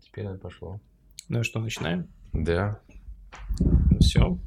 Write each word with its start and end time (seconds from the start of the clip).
Теперь 0.00 0.26
оно 0.26 0.38
пошло. 0.38 0.80
Ну 1.28 1.42
что, 1.42 1.60
начинаем? 1.60 2.08
Да. 2.32 2.80
Ну 3.58 3.98
все. 4.00 4.38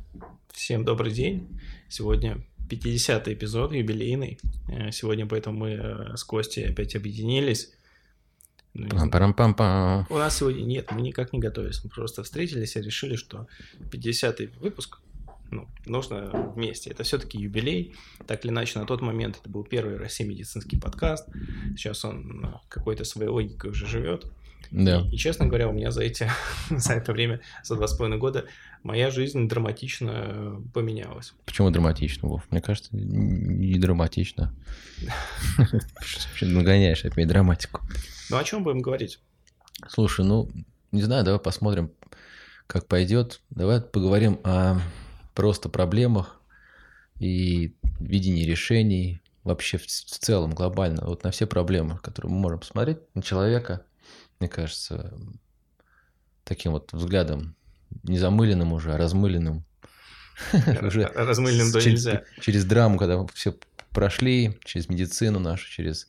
Всем 0.52 0.84
добрый 0.86 1.12
день. 1.12 1.60
Сегодня 1.90 2.46
50-й 2.70 3.34
эпизод, 3.34 3.74
юбилейный. 3.74 4.40
Э, 4.68 4.92
Сегодня 4.92 5.26
поэтому 5.26 5.60
мы 5.60 5.70
э, 5.72 6.16
с 6.16 6.24
Костей 6.24 6.68
опять 6.68 6.96
объединились. 6.96 7.74
Ну. 8.74 8.88
Пам-парам-пам-пам. 8.90 10.06
У 10.10 10.18
нас 10.18 10.38
сегодня 10.38 10.64
нет, 10.64 10.92
мы 10.92 11.02
никак 11.02 11.34
не 11.34 11.40
готовились. 11.40 11.84
Мы 11.84 11.90
просто 11.90 12.24
встретились 12.24 12.76
и 12.76 12.82
решили, 12.82 13.16
что 13.16 13.48
50-й 13.80 14.48
выпуск 14.60 15.00
ну, 15.52 15.68
нужно 15.86 16.52
вместе. 16.56 16.92
Это 16.92 17.04
все-таки 17.04 17.40
юбилей. 17.40 17.96
Так 18.28 18.46
или 18.46 18.52
иначе, 18.52 18.78
на 18.78 18.86
тот 18.86 19.02
момент 19.02 19.40
это 19.42 19.50
был 19.50 19.64
первый 19.64 19.96
в 19.98 20.00
России 20.00 20.24
медицинский 20.24 20.78
подкаст. 20.78 21.28
Сейчас 21.76 22.06
он 22.06 22.46
э, 22.46 22.50
какой-то 22.70 23.04
своей 23.04 23.30
логикой 23.30 23.72
уже 23.72 23.88
живет. 23.88 24.32
Да. 24.72 25.08
И, 25.12 25.18
честно 25.18 25.48
говоря, 25.48 25.68
у 25.68 25.74
меня 25.74 25.92
за 25.92 26.04
эти 26.04 26.30
за 26.70 26.94
это 26.94 27.12
время, 27.12 27.42
за 27.64 27.76
два 27.76 27.88
с 27.88 27.94
половиной 27.94 28.20
года, 28.20 28.46
моя 28.84 29.10
жизнь 29.12 29.48
драматично 29.48 30.12
э, 30.14 30.62
поменялась. 30.74 31.34
Почему 31.46 31.72
драматично, 31.72 32.28
Вов? 32.30 32.44
Мне 32.52 32.62
кажется, 32.62 32.90
не 32.96 33.78
драматично. 33.80 34.54
Нагоняешь 36.42 37.06
опять 37.06 37.28
драматику. 37.28 37.82
Ну 38.30 38.38
о 38.38 38.44
чем 38.44 38.64
будем 38.64 38.82
говорить? 38.82 39.20
Слушай, 39.88 40.26
ну, 40.26 40.50
не 40.92 41.02
знаю, 41.02 41.24
давай 41.24 41.40
посмотрим, 41.40 41.92
как 42.68 42.88
пойдет. 42.88 43.42
Давай 43.50 43.82
поговорим 43.82 44.40
о 44.44 44.80
просто 45.34 45.70
проблемах 45.70 46.42
и 47.20 47.76
видении 48.00 48.46
решений 48.46 49.22
вообще 49.44 49.78
в, 49.78 49.84
в 49.84 49.88
целом, 49.88 50.52
глобально. 50.52 51.06
Вот 51.06 51.24
на 51.24 51.32
все 51.32 51.48
проблемы, 51.48 51.98
которые 52.00 52.32
мы 52.32 52.40
можем 52.40 52.60
посмотреть 52.60 53.00
на 53.14 53.22
человека, 53.22 53.86
мне 54.40 54.50
кажется, 54.50 55.14
таким 56.44 56.72
вот 56.74 56.94
взглядом, 56.94 57.56
не 58.04 58.18
замыленным 58.18 58.74
уже, 58.74 58.94
а 58.94 58.98
размыленным. 58.98 59.66
Уже 60.82 61.06
Размыльным 61.08 61.72
до 61.72 61.82
через, 61.82 62.06
нельзя. 62.06 62.24
через 62.40 62.64
драму, 62.64 62.98
когда 62.98 63.26
все 63.34 63.56
прошли, 63.90 64.58
через 64.64 64.88
медицину 64.88 65.40
нашу, 65.40 65.70
через 65.70 66.08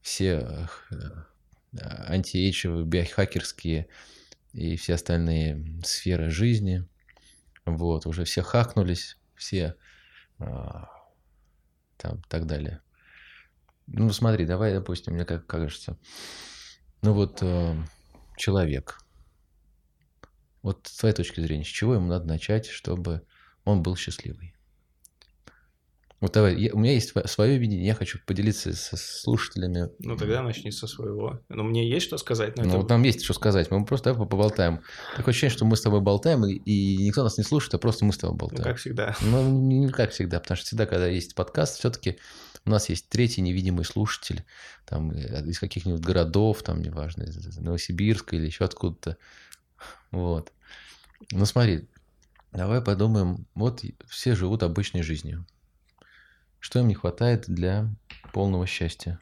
все 0.00 0.68
э, 0.90 0.96
антиэйджевые, 2.08 2.84
биохакерские 2.84 3.88
и 4.52 4.76
все 4.76 4.94
остальные 4.94 5.82
сферы 5.84 6.30
жизни. 6.30 6.86
Вот, 7.64 8.06
уже 8.06 8.24
все 8.24 8.42
хакнулись, 8.42 9.18
все 9.34 9.76
а, 10.38 10.88
там 11.96 12.22
так 12.28 12.46
далее. 12.46 12.80
Ну, 13.86 14.10
смотри, 14.10 14.46
давай, 14.46 14.72
допустим, 14.72 15.14
мне 15.14 15.24
как 15.24 15.46
кажется, 15.46 15.96
ну 17.02 17.12
вот 17.12 17.38
э, 17.42 17.74
человек, 18.36 18.98
вот 20.62 20.86
с 20.86 20.96
твоей 20.98 21.14
точки 21.14 21.40
зрения, 21.40 21.64
с 21.64 21.68
чего 21.68 21.94
ему 21.94 22.06
надо 22.06 22.26
начать, 22.26 22.66
чтобы 22.66 23.22
он 23.64 23.82
был 23.82 23.96
счастливый? 23.96 24.54
Вот 26.20 26.34
давай, 26.34 26.56
я- 26.56 26.72
у 26.72 26.78
меня 26.78 26.92
есть 26.92 27.12
свое 27.28 27.58
видение, 27.58 27.84
я 27.84 27.94
хочу 27.96 28.20
поделиться 28.24 28.72
со 28.74 28.96
слушателями. 28.96 29.88
Ну 29.98 30.16
тогда 30.16 30.40
начни 30.42 30.70
со 30.70 30.86
своего. 30.86 31.40
Но 31.48 31.64
мне 31.64 31.90
есть 31.90 32.06
что 32.06 32.16
сказать 32.16 32.56
на 32.56 32.62
Ну, 32.62 32.68
это? 32.68 32.78
вот 32.78 32.88
нам 32.90 33.02
есть 33.02 33.24
что 33.24 33.34
сказать, 33.34 33.72
мы 33.72 33.84
просто 33.84 34.12
давай 34.12 34.28
поболтаем. 34.28 34.82
Такое 35.16 35.32
ощущение, 35.32 35.52
что 35.56 35.64
мы 35.64 35.74
с 35.74 35.80
тобой 35.80 36.00
болтаем, 36.00 36.46
и, 36.46 36.52
и 36.54 36.96
никто 37.08 37.24
нас 37.24 37.38
не 37.38 37.42
слушает, 37.44 37.74
а 37.74 37.78
просто 37.78 38.04
мы 38.04 38.12
с 38.12 38.18
тобой 38.18 38.34
Ну, 38.34 38.38
болтаем. 38.38 38.62
как 38.62 38.76
всегда. 38.76 39.16
Ну, 39.20 39.50
не 39.66 39.88
как 39.88 40.12
всегда, 40.12 40.38
потому 40.38 40.56
что 40.56 40.66
всегда, 40.66 40.86
когда 40.86 41.08
есть 41.08 41.34
подкаст, 41.34 41.80
все-таки 41.80 42.18
у 42.64 42.70
нас 42.70 42.88
есть 42.88 43.08
третий 43.08 43.40
невидимый 43.40 43.84
слушатель, 43.84 44.44
там, 44.84 45.10
э, 45.10 45.44
из 45.46 45.58
каких-нибудь 45.58 46.02
городов, 46.02 46.62
там, 46.62 46.80
неважно, 46.80 47.24
из 47.24 47.56
Новосибирска 47.58 48.36
или 48.36 48.46
еще 48.46 48.64
откуда-то. 48.64 49.16
Вот. 50.10 50.52
Ну, 51.30 51.44
смотри, 51.44 51.88
давай 52.52 52.80
подумаем, 52.80 53.46
вот 53.54 53.84
все 54.06 54.34
живут 54.34 54.62
обычной 54.62 55.02
жизнью. 55.02 55.46
Что 56.60 56.78
им 56.78 56.88
не 56.88 56.94
хватает 56.94 57.44
для 57.48 57.92
полного 58.32 58.66
счастья? 58.66 59.20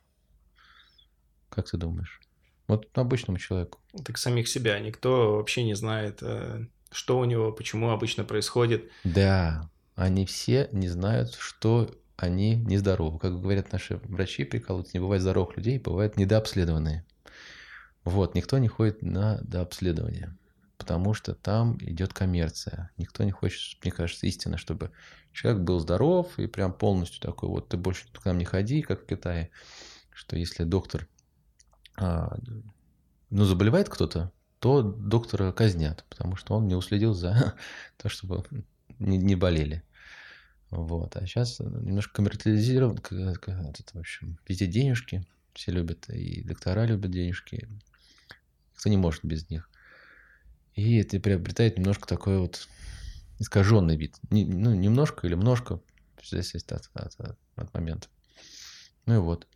Как 1.48 1.70
ты 1.70 1.78
думаешь? 1.78 2.20
Вот 2.66 2.86
обычному 2.96 3.38
человеку. 3.38 3.80
Так 4.04 4.18
самих 4.18 4.48
себя. 4.48 4.78
Никто 4.78 5.36
вообще 5.36 5.64
не 5.64 5.74
знает, 5.74 6.18
э, 6.22 6.66
что 6.92 7.18
у 7.18 7.24
него, 7.24 7.50
почему 7.52 7.90
обычно 7.90 8.24
происходит. 8.24 8.90
Да, 9.02 9.70
они 9.96 10.26
все 10.26 10.68
не 10.72 10.88
знают, 10.88 11.34
что 11.34 11.90
они 12.22 12.56
нездоровы. 12.56 13.19
Как 13.19 13.41
говорят 13.41 13.72
наши 13.72 13.97
врачи, 14.04 14.44
прикалываются, 14.44 14.97
не 14.97 15.00
бывает 15.00 15.22
здоровых 15.22 15.56
людей, 15.56 15.78
бывают 15.78 16.16
недообследованные. 16.16 17.04
Вот, 18.04 18.34
никто 18.34 18.58
не 18.58 18.69
ходит 18.69 19.03
на 19.03 19.38
дообследование, 19.42 20.36
потому 20.78 21.12
что 21.14 21.34
там 21.34 21.76
идет 21.80 22.14
коммерция. 22.14 22.91
Никто 22.97 23.25
не 23.25 23.30
хочет, 23.30 23.82
мне 23.84 23.92
кажется, 23.92 24.26
истинно, 24.26 24.56
чтобы 24.56 24.91
человек 25.32 25.62
был 25.62 25.80
здоров 25.80 26.38
и 26.38 26.47
прям 26.47 26.72
полностью 26.72 27.20
такой, 27.20 27.48
вот 27.48 27.69
ты 27.69 27.76
больше 27.76 28.06
к 28.12 28.25
нам 28.25 28.38
не 28.38 28.44
ходи, 28.44 28.82
как 28.82 29.03
в 29.03 29.06
Китае, 29.06 29.50
что 30.12 30.36
если 30.36 30.64
доктор, 30.64 31.09
а, 31.97 32.36
ну, 33.28 33.44
заболевает 33.44 33.88
кто-то, 33.88 34.32
то 34.59 34.82
доктора 34.82 35.53
казнят, 35.53 36.04
потому 36.09 36.36
что 36.36 36.54
он 36.54 36.69
не 36.69 36.75
уследил 36.75 37.14
за 37.14 37.54
то, 37.97 38.09
чтобы 38.09 38.44
не, 38.98 39.19
не 39.19 39.34
болели. 39.34 39.82
Вот. 40.70 41.16
А 41.16 41.26
сейчас 41.26 41.58
немножко 41.60 42.14
коммерциализирован, 42.14 42.98
к- 42.98 43.08
к- 43.08 43.48
это, 43.48 43.84
в 43.92 43.98
общем, 43.98 44.38
везде 44.48 44.66
денежки, 44.66 45.26
все 45.53 45.72
любят, 45.72 46.08
и 46.08 46.42
доктора 46.42 46.86
любят 46.86 47.10
денежки, 47.10 47.69
кто 48.76 48.88
не 48.88 48.97
может 48.97 49.25
без 49.25 49.50
них. 49.50 49.69
И 50.75 50.98
это 50.98 51.19
приобретает 51.19 51.76
немножко 51.76 52.06
такой 52.06 52.38
вот 52.38 52.69
искаженный 53.38 53.97
вид. 53.97 54.16
Не- 54.30 54.44
ну, 54.44 54.75
немножко 54.75 55.26
или 55.26 55.34
множко, 55.34 55.80
в 56.20 56.28
зависимости 56.28 56.72
от, 56.72 56.88
от- 56.94 57.38
от- 57.56 57.75
момента. 57.75 58.09
Ну 59.06 59.16
и 59.16 59.19
вот. 59.19 59.48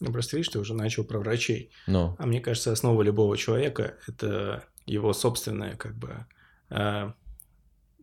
Ну, 0.00 0.12
просто 0.12 0.36
видишь, 0.36 0.52
ты 0.52 0.58
уже 0.58 0.74
начал 0.74 1.04
про 1.04 1.18
врачей. 1.18 1.72
Но, 1.86 2.16
А 2.18 2.26
мне 2.26 2.40
кажется, 2.40 2.72
основа 2.72 3.02
любого 3.02 3.36
человека– 3.36 3.98
это 4.06 4.64
его 4.86 5.12
собственная, 5.12 5.76
как 5.76 5.96
бы... 5.96 6.26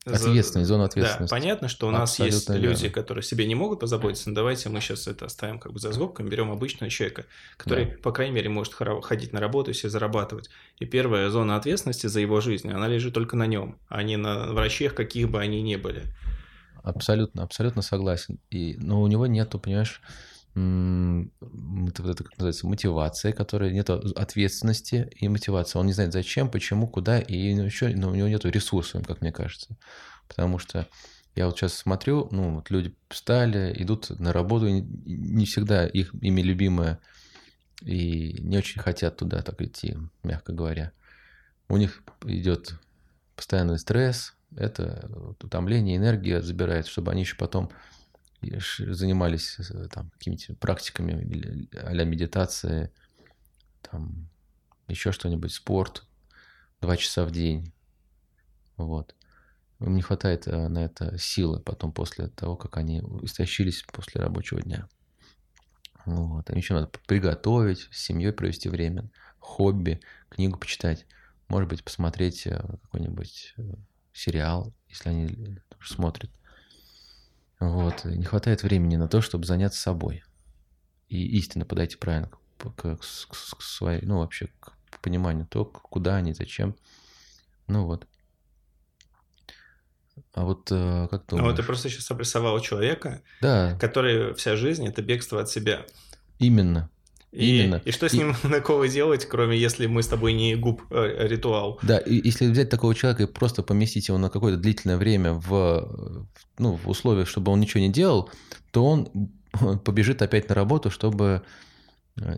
ответственность, 0.06 0.68
зона 0.68 0.84
Да, 0.84 0.88
ответственности. 0.88 1.32
понятно, 1.32 1.68
что 1.68 1.88
у 1.88 1.92
нас 1.92 2.20
есть 2.20 2.38
Абсолютно 2.48 2.62
люди, 2.68 2.82
верно. 2.84 2.94
которые 2.94 3.24
себе 3.24 3.46
не 3.46 3.56
могут 3.56 3.80
позаботиться, 3.80 4.30
но 4.30 4.36
давайте 4.36 4.70
мы 4.70 4.80
сейчас 4.82 5.08
это 5.08 5.26
оставим 5.26 5.60
как 5.60 5.74
бы 5.74 5.80
за 5.80 5.92
скобками, 5.94 6.30
берем 6.30 6.52
обычного 6.52 6.90
человека, 6.90 7.26
который, 7.58 7.88
по 7.88 8.12
крайней 8.12 8.36
мере, 8.36 8.50
может 8.50 8.74
ходить 9.04 9.34
на 9.34 9.40
работу 9.40 9.72
и 9.72 9.74
себе 9.74 9.90
зарабатывать. 9.90 10.50
И 10.80 10.86
первая 10.86 11.30
зона 11.30 11.56
ответственности 11.56 12.08
за 12.08 12.20
его 12.20 12.42
жизнь, 12.42 12.70
она 12.72 12.88
лежит 12.88 13.14
только 13.14 13.36
на 13.36 13.48
нем, 13.48 13.78
а 13.90 14.04
не 14.04 14.18
на 14.18 14.54
врачах, 14.54 14.94
каких 14.94 15.30
бы 15.30 15.40
они 15.40 15.62
ни 15.62 15.76
были. 15.76 16.04
Абсолютно, 16.84 17.42
абсолютно 17.44 17.82
согласен. 17.82 18.40
И, 18.52 18.76
но 18.78 19.02
у 19.02 19.08
него 19.08 19.26
нету, 19.26 19.58
понимаешь, 19.58 20.02
это, 20.56 22.04
это 22.04 22.24
как 22.24 22.38
называется, 22.38 22.68
мотивация, 22.68 23.34
которая 23.34 23.72
нету 23.72 24.02
ответственности 24.16 25.10
и 25.20 25.28
мотивации. 25.28 25.78
Он 25.78 25.86
не 25.86 25.94
знает 25.94 26.14
зачем, 26.14 26.50
почему, 26.50 26.88
куда, 26.88 27.20
и 27.20 27.36
еще, 27.36 27.90
но 27.90 28.10
у 28.10 28.16
него 28.16 28.28
нету 28.30 28.50
ресурсов, 28.50 29.06
как 29.06 29.22
мне 29.22 29.34
кажется. 29.34 29.78
Потому 30.30 30.58
что 30.58 30.88
я 31.36 31.48
вот 31.48 31.58
сейчас 31.58 31.74
смотрю, 31.74 32.30
ну, 32.32 32.56
вот 32.56 32.70
люди 32.70 32.96
встали, 33.10 33.76
идут 33.78 34.10
на 34.18 34.32
работу, 34.32 34.68
и 34.68 34.82
не 34.82 35.46
всегда 35.46 35.86
их 35.86 36.14
ими 36.22 36.42
любимая, 36.42 37.00
и 37.82 38.38
не 38.42 38.58
очень 38.58 38.82
хотят 38.82 39.18
туда 39.18 39.42
так 39.42 39.62
идти, 39.62 39.98
мягко 40.24 40.54
говоря. 40.54 40.94
У 41.68 41.76
них 41.76 42.02
идет 42.24 42.80
постоянный 43.36 43.78
стресс, 43.78 44.36
это 44.56 45.12
утомление, 45.42 45.98
энергия 45.98 46.42
забирает, 46.42 46.88
чтобы 46.88 47.12
они 47.12 47.22
еще 47.22 47.36
потом 47.36 47.70
занимались 48.42 49.58
э, 49.60 49.88
там 49.92 50.10
какими-то 50.12 50.56
практиками 50.56 51.68
а-ля 51.84 52.04
медитации, 52.04 52.92
там 53.82 54.30
еще 54.88 55.12
что-нибудь, 55.12 55.52
спорт, 55.52 56.06
два 56.82 56.98
часа 56.98 57.26
в 57.26 57.32
день. 57.32 57.74
Вот. 58.78 59.16
Им 59.80 59.96
не 59.96 60.02
хватает 60.02 60.48
э, 60.48 60.68
на 60.68 60.86
это 60.86 61.18
силы 61.18 61.60
потом 61.60 61.92
после 61.92 62.28
того, 62.28 62.56
как 62.56 62.78
они 62.78 63.00
истощились 63.24 63.84
после 63.92 64.22
рабочего 64.22 64.62
дня. 64.62 64.88
Вот. 66.06 66.50
Им 66.50 66.58
еще 66.58 66.74
надо 66.74 66.90
приготовить, 67.08 67.88
с 67.92 68.04
семьей 68.04 68.32
провести 68.32 68.70
время, 68.70 69.10
хобби, 69.40 70.00
книгу 70.30 70.58
почитать, 70.58 71.06
может 71.48 71.70
быть, 71.70 71.84
посмотреть 71.84 72.48
э, 72.48 72.60
какой-нибудь 72.84 73.56
сериал, 74.14 74.74
если 74.88 75.10
они 75.10 75.60
смотрят. 75.82 76.32
Вот. 77.60 78.04
Не 78.06 78.24
хватает 78.26 78.64
времени 78.64 78.96
на 78.98 79.08
то, 79.08 79.22
чтобы 79.22 79.46
заняться 79.46 79.80
собой. 79.80 80.24
И 81.08 81.38
истинно 81.38 81.66
подойти 81.66 81.98
правильно 81.98 82.30
к, 82.30 82.38
к- 82.76 82.98
к 82.98 83.00
к 83.00 83.62
своей, 83.62 84.06
ну, 84.06 84.20
вообще 84.20 84.48
к 84.60 84.74
пониманию 85.02 85.46
то, 85.48 85.66
куда 85.66 86.16
они, 86.16 86.34
зачем. 86.34 86.76
Ну 87.68 87.86
вот. 87.86 88.08
А 90.34 90.44
вот 90.46 90.70
э, 90.72 91.08
как 91.12 91.22
Ну, 91.32 91.38
думаешь? 91.38 91.48
вот 91.52 91.56
ты 91.58 91.64
просто 91.64 91.90
сейчас 91.90 92.10
обрисовал 92.12 92.60
человека, 92.62 93.22
Да, 93.42 93.78
который 93.80 94.34
вся 94.34 94.56
жизнь– 94.56 94.86
это 94.88 95.02
бегство 95.02 95.42
от 95.42 95.50
себя. 95.50 95.86
именно. 96.40 96.90
И, 97.36 97.60
Именно. 97.60 97.82
И 97.84 97.92
что 97.92 98.08
с 98.08 98.14
И- 98.14 98.18
ним 98.18 98.34
такого 98.44 98.88
делать, 98.88 99.26
кроме 99.26 99.58
если 99.58 99.88
мы 99.88 100.02
с 100.04 100.08
тобой 100.08 100.34
не 100.34 100.56
губ 100.56 100.82
э, 100.90 101.28
ритуал? 101.28 101.80
Да, 101.84 101.98
и 101.98 102.22
если 102.26 102.48
взять 102.50 102.70
такого 102.70 102.96
человека 102.96 103.24
и 103.24 103.28
просто 103.28 103.62
поместить 103.62 104.08
его 104.08 104.18
на 104.18 104.30
какое-то 104.30 104.58
длительное 104.58 104.98
время 104.98 105.34
в, 105.34 105.50
в, 105.50 106.28
ну, 106.58 106.76
в 106.78 106.88
условиях, 106.88 107.28
чтобы 107.28 107.52
он 107.52 107.60
ничего 107.60 107.82
не 107.82 107.92
делал, 107.92 108.30
то 108.72 108.86
он 108.86 109.30
побежит 109.80 110.22
опять 110.22 110.48
на 110.48 110.56
работу, 110.56 110.90
чтобы 110.90 111.42
э, 112.18 112.38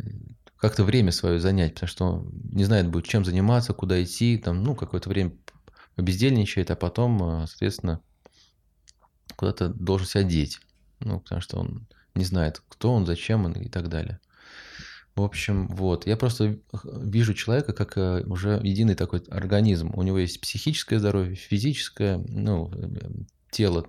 как-то 0.57 0.83
время 0.83 1.11
свое 1.11 1.39
занять, 1.39 1.75
потому 1.75 1.87
что 1.89 2.05
он 2.05 2.29
не 2.51 2.63
знает 2.63 2.89
будет, 2.89 3.05
чем 3.05 3.23
заниматься, 3.23 3.73
куда 3.73 4.03
идти, 4.03 4.37
там, 4.37 4.63
ну, 4.63 4.75
какое-то 4.75 5.09
время 5.09 5.31
бездельничает, 5.95 6.71
а 6.71 6.75
потом, 6.75 7.43
э, 7.43 7.47
соответственно, 7.47 8.01
куда-то 9.35 9.69
должен 9.69 10.07
себя 10.07 10.23
деть. 10.23 10.59
Ну, 10.99 11.19
потому 11.19 11.41
что 11.41 11.59
он 11.59 11.87
не 12.15 12.25
знает, 12.25 12.63
кто 12.67 12.91
он, 12.93 13.05
зачем 13.05 13.45
он 13.45 13.53
и 13.53 13.69
так 13.69 13.89
далее. 13.89 14.19
В 15.17 15.23
общем, 15.23 15.67
вот. 15.69 16.05
Я 16.05 16.15
просто 16.15 16.59
вижу 16.83 17.33
человека 17.33 17.73
как 17.73 17.97
э, 17.97 18.23
уже 18.27 18.61
единый 18.63 18.93
такой 18.93 19.21
организм. 19.29 19.91
У 19.95 20.03
него 20.03 20.19
есть 20.19 20.39
психическое 20.39 20.99
здоровье, 20.99 21.33
физическое, 21.35 22.19
ну, 22.29 22.71
э, 22.71 22.99
тело, 23.49 23.87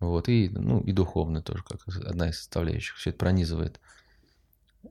вот, 0.00 0.28
и, 0.28 0.48
ну, 0.48 0.80
и 0.80 0.90
духовное 0.90 1.42
тоже, 1.42 1.62
как 1.62 1.86
одна 1.86 2.30
из 2.30 2.38
составляющих. 2.38 2.96
Все 2.96 3.10
это 3.10 3.20
пронизывает. 3.20 3.80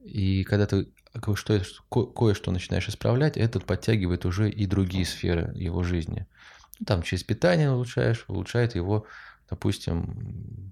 И 0.06 0.46
когда 0.46 0.66
ты 0.68 0.88
что, 1.36 1.62
ко- 1.90 2.06
кое-что 2.06 2.52
начинаешь 2.52 2.88
исправлять, 2.88 3.36
это 3.36 3.60
подтягивает 3.60 4.26
уже 4.26 4.50
и 4.50 4.66
другие 4.66 5.06
сферы 5.06 5.52
его 5.54 5.84
жизни. 5.84 6.28
Ну, 6.80 6.86
Там 6.86 7.02
через 7.04 7.26
питание 7.26 7.70
улучшаешь, 7.70 8.24
улучшает 8.30 8.76
его, 8.76 9.06
допустим, 9.50 10.72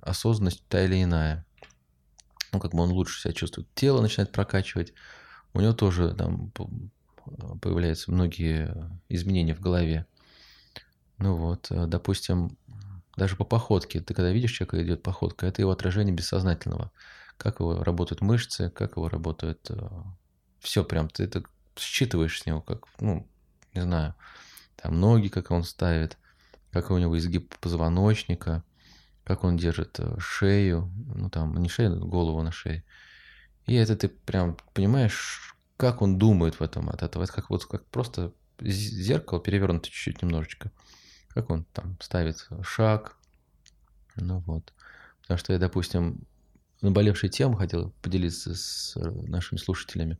осознанность 0.00 0.64
та 0.68 0.82
или 0.82 1.02
иная. 1.02 1.44
Ну, 2.54 2.60
как 2.60 2.70
бы 2.72 2.82
он 2.82 2.90
лучше 2.92 3.20
себя 3.20 3.34
чувствует. 3.34 3.68
Тело 3.74 4.00
начинает 4.00 4.30
прокачивать. 4.32 4.94
У 5.52 5.60
него 5.60 5.72
тоже 5.72 6.14
там 6.14 6.50
п- 6.52 6.68
появляются 7.60 8.12
многие 8.12 8.90
изменения 9.08 9.54
в 9.54 9.60
голове. 9.60 10.06
Ну 11.18 11.34
вот, 11.36 11.70
э, 11.70 11.86
допустим, 11.86 12.56
даже 13.16 13.36
по 13.36 13.44
походке. 13.44 14.00
Ты 14.00 14.14
когда 14.14 14.30
видишь 14.30 14.52
человека 14.52 14.82
идет 14.82 15.02
походка, 15.02 15.46
это 15.46 15.62
его 15.62 15.72
отражение 15.72 16.14
бессознательного. 16.14 16.92
Как 17.36 17.60
его 17.60 17.82
работают 17.82 18.20
мышцы, 18.20 18.70
как 18.70 18.96
его 18.96 19.08
работают... 19.08 19.70
Все 20.60 20.84
прям, 20.84 21.10
ты 21.10 21.24
это 21.24 21.42
считываешь 21.76 22.40
с 22.40 22.46
него, 22.46 22.62
как, 22.62 22.86
ну, 23.00 23.28
не 23.74 23.82
знаю, 23.82 24.14
там 24.76 24.98
ноги, 24.98 25.28
как 25.28 25.50
он 25.50 25.62
ставит, 25.64 26.16
как 26.70 26.90
у 26.90 26.98
него 26.98 27.18
изгиб 27.18 27.54
позвоночника, 27.58 28.62
как 29.24 29.44
он 29.44 29.56
держит 29.56 29.98
э, 29.98 30.16
шею, 30.18 30.90
ну 31.14 31.30
там 31.30 31.56
не 31.56 31.68
шею, 31.68 31.98
голову 32.06 32.42
на 32.42 32.52
шее. 32.52 32.84
И 33.66 33.74
это 33.74 33.96
ты 33.96 34.08
прям 34.08 34.56
понимаешь, 34.74 35.56
как 35.76 36.02
он 36.02 36.18
думает 36.18 36.60
в 36.60 36.62
этом 36.62 36.90
от 36.90 37.02
этого. 37.02 37.24
Это 37.24 37.32
как 37.32 37.50
вот 37.50 37.64
как 37.64 37.84
просто 37.86 38.32
зеркало 38.60 39.40
перевернуто 39.40 39.86
чуть-чуть 39.86 40.22
немножечко. 40.22 40.70
Как 41.28 41.50
он 41.50 41.64
там 41.72 41.96
ставит 42.00 42.46
шаг. 42.62 43.16
Ну 44.16 44.40
вот. 44.40 44.72
Потому 45.22 45.38
что 45.38 45.52
я, 45.54 45.58
допустим, 45.58 46.20
наболевшей 46.82 47.30
темы 47.30 47.56
хотел 47.56 47.92
поделиться 48.02 48.54
с 48.54 48.96
э, 48.96 49.10
нашими 49.10 49.58
слушателями. 49.58 50.18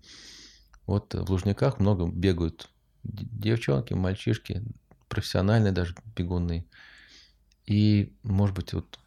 Вот 0.87 1.15
в 1.15 1.31
Лужниках 1.31 1.79
много 1.79 2.07
бегают 2.09 2.71
девчонки, 3.03 3.93
мальчишки, 3.93 4.63
профессиональные 5.09 5.73
даже 5.73 5.95
бегуны. 6.17 6.67
И, 7.67 8.13
может 8.23 8.55
быть, 8.57 8.73
вот 8.73 8.99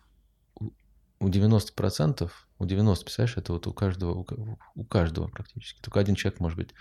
у- 0.60 0.72
у 1.20 1.30
90%, 1.30 2.48
у 2.60 2.66
90, 2.66 3.06
представляешь, 3.06 3.38
это 3.38 3.54
вот 3.54 3.68
у 3.68 3.74
каждого, 3.74 4.14
у 4.14 4.24
ка- 4.24 4.38
у 4.76 4.84
каждого 4.86 5.28
практически, 5.28 5.82
только 5.82 6.00
один 6.00 6.16
человек, 6.16 6.40
может 6.40 6.58
быть, 6.58 6.72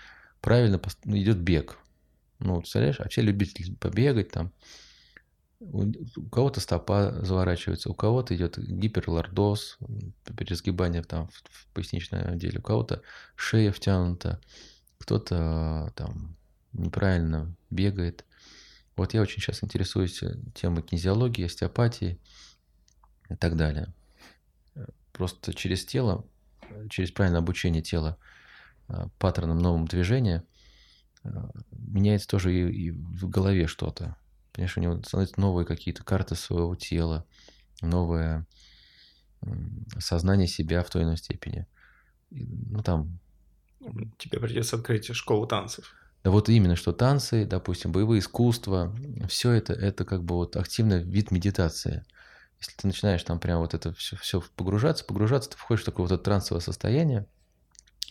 правильно 0.41 0.77
пос- 0.77 0.97
ну, 1.05 1.17
идет 1.17 1.37
бег. 1.39 1.77
Ну, 2.39 2.55
вот, 2.55 2.61
представляешь, 2.61 2.99
а 2.99 3.09
все 3.09 3.21
любители 3.21 3.73
побегать 3.75 4.31
там. 4.31 4.51
У, 5.59 5.85
у 6.17 6.29
кого-то 6.29 6.59
стопа 6.59 7.13
заворачивается, 7.23 7.89
у 7.89 7.95
кого-то 7.95 8.35
идет 8.35 8.59
гиперлордоз, 8.59 9.79
пересгибание 10.37 11.01
там 11.03 11.29
в, 11.29 11.33
в 11.49 11.67
поясничном 11.73 12.27
отделе, 12.27 12.59
у 12.59 12.61
кого-то 12.61 13.01
шея 13.35 13.71
втянута, 13.71 14.39
кто-то 14.99 15.91
там 15.95 16.35
неправильно 16.73 17.55
бегает. 17.71 18.23
Вот 18.97 19.13
я 19.13 19.21
очень 19.21 19.41
сейчас 19.41 19.63
интересуюсь 19.63 20.21
э, 20.23 20.35
темой 20.55 20.81
кинезиологии, 20.81 21.45
остеопатии 21.45 22.19
и 23.29 23.35
так 23.35 23.55
далее. 23.55 23.93
Э, 24.75 24.87
Просто 25.13 25.53
через 25.53 25.85
тело, 25.85 26.25
э, 26.69 26.87
через 26.89 27.11
правильное 27.11 27.39
обучение 27.39 27.81
тела 27.81 28.17
паттернам 29.19 29.57
новым 29.57 29.85
движения 29.85 30.45
меняется 31.71 32.25
тоже 32.25 32.53
и, 32.53 32.71
и 32.71 32.91
в 32.91 33.27
голове 33.27 33.67
что-то. 33.67 34.15
Понимаешь, 34.53 34.77
у 34.77 34.79
него 34.79 35.03
становятся 35.03 35.41
новые 35.41 35.65
какие-то 35.65 36.05
карты 36.05 36.35
своего 36.35 36.73
тела, 36.73 37.25
новое 37.81 38.47
сознание 39.99 40.47
себя 40.47 40.83
в 40.83 40.89
той 40.89 41.01
или 41.01 41.07
иной 41.07 41.17
степени. 41.17 41.67
Ну, 42.29 42.81
там 42.81 43.19
Тебе 44.17 44.39
придется 44.39 44.77
открыть 44.77 45.13
школу 45.13 45.45
танцев. 45.47 45.93
Да 46.27 46.31
вот 46.31 46.49
именно, 46.49 46.75
что 46.75 46.91
танцы, 46.91 47.45
допустим, 47.45 47.93
боевые 47.93 48.19
искусства, 48.19 48.93
все 49.29 49.51
это, 49.51 49.71
это 49.71 50.03
как 50.03 50.25
бы 50.25 50.35
вот 50.35 50.57
активный 50.57 51.01
вид 51.01 51.31
медитации. 51.31 52.03
Если 52.59 52.73
ты 52.75 52.87
начинаешь 52.87 53.23
там 53.23 53.39
прям 53.39 53.61
вот 53.61 53.73
это 53.73 53.93
все, 53.93 54.17
все 54.17 54.43
погружаться, 54.57 55.05
погружаться, 55.05 55.51
ты 55.51 55.55
входишь 55.55 55.83
в 55.83 55.85
такое 55.85 56.05
вот 56.05 56.11
это 56.11 56.21
трансовое 56.21 56.59
состояние, 56.59 57.27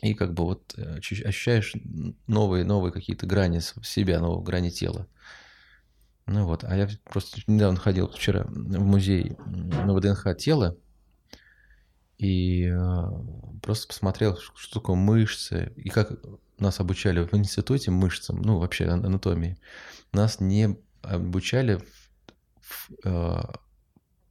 и 0.00 0.14
как 0.14 0.32
бы 0.32 0.44
вот 0.44 0.72
э, 0.78 0.96
ощущаешь 0.96 1.74
новые, 2.26 2.64
новые 2.64 2.90
какие-то 2.90 3.26
грани 3.26 3.60
себя, 3.82 4.18
новые 4.18 4.42
грани 4.42 4.70
тела. 4.70 5.06
Ну 6.24 6.46
вот, 6.46 6.64
а 6.64 6.74
я 6.74 6.88
просто 7.04 7.42
недавно 7.46 7.78
ходил 7.78 8.08
вчера 8.08 8.44
в 8.44 8.78
музей 8.78 9.36
на 9.44 9.92
ВДНХ 9.94 10.34
тела, 10.38 10.78
и 12.18 12.66
э, 12.66 13.02
просто 13.62 13.88
посмотрел, 13.88 14.36
что 14.36 14.80
такое 14.80 14.96
мышцы, 14.96 15.72
и 15.76 15.90
как 15.90 16.12
нас 16.58 16.80
обучали 16.80 17.20
в 17.20 17.34
институте 17.34 17.90
мышцам, 17.90 18.40
ну, 18.40 18.58
вообще 18.58 18.86
ан- 18.86 19.04
анатомии, 19.04 19.58
нас 20.12 20.40
не 20.40 20.76
обучали 21.02 21.76
в- 21.76 22.10
в, 22.60 22.90
э, 23.04 23.42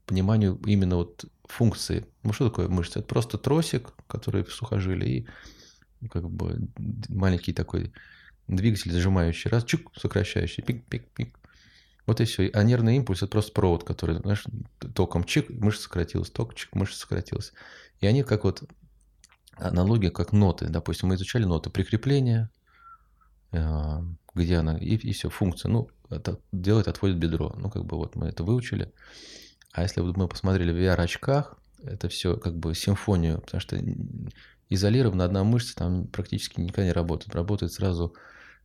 пониманию 0.06 0.60
именно 0.66 0.98
вот 0.98 1.26
функции. 1.46 2.06
Ну, 2.24 2.34
что 2.34 2.50
такое 2.50 2.68
мышца? 2.68 3.00
Это 3.00 3.08
просто 3.08 3.38
тросик, 3.38 3.94
который 4.08 4.44
в 4.44 4.54
сухожилии, 4.54 5.28
и 6.02 6.08
как 6.08 6.30
бы 6.30 6.70
маленький 7.10 7.54
такой 7.54 7.94
двигатель 8.48 8.92
зажимающий, 8.92 9.50
раз, 9.50 9.64
чук, 9.64 9.92
сокращающий, 9.96 10.64
пик-пик-пик. 10.64 11.36
Вот 12.06 12.22
и 12.22 12.26
все. 12.26 12.50
А 12.54 12.64
нервный 12.64 12.98
импульс 12.98 13.24
это 13.24 13.32
просто 13.32 13.52
провод, 13.52 13.84
который, 13.84 14.18
знаешь, 14.18 14.46
током 14.94 15.24
чик, 15.24 15.50
мышца 15.50 15.84
сократилась, 15.84 16.30
ток, 16.30 16.54
чик, 16.56 16.74
мышца 16.76 17.00
сократилась. 17.00 17.54
И 18.00 18.08
они 18.08 18.24
как 18.24 18.44
вот 18.44 18.64
аналогия, 19.58 20.12
как 20.12 20.32
ноты. 20.32 20.68
Допустим, 20.68 21.10
мы 21.10 21.16
изучали 21.16 21.46
ноты 21.46 21.70
прикрепления, 21.70 22.50
э, 23.52 24.02
где 24.36 24.58
она, 24.58 24.78
и, 24.78 24.96
и 24.96 25.14
все, 25.14 25.30
функция. 25.30 25.70
Ну, 25.70 25.90
это 26.10 26.40
делает, 26.52 26.88
отводит 26.88 27.18
бедро. 27.18 27.54
Ну, 27.58 27.70
как 27.70 27.86
бы 27.86 27.98
вот 27.98 28.16
мы 28.16 28.28
это 28.28 28.44
выучили. 28.44 28.92
А 29.72 29.82
если 29.82 30.02
вот 30.02 30.16
мы 30.18 30.28
посмотрели 30.28 30.72
в 30.72 30.76
VR-очках, 30.76 31.58
это 31.84 32.08
все 32.10 32.38
как 32.38 32.58
бы 32.58 32.74
симфонию, 32.76 33.42
потому 33.42 33.62
что 33.62 33.78
изолированно 34.70 35.26
одна 35.26 35.44
мышца 35.44 35.76
там 35.76 36.08
практически 36.08 36.60
никогда 36.62 36.86
не 36.86 36.92
работает. 36.92 37.36
Работают 37.36 37.74
сразу 37.74 38.16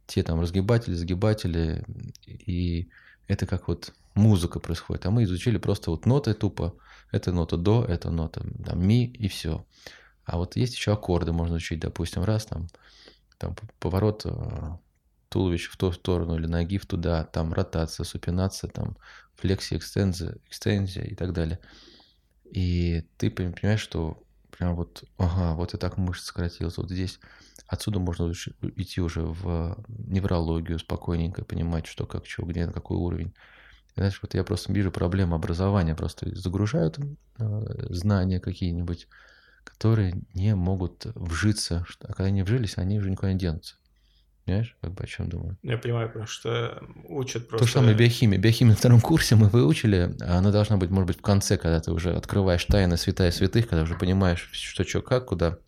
те 0.07 0.23
там 0.23 0.41
разгибатели, 0.41 0.95
загибатели, 0.95 1.85
и 2.27 2.91
это 3.31 3.47
как 3.47 3.69
вот 3.69 3.95
музыка 4.15 4.59
происходит. 4.59 5.07
А 5.07 5.11
мы 5.11 5.23
изучили 5.23 5.57
просто 5.57 5.93
вот 5.93 6.05
ноты 6.05 6.35
тупо. 6.35 6.75
Это 7.13 7.31
нота 7.31 7.57
до, 7.57 7.85
это 7.85 8.11
нота 8.11 8.45
там, 8.67 8.85
ми 8.85 9.07
и 9.07 9.29
все. 9.29 9.65
А 10.25 10.37
вот 10.37 10.57
есть 10.57 10.75
еще 10.75 10.93
аккорды, 10.93 11.33
можно 11.33 11.57
учить, 11.57 11.79
допустим, 11.79 12.25
раз 12.25 12.47
там, 12.47 12.67
там 13.39 13.55
поворот 13.79 14.23
э, 14.25 14.77
туловища 15.29 15.71
в 15.71 15.77
ту 15.77 15.93
сторону 15.93 16.37
или 16.37 16.47
ноги 16.47 16.79
в 16.79 16.87
туда, 16.87 17.25
там 17.25 17.53
ротация, 17.53 18.03
супинация, 18.03 18.69
там 18.69 18.97
флексия, 19.37 19.79
экстензия, 19.79 20.37
экстензия 20.47 21.05
и 21.05 21.15
так 21.15 21.33
далее. 21.33 21.61
И 22.45 23.05
ты 23.17 23.29
пон- 23.29 23.55
понимаешь, 23.59 23.81
что 23.81 24.23
прям 24.61 24.77
вот, 24.77 25.05
ага, 25.17 25.55
вот 25.55 25.73
и 25.73 25.79
так 25.79 25.97
мышца 25.97 26.27
сократилась, 26.27 26.77
вот 26.77 26.91
здесь. 26.91 27.19
Отсюда 27.67 27.99
можно 27.99 28.31
идти 28.77 29.01
уже 29.01 29.23
в 29.23 29.83
неврологию 29.89 30.79
спокойненько, 30.79 31.45
понимать, 31.45 31.87
что 31.87 32.05
как, 32.05 32.27
что, 32.27 32.45
где, 32.45 32.67
на 32.67 32.73
какой 32.73 32.99
уровень. 32.99 33.33
Знаешь, 33.97 34.19
вот 34.21 34.35
я 34.35 34.45
просто 34.45 34.71
вижу 34.71 34.93
проблему 34.93 35.35
образования, 35.35 35.95
просто 35.95 36.35
загружают 36.37 36.99
э, 36.99 37.87
знания 37.89 38.39
какие-нибудь, 38.39 39.09
которые 39.65 40.23
не 40.35 40.55
могут 40.55 41.07
вжиться, 41.15 41.87
а 42.03 42.13
когда 42.13 42.25
они 42.25 42.43
вжились, 42.43 42.77
они 42.77 42.99
уже 42.99 43.11
никуда 43.11 43.33
не 43.33 43.39
денутся. 43.39 43.77
Понимаешь, 44.51 44.77
как 44.81 44.95
бы 44.95 45.05
о 45.05 45.07
чем 45.07 45.29
думаю? 45.29 45.57
Я 45.63 45.79
понимаю, 45.79 46.09
потому 46.09 46.27
что 46.27 46.83
учат 47.05 47.47
просто... 47.49 47.65
То 47.65 47.69
же 47.69 47.73
самое 47.73 47.95
биохимия. 47.95 48.37
Биохимию 48.37 48.73
на 48.73 48.77
втором 48.77 49.01
курсе 49.01 49.37
мы 49.37 49.49
выучили, 49.49 50.17
а 50.21 50.39
она 50.39 50.51
должна 50.51 50.77
быть, 50.77 50.91
может 50.91 51.07
быть, 51.07 51.19
в 51.19 51.23
конце, 51.23 51.57
когда 51.57 51.79
ты 51.79 51.93
уже 51.93 52.13
открываешь 52.15 52.65
тайны 52.65 52.97
святая 52.97 53.31
святых, 53.31 53.69
когда 53.69 53.85
уже 53.85 53.95
понимаешь, 53.95 54.49
что, 54.51 54.83
что, 54.83 55.03
как, 55.03 55.27
куда. 55.27 55.59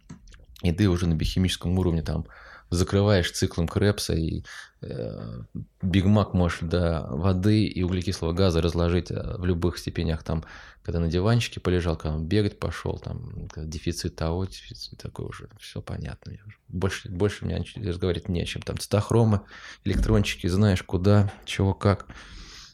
и 0.63 0.73
ты 0.73 0.89
уже 0.89 1.07
на 1.07 1.15
биохимическом 1.15 1.79
уровне 1.79 2.03
там 2.03 2.27
закрываешь 2.73 3.31
циклом 3.31 3.69
Крепса, 3.69 4.15
и 4.15 4.45
э, 4.81 5.43
Биг 5.83 6.07
Мак 6.07 6.33
можешь 6.33 6.61
до 6.61 7.07
воды 7.11 7.65
и 7.65 7.83
углекислого 7.83 8.33
газа 8.33 8.63
разложить 8.63 9.11
э, 9.11 9.37
в 9.37 9.45
любых 9.45 9.79
степенях, 9.79 10.23
там, 10.23 10.45
когда 10.83 10.99
на 10.99 11.09
диванчике 11.09 11.61
полежал, 11.61 11.97
когда 11.97 12.17
он 12.17 12.27
бегать 12.27 12.59
пошел, 12.59 12.99
там, 12.99 13.49
дефицит 13.57 14.17
того, 14.17 14.47
дефицит 14.47 14.99
такой 14.99 15.27
уже, 15.27 15.49
все 15.61 15.83
понятно. 15.83 16.33
Больше, 16.69 17.09
больше 17.11 17.45
мне 17.45 17.65
разговаривать 17.77 18.29
не 18.29 18.43
о 18.43 18.47
чем. 18.47 18.63
Там 18.63 18.79
цитохромы, 18.79 19.43
электрончики, 19.85 20.47
знаешь 20.47 20.83
куда, 20.83 21.31
чего, 21.45 21.75
как. 21.75 22.07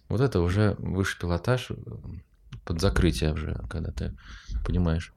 Вот 0.09 0.21
это 0.21 0.41
уже 0.41 0.77
высший 0.79 1.21
пилотаж, 1.21 1.71
э, 1.71 1.75
под 2.65 2.81
закрытие 2.81 3.33
уже, 3.33 3.61
когда 3.69 3.91
ты 3.91 4.17
понимаешь 4.65 5.13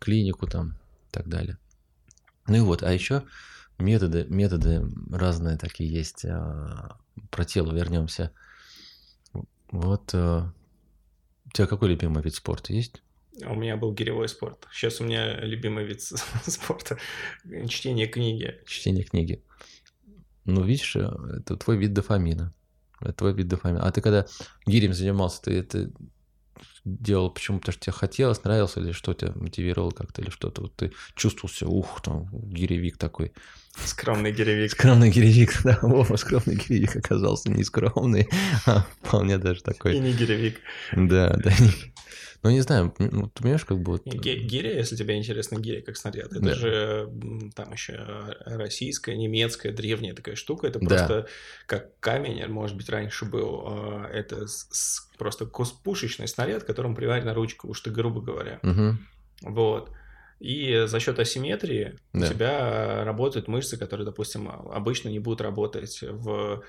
клинику 0.00 0.46
там 0.46 0.70
и 1.08 1.12
так 1.12 1.28
далее. 1.28 1.56
Ну 2.46 2.56
и 2.56 2.60
вот, 2.60 2.82
а 2.82 2.92
еще 2.92 3.24
методы, 3.78 4.26
методы 4.28 4.82
разные 5.10 5.56
такие 5.56 5.90
есть. 5.90 6.24
А, 6.24 6.98
про 7.30 7.44
тело 7.44 7.72
вернемся. 7.72 8.32
Вот 9.70 10.10
а, 10.14 10.52
у 11.46 11.50
тебя 11.50 11.66
какой 11.66 11.90
любимый 11.90 12.22
вид 12.22 12.34
спорта 12.34 12.72
есть? 12.72 13.02
У 13.46 13.54
меня 13.54 13.76
был 13.76 13.92
гиревой 13.92 14.28
спорт. 14.28 14.66
Сейчас 14.72 15.00
у 15.00 15.04
меня 15.04 15.38
любимый 15.40 15.84
вид 15.84 16.02
спорта– 16.46 16.98
чтение 17.68 18.08
книги. 18.08 18.58
Чтение 18.66 19.04
книги. 19.04 19.42
Ну, 20.44 20.64
видишь, 20.64 20.96
э, 20.96 21.08
это 21.36 21.56
твой 21.56 21.76
вид 21.76 21.92
дофамина. 21.92 22.52
Это 23.00 23.12
твой 23.12 23.34
вид 23.34 23.48
дофамина. 23.48 23.82
А 23.84 23.92
ты 23.92 24.00
когда 24.00 24.26
гирем 24.66 24.92
занимался, 24.92 25.42
ты 25.42 25.58
это 25.58 25.92
делал 26.96 27.30
почему? 27.30 27.58
Потому 27.58 27.72
что 27.72 27.82
тебе 27.84 27.92
хотелось, 27.92 28.44
нравилось, 28.44 28.76
или 28.76 28.92
что 28.92 29.14
тебя 29.14 29.32
мотивировало 29.34 29.90
как-то, 29.90 30.22
или 30.22 30.30
что-то? 30.30 30.62
Вот 30.62 30.76
ты 30.76 30.92
чувствовал 31.14 31.48
себя, 31.52 31.68
ух, 31.68 32.00
там, 32.02 32.28
гиревик 32.32 32.96
такой. 32.96 33.32
Скромный 33.84 34.32
гиревик. 34.32 34.72
Скромный 34.72 35.10
гиревик, 35.10 35.60
да, 35.64 35.78
Вова, 35.82 36.16
скромный 36.16 36.56
гиревик 36.56 36.96
оказался 36.96 37.50
не 37.50 37.64
скромный, 37.64 38.28
а 38.66 38.86
вполне 39.02 39.38
даже 39.38 39.62
такой. 39.62 39.96
И 39.96 40.00
не 40.00 40.12
гиревик. 40.12 40.60
Да, 40.92 41.36
да, 41.36 41.52
ну, 42.42 42.50
не 42.50 42.60
знаю, 42.60 42.94
ну, 42.98 43.28
ты 43.28 43.42
понимаешь, 43.42 43.64
как 43.64 43.78
бы... 43.80 43.92
Вот... 43.92 44.06
Гиря, 44.06 44.72
если 44.76 44.94
тебе 44.94 45.16
интересно 45.16 45.58
гиря 45.58 45.82
как 45.82 45.96
снаряд, 45.96 46.32
это 46.32 46.40
да. 46.40 46.54
же 46.54 47.10
там 47.56 47.72
еще 47.72 48.36
российская, 48.44 49.16
немецкая, 49.16 49.72
древняя 49.72 50.14
такая 50.14 50.36
штука, 50.36 50.68
это 50.68 50.78
просто 50.78 51.22
да. 51.22 51.26
как 51.66 51.98
камень, 51.98 52.46
может 52.46 52.76
быть, 52.76 52.88
раньше 52.88 53.24
был, 53.24 53.64
а, 53.66 54.08
это 54.12 54.46
просто 55.18 55.46
пушечный 55.46 56.28
снаряд, 56.28 56.62
которым 56.62 56.94
приварена 56.94 57.34
ручка, 57.34 57.66
уж 57.66 57.80
ты 57.80 57.90
грубо 57.90 58.20
говоря. 58.20 58.60
Угу. 58.62 59.52
Вот. 59.52 59.90
И 60.38 60.84
за 60.86 61.00
счет 61.00 61.18
асимметрии 61.18 61.96
да. 62.12 62.26
у 62.26 62.28
тебя 62.30 63.04
работают 63.04 63.48
мышцы, 63.48 63.76
которые, 63.76 64.04
допустим, 64.04 64.48
обычно 64.48 65.08
не 65.08 65.18
будут 65.18 65.40
работать 65.40 65.98
в 66.02 66.62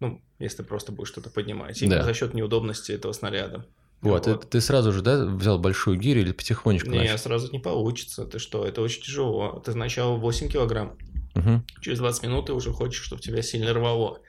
ну, 0.00 0.22
если 0.38 0.58
ты 0.58 0.62
просто 0.62 0.92
будешь 0.92 1.08
что-то 1.08 1.28
поднимать, 1.28 1.80
именно 1.82 1.98
да. 1.98 2.04
за 2.04 2.14
счет 2.14 2.32
неудобности 2.32 2.92
этого 2.92 3.12
снаряда. 3.12 3.66
Вот, 4.00 4.26
вот. 4.26 4.42
Ты, 4.42 4.46
ты 4.46 4.60
сразу 4.60 4.92
же, 4.92 5.02
да, 5.02 5.24
взял 5.26 5.58
большую 5.58 5.98
гирю 5.98 6.22
или 6.22 6.32
потихонечку 6.32 6.88
Не, 6.90 7.00
начал? 7.00 7.18
сразу 7.18 7.52
не 7.52 7.58
получится. 7.58 8.24
Ты 8.24 8.38
что, 8.38 8.64
это 8.64 8.80
очень 8.80 9.02
тяжело. 9.02 9.62
Ты 9.64 9.72
сначала 9.72 10.16
8 10.16 10.48
килограмм. 10.48 10.96
Угу. 11.34 11.62
Через 11.82 11.98
20 11.98 12.22
минут 12.24 12.46
ты 12.46 12.52
уже 12.54 12.72
хочешь, 12.72 13.02
чтобы 13.02 13.20
тебя 13.20 13.42
сильно 13.42 13.72
рвало. 13.72 14.20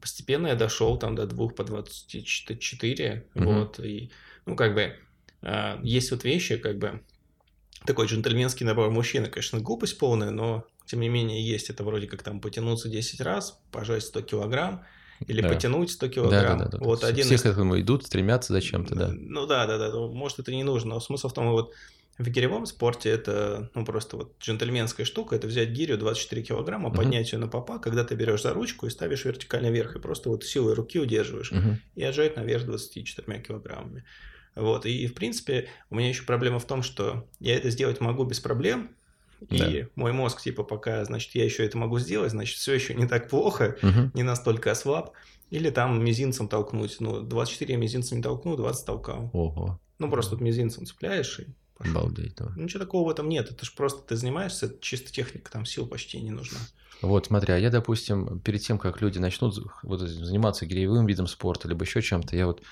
Постепенно 0.00 0.48
я 0.48 0.54
дошел 0.54 0.96
там 0.98 1.14
до 1.14 1.26
2 1.26 1.48
по 1.48 1.64
24. 1.64 3.26
Угу. 3.34 3.44
Вот, 3.44 3.80
и, 3.80 4.10
ну, 4.46 4.56
как 4.56 4.74
бы, 4.74 4.94
э, 5.42 5.78
есть 5.82 6.10
вот 6.10 6.24
вещи, 6.24 6.56
как 6.56 6.78
бы, 6.78 7.02
такой 7.84 8.06
джентльменский 8.06 8.66
набор 8.66 8.90
мужчины, 8.90 9.28
конечно, 9.28 9.60
глупость 9.60 9.98
полная, 9.98 10.30
но, 10.30 10.66
тем 10.86 11.00
не 11.00 11.08
менее, 11.08 11.44
есть 11.44 11.70
это 11.70 11.82
вроде 11.82 12.06
как 12.06 12.22
там 12.22 12.40
потянуться 12.40 12.88
10 12.88 13.20
раз, 13.20 13.60
пожать 13.72 14.04
100 14.04 14.22
килограмм, 14.22 14.84
или 15.26 15.40
да. 15.40 15.48
потянуть 15.48 15.90
100 15.90 16.08
килограмм. 16.08 16.58
Да, 16.58 16.64
да, 16.64 16.78
да. 16.78 16.84
Вот 16.84 17.04
один 17.04 17.24
Все 17.24 17.34
из... 17.34 17.42
к 17.42 17.46
этому 17.46 17.80
идут, 17.80 18.06
стремятся 18.06 18.52
зачем-то, 18.52 18.94
да. 18.94 19.10
Ну 19.12 19.46
да, 19.46 19.66
да, 19.66 19.78
да. 19.78 19.96
Может, 19.96 20.38
это 20.38 20.52
не 20.52 20.64
нужно, 20.64 20.94
но 20.94 21.00
смысл 21.00 21.28
в 21.28 21.34
том, 21.34 21.50
вот 21.50 21.74
в 22.18 22.28
гиревом 22.28 22.66
спорте 22.66 23.10
это 23.10 23.70
ну, 23.74 23.84
просто 23.84 24.16
вот 24.16 24.34
джентльменская 24.40 25.06
штука, 25.06 25.36
это 25.36 25.46
взять 25.46 25.70
гирю 25.70 25.96
24 25.96 26.42
килограмма, 26.42 26.88
uh-huh. 26.88 26.96
поднять 26.96 27.32
ее 27.32 27.38
на 27.38 27.46
попа, 27.46 27.78
когда 27.78 28.04
ты 28.04 28.16
берешь 28.16 28.42
за 28.42 28.52
ручку 28.52 28.86
и 28.86 28.90
ставишь 28.90 29.24
вертикально 29.24 29.70
вверх, 29.70 29.94
и 29.94 30.00
просто 30.00 30.28
вот 30.28 30.44
силой 30.44 30.74
руки 30.74 30.98
удерживаешь, 30.98 31.52
uh-huh. 31.52 31.76
и 31.94 32.02
отжать 32.02 32.36
наверх 32.36 32.64
24 32.64 33.40
килограммами. 33.40 34.04
Вот, 34.56 34.86
и 34.86 35.06
в 35.06 35.14
принципе 35.14 35.68
у 35.90 35.94
меня 35.94 36.08
еще 36.08 36.24
проблема 36.24 36.58
в 36.58 36.66
том, 36.66 36.82
что 36.82 37.28
я 37.38 37.56
это 37.56 37.70
сделать 37.70 38.00
могу 38.00 38.24
без 38.24 38.40
проблем, 38.40 38.90
и 39.48 39.58
да. 39.58 39.88
мой 39.94 40.12
мозг, 40.12 40.40
типа, 40.40 40.64
пока, 40.64 41.04
значит, 41.04 41.34
я 41.34 41.44
еще 41.44 41.64
это 41.64 41.78
могу 41.78 41.98
сделать, 41.98 42.32
значит, 42.32 42.56
все 42.56 42.74
еще 42.74 42.94
не 42.94 43.06
так 43.06 43.28
плохо, 43.28 43.76
угу. 43.82 44.10
не 44.14 44.22
настолько 44.22 44.70
ослаб. 44.70 45.12
Или 45.50 45.70
там 45.70 46.04
мизинцем 46.04 46.46
толкнуть. 46.46 46.96
Ну, 47.00 47.22
24 47.22 47.72
я 47.72 47.80
мизинцем 47.80 48.18
не 48.18 48.22
толкну, 48.22 48.56
20 48.56 48.84
толкал. 48.84 49.30
Ого. 49.32 49.80
Ну, 49.98 50.10
просто 50.10 50.34
вот 50.34 50.42
мизинцем 50.42 50.84
цепляешь 50.84 51.40
и 51.40 51.46
пошел. 51.76 51.96
Обалдеть, 51.96 52.34
да. 52.36 52.52
Ничего 52.56 52.80
такого 52.80 53.08
в 53.08 53.10
этом 53.10 53.28
нет. 53.28 53.50
Это 53.50 53.64
же 53.64 53.72
просто 53.74 54.02
ты 54.02 54.16
занимаешься, 54.16 54.74
чисто 54.80 55.10
техника, 55.10 55.50
там 55.50 55.64
сил 55.64 55.86
почти 55.86 56.20
не 56.20 56.30
нужна. 56.30 56.58
Вот, 57.00 57.26
смотри, 57.26 57.54
а 57.54 57.58
я, 57.58 57.70
допустим, 57.70 58.40
перед 58.40 58.60
тем, 58.60 58.78
как 58.78 59.00
люди 59.00 59.18
начнут 59.18 59.56
вот, 59.82 60.00
заниматься 60.00 60.66
гиревым 60.66 61.06
видом 61.06 61.26
спорта, 61.28 61.68
либо 61.68 61.84
еще 61.84 62.02
чем-то, 62.02 62.36
я 62.36 62.46
вот 62.46 62.62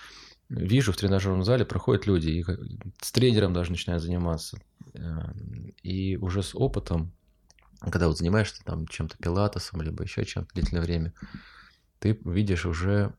вижу 0.49 0.93
в 0.93 0.97
тренажерном 0.97 1.45
зале 1.45 1.65
проходят 1.65 2.07
люди, 2.07 2.31
и 2.31 2.45
с 3.01 3.13
тренером 3.13 3.53
даже 3.53 3.71
начинают 3.71 4.03
заниматься. 4.03 4.59
Эм, 4.97 5.75
и 5.83 6.17
уже 6.17 6.43
с 6.43 6.55
опытом, 6.55 7.13
когда 7.81 8.09
вот 8.09 8.19
занимаешься 8.19 8.65
там 8.65 8.87
чем-то 8.87 9.17
пилатесом, 9.19 9.83
либо 9.83 10.03
еще 10.03 10.25
чем-то 10.25 10.55
длительное 10.55 10.83
время, 10.83 11.13
ты 11.99 12.19
видишь 12.25 12.67
уже 12.67 13.15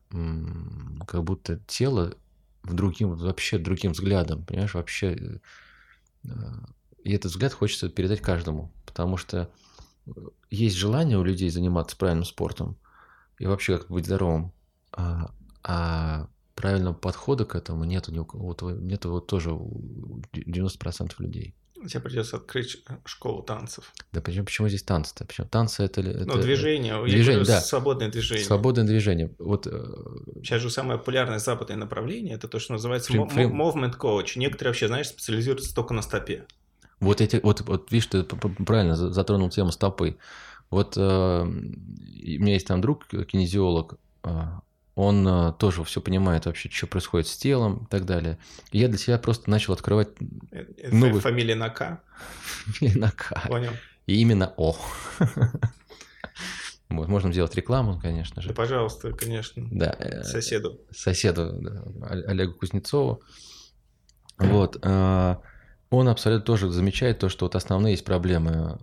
как 1.06 1.24
будто 1.24 1.58
тело 1.66 2.14
в 2.62 2.74
другим, 2.74 3.14
вообще 3.14 3.58
другим 3.58 3.92
взглядом, 3.92 4.44
понимаешь, 4.44 4.74
вообще. 4.74 5.40
Э, 6.24 6.30
и 7.04 7.12
этот 7.12 7.30
взгляд 7.30 7.52
хочется 7.52 7.88
передать 7.88 8.20
каждому, 8.20 8.72
потому 8.84 9.16
что 9.16 9.50
э, 10.06 10.10
есть 10.50 10.76
желание 10.76 11.18
у 11.18 11.24
людей 11.24 11.48
заниматься 11.50 11.96
правильным 11.96 12.24
спортом 12.24 12.76
и 13.38 13.46
вообще 13.46 13.78
как 13.78 13.88
быть 13.88 14.06
здоровым, 14.06 14.52
а, 14.92 15.32
а 15.62 16.28
правильного 16.54 16.94
подхода 16.94 17.44
к 17.44 17.54
этому 17.54 17.84
нет 17.84 18.08
у 18.08 18.26
вот, 18.32 18.62
нет 18.62 19.04
вот 19.04 19.28
тоже 19.28 19.52
у 19.52 20.20
90% 20.32 21.12
людей. 21.18 21.54
Тебе 21.86 22.00
придется 22.00 22.36
открыть 22.36 22.82
э, 22.88 22.94
школу 23.04 23.42
танцев. 23.42 23.92
Да 24.12 24.20
почему, 24.20 24.44
почему 24.44 24.68
здесь 24.68 24.82
танцы-то? 24.82 25.24
Почему 25.24 25.46
танцы 25.46 25.84
это... 25.84 26.00
это 26.00 26.24
ну, 26.24 26.40
движение. 26.40 27.00
Движение, 27.04 27.44
да. 27.44 27.60
Свободное 27.60 28.08
движение. 28.08 28.44
Свободное 28.44 28.84
движение. 28.84 29.30
Вот... 29.38 29.66
Э, 29.66 29.94
Сейчас 30.42 30.62
же 30.62 30.70
самое 30.70 30.98
популярное 30.98 31.38
западное 31.38 31.76
направление, 31.76 32.34
это 32.34 32.48
то, 32.48 32.58
что 32.58 32.72
называется 32.72 33.12
фрим, 33.12 33.28
фрим... 33.28 33.60
movement 33.60 33.96
coach. 33.98 34.32
Некоторые 34.36 34.70
вообще, 34.70 34.88
знаешь, 34.88 35.08
специализируются 35.08 35.74
только 35.74 35.94
на 35.94 36.02
стопе. 36.02 36.46
Вот 37.00 37.20
эти, 37.20 37.40
вот, 37.42 37.60
вот 37.60 37.92
видишь, 37.92 38.06
ты 38.06 38.24
правильно 38.24 38.96
затронул 38.96 39.50
тему 39.50 39.70
стопы. 39.70 40.16
Вот 40.70 40.96
э, 40.96 41.00
у 41.00 41.46
меня 41.46 42.54
есть 42.54 42.66
там 42.66 42.80
друг, 42.80 43.06
кинезиолог, 43.06 43.98
э, 44.24 44.28
он 44.98 45.24
э, 45.28 45.52
тоже 45.60 45.84
все 45.84 46.00
понимает 46.00 46.46
вообще, 46.46 46.68
что 46.68 46.88
происходит 46.88 47.28
с 47.28 47.36
телом 47.36 47.84
и 47.84 47.86
так 47.86 48.04
далее. 48.04 48.36
И 48.72 48.78
я 48.78 48.88
для 48.88 48.98
себя 48.98 49.16
просто 49.16 49.48
начал 49.48 49.72
открывать 49.72 50.08
это 50.50 50.92
новый... 50.92 51.20
Фамилия 51.20 51.54
на 51.54 51.70
К? 51.70 52.00
Фамилия 52.64 52.98
на 52.98 53.12
К. 53.12 53.46
Понял. 53.46 53.70
И 54.06 54.20
именно 54.20 54.52
О. 54.56 54.76
Вот, 56.90 57.06
можно 57.06 57.30
сделать 57.30 57.54
рекламу, 57.54 58.00
конечно 58.00 58.40
же. 58.40 58.48
Да, 58.48 58.54
пожалуйста, 58.54 59.12
конечно. 59.12 59.62
Да. 59.70 59.94
Э, 59.98 60.24
соседу. 60.24 60.80
Соседу, 60.90 61.52
да, 61.60 61.82
Олегу 62.08 62.54
Кузнецову. 62.54 63.22
Вот. 64.38 64.78
Э, 64.82 65.36
он 65.90 66.08
абсолютно 66.08 66.46
тоже 66.46 66.70
замечает 66.70 67.18
то, 67.18 67.28
что 67.28 67.44
вот 67.44 67.56
основные 67.56 67.92
есть 67.92 68.06
проблемы 68.06 68.78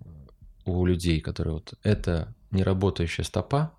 у 0.65 0.85
людей, 0.85 1.19
которые 1.19 1.55
вот 1.55 1.73
это 1.81 2.33
неработающая 2.51 3.25
стопа, 3.25 3.73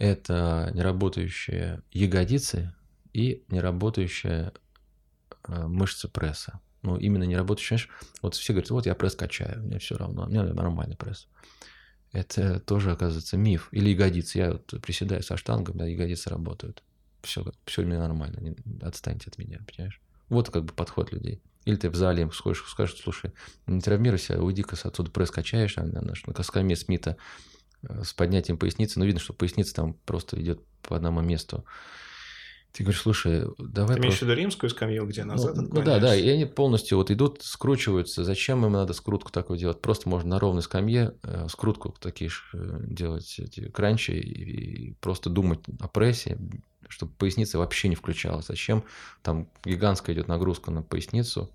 это 0.00 0.70
неработающие 0.72 1.82
ягодицы 1.92 2.72
и 3.12 3.44
неработающая 3.48 4.54
э, 5.46 5.66
мышца 5.66 6.08
пресса. 6.08 6.58
Ну, 6.80 6.96
именно 6.96 7.24
неработающая, 7.24 7.80
вот 8.22 8.34
все 8.34 8.54
говорят, 8.54 8.70
вот 8.70 8.86
я 8.86 8.94
пресс 8.94 9.14
качаю, 9.14 9.62
мне 9.62 9.78
все 9.78 9.98
равно, 9.98 10.24
у 10.24 10.28
меня 10.30 10.42
нормальный 10.42 10.96
пресс. 10.96 11.28
Это 12.12 12.60
тоже, 12.60 12.92
оказывается, 12.92 13.36
миф. 13.36 13.68
Или 13.72 13.90
ягодицы. 13.90 14.38
Я 14.38 14.52
вот 14.52 14.74
приседаю 14.80 15.22
со 15.22 15.36
штангом, 15.36 15.76
да, 15.76 15.84
ягодицы 15.84 16.30
работают. 16.30 16.82
Все, 17.22 17.44
все 17.66 17.82
у 17.82 17.84
меня 17.84 17.98
нормально, 17.98 18.40
не, 18.40 18.56
отстаньте 18.80 19.28
от 19.28 19.36
меня, 19.36 19.60
понимаешь? 19.66 20.00
Вот 20.30 20.48
как 20.48 20.64
бы 20.64 20.72
подход 20.72 21.12
людей. 21.12 21.42
Или 21.66 21.76
ты 21.76 21.90
в 21.90 21.94
зале 21.94 22.22
им 22.22 22.32
сходишь, 22.32 22.64
скажешь, 22.66 22.98
слушай, 22.98 23.32
не 23.66 23.82
травмируйся, 23.82 24.42
уйди-ка 24.42 24.76
отсюда 24.82 25.10
пресс 25.10 25.30
качаешь, 25.30 25.76
а 25.76 25.82
на, 25.82 26.00
на, 26.00 26.14
на 26.26 26.42
скамье 26.42 26.74
Смита 26.74 27.18
с 27.82 28.12
поднятием 28.12 28.58
поясницы, 28.58 28.98
но 28.98 29.04
видно, 29.04 29.20
что 29.20 29.32
поясница 29.32 29.74
там 29.74 29.94
просто 30.04 30.40
идет 30.40 30.60
по 30.82 30.96
одному 30.96 31.20
месту. 31.20 31.64
Ты 32.72 32.84
говоришь, 32.84 33.02
слушай, 33.02 33.46
давай 33.58 33.96
Ты 33.96 34.02
имеешь 34.02 34.18
в 34.18 34.22
виду 34.22 34.32
римскую 34.32 34.70
скамью, 34.70 35.04
где 35.04 35.24
назад 35.24 35.56
Ну, 35.56 35.68
ну 35.72 35.82
да, 35.82 35.98
да, 35.98 36.14
и 36.14 36.28
они 36.28 36.44
полностью 36.44 36.98
вот 36.98 37.10
идут, 37.10 37.42
скручиваются. 37.42 38.22
Зачем 38.22 38.64
им 38.64 38.72
надо 38.72 38.92
скрутку 38.92 39.32
такую 39.32 39.58
делать? 39.58 39.80
Просто 39.80 40.08
можно 40.08 40.30
на 40.30 40.38
ровной 40.38 40.62
скамье 40.62 41.14
э, 41.24 41.48
скрутку 41.48 41.94
такие 41.98 42.30
э, 42.52 42.80
делать 42.86 43.40
эти 43.40 43.68
кранчи 43.68 44.12
и, 44.12 44.90
и 44.90 44.92
просто 45.00 45.30
думать 45.30 45.60
о 45.80 45.88
прессе, 45.88 46.38
чтобы 46.88 47.12
поясница 47.14 47.58
вообще 47.58 47.88
не 47.88 47.96
включалась. 47.96 48.46
Зачем? 48.46 48.84
Там 49.22 49.48
гигантская 49.64 50.14
идет 50.14 50.28
нагрузка 50.28 50.70
на 50.70 50.82
поясницу, 50.82 51.50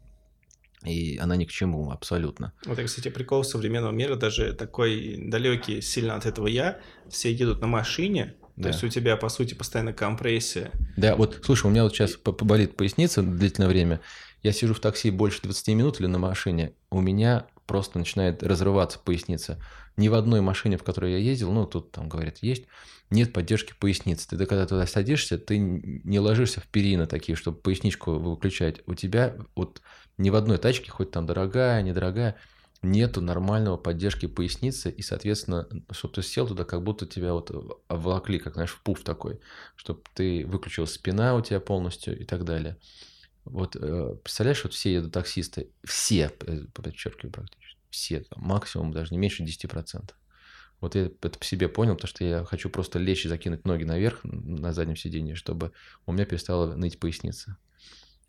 и 0.86 1.18
она 1.18 1.36
ни 1.36 1.46
к 1.46 1.51
чему 1.51 1.92
абсолютно. 1.92 2.54
Вот, 2.65 2.80
кстати, 2.80 3.10
прикол 3.10 3.44
современного 3.44 3.92
мира, 3.92 4.15
даже 4.15 4.54
такой 4.54 5.18
далекий 5.30 5.82
сильно 5.82 6.15
от 6.15 6.25
этого 6.25 6.48
я, 6.48 6.80
все 7.10 7.32
едут 7.32 7.62
на 7.62 7.68
машине, 7.68 8.36
то 8.56 8.63
Да. 8.63 8.70
есть 8.70 8.84
у 8.84 8.89
тебя, 8.89 9.18
по 9.18 9.30
сути, 9.30 9.54
постоянно 9.54 9.94
компрессия. 9.94 10.72
Да, 10.96 11.15
вот, 11.15 11.42
слушай, 11.44 11.68
у 11.68 11.70
меня 11.70 11.84
вот 11.84 11.94
сейчас 11.94 12.13
поболит 12.13 12.77
поясница 12.77 13.22
длительное 13.22 13.68
время. 13.68 14.00
Я 14.44 14.51
сижу 14.51 14.74
в 14.74 14.80
такси 14.80 15.10
больше 15.12 15.42
20 15.42 15.70
минут 15.70 16.00
или 16.00 16.08
на 16.08 16.20
машине, 16.20 16.74
у 16.92 17.01
меня 17.01 17.48
просто 17.65 17.98
начинает 17.98 18.44
разрываться 18.44 19.00
поясница. 19.00 19.60
Ни 19.98 20.08
в 20.08 20.13
одной 20.13 20.42
машине, 20.42 20.77
в 20.77 20.84
которой 20.84 21.13
я 21.13 21.18
ездил, 21.18 21.51
ну, 21.51 21.65
тут 21.65 21.92
там, 21.92 22.08
говорят, 22.08 22.38
есть, 22.42 22.65
нет 23.10 23.34
поддержки 23.34 23.74
поясницы. 23.80 24.27
Ты 24.27 24.46
когда 24.46 24.65
туда 24.68 24.86
садишься, 24.86 25.38
ты 25.38 25.58
не 25.58 26.20
ложишься 26.20 26.60
в 26.62 26.68
перины 26.68 27.08
такие, 27.08 27.36
чтобы 27.36 27.58
поясничку 27.58 28.13
выключать. 28.13 28.82
У 28.88 28.94
тебя 28.94 29.36
вот 29.56 29.82
ни 30.17 30.29
в 30.29 30.36
одной 30.36 30.57
тачке, 30.57 30.91
хоть 30.91 31.12
там 31.12 31.25
дорогая, 31.25 31.81
недорогая, 31.81 32.38
нету 32.81 33.22
нормального 33.22 33.77
поддержки 33.77 34.27
поясницы, 34.27 34.89
и, 34.89 35.01
соответственно, 35.01 35.67
чтобы 35.91 36.13
ты 36.15 36.22
сел 36.22 36.48
туда, 36.48 36.63
как 36.63 36.84
будто 36.84 37.05
тебя 37.05 37.34
вот 37.34 37.51
обволокли, 37.88 38.39
как, 38.39 38.53
знаешь, 38.53 38.72
в 38.72 38.81
пуф 38.81 39.03
такой, 39.03 39.39
чтобы 39.75 40.01
ты 40.13 40.45
выключил 40.45 40.88
спина 40.88 41.36
у 41.36 41.41
тебя 41.41 41.60
полностью 41.60 42.17
и 42.17 42.25
так 42.25 42.45
далее. 42.45 42.77
Вот 43.43 43.75
э, 43.75 44.15
представляешь, 44.24 44.63
вот 44.63 44.74
все 44.74 44.93
едут 44.93 45.13
таксисты, 45.13 45.69
все, 45.84 46.31
э, 46.41 46.62
подчеркиваю 46.74 47.31
практически, 47.31 47.79
все, 47.89 48.22
там, 48.22 48.43
максимум 48.43 48.91
даже 48.91 49.13
не 49.13 49.17
меньше 49.17 49.43
10%. 49.43 50.12
Вот 50.81 50.95
я 50.95 51.05
это 51.05 51.39
по 51.39 51.45
себе 51.45 51.69
понял, 51.69 51.95
потому 51.95 52.10
что 52.10 52.25
я 52.25 52.43
хочу 52.43 52.69
просто 52.69 53.00
лечь 53.00 53.25
и 53.25 53.29
закинуть 53.29 53.65
ноги 53.65 53.84
наверх 53.84 54.19
на 54.24 54.74
заднем 54.74 54.95
сиденье, 54.95 55.36
чтобы 55.36 55.72
у 56.05 56.12
меня 56.12 56.25
перестала 56.25 56.75
ныть 56.75 57.00
поясница. 57.00 57.57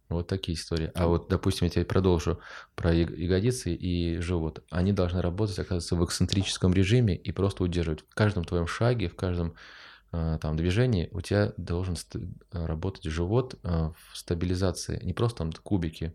Вот 0.09 0.29
такие 0.29 0.57
истории. 0.57 0.93
А 0.95 1.09
вот, 1.09 1.29
допустим, 1.29 1.67
я 1.67 1.71
тебе 1.71 1.85
продолжу 1.85 2.41
про 2.77 2.95
яг- 2.95 3.11
ягодицы 3.11 3.75
и 3.75 4.19
живот. 4.19 4.65
Они 4.71 4.93
должны 4.93 5.21
работать, 5.21 5.59
оказывается, 5.59 5.97
в 5.97 6.05
эксцентрическом 6.05 6.73
режиме 6.73 7.17
и 7.17 7.33
просто 7.33 7.65
удерживать. 7.65 8.05
В 8.09 8.15
каждом 8.15 8.45
твоем 8.45 8.69
шаге, 8.69 9.09
в 9.09 9.17
каждом 9.17 9.55
э, 10.13 10.39
там 10.41 10.57
движении 10.57 11.09
у 11.11 11.21
тебя 11.21 11.53
должен 11.57 11.97
э, 12.15 12.67
работать 12.67 13.05
живот 13.05 13.59
э, 13.63 13.69
в 13.69 14.17
стабилизации. 14.17 15.01
Не 15.03 15.13
просто 15.13 15.39
там 15.39 15.53
кубики, 15.53 16.15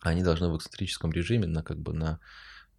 они 0.00 0.22
должны 0.22 0.48
в 0.48 0.56
эксцентрическом 0.56 1.10
режиме 1.10 1.46
на 1.46 1.62
как 1.64 1.78
бы 1.78 1.92
на 1.92 2.20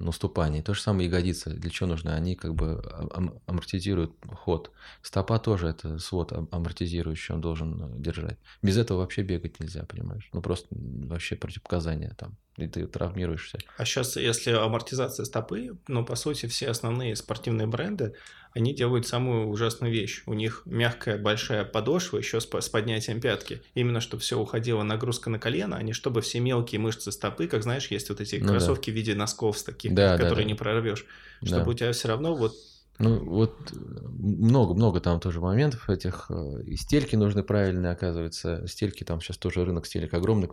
уступании. 0.08 0.62
То 0.62 0.74
же 0.74 0.82
самое 0.82 1.08
ягодицы. 1.08 1.52
Для 1.52 1.70
чего 1.70 1.90
нужны? 1.90 2.10
Они 2.10 2.36
как 2.36 2.54
бы 2.56 2.82
ам- 3.14 3.40
амортизируют 3.46 4.14
ход. 4.34 4.72
Стопа 5.02 5.40
тоже 5.40 5.68
это 5.68 6.00
свод 6.00 6.32
ам- 6.32 6.48
амортизирующий, 6.52 7.36
он 7.36 7.42
должен 7.42 8.02
держать. 8.02 8.38
Без 8.62 8.78
этого 8.78 9.00
вообще 9.00 9.24
бегать 9.24 9.60
нельзя, 9.60 9.84
понимаешь? 9.86 10.30
Ну 10.34 10.42
просто 10.42 10.68
вообще 10.72 11.36
противопоказания 11.36 12.16
там. 12.18 12.38
И 12.62 12.68
ты 12.68 12.86
травмируешься. 12.86 13.60
А 13.78 13.86
сейчас, 13.86 14.16
если 14.18 14.52
амортизация 14.52 15.26
стопы, 15.26 15.78
ну, 15.88 16.06
по 16.06 16.16
сути, 16.16 16.46
все 16.46 16.70
основные 16.70 17.16
спортивные 17.16 17.68
бренды, 17.68 18.14
они 18.54 18.74
делают 18.76 19.08
самую 19.08 19.48
ужасную 19.48 19.94
вещь. 19.94 20.24
У 20.26 20.34
них 20.34 20.64
мягкая 20.66 21.18
большая 21.18 21.64
подошва 21.64 22.18
еще 22.18 22.42
с, 22.42 22.46
с 22.50 22.70
поднятием 22.70 23.22
пятки. 23.22 23.62
Именно, 23.76 24.02
чтобы 24.02 24.22
все 24.22 24.38
уходила 24.38 24.84
нагрузка 24.84 25.30
на 25.30 25.40
колено, 25.40 25.78
а 25.78 25.84
не 25.84 25.94
чтобы 25.94 26.22
все 26.22 26.40
мелкие 26.42 26.80
мышцы 26.80 27.12
стопы, 27.12 27.48
как 27.48 27.64
знаешь, 27.64 27.88
есть 27.88 28.10
вот 28.10 28.20
эти 28.20 28.36
Ну 28.36 28.48
да. 28.48 28.52
кроссовки 28.52 28.92
в 28.92 28.94
виде 28.94 29.16
носков 29.16 29.58
с 29.58 29.64
таких, 29.64 29.94
Да, 29.94 30.18
да, 30.18 30.24
которые 30.24 30.44
да. 30.44 30.50
не 30.50 30.56
прорвешь. 30.56 31.06
Чтобы 31.44 31.64
Да. 31.64 31.70
у 31.70 31.74
тебя 31.74 31.92
все 31.94 32.10
равно 32.10 32.36
вот 32.36 32.54
Ну, 33.00 33.24
вот 33.26 33.72
много-много 33.74 35.00
там 35.00 35.20
тоже 35.20 35.40
моментов 35.42 35.90
этих. 35.90 36.28
э, 36.30 36.64
И 36.66 36.76
стельки 36.76 37.16
нужны 37.16 37.42
правильные, 37.42 37.92
оказывается. 37.94 38.68
Стельки, 38.68 39.04
там 39.04 39.22
сейчас 39.22 39.38
тоже 39.38 39.66
рынок 39.66 39.88
стелек 39.88 40.14
огромный. 40.14 40.50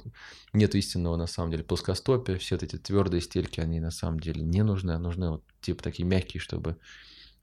Нет 0.55 0.74
истинного, 0.74 1.16
на 1.16 1.27
самом 1.27 1.51
деле, 1.51 1.64
плоскостопия. 1.64 2.38
Все 2.38 2.55
вот 2.55 2.62
эти 2.62 2.77
твердые 2.77 3.20
стельки, 3.20 3.61
они 3.61 3.81
на 3.81 3.90
самом 3.90 4.20
деле 4.20 4.42
не 4.42 4.62
нужны. 4.62 4.92
А 4.92 4.98
нужны 4.98 5.31
вот 5.31 5.44
типа 5.61 5.83
такие 5.83 6.09
мягкие, 6.09 6.40
чтобы 6.40 6.77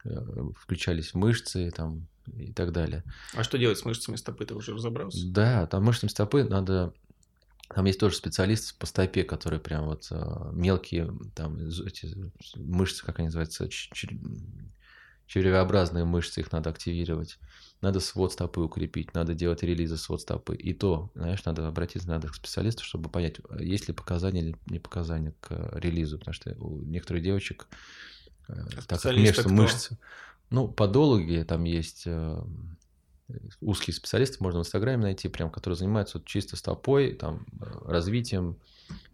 э, 0.06 0.18
включались 0.58 1.14
мышцы 1.14 1.70
там 1.70 2.08
и 2.36 2.52
так 2.52 2.72
далее. 2.72 3.04
А 3.36 3.44
что 3.44 3.60
делать 3.60 3.78
с 3.78 3.86
мышцами 3.86 4.16
стопы, 4.16 4.46
ты 4.46 4.56
уже 4.56 4.74
разобрался? 4.74 5.28
Да, 5.28 5.68
там 5.68 5.84
мышцам 5.84 6.10
стопы 6.10 6.44
надо... 6.44 6.94
Там 7.74 7.86
есть 7.86 8.00
тоже 8.00 8.16
специалисты 8.16 8.76
по 8.78 8.86
стопе, 8.86 9.24
которые 9.24 9.60
прям 9.60 9.86
вот 9.86 10.08
э, 10.12 10.50
мелкие 10.54 11.12
там 11.36 11.58
эти 11.58 12.16
мышцы, 12.56 13.04
как 13.04 13.20
они 13.20 13.28
называются, 13.28 13.68
ч- 13.70 13.90
чер- 13.94 14.20
червеобразные 15.28 16.06
мышцы, 16.06 16.42
их 16.42 16.52
надо 16.52 16.70
активировать. 16.70 17.40
Надо 17.82 18.00
свод 18.00 18.34
стопы 18.34 18.62
укрепить, 18.62 19.14
надо 19.14 19.34
делать 19.34 19.64
релизы 19.64 19.98
свод 19.98 20.22
стопы. 20.22 20.56
И 20.56 20.74
то, 20.74 21.12
знаешь, 21.14 21.44
надо 21.46 21.68
обратиться 21.68 22.08
надо 22.08 22.30
к 22.30 22.36
специалисту, 22.36 22.84
чтобы 22.84 23.10
понять, 23.10 23.38
а 23.50 23.62
есть 23.62 23.88
ли 23.88 23.94
показания 23.94 24.42
или 24.42 24.56
не 24.68 24.80
показания 24.80 25.34
к 25.40 25.78
релизу. 25.78 26.18
Потому 26.18 26.34
что 26.34 26.56
у 26.60 26.82
некоторых 26.82 27.24
девочек 27.24 27.68
э, 28.48 28.54
так 28.88 29.02
как 29.02 29.16
между 29.16 29.50
мышцы. 29.50 29.98
Ну, 30.50 30.68
подологи, 30.68 31.44
там 31.48 31.64
есть 31.64 32.04
э, 32.06 32.44
узкие 33.62 33.94
специалисты, 33.94 34.38
можно 34.44 34.60
в 34.60 34.64
Инстаграме 34.64 35.04
найти, 35.04 35.28
прям, 35.28 35.50
которые 35.50 35.78
занимаются 35.78 36.22
чисто 36.26 36.56
стопой, 36.56 37.14
там, 37.14 37.46
э, 37.60 37.66
развитием, 37.86 38.58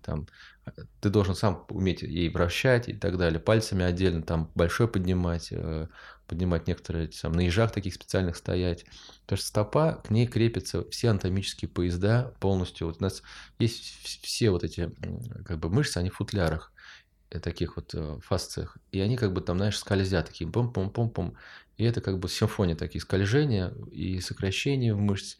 там, 0.02 0.28
э, 0.66 0.72
ты 1.00 1.10
должен 1.10 1.36
сам 1.36 1.66
уметь 1.70 2.02
ей 2.02 2.30
вращать 2.30 2.90
и 2.90 2.94
так 2.94 3.18
далее, 3.18 3.40
пальцами 3.40 3.84
отдельно, 3.86 4.24
там, 4.24 4.52
большой 4.56 4.88
поднимать, 4.88 5.50
э, 5.52 5.88
поднимать 6.28 6.68
некоторые, 6.68 7.06
эти 7.06 7.16
сам, 7.16 7.34
на 7.34 7.42
ежах 7.42 7.72
таких 7.72 7.94
специальных 7.94 8.36
стоять. 8.38 8.86
Потому 9.22 9.38
что 9.38 9.48
стопа, 9.48 10.02
к 10.06 10.10
ней 10.10 10.28
крепятся 10.28 10.88
все 10.90 11.10
анатомические 11.10 11.70
поезда 11.70 12.34
полностью. 12.40 12.88
Вот 12.88 12.98
у 13.00 13.04
нас 13.04 13.22
есть 13.60 13.84
вс- 14.06 14.20
все 14.24 14.50
вот 14.52 14.64
эти 14.64 14.92
как 15.46 15.60
бы 15.60 15.70
мышцы, 15.70 15.98
они 15.98 16.10
в 16.10 16.16
футлярах 16.16 16.72
э, 17.30 17.40
таких 17.40 17.76
вот 17.76 17.94
э, 17.94 18.20
фасциях. 18.24 18.78
И 18.92 19.00
они 19.00 19.18
как 19.18 19.34
бы 19.34 19.42
там, 19.42 19.58
знаешь, 19.58 19.78
скользят 19.78 20.28
такие 20.28 20.50
пом-пом-пом-пом. 20.50 21.36
И 21.78 21.84
это 21.84 22.02
как 22.02 22.20
бы 22.20 22.30
симфония 22.30 22.76
такие 22.76 23.02
скольжения 23.02 23.74
и 23.92 24.20
сокращения 24.20 24.94
в 24.94 25.00
мышц. 25.00 25.38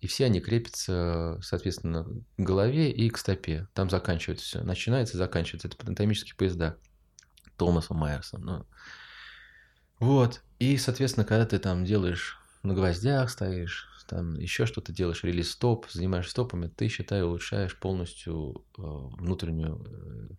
И 0.00 0.06
все 0.06 0.26
они 0.26 0.40
крепятся, 0.40 1.38
соответственно, 1.42 2.04
к 2.04 2.40
голове 2.40 2.90
и 2.90 3.08
к 3.10 3.18
стопе. 3.18 3.68
Там 3.74 3.88
заканчивается 3.88 4.44
все. 4.44 4.62
Начинается 4.62 5.16
и 5.16 5.18
заканчивается. 5.18 5.68
Это 5.68 5.76
анатомические 5.86 6.34
поезда 6.36 6.76
Томаса 7.56 7.94
Майерса. 7.94 8.38
Ну. 8.38 8.66
Вот. 10.00 10.42
И, 10.58 10.76
соответственно, 10.76 11.24
когда 11.24 11.46
ты 11.46 11.58
там 11.58 11.84
делаешь 11.84 12.38
на 12.62 12.74
гвоздях 12.74 13.30
стоишь, 13.30 13.88
там 14.08 14.38
еще 14.38 14.66
что-то 14.66 14.92
делаешь, 14.92 15.24
релиз 15.24 15.52
стоп, 15.52 15.86
занимаешься 15.90 16.32
стопами, 16.32 16.68
ты, 16.68 16.88
считай, 16.88 17.22
улучшаешь 17.22 17.78
полностью 17.78 18.64
э, 18.76 18.82
внутреннюю 18.82 19.82
э, 19.86 20.34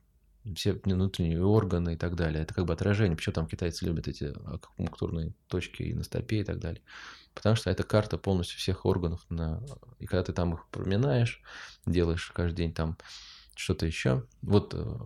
все 0.56 0.74
внутренние 0.74 1.44
органы 1.44 1.94
и 1.94 1.98
так 1.98 2.16
далее. 2.16 2.44
Это 2.44 2.54
как 2.54 2.66
бы 2.66 2.74
отражение. 2.74 3.16
Почему 3.16 3.34
там 3.34 3.48
китайцы 3.48 3.86
любят 3.86 4.08
эти 4.08 4.26
акупунктурные 4.46 5.34
точки 5.48 5.84
и 5.84 5.94
на 5.94 6.04
стопе 6.04 6.42
и 6.42 6.44
так 6.44 6.60
далее. 6.60 6.82
Потому 7.34 7.56
что 7.56 7.70
это 7.70 7.84
карта 7.84 8.18
полностью 8.18 8.60
всех 8.60 8.86
органов. 8.86 9.26
На... 9.30 9.62
И 10.00 10.06
когда 10.06 10.24
ты 10.24 10.34
там 10.34 10.54
их 10.54 10.66
проминаешь, 10.72 11.42
делаешь 11.86 12.32
каждый 12.34 12.58
день 12.58 12.74
там 12.74 12.98
что-то 13.56 13.86
еще. 13.86 14.24
Вот 14.42 14.74
э, 14.74 14.98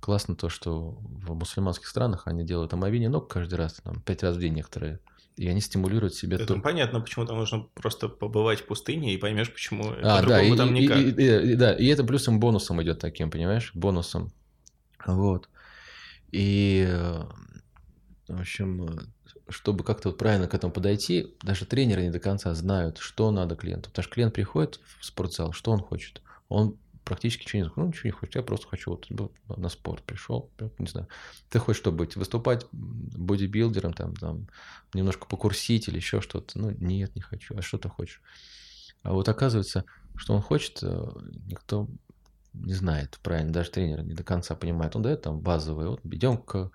классно 0.00 0.34
то, 0.36 0.48
что 0.48 0.96
в 1.00 1.34
мусульманских 1.34 1.86
странах 1.86 2.22
они 2.26 2.44
делают 2.44 2.72
омовение 2.72 3.08
ног 3.08 3.28
каждый 3.30 3.56
раз, 3.56 3.74
там, 3.84 4.00
пять 4.00 4.22
раз 4.22 4.36
в 4.36 4.40
день 4.40 4.54
некоторые. 4.54 5.00
И 5.36 5.46
они 5.48 5.60
стимулируют 5.60 6.14
себя... 6.14 6.36
Это 6.36 6.46
то- 6.46 6.60
понятно, 6.60 7.00
почему 7.00 7.26
там 7.26 7.36
нужно 7.36 7.68
просто 7.74 8.08
побывать 8.08 8.60
в 8.60 8.66
пустыне 8.66 9.12
и 9.12 9.18
поймешь, 9.18 9.52
почему 9.52 9.92
А, 10.02 10.22
да, 10.22 10.42
и, 10.42 10.56
там 10.56 10.74
и- 10.74 10.80
никак. 10.80 10.96
и- 10.96 11.10
и- 11.10 11.52
и- 11.52 11.54
да, 11.56 11.74
и 11.74 11.86
это 11.88 12.04
плюсом 12.04 12.40
бонусом 12.40 12.82
идет 12.82 13.00
таким, 13.00 13.30
понимаешь, 13.30 13.72
бонусом. 13.74 14.32
Вот. 15.06 15.48
И, 16.32 16.84
э, 16.88 17.24
в 18.28 18.40
общем, 18.40 18.88
э, 18.88 18.98
чтобы 19.48 19.84
как-то 19.84 20.08
вот 20.08 20.18
правильно 20.18 20.48
к 20.48 20.54
этому 20.54 20.72
подойти, 20.72 21.34
даже 21.42 21.66
тренеры 21.66 22.02
не 22.02 22.10
до 22.10 22.18
конца 22.18 22.54
знают, 22.54 22.98
что 22.98 23.30
надо 23.30 23.56
клиенту. 23.56 23.90
Потому 23.90 24.04
что 24.04 24.14
клиент 24.14 24.34
приходит 24.34 24.80
в 24.98 25.04
спортзал, 25.04 25.52
что 25.52 25.70
он 25.70 25.80
хочет? 25.80 26.22
Он 26.48 26.76
практически 27.04 27.44
ничего 27.44 27.58
не 27.58 27.64
знает. 27.64 27.76
Ну, 27.76 27.86
ничего 27.86 28.08
не 28.08 28.10
хочет, 28.10 28.34
я 28.34 28.42
просто 28.42 28.66
хочу 28.66 28.90
вот 28.90 29.06
ну, 29.10 29.30
на 29.56 29.68
спорт 29.68 30.02
пришел, 30.02 30.50
не 30.78 30.88
знаю. 30.88 31.08
Ты 31.48 31.60
хочешь 31.60 31.80
что 31.80 31.92
быть? 31.92 32.16
Выступать 32.16 32.66
бодибилдером, 32.72 33.94
там, 33.94 34.14
там, 34.16 34.48
немножко 34.92 35.26
покурсить 35.26 35.88
или 35.88 35.96
еще 35.96 36.20
что-то? 36.20 36.58
Ну, 36.58 36.70
нет, 36.72 37.14
не 37.14 37.22
хочу. 37.22 37.56
А 37.56 37.62
что 37.62 37.78
ты 37.78 37.88
хочешь? 37.88 38.20
А 39.02 39.12
вот 39.12 39.28
оказывается, 39.28 39.84
что 40.16 40.34
он 40.34 40.42
хочет, 40.42 40.80
э, 40.82 41.08
никто 41.46 41.88
не 42.64 42.74
знает, 42.74 43.18
правильно, 43.22 43.52
даже 43.52 43.70
тренер 43.70 44.02
не 44.02 44.14
до 44.14 44.24
конца 44.24 44.54
понимает. 44.54 44.96
Он 44.96 45.02
дает 45.02 45.22
там 45.22 45.40
базовые, 45.40 45.90
вот 45.90 46.00
идем 46.04 46.38
к 46.38 46.70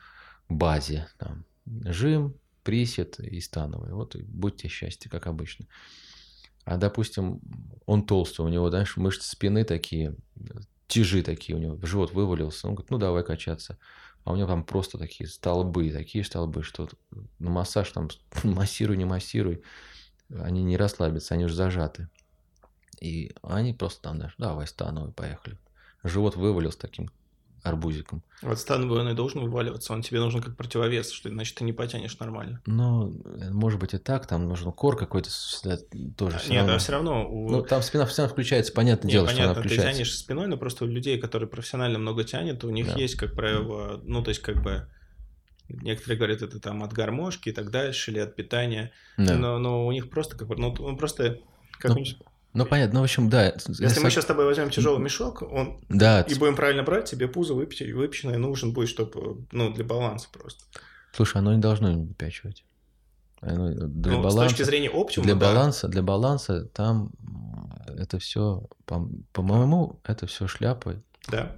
базе, 0.50 1.08
там, 1.18 1.46
жим, 1.66 2.36
присед 2.64 3.20
и 3.20 3.40
становый. 3.40 3.94
Вот 3.94 4.16
и 4.16 4.24
будьте 4.24 4.68
счастье, 4.68 5.10
как 5.10 5.28
обычно. 5.28 5.66
А, 6.64 6.78
допустим, 6.78 7.42
он 7.86 8.06
толстый, 8.06 8.42
у 8.42 8.50
него, 8.50 8.70
знаешь, 8.70 8.98
мышцы 8.98 9.30
спины 9.30 9.64
такие, 9.64 10.16
тяжи 10.88 11.24
такие 11.24 11.58
у 11.58 11.60
него, 11.60 11.80
живот 11.82 12.14
вывалился. 12.14 12.68
Он 12.68 12.76
говорит, 12.76 12.92
ну 12.92 12.98
давай 12.98 13.24
качаться. 13.24 13.78
А 14.24 14.34
у 14.34 14.36
него 14.36 14.48
там 14.48 14.64
просто 14.64 15.00
такие 15.00 15.28
столбы, 15.28 15.90
такие 15.90 16.24
столбы, 16.24 16.62
что 16.62 16.88
на 17.40 17.50
массаж 17.50 17.90
там 17.92 18.10
массируй, 18.44 18.98
не 18.98 19.06
массируй, 19.06 19.64
они 20.30 20.64
не 20.64 20.78
расслабятся, 20.78 21.34
они 21.34 21.46
уже 21.46 21.56
зажаты. 21.56 22.10
И 23.00 23.34
они 23.42 23.74
просто 23.74 24.04
там, 24.04 24.18
знаешь, 24.18 24.36
давай 24.38 24.68
становой, 24.68 25.12
поехали. 25.12 25.58
Живот 26.04 26.36
вывалился 26.36 26.80
таким 26.80 27.10
арбузиком. 27.64 28.24
Вот 28.42 28.72
он 28.72 29.10
и 29.10 29.14
должен 29.14 29.42
вываливаться, 29.42 29.94
он 29.94 30.02
тебе 30.02 30.20
нужен 30.20 30.42
как 30.42 30.58
противовес, 30.58 31.12
что 31.12 31.30
иначе 31.30 31.54
ты 31.56 31.64
не 31.64 31.74
потянешь 31.74 32.18
нормально. 32.20 32.62
Ну, 32.66 33.22
может 33.52 33.80
быть 33.80 33.94
и 33.94 33.98
так, 33.98 34.26
там 34.26 34.48
нужен 34.48 34.72
кор 34.72 34.98
какой-то 34.98 35.30
сюда 35.30 35.78
тоже. 36.18 36.40
Все 36.40 36.54
Нет, 36.54 36.62
равно. 36.64 36.80
все 36.80 36.92
равно... 36.92 37.30
У... 37.30 37.50
Ну, 37.50 37.62
там 37.62 37.82
спина 37.84 38.06
все 38.06 38.24
равно 38.24 38.34
включается, 38.34 38.74
понятное 38.74 39.10
Нет, 39.10 39.14
дело, 39.14 39.26
понятно, 39.28 39.44
что 39.44 39.52
она 39.52 39.62
включается. 39.62 39.90
ты 39.90 39.94
тянешь 39.94 40.18
спиной, 40.18 40.48
но 40.48 40.58
просто 40.58 40.86
у 40.86 40.88
людей, 40.88 41.20
которые 41.20 41.48
профессионально 41.48 42.00
много 42.00 42.24
тянет, 42.24 42.64
у 42.64 42.70
них 42.70 42.88
да. 42.88 42.96
есть, 42.96 43.16
как 43.16 43.36
правило, 43.36 44.02
ну, 44.04 44.24
то 44.24 44.30
есть 44.30 44.42
как 44.42 44.62
бы... 44.64 44.88
Некоторые 45.70 46.18
говорят, 46.18 46.42
это 46.42 46.60
там 46.60 46.84
от 46.84 46.92
гармошки 46.92 47.48
и 47.48 47.52
так 47.54 47.72
дальше, 47.72 48.12
или 48.12 48.20
от 48.20 48.36
питания. 48.36 48.92
Да. 49.18 49.38
Но, 49.38 49.58
но 49.58 49.86
у 49.88 49.92
них 49.94 50.10
просто 50.10 50.36
как 50.36 50.50
бы, 50.50 50.58
ну, 50.58 50.74
просто 50.98 51.40
как 51.80 51.96
ну, 51.96 52.04
ну, 52.54 52.66
понятно, 52.66 52.96
ну, 52.96 53.00
в 53.02 53.04
общем, 53.04 53.30
да. 53.30 53.54
Если 53.68 54.00
мы 54.02 54.10
сейчас 54.10 54.26
с 54.26 54.28
тобой 54.28 54.46
возьмем 54.46 54.70
тяжелый 54.70 55.02
мешок, 55.02 55.42
он 55.42 55.80
да. 55.88 56.22
и 56.22 56.36
будем 56.36 56.56
правильно 56.56 56.84
брать, 56.84 57.10
тебе 57.10 57.28
пузо 57.28 57.54
выпеченное, 57.54 57.96
выпеченное 57.96 58.38
нужен 58.38 58.74
будет, 58.74 58.90
чтобы, 58.90 59.46
ну, 59.52 59.74
для 59.74 59.86
баланса 59.86 60.28
просто. 60.32 60.64
Слушай, 61.14 61.38
оно 61.38 61.54
не 61.54 61.62
должно 61.62 61.94
выпячивать. 61.94 62.66
Оно 63.42 63.72
для 63.72 64.12
ну, 64.14 64.22
баланса, 64.22 64.50
с 64.50 64.52
точки 64.52 64.64
зрения 64.64 64.90
оптимума, 64.90 65.26
для 65.26 65.36
да. 65.36 65.48
баланса, 65.48 65.88
для 65.88 66.04
баланса 66.04 66.66
там 66.66 67.12
это 67.88 68.20
все, 68.20 68.68
по, 68.86 69.10
по-моему, 69.34 70.00
это 70.04 70.28
все 70.28 70.48
шляпы. 70.48 71.02
Да. 71.28 71.56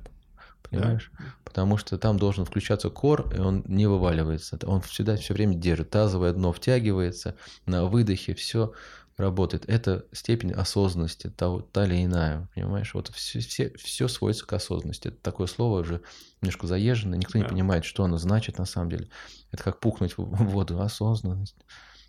Понимаешь? 0.62 1.12
Да. 1.18 1.26
Потому 1.44 1.78
что 1.78 1.98
там 1.98 2.18
должен 2.18 2.46
включаться 2.46 2.90
кор, 2.90 3.32
и 3.36 3.40
он 3.40 3.64
не 3.68 3.86
вываливается. 3.86 4.58
Он 4.66 4.82
всегда 4.82 5.18
все 5.18 5.34
время 5.34 5.56
держит. 5.56 5.90
Тазовое 5.90 6.34
дно 6.34 6.52
втягивается, 6.52 7.36
на 7.66 7.86
выдохе 7.86 8.34
все 8.34 8.74
работает. 9.18 9.66
Это 9.68 10.06
степень 10.12 10.52
осознанности, 10.52 11.30
та, 11.30 11.60
та 11.72 11.86
или 11.86 12.04
иная, 12.04 12.50
понимаешь? 12.56 12.94
Вот 12.94 13.10
все, 13.10 13.40
все, 13.40 13.74
все 13.78 14.08
сводится 14.08 14.46
к 14.46 14.54
осознанности. 14.54 15.10
Это 15.10 15.18
такое 15.18 15.48
слово 15.48 15.82
уже 15.82 16.02
немножко 16.42 16.68
заезженное, 16.68 17.18
никто 17.18 17.34
да. 17.34 17.40
не 17.40 17.50
понимает, 17.50 17.86
что 17.86 18.04
оно 18.04 18.18
значит 18.18 18.58
на 18.58 18.66
самом 18.66 18.90
деле. 18.90 19.08
Это 19.52 19.64
как 19.64 19.80
пухнуть 19.80 20.18
в 20.18 20.24
воду, 20.24 20.82
осознанность. 20.82 21.56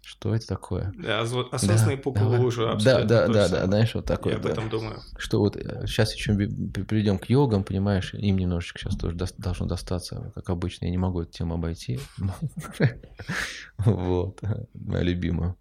Что 0.05 0.35
это 0.35 0.47
такое? 0.47 0.93
Да, 0.99 1.23
осознанный 1.23 1.97
да, 1.97 2.03
пук 2.03 2.19
в 2.19 2.39
лужу, 2.39 2.69
абсолютно. 2.69 3.09
Да, 3.09 3.27
да, 3.27 3.33
да, 3.33 3.49
да, 3.49 3.67
знаешь, 3.67 3.95
вот 3.95 4.05
такое. 4.05 4.35
Я 4.35 4.39
об 4.39 4.45
этом 4.45 4.69
думаю. 4.69 5.01
Что 5.17 5.41
вот 5.41 5.55
сейчас 5.55 6.13
э, 6.13 6.17
еще 6.17 6.35
придем 6.35 7.19
к 7.19 7.31
йогам, 7.31 7.65
понимаешь, 7.65 8.13
им 8.13 8.37
немножечко 8.37 8.79
сейчас 8.79 8.97
тоже 8.97 9.17
должно 9.17 9.65
достаться, 9.65 10.31
как 10.35 10.51
обычно, 10.51 10.85
я 10.85 10.91
не 10.91 10.99
могу 10.99 11.23
эту 11.23 11.33
тему 11.33 11.55
обойти. 11.55 11.99
Вот, 13.79 14.41
моя 14.75 15.03
любимая. 15.03 15.57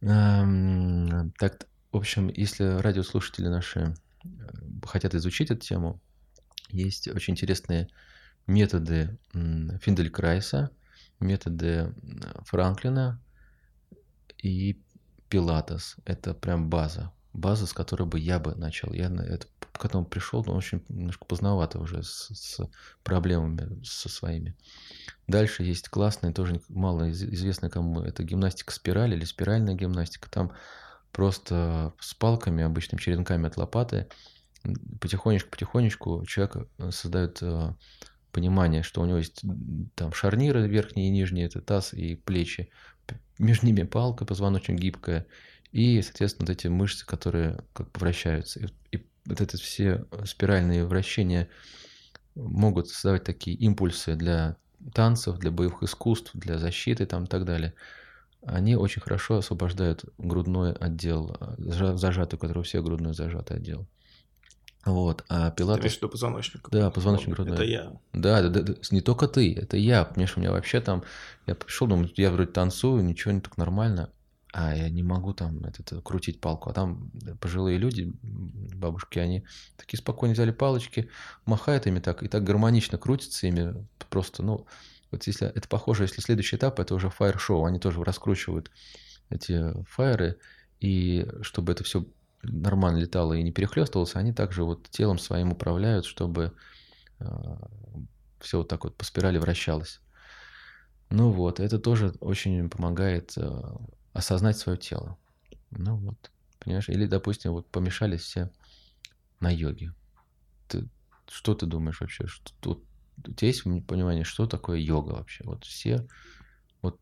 Так, 0.00 1.66
в 1.92 1.96
общем, 1.96 2.28
если 2.28 2.64
радиослушатели 2.64 3.48
наши 3.48 3.94
э, 4.24 4.28
хотят 4.84 5.14
изучить 5.14 5.50
эту 5.50 5.60
тему, 5.60 6.00
есть 6.68 7.08
очень 7.08 7.32
интересные 7.32 7.88
методы 8.46 9.18
Финдель-Крайса, 9.32 10.70
методы 11.20 11.94
Франклина 12.44 13.20
и 14.42 14.80
Пилатес. 15.28 15.96
Это 16.04 16.34
прям 16.34 16.68
база. 16.68 17.12
База, 17.36 17.66
с 17.66 17.72
которой 17.72 18.04
бы 18.04 18.18
я 18.18 18.38
бы 18.38 18.54
начал. 18.54 18.92
Я 18.92 19.08
на 19.08 19.20
это 19.20 19.46
к 19.72 19.84
этому 19.84 20.06
пришел, 20.06 20.42
но 20.44 20.54
очень 20.54 20.82
немножко 20.88 21.26
поздновато 21.26 21.78
уже 21.78 22.02
с, 22.02 22.30
с 22.32 22.60
проблемами 23.04 23.82
со 23.84 24.08
своими. 24.08 24.56
Дальше 25.26 25.62
есть 25.62 25.88
классная, 25.88 26.32
тоже 26.32 26.62
мало 26.68 27.10
известная 27.10 27.68
кому, 27.68 28.00
это 28.00 28.22
гимнастика 28.22 28.72
спирали 28.72 29.14
или 29.14 29.24
спиральная 29.24 29.74
гимнастика. 29.74 30.30
Там 30.30 30.52
просто 31.12 31.92
с 32.00 32.14
палками, 32.14 32.64
обычными 32.64 33.00
черенками 33.00 33.48
от 33.48 33.56
лопаты, 33.58 34.08
потихонечку-потихонечку 35.00 36.24
человек 36.26 36.68
э, 36.78 36.90
создает 36.90 37.38
э, 37.42 37.74
понимание, 38.32 38.82
что 38.82 39.02
у 39.02 39.04
него 39.04 39.18
есть 39.18 39.42
там 39.94 40.12
шарниры 40.12 40.66
верхние 40.68 41.08
и 41.08 41.12
нижние, 41.12 41.46
это 41.46 41.60
таз 41.60 41.92
и 41.92 42.16
плечи, 42.16 42.70
между 43.38 43.66
ними 43.66 43.82
палка 43.82 44.24
позвоночник 44.24 44.78
гибкая, 44.78 45.26
и, 45.72 46.00
соответственно, 46.02 46.46
вот 46.46 46.56
эти 46.56 46.68
мышцы, 46.68 47.06
которые 47.06 47.58
как 47.72 47.90
бы 47.92 48.00
вращаются. 48.00 48.60
И, 48.60 48.96
и 48.96 49.06
вот 49.26 49.40
это 49.40 49.56
все 49.56 50.04
спиральные 50.24 50.86
вращения 50.86 51.48
могут 52.34 52.88
создавать 52.88 53.24
такие 53.24 53.56
импульсы 53.56 54.14
для 54.14 54.56
танцев, 54.94 55.38
для 55.38 55.50
боевых 55.50 55.82
искусств, 55.82 56.30
для 56.34 56.58
защиты 56.58 57.06
там 57.06 57.24
и 57.24 57.26
так 57.26 57.44
далее, 57.44 57.74
они 58.44 58.76
очень 58.76 59.02
хорошо 59.02 59.38
освобождают 59.38 60.04
грудной 60.18 60.72
отдел, 60.72 61.36
зажатый, 61.58 62.36
у 62.36 62.40
которого 62.40 62.62
все 62.62 62.82
грудной 62.82 63.14
зажатый 63.14 63.56
отдел. 63.56 63.86
Вот, 64.84 65.24
а 65.28 65.50
пилатес... 65.50 65.80
Ты 65.80 65.82
имеешь 65.82 65.94
в 65.94 65.96
виду 65.96 66.08
позвоночник? 66.10 66.68
Да, 66.70 66.90
позвоночник 66.92 67.34
грудной. 67.34 67.56
Это 67.56 67.64
я. 67.64 67.92
Да, 68.12 68.42
да, 68.42 68.48
да, 68.48 68.62
да, 68.62 68.74
не 68.92 69.00
только 69.00 69.26
ты, 69.26 69.52
это 69.52 69.76
я. 69.76 70.04
Понимаешь, 70.04 70.36
у 70.36 70.40
меня 70.40 70.52
вообще 70.52 70.80
там... 70.80 71.02
Я 71.46 71.56
пришел, 71.56 71.88
думаю, 71.88 72.08
я 72.14 72.30
вроде 72.30 72.52
танцую, 72.52 73.02
ничего 73.02 73.32
не 73.32 73.40
так 73.40 73.56
нормально 73.56 74.10
а 74.58 74.74
я 74.74 74.88
не 74.88 75.02
могу 75.02 75.34
там 75.34 75.62
этот, 75.66 76.02
крутить 76.02 76.40
палку. 76.40 76.70
А 76.70 76.72
там 76.72 77.10
пожилые 77.40 77.76
люди, 77.76 78.14
бабушки, 78.22 79.18
они 79.18 79.44
такие 79.76 79.98
спокойно 79.98 80.32
взяли 80.32 80.50
палочки, 80.50 81.10
махают 81.44 81.86
ими 81.86 81.98
так, 81.98 82.22
и 82.22 82.28
так 82.28 82.42
гармонично 82.42 82.96
крутятся 82.96 83.48
ими. 83.48 83.86
Просто, 84.08 84.42
ну, 84.42 84.66
вот 85.10 85.26
если 85.26 85.46
это 85.46 85.68
похоже, 85.68 86.04
если 86.04 86.22
следующий 86.22 86.56
этап, 86.56 86.80
это 86.80 86.94
уже 86.94 87.10
фаер-шоу, 87.10 87.66
они 87.66 87.78
тоже 87.78 88.02
раскручивают 88.02 88.70
эти 89.28 89.74
фаеры, 89.90 90.38
и 90.80 91.28
чтобы 91.42 91.72
это 91.72 91.84
все 91.84 92.06
нормально 92.42 92.96
летало 92.96 93.34
и 93.34 93.42
не 93.42 93.52
перехлестывалось, 93.52 94.16
они 94.16 94.32
также 94.32 94.64
вот 94.64 94.88
телом 94.88 95.18
своим 95.18 95.52
управляют, 95.52 96.06
чтобы 96.06 96.54
э, 97.18 97.24
а, 97.26 97.68
все 98.40 98.56
вот 98.56 98.68
так 98.68 98.84
вот 98.84 98.96
по 98.96 99.04
спирали 99.04 99.36
вращалось. 99.36 100.00
Ну 101.10 101.30
вот, 101.30 101.60
это 101.60 101.78
тоже 101.78 102.14
очень 102.20 102.70
помогает 102.70 103.34
э, 103.36 103.62
осознать 104.16 104.56
свое 104.56 104.78
тело. 104.78 105.18
Ну 105.70 105.96
вот, 105.96 106.30
понимаешь? 106.58 106.88
Или, 106.88 107.06
допустим, 107.06 107.52
вот 107.52 107.66
помешались 107.68 108.22
все 108.22 108.50
на 109.40 109.50
йоге. 109.50 109.94
Ты, 110.68 110.88
что 111.28 111.54
ты 111.54 111.66
думаешь 111.66 112.00
вообще? 112.00 112.26
Что, 112.26 112.52
тут, 112.60 112.84
у 113.26 113.32
тебя 113.32 113.48
есть 113.48 113.64
понимание, 113.86 114.24
что 114.24 114.46
такое 114.46 114.78
йога 114.78 115.12
вообще? 115.12 115.44
Вот 115.44 115.64
все, 115.64 116.06
вот 116.82 116.98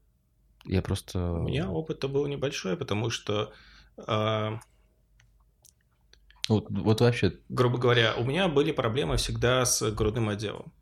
я 0.64 0.83
просто... 0.83 1.33
У 1.33 1.42
меня 1.42 1.70
опыт-то 1.70 2.09
был 2.09 2.27
небольшой, 2.27 2.77
потому 2.77 3.11
что... 3.11 3.53
Э... 3.96 4.59
Вот, 6.48 6.66
вот 6.68 7.00
вообще... 7.00 7.38
Грубо 7.48 7.79
говоря, 7.79 8.14
у 8.16 8.24
меня 8.24 8.48
были 8.48 8.72
проблемы 8.72 9.16
всегда 9.16 9.64
с 9.64 9.90
грудным 9.92 10.29
отделом. 10.29 10.72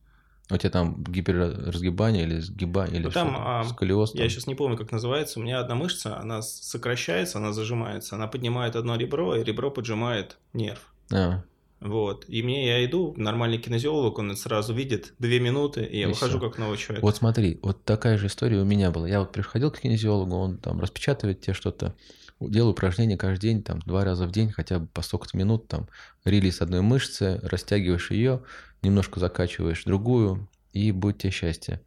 У 0.53 0.57
тебя 0.59 0.71
там 0.71 1.03
гиперразгибание 1.03 2.25
или 2.25 2.41
сгибание, 2.41 2.97
или 2.97 3.07
ну, 3.07 3.11
там, 3.11 3.35
а, 3.39 3.65
сколиоз? 3.65 4.15
Я 4.15 4.29
сейчас 4.29 4.47
не 4.47 4.55
помню, 4.55 4.77
как 4.77 4.93
называется. 4.93 5.41
У 5.41 5.43
меня 5.43 5.61
одна 5.61 5.75
мышца, 5.75 6.19
она 6.19 6.43
сокращается, 6.43 7.39
она 7.39 7.53
зажимается. 7.53 8.17
Она 8.17 8.27
поднимает 8.27 8.77
одно 8.77 8.97
ребро, 8.97 9.35
и 9.37 9.45
ребро 9.45 9.71
поджимает 9.71 10.39
нерв. 10.53 10.93
А. 11.13 11.43
Вот. 11.83 12.25
И 12.29 12.43
мне 12.43 12.67
я 12.67 12.85
иду, 12.85 13.13
нормальный 13.17 13.59
кинезиолог, 13.59 14.19
он 14.19 14.37
сразу 14.37 14.73
видит 14.73 15.15
две 15.19 15.41
минуты, 15.41 15.83
и 15.83 15.99
я 15.99 16.05
и 16.05 16.07
выхожу 16.07 16.39
все. 16.39 16.49
как 16.49 16.59
новый 16.59 16.79
человек. 16.79 17.03
Вот 17.03 17.17
смотри, 17.17 17.59
вот 17.63 17.85
такая 17.85 18.19
же 18.19 18.29
история 18.29 18.61
у 18.61 18.65
меня 18.65 18.93
была. 18.93 19.09
Я 19.09 19.19
вот 19.19 19.33
приходил 19.33 19.71
к 19.73 19.81
кинезиологу, 19.81 20.37
он 20.37 20.59
там 20.59 20.81
распечатывает 20.81 21.41
тебе 21.41 21.55
что-то, 21.55 21.97
делаю 22.39 22.73
упражнения 22.73 23.17
каждый 23.17 23.43
день, 23.49 23.63
там, 23.63 23.81
два 23.81 24.05
раза 24.05 24.27
в 24.27 24.33
день, 24.33 24.53
хотя 24.53 24.79
бы 24.79 24.87
по 24.87 25.03
столько-то 25.03 25.37
минут, 25.37 25.67
там, 25.67 25.89
релиз 26.25 26.61
одной 26.61 26.83
мышцы, 26.83 27.41
растягиваешь 27.43 28.13
ее, 28.13 28.43
немножко 28.83 29.21
закачиваешь 29.21 29.85
другую, 29.85 30.49
и 30.73 30.93
будет 30.93 31.19
тебе 31.19 31.31
счастье. 31.31 31.81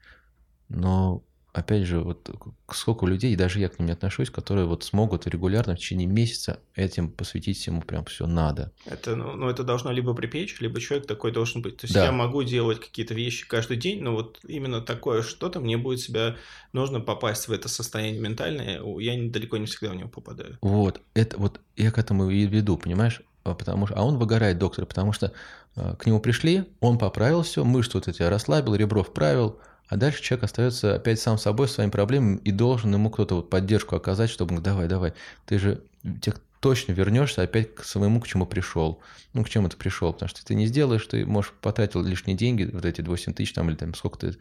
Но 0.69 1.23
опять 1.55 1.86
же, 1.86 2.01
вот 2.01 2.29
сколько 2.69 3.05
людей, 3.05 3.34
и 3.34 3.38
даже 3.38 3.60
я 3.60 3.69
к 3.69 3.79
ним 3.79 3.88
не 3.88 3.93
отношусь, 3.93 4.29
которые 4.29 4.65
вот 4.65 4.84
смогут 4.84 5.25
регулярно 5.25 5.75
в 5.75 5.79
течение 5.79 6.08
месяца 6.08 6.60
этим 6.75 7.10
посвятить 7.10 7.58
всему 7.58 7.81
прям 7.81 8.03
все 8.05 8.27
надо. 8.27 8.73
Это, 8.86 9.15
ну, 9.15 9.36
ну, 9.36 9.49
это 9.49 9.63
должно 9.63 9.91
либо 9.91 10.13
припечь, 10.13 10.60
либо 10.60 10.81
человек 10.81 11.08
такой 11.08 11.31
должен 11.31 11.62
быть. 11.62 11.77
То 11.77 11.86
есть 11.86 11.93
да. 11.93 12.05
я 12.05 12.12
могу 12.12 12.43
делать 12.43 12.81
какие-то 12.81 13.13
вещи 13.13 13.47
каждый 13.47 13.77
день, 13.77 14.03
но 14.03 14.12
вот 14.12 14.39
именно 14.45 14.81
такое 14.81 15.21
что-то 15.21 15.62
мне 15.62 15.77
будет 15.77 16.01
себя, 16.01 16.36
нужно 16.73 16.99
попасть 16.99 17.47
в 17.47 17.51
это 17.51 17.69
состояние 17.69 18.19
ментальное, 18.21 18.81
я 18.99 19.29
далеко 19.29 19.58
не 19.58 19.65
всегда 19.65 19.91
в 19.91 19.95
него 19.95 20.10
попадаю. 20.10 20.58
Вот, 20.62 21.01
это 21.13 21.38
вот 21.39 21.62
я 21.77 21.91
к 21.91 21.97
этому 21.97 22.29
и 22.29 22.45
веду, 22.45 22.77
понимаешь? 22.77 23.21
А 23.45 23.53
потому 23.53 23.86
что, 23.86 23.95
а 23.95 24.03
он 24.03 24.17
выгорает, 24.17 24.58
доктор, 24.58 24.86
потому 24.86 25.13
что 25.13 25.31
э, 25.75 25.95
к 25.99 26.05
нему 26.08 26.19
пришли, 26.19 26.65
он 26.79 26.97
поправил 26.97 27.43
все, 27.43 27.63
мышцы 27.63 27.95
вот 27.95 28.08
эти 28.08 28.23
расслабил, 28.23 28.73
ребро 28.73 29.03
вправил, 29.03 29.60
а 29.88 29.97
дальше 29.97 30.23
человек 30.23 30.45
остается 30.45 30.95
опять 30.95 31.19
сам 31.19 31.38
собой, 31.38 31.67
своими 31.67 31.91
проблемами, 31.91 32.38
и 32.38 32.51
должен 32.51 32.91
ему 32.91 33.12
кто-то 33.12 33.36
вот 33.36 33.51
поддержку 33.51 33.95
оказать, 33.95 34.31
чтобы, 34.31 34.60
давай, 34.62 34.88
давай, 34.88 35.13
ты 35.45 35.60
же, 35.60 35.84
тех, 36.21 36.41
точно 36.60 36.93
вернешься 36.93 37.43
опять 37.43 37.75
к 37.75 37.84
своему, 37.84 38.19
к 38.19 38.27
чему 38.27 38.47
пришел. 38.47 38.99
Ну, 39.34 39.43
к 39.43 39.49
чему 39.49 39.69
ты 39.69 39.77
пришел, 39.77 40.12
потому 40.12 40.29
что 40.29 40.43
ты 40.43 40.55
не 40.55 40.65
сделаешь, 40.65 41.05
ты, 41.05 41.23
можешь, 41.23 41.53
потратил 41.62 42.01
лишние 42.01 42.36
деньги, 42.36 42.67
вот 42.73 42.84
эти 42.84 43.01
8 43.01 43.34
тысяч 43.36 43.53
там 43.53 43.69
или 43.69 43.75
там 43.75 43.93
сколько 43.93 44.17
ты, 44.17 44.38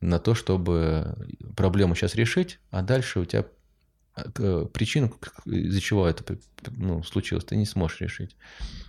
на 0.00 0.18
то, 0.18 0.34
чтобы 0.34 1.14
проблему 1.56 1.94
сейчас 1.94 2.16
решить, 2.16 2.58
а 2.72 2.82
дальше 2.82 3.20
у 3.20 3.24
тебя 3.24 3.42
э, 3.42 3.44
причину, 4.14 5.14
из-за 5.46 5.80
чего 5.80 6.06
это 6.06 6.38
ну, 6.70 7.02
случилось, 7.02 7.44
ты 7.44 7.56
не 7.56 7.66
сможешь 7.66 8.00
решить. 8.00 8.36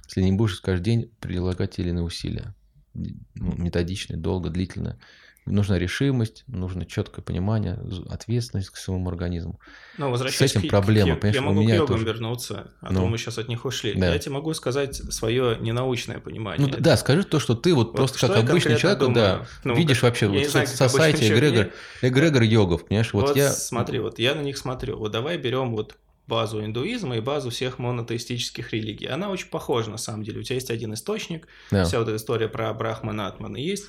Если 0.06 0.22
не 0.22 0.34
будешь 0.34 0.60
каждый 0.60 0.84
день 0.84 1.12
прилагать 1.20 1.80
или 1.80 1.90
иные 1.90 2.04
усилия. 2.04 2.54
Ну, 2.94 3.56
методично, 3.58 4.18
долго, 4.18 4.50
длительно. 4.50 5.00
Нужна 5.46 5.78
решимость, 5.78 6.46
нужно 6.48 6.86
четкое 6.86 7.24
понимание, 7.24 7.78
ответственность 8.10 8.70
к 8.70 8.78
своему 8.78 9.10
организму. 9.10 9.60
Но 9.98 10.16
С 10.16 10.42
этим 10.42 10.62
к, 10.62 10.70
проблема. 10.70 11.18
К, 11.18 11.26
я 11.26 11.42
могу 11.42 11.60
у 11.60 11.64
меня 11.64 11.76
к 11.76 11.78
йогам 11.80 11.96
тоже... 11.96 12.06
вернуться, 12.06 12.72
а 12.80 12.92
ну, 12.94 13.02
то 13.02 13.08
мы 13.08 13.18
сейчас 13.18 13.38
от 13.38 13.50
них 13.50 13.66
ушли. 13.66 13.94
Да. 13.94 14.14
Я 14.14 14.20
тебе 14.20 14.36
могу 14.36 14.54
сказать 14.54 14.96
свое 14.96 15.58
ненаучное 15.60 16.20
понимание. 16.20 16.66
Ну, 16.66 16.74
да, 16.80 16.96
скажи 16.96 17.24
то, 17.24 17.40
что 17.40 17.56
ты 17.56 17.74
вот, 17.74 17.88
вот 17.88 17.98
просто 17.98 18.28
как 18.28 18.38
обычный 18.38 18.78
человек, 18.78 19.00
думаю? 19.00 19.16
да, 19.16 19.48
ну, 19.66 19.76
видишь 19.76 19.98
как, 19.98 20.12
вообще 20.12 20.28
вот 20.28 20.46
знаю, 20.46 20.68
со 20.68 20.88
сайте 20.88 21.28
эгрегор, 21.28 21.72
эгрегор 22.02 22.42
йогов, 22.44 22.86
понимаешь? 22.86 23.12
Вот, 23.14 23.30
вот 23.30 23.36
я... 23.36 23.52
смотри, 23.52 24.00
вот 24.00 24.20
я 24.20 24.36
на 24.36 24.42
них 24.42 24.58
смотрю. 24.58 24.98
Вот 24.98 25.12
давай 25.12 25.38
берем 25.38 25.76
вот 25.76 25.98
базу 26.26 26.64
индуизма 26.64 27.18
и 27.18 27.20
базу 27.20 27.50
всех 27.50 27.80
монотеистических 27.80 28.72
религий. 28.72 29.08
Она 29.08 29.30
очень 29.30 29.50
похожа, 29.50 29.90
на 29.90 29.98
самом 29.98 30.24
деле. 30.24 30.40
У 30.40 30.44
тебя 30.44 30.56
есть 30.56 30.72
один 30.72 30.94
источник, 30.94 31.48
да. 31.70 31.84
вся 31.84 32.00
вот 32.00 32.08
эта 32.08 32.16
история 32.16 32.48
про 32.48 32.74
Брахмана, 32.74 33.28
Атмана 33.28 33.58
есть 33.58 33.86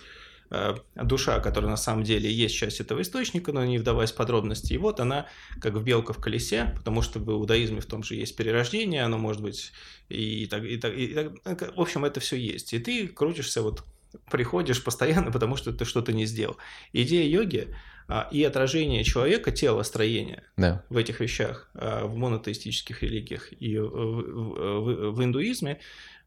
душа, 0.94 1.40
которая 1.40 1.70
на 1.70 1.76
самом 1.76 2.04
деле 2.04 2.30
есть 2.30 2.54
часть 2.54 2.80
этого 2.80 3.02
источника, 3.02 3.52
но 3.52 3.64
не 3.64 3.78
вдаваясь 3.78 4.12
в 4.12 4.16
подробности. 4.16 4.72
И 4.72 4.78
вот 4.78 5.00
она 5.00 5.26
как 5.61 5.74
в 5.74 5.83
белка 5.83 6.12
в 6.12 6.18
колесе, 6.18 6.74
потому 6.76 7.02
что 7.02 7.18
в 7.18 7.30
иудаизме 7.30 7.80
в 7.80 7.87
том 7.87 8.02
же 8.02 8.14
есть 8.14 8.37
перерождение, 8.37 9.02
оно 9.02 9.18
может 9.18 9.42
быть 9.42 9.72
и 10.09 10.46
так, 10.46 10.64
и 10.64 10.76
так, 10.76 10.94
и 10.94 11.30
так. 11.42 11.76
В 11.76 11.80
общем, 11.80 12.04
это 12.04 12.20
все 12.20 12.37
есть. 12.37 12.72
И 12.72 12.78
ты 12.78 13.09
крутишься 13.09 13.62
вот 13.62 13.85
приходишь 14.30 14.83
постоянно, 14.83 15.30
потому 15.33 15.57
что 15.57 15.72
ты 15.72 15.85
что-то 15.85 16.12
не 16.12 16.26
сделал. 16.26 16.57
Идея 16.92 17.28
йоги 17.28 17.74
а, 18.09 18.28
и 18.30 18.42
отражение 18.42 19.04
человека, 19.04 19.50
телостроения 19.50 20.44
да. 20.57 20.85
в 20.88 20.96
этих 20.96 21.20
вещах, 21.20 21.70
а, 21.74 22.07
в 22.07 22.16
монотеистических 22.16 23.02
религиях 23.02 23.52
и 23.52 23.78
в, 23.78 23.88
в, 23.88 25.11
в 25.12 25.24
индуизме, 25.24 25.80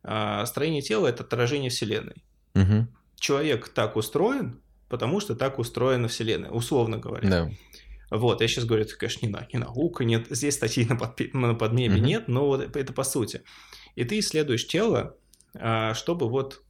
а, 0.03 0.45
строение 0.45 0.81
тела– 0.81 1.07
это 1.07 1.23
отражение 1.23 1.69
Вселенной. 1.69 2.23
Угу. 2.55 2.87
Человек 3.19 3.69
так 3.69 3.95
устроен, 3.95 4.61
потому 4.89 5.19
что 5.19 5.35
так 5.35 5.59
устроена 5.59 6.07
Вселенная, 6.07 6.51
условно 6.51 6.97
говоря. 6.97 7.29
Да. 7.29 7.51
Вот, 8.09 8.41
я 8.41 8.47
сейчас 8.47 8.65
говорю, 8.65 8.85
это, 8.85 8.95
конечно, 8.95 9.25
не, 9.25 9.31
на, 9.31 9.47
не 9.51 9.59
наука, 9.59 10.05
нет, 10.05 10.27
здесь 10.29 10.55
статьи 10.55 10.85
на, 10.85 10.93
подпи- 10.93 11.29
на 11.33 11.55
подмебе 11.55 11.95
угу. 11.95 12.05
нет, 12.05 12.27
но 12.27 12.47
вот 12.47 12.75
это 12.75 12.93
по 12.93 13.03
сути. 13.03 13.43
И 13.95 14.05
ты 14.05 14.19
исследуешь 14.19 14.65
тело, 14.65 15.17
чтобы 15.93 16.29
вот 16.29 16.63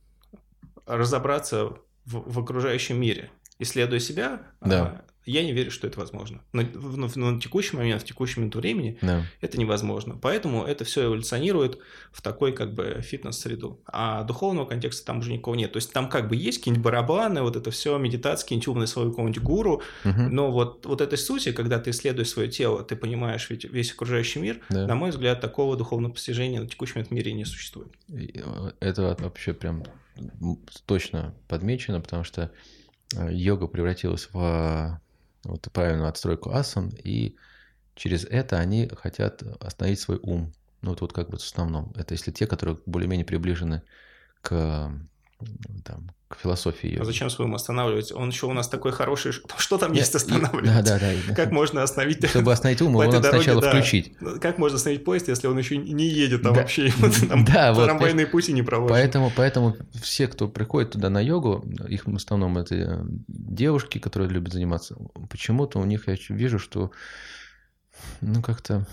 разобраться 0.86 1.65
в, 2.05 2.33
в 2.33 2.39
окружающем 2.39 2.99
мире, 2.99 3.29
исследуя 3.60 3.99
себя, 3.99 4.47
да. 4.62 5.05
Я 5.27 5.43
не 5.43 5.51
верю, 5.51 5.71
что 5.71 5.87
это 5.87 5.99
возможно. 5.99 6.41
На, 6.53 6.63
на, 6.63 7.09
на 7.13 7.41
текущий 7.41 7.75
момент, 7.75 8.01
в 8.01 8.05
текущий 8.05 8.39
момент 8.39 8.55
времени 8.55 8.97
да. 9.01 9.25
это 9.41 9.59
невозможно. 9.59 10.17
Поэтому 10.21 10.63
это 10.63 10.85
все 10.85 11.05
эволюционирует 11.05 11.79
в 12.11 12.21
такой 12.21 12.53
как 12.53 12.73
бы 12.73 13.01
фитнес-среду. 13.01 13.81
А 13.85 14.23
духовного 14.23 14.65
контекста 14.65 15.05
там 15.05 15.19
уже 15.19 15.31
никого 15.31 15.55
нет. 15.55 15.73
То 15.73 15.77
есть 15.77 15.91
там 15.91 16.09
как 16.09 16.29
бы 16.29 16.35
есть 16.35 16.59
какие-нибудь 16.59 16.83
барабаны, 16.83 17.41
вот 17.41 17.55
это 17.55 17.71
все, 17.71 17.97
медитация, 17.97 18.45
какие-нибудь 18.45 18.67
умные 18.67 18.87
слова 18.87 19.09
какого-нибудь 19.09 19.41
гуру, 19.41 19.81
угу. 20.05 20.21
но 20.21 20.51
вот, 20.51 20.85
вот 20.85 21.01
этой 21.01 21.17
сути, 21.17 21.51
когда 21.51 21.79
ты 21.79 21.89
исследуешь 21.89 22.29
свое 22.29 22.49
тело, 22.49 22.83
ты 22.83 22.95
понимаешь 22.95 23.49
ведь 23.49 23.65
весь 23.65 23.91
окружающий 23.91 24.39
мир, 24.39 24.61
да. 24.69 24.87
на 24.87 24.95
мой 24.95 25.09
взгляд, 25.11 25.41
такого 25.41 25.75
духовного 25.75 26.13
постижения 26.13 26.61
на 26.61 26.67
текущий 26.67 26.93
момент 26.93 27.09
в 27.09 27.13
мире 27.13 27.33
не 27.33 27.45
существует. 27.45 27.89
Это 28.79 29.17
вообще 29.19 29.53
прям 29.53 29.83
точно 30.85 31.33
подмечено, 31.47 32.01
потому 32.01 32.23
что 32.23 32.51
йога 33.13 33.67
превратилась 33.67 34.29
в 34.31 34.99
вот, 35.47 35.67
правильную 35.71 36.10
отстройку 36.10 36.51
асан, 36.51 36.89
и 36.89 37.36
через 37.95 38.25
это 38.25 38.57
они 38.57 38.89
хотят 38.95 39.43
остановить 39.60 39.99
свой 39.99 40.19
ум. 40.21 40.53
Ну, 40.81 40.91
вот, 40.91 41.01
вот 41.01 41.13
как 41.13 41.29
бы 41.29 41.38
в 41.38 41.41
основном. 41.41 41.91
Это 41.95 42.13
если 42.13 42.31
те, 42.31 42.45
которые 42.45 42.77
более-менее 42.86 43.25
приближены 43.25 43.81
к 44.41 44.91
там, 45.84 46.10
к 46.28 46.38
философии. 46.38 46.97
А 47.00 47.06
зачем 47.06 47.30
свой 47.30 47.47
ум 47.47 47.56
останавливать? 47.56 48.12
Он 48.12 48.30
еще 48.30 48.47
у 48.47 48.54
нас 48.54 48.67
такой 48.67 48.91
хороший. 48.91 49.34
Что 49.58 49.78
там 49.78 49.93
есть 49.93 50.13
останавливать? 50.15 50.65
Да, 50.65 50.82
да, 50.82 51.00
да. 51.00 51.36
Как 51.36 51.52
можно 51.52 51.84
остановить? 51.84 52.28
Чтобы 52.28 52.52
остановить 52.52 52.82
ум, 52.82 52.91
его 52.91 53.04
надо 53.04 53.30
сначала 53.30 53.62
да. 53.62 53.69
включить. 53.69 54.13
Как 54.41 54.58
можно 54.58 54.78
остановить 54.78 55.06
поезд, 55.06 55.28
если 55.28 55.47
он 55.47 55.58
еще 55.58 55.78
не 55.78 56.08
едет 56.08 56.41
там 56.41 56.54
Да. 56.54 56.62
вообще? 56.62 56.91
Там 57.30 57.45
Да, 57.54 57.73
вот, 57.73 57.86
трамвайные 57.86 58.28
пути 58.28 58.52
не 58.52 58.63
проложены. 58.63 59.00
Поэтому, 59.00 59.32
поэтому 59.36 59.78
все, 60.02 60.28
кто 60.28 60.47
приходит 60.47 60.91
туда 60.91 61.10
на 61.10 61.21
йогу, 61.21 61.65
их 61.88 62.06
в 62.06 62.15
основном 62.15 62.58
это 62.58 63.06
девушки, 63.28 64.00
которые 64.00 64.30
любят 64.30 64.54
заниматься, 64.54 64.97
почему-то 65.30 65.80
у 65.80 65.86
них 65.86 66.08
я 66.08 66.17
вижу, 66.30 66.60
что 66.60 66.91
ну 68.21 68.41
как-то 68.41 68.86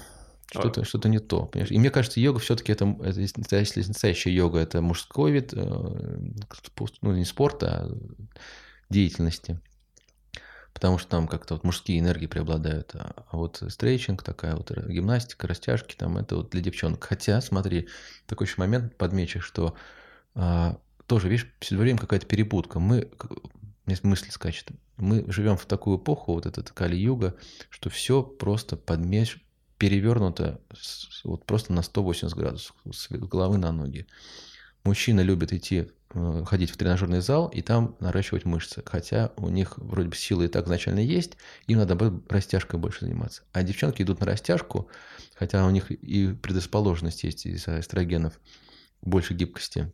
что-то 0.60 0.84
что 0.84 1.08
не 1.08 1.18
то. 1.18 1.46
Понимаешь? 1.46 1.72
И 1.72 1.78
мне 1.78 1.90
кажется, 1.90 2.20
йога 2.20 2.38
все-таки 2.38 2.72
это, 2.72 2.96
это 3.02 3.20
если 3.20 3.82
настоящая 3.86 4.34
йога, 4.34 4.58
это 4.58 4.80
мужской 4.80 5.32
вид, 5.32 5.52
ну 5.54 7.12
не 7.12 7.24
спорта, 7.24 7.66
а 7.66 7.98
деятельности. 8.88 9.60
Потому 10.72 10.98
что 10.98 11.08
там 11.08 11.28
как-то 11.28 11.54
вот 11.54 11.62
мужские 11.62 12.00
энергии 12.00 12.26
преобладают. 12.26 12.92
А 12.94 13.24
вот 13.30 13.62
стрейчинг, 13.68 14.22
такая 14.24 14.56
вот 14.56 14.72
гимнастика, 14.72 15.46
растяжки, 15.46 15.94
там 15.94 16.18
это 16.18 16.36
вот 16.36 16.50
для 16.50 16.60
девчонок. 16.60 17.04
Хотя, 17.04 17.40
смотри, 17.40 17.88
такой 18.26 18.48
еще 18.48 18.56
момент 18.58 18.96
подмечу, 18.96 19.40
что 19.40 19.76
а, 20.34 20.78
тоже, 21.06 21.28
видишь, 21.28 21.48
все 21.60 21.76
время 21.76 21.98
какая-то 21.98 22.26
перепутка. 22.26 22.80
Мы, 22.80 23.08
мне 23.86 23.96
мысль 24.02 24.30
скачет, 24.30 24.70
мы 24.96 25.24
живем 25.30 25.56
в 25.56 25.66
такую 25.66 25.98
эпоху, 25.98 26.32
вот 26.32 26.46
этот 26.46 26.70
Кали-юга, 26.72 27.36
что 27.70 27.88
все 27.88 28.22
просто 28.22 28.76
подмеш, 28.76 29.43
перевернуто 29.84 30.62
вот 31.24 31.44
просто 31.44 31.74
на 31.74 31.82
180 31.82 32.34
градусов, 32.34 32.74
с 32.90 33.08
головы 33.10 33.58
на 33.58 33.70
ноги. 33.70 34.06
Мужчина 34.82 35.20
любит 35.20 35.52
идти, 35.52 35.90
ходить 36.46 36.70
в 36.70 36.78
тренажерный 36.78 37.20
зал 37.20 37.48
и 37.48 37.60
там 37.60 37.94
наращивать 38.00 38.46
мышцы. 38.46 38.82
Хотя 38.86 39.32
у 39.36 39.50
них 39.50 39.76
вроде 39.76 40.08
бы 40.08 40.16
силы 40.16 40.46
и 40.46 40.48
так 40.48 40.64
изначально 40.64 41.00
есть, 41.00 41.32
им 41.66 41.76
надо 41.76 42.18
растяжкой 42.30 42.80
больше 42.80 43.04
заниматься. 43.04 43.42
А 43.52 43.62
девчонки 43.62 44.00
идут 44.00 44.20
на 44.20 44.26
растяжку, 44.26 44.88
хотя 45.34 45.66
у 45.66 45.70
них 45.70 45.90
и 45.90 46.32
предрасположенность 46.32 47.22
есть 47.22 47.44
из-за 47.44 47.80
эстрогенов, 47.80 48.40
больше 49.02 49.34
гибкости. 49.34 49.92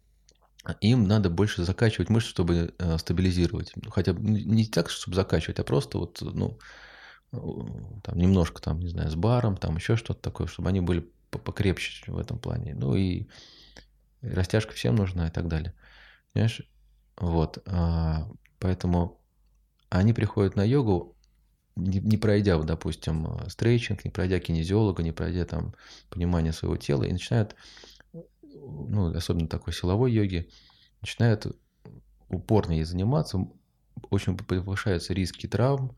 Им 0.81 1.09
надо 1.09 1.31
больше 1.31 1.65
закачивать 1.65 2.11
мышцы, 2.11 2.31
чтобы 2.31 2.75
стабилизировать. 2.99 3.73
Хотя 3.91 4.13
не 4.13 4.67
так, 4.67 4.89
чтобы 4.89 5.17
закачивать, 5.17 5.59
а 5.59 5.65
просто 5.65 5.99
вот, 5.99 6.19
ну, 6.21 6.61
там 7.31 8.17
немножко 8.17 8.61
там, 8.61 8.81
не 8.81 8.89
знаю, 8.89 9.11
с 9.11 9.15
баром, 9.15 9.57
там 9.57 9.77
еще 9.77 9.97
что-то 9.97 10.21
такое, 10.21 10.47
чтобы 10.47 10.69
они 10.69 10.81
были 10.81 11.09
покрепче 11.31 12.11
в 12.11 12.19
этом 12.19 12.39
плане. 12.39 12.75
Ну 12.75 12.95
и 12.95 13.29
растяжка 14.21 14.73
всем 14.73 14.97
нужна 14.97 15.29
и 15.29 15.31
так 15.31 15.49
далее. 15.49 15.75
Понимаешь? 16.33 16.63
Вот. 17.17 17.65
Поэтому 18.59 19.21
они 19.89 20.13
приходят 20.13 20.57
на 20.57 20.65
йогу, 20.65 21.17
не 21.77 22.17
пройдя, 22.17 22.59
допустим, 22.59 23.49
стрейчинг, 23.49 24.05
не 24.05 24.11
пройдя 24.11 24.39
кинезиолога, 24.41 25.03
не 25.03 25.13
пройдя 25.13 25.45
там 25.45 25.75
понимание 26.11 26.53
своего 26.53 26.77
тела, 26.77 27.05
и 27.05 27.13
начинают, 27.13 27.55
ну, 28.13 29.15
особенно 29.15 29.49
такой 29.49 29.73
силовой 29.73 30.13
йоги, 30.13 30.51
начинают 31.01 31.47
упорно 32.29 32.73
ей 32.73 32.85
заниматься, 32.85 33.49
очень 34.11 34.37
повышаются 34.37 35.15
риски 35.15 35.47
травм, 35.47 35.97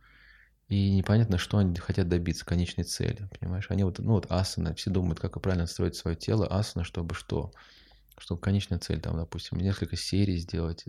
и 0.72 0.90
непонятно, 0.90 1.36
что 1.36 1.58
они 1.58 1.76
хотят 1.76 2.08
добиться, 2.08 2.46
конечной 2.46 2.84
цели, 2.84 3.28
понимаешь? 3.38 3.66
Они 3.68 3.84
вот, 3.84 3.98
ну 3.98 4.12
вот 4.12 4.32
асана, 4.32 4.74
все 4.74 4.88
думают, 4.88 5.20
как 5.20 5.38
правильно 5.42 5.66
строить 5.66 5.96
свое 5.96 6.16
тело, 6.16 6.46
асана, 6.46 6.82
чтобы 6.82 7.14
что? 7.14 7.52
Чтобы 8.16 8.40
конечная 8.40 8.78
цель, 8.78 8.98
там, 8.98 9.18
допустим, 9.18 9.58
несколько 9.58 9.96
серий 9.96 10.38
сделать, 10.38 10.84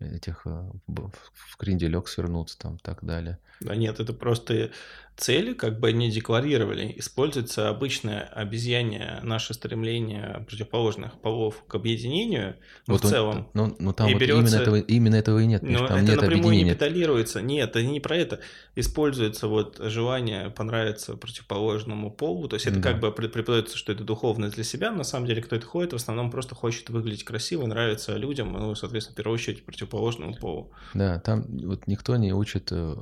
этих 0.00 0.44
в 0.46 1.56
кренделек 1.56 2.08
свернуться, 2.08 2.58
там, 2.58 2.76
и 2.76 2.78
так 2.78 3.04
далее. 3.04 3.38
Да 3.60 3.74
нет, 3.74 3.98
это 3.98 4.12
просто 4.12 4.70
цели, 5.18 5.52
как 5.52 5.80
бы 5.80 5.88
они 5.88 6.10
декларировали, 6.10 6.94
используется 6.96 7.68
обычное 7.68 8.20
обезьяние, 8.22 9.18
наше 9.22 9.52
стремление 9.52 10.44
противоположных 10.48 11.20
полов 11.20 11.64
к 11.66 11.74
объединению, 11.74 12.54
но 12.86 12.94
вот 12.94 13.04
в 13.04 13.08
целом. 13.08 13.48
Ну, 13.52 13.76
ну 13.80 13.92
там 13.92 14.12
вот 14.12 14.20
берется... 14.20 14.40
именно, 14.40 14.62
этого, 14.62 14.76
именно 14.76 15.16
этого 15.16 15.38
и 15.40 15.46
нет. 15.46 15.62
Но 15.62 15.88
там 15.88 15.98
это 15.98 16.06
нет 16.06 16.20
напрямую 16.20 16.54
не 16.54 16.70
педалируется. 16.70 17.42
Нет, 17.42 17.70
это 17.70 17.82
не 17.82 17.98
про 17.98 18.16
это. 18.16 18.40
Используется 18.76 19.48
вот 19.48 19.80
желание 19.80 20.50
понравиться 20.50 21.16
противоположному 21.16 22.12
полу. 22.12 22.46
То 22.46 22.54
есть 22.54 22.66
это 22.66 22.76
Да. 22.76 22.92
как 22.92 23.00
бы 23.00 23.10
преподается, 23.10 23.76
что 23.76 23.92
это 23.92 24.04
духовно 24.04 24.48
для 24.50 24.62
себя. 24.62 24.92
На 24.92 25.04
самом 25.04 25.26
деле, 25.26 25.42
кто 25.42 25.56
это 25.56 25.66
ходит, 25.66 25.92
в 25.92 25.96
основном 25.96 26.30
просто 26.30 26.54
хочет 26.54 26.90
выглядеть 26.90 27.24
красиво, 27.24 27.66
нравится 27.66 28.16
людям, 28.16 28.52
ну, 28.52 28.74
соответственно, 28.76 29.14
в 29.14 29.16
первую 29.16 29.34
очередь 29.34 29.64
противоположному 29.88 30.34
полу. 30.34 30.72
Да, 30.94 31.18
там 31.20 31.44
вот 31.64 31.86
никто 31.86 32.16
не 32.16 32.32
учит 32.32 32.68
э, 32.70 32.96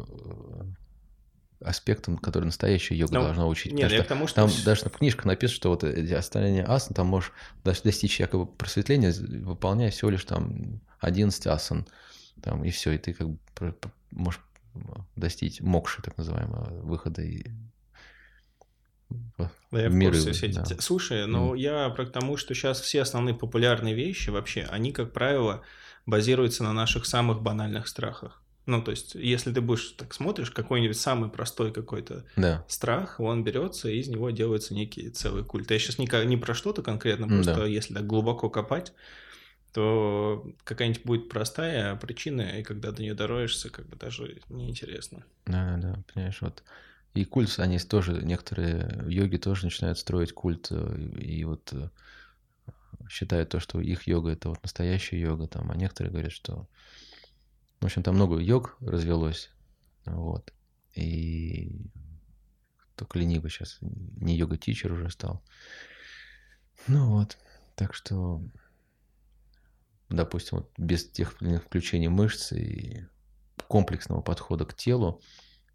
аспектам, 1.60 2.18
которые 2.18 2.46
настоящая 2.46 2.96
йога 2.96 3.14
Ну, 3.14 3.22
должна 3.22 3.46
учить. 3.46 3.72
Нет, 3.72 3.90
я 3.90 3.98
что 3.98 4.04
к 4.04 4.08
тому, 4.08 4.26
что... 4.26 4.36
там 4.36 4.50
даже 4.64 4.88
в 4.88 4.92
книжках 4.92 5.24
написано, 5.24 5.56
что 5.56 5.70
вот 5.70 5.84
эти 5.84 6.12
остальные 6.12 6.64
асан, 6.64 6.94
там 6.94 7.06
можешь 7.06 7.32
даже 7.64 7.82
достичь 7.82 8.20
якобы 8.20 8.46
просветления, 8.46 9.12
выполняя 9.12 9.90
всего 9.90 10.10
лишь 10.10 10.24
там 10.24 10.80
11 11.00 11.46
асан, 11.46 11.86
там, 12.42 12.64
и 12.64 12.70
все, 12.70 12.92
и 12.92 12.98
ты 12.98 13.12
как 13.12 13.28
бы 13.28 13.38
можешь 14.10 14.40
достичь 15.16 15.60
мокши, 15.60 16.02
так 16.02 16.16
называемого, 16.18 16.68
выхода 16.82 17.22
и 17.22 17.46
Да, 19.38 19.50
я 19.72 19.88
в 19.88 19.94
мир 19.94 20.12
курсе 20.12 20.32
все 20.32 20.46
эти... 20.46 20.56
да. 20.56 20.64
Слушай, 20.80 21.26
ну 21.26 21.54
я 21.54 21.88
про 21.90 22.04
к 22.06 22.12
тому, 22.12 22.36
что 22.36 22.54
сейчас 22.54 22.80
все 22.80 23.00
основные 23.02 23.34
популярные 23.34 23.94
вещи 23.94 24.28
вообще, 24.30 24.66
они, 24.70 24.92
как 24.92 25.12
правило, 25.12 25.62
базируются 26.06 26.62
на 26.64 26.72
наших 26.72 27.04
самых 27.06 27.42
банальных 27.42 27.88
страхах. 27.88 28.42
Ну, 28.66 28.82
то 28.82 28.90
есть, 28.90 29.14
если 29.14 29.52
ты 29.52 29.60
будешь 29.60 29.90
так 29.90 30.12
смотришь, 30.12 30.50
какой-нибудь 30.50 30.98
самый 30.98 31.30
простой 31.30 31.72
какой-то 31.72 32.24
Да, 32.36 32.64
страх, 32.66 33.20
он 33.20 33.44
берется, 33.44 33.88
и 33.88 33.98
из 33.98 34.08
него 34.08 34.30
делается 34.30 34.74
некий 34.74 35.10
целый 35.10 35.44
культ. 35.44 35.70
Я 35.70 35.78
сейчас 35.78 35.98
не, 35.98 36.08
не 36.26 36.36
про 36.36 36.52
что-то 36.54 36.82
конкретно, 36.82 37.28
просто 37.28 37.54
Да. 37.54 37.66
если 37.66 37.94
так 37.94 38.06
глубоко 38.06 38.50
копать, 38.50 38.92
то 39.72 40.46
какая-нибудь 40.64 41.04
будет 41.04 41.28
простая 41.28 41.94
причина, 41.96 42.58
и 42.58 42.62
когда 42.62 42.92
до 42.92 43.02
нее 43.02 43.14
дороешься, 43.14 43.70
как 43.70 43.86
бы 43.88 43.96
даже 43.96 44.40
неинтересно. 44.48 45.24
да, 45.46 45.76
да, 45.76 45.94
да, 45.94 46.02
понимаешь, 46.12 46.38
вот. 46.40 46.62
И 47.14 47.24
культ, 47.24 47.58
они 47.58 47.78
тоже, 47.78 48.20
некоторые 48.22 49.04
йоги 49.08 49.36
тоже 49.36 49.64
начинают 49.64 49.98
строить 49.98 50.32
культ, 50.32 50.68
э, 50.70 50.98
и 51.20 51.44
вот 51.44 51.72
э, 51.72 51.88
считают 53.08 53.50
то, 53.50 53.60
что 53.60 53.80
их 53.80 54.06
йога 54.06 54.30
это 54.30 54.48
вот 54.48 54.62
настоящая 54.62 55.20
йога, 55.20 55.46
там, 55.48 55.70
а 55.70 55.76
некоторые 55.76 56.12
говорят, 56.12 56.32
что, 56.32 56.68
в 57.80 57.84
общем, 57.84 58.02
там 58.02 58.14
много 58.14 58.38
йог 58.38 58.76
развелось, 58.80 59.50
вот, 60.04 60.52
и 60.94 61.90
только 62.96 63.18
ленивый 63.18 63.50
сейчас 63.50 63.78
не 63.80 64.36
йога-тичер 64.36 64.92
уже 64.92 65.10
стал. 65.10 65.42
Ну 66.86 67.10
вот, 67.10 67.36
так 67.74 67.94
что, 67.94 68.42
допустим, 70.08 70.58
вот 70.58 70.72
без 70.78 71.08
тех 71.08 71.34
включений 71.64 72.08
мышц 72.08 72.52
и 72.52 73.06
комплексного 73.68 74.22
подхода 74.22 74.64
к 74.64 74.74
телу, 74.74 75.20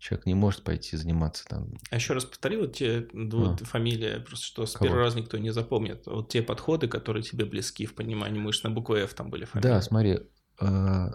человек 0.02 0.26
не 0.26 0.34
может 0.34 0.64
пойти 0.64 0.98
заниматься 0.98 1.46
там. 1.46 1.74
А 1.92 1.96
еще 1.96 2.14
раз 2.14 2.26
повтори 2.26 2.58
вот 2.58 2.74
те 2.74 3.08
вот 3.14 3.62
А. 3.62 3.66
фамилия, 3.66 4.20
просто 4.20 4.46
что 4.46 4.66
с 4.66 4.74
Кого? 4.74 4.86
первого 4.86 5.04
раза 5.04 5.20
никто 5.20 5.38
не 5.38 5.52
запомнит. 5.52 6.08
Вот 6.08 6.30
те 6.30 6.42
подходы, 6.42 6.88
которые 6.88 7.22
тебе 7.22 7.46
близки 7.46 7.86
в 7.86 7.94
понимании 7.94 8.40
мышц, 8.40 8.64
на 8.64 8.72
букву 8.72 8.96
F 8.96 9.14
там 9.14 9.30
были 9.30 9.46
фамилии. 9.46 9.68
Да, 9.70 9.80
смотри, 9.82 10.12
э, 10.14 10.20
а 10.60 11.14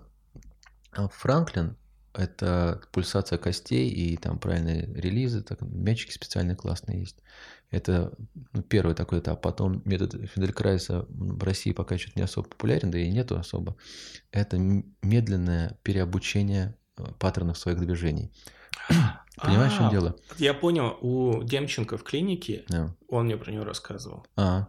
Франклин– 1.11 1.77
это 2.15 2.81
пульсация 2.93 3.39
костей 3.39 3.91
и 3.91 4.17
там 4.17 4.39
правильные 4.39 4.87
релизы, 4.95 5.43
так, 5.43 5.61
мячики 5.63 6.13
специальные 6.13 6.55
классные 6.55 7.01
есть. 7.01 7.19
Это 7.71 8.13
ну, 8.53 8.63
первый 8.63 8.95
такой 8.95 9.19
этап. 9.19 9.43
Потом 9.43 9.83
метод 9.85 10.15
Фидель-Крайса 10.15 11.07
в 11.09 11.43
России 11.43 11.73
пока 11.73 11.99
что-то 11.99 12.21
не 12.21 12.23
особо 12.23 12.49
популярен, 12.49 12.93
да 12.93 13.01
и 13.01 13.11
нету 13.11 13.37
особо. 13.37 13.77
Это 14.31 14.59
медленное 15.03 15.77
переобучение 15.83 16.77
э, 16.99 17.05
паттернов 17.19 17.59
своих 17.59 17.81
движений. 17.81 18.31
Понимаешь, 19.37 19.73
в 19.73 19.77
чем 19.77 19.87
А, 19.89 19.91
дело? 19.91 20.17
Я 20.39 20.55
понял, 20.55 20.97
у 21.03 21.43
Демченко 21.43 21.99
в 21.99 22.03
клинике, 22.05 22.65
Да. 22.69 22.95
он 23.09 23.27
мне 23.27 23.37
про 23.37 23.53
него 23.53 23.65
рассказывал. 23.65 24.27
А, 24.37 24.69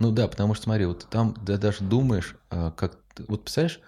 ну 0.00 0.10
да, 0.10 0.26
потому 0.26 0.54
что 0.54 0.64
смотри, 0.64 0.86
вот 0.86 1.06
там 1.10 1.34
даже 1.44 1.84
думаешь, 1.84 2.36
а, 2.50 2.72
как... 2.72 2.98
Вот 3.28 3.42
представляешь, 3.44 3.80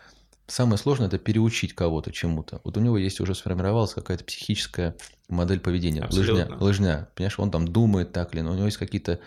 самое 0.47 0.79
сложное– 0.79 1.07
это 1.09 1.19
переучить 1.19 1.75
кого-то 1.75 2.12
чему-то. 2.12 2.61
Вот 2.64 2.77
у 2.77 2.81
него 2.81 2.97
есть 2.99 3.21
уже 3.21 3.35
сформировалась 3.35 3.95
какая-то 3.95 4.25
психическая 4.25 4.97
модель 5.29 5.61
поведения. 5.61 6.03
Лыжня, 6.11 6.43
Абсолютно. 6.45 6.64
лыжня. 6.64 7.09
Понимаешь, 7.16 7.38
он 7.38 7.51
там 7.51 7.66
думает 7.66 8.12
так 8.12 8.33
или 8.33 8.40
иначе. 8.40 8.53
У 8.53 8.57
него 8.57 8.66
есть 8.66 8.79
какие-то 8.79 9.21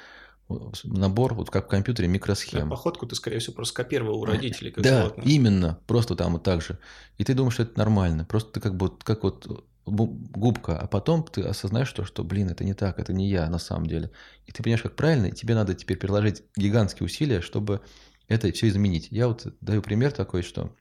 вот, 0.50 0.80
набор, 0.84 1.34
вот 1.34 1.50
как 1.50 1.66
в 1.66 1.70
компьютере, 1.70 2.08
Да, 2.08 2.14
микросхем. 2.14 2.70
походку 2.70 3.06
ты, 3.08 3.16
скорее 3.16 3.40
всего, 3.40 3.54
просто 3.56 3.74
скопировал 3.74 4.20
у 4.22 4.26
родителей, 4.26 4.72
как 4.72 4.84
Да, 4.84 5.04
животное. 5.04 5.26
именно, 5.26 5.80
просто 5.88 6.16
там 6.16 6.34
вот 6.34 6.44
так 6.44 6.62
же. 6.62 6.78
И 7.18 7.24
ты 7.24 7.34
думаешь, 7.34 7.54
что 7.56 7.64
это 7.64 7.78
нормально. 7.78 8.26
Просто 8.26 8.52
ты 8.54 8.60
как 8.60 8.76
бы 8.76 8.88
вот- 8.88 9.04
как 9.06 9.24
вот 9.24 9.66
губка, 9.86 10.78
а 10.78 10.88
потом 10.88 11.24
ты 11.24 11.42
осознаешь 11.42 11.92
то, 11.92 12.06
что, 12.06 12.24
блин, 12.24 12.50
это 12.50 12.64
не 12.64 12.74
так, 12.74 13.00
это 13.00 13.14
не 13.14 13.30
я 13.30 13.50
на 13.50 13.60
самом 13.60 13.86
деле. 13.86 14.12
И 14.46 14.52
ты 14.52 14.64
понимаешь, 14.64 14.84
как 14.84 14.96
правильно, 14.96 15.28
и 15.28 15.32
тебе 15.32 15.56
надо 15.56 15.74
теперь 15.74 15.98
приложить 15.98 16.44
гигантские 16.56 17.06
усилия, 17.06 17.42
чтобы 17.42 17.82
это 18.28 18.52
все 18.52 18.68
изменить. 18.70 19.08
Я 19.12 19.28
вот 19.28 19.46
даю 19.62 19.82
пример 19.82 20.12
такой, 20.12 20.42
что 20.42 20.76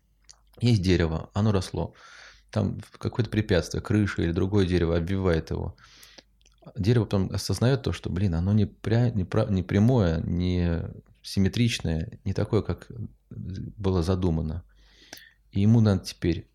есть 0.60 0.82
дерево, 0.82 1.30
оно 1.34 1.52
росло. 1.52 1.94
Там 2.50 2.78
какое-то 2.98 3.30
препятствие, 3.30 3.82
крыша 3.82 4.22
или 4.22 4.32
другое 4.32 4.66
дерево 4.66 4.96
обвивает 4.96 5.50
его. 5.50 5.76
Дерево 6.76 7.04
потом 7.04 7.30
осознает 7.32 7.82
то, 7.82 7.92
что, 7.92 8.08
блин, 8.10 8.34
оно 8.34 8.52
не, 8.52 8.66
пря... 8.66 9.10
не, 9.10 9.24
пра- 9.24 9.48
не 9.50 9.62
прямое, 9.62 10.20
не 10.20 10.82
симметричное, 11.22 12.20
не 12.24 12.32
такое, 12.34 12.62
как 12.62 12.90
было 13.30 14.02
задумано. 14.02 14.62
И 15.50 15.60
ему 15.60 15.80
надо 15.80 16.04
теперь 16.04 16.48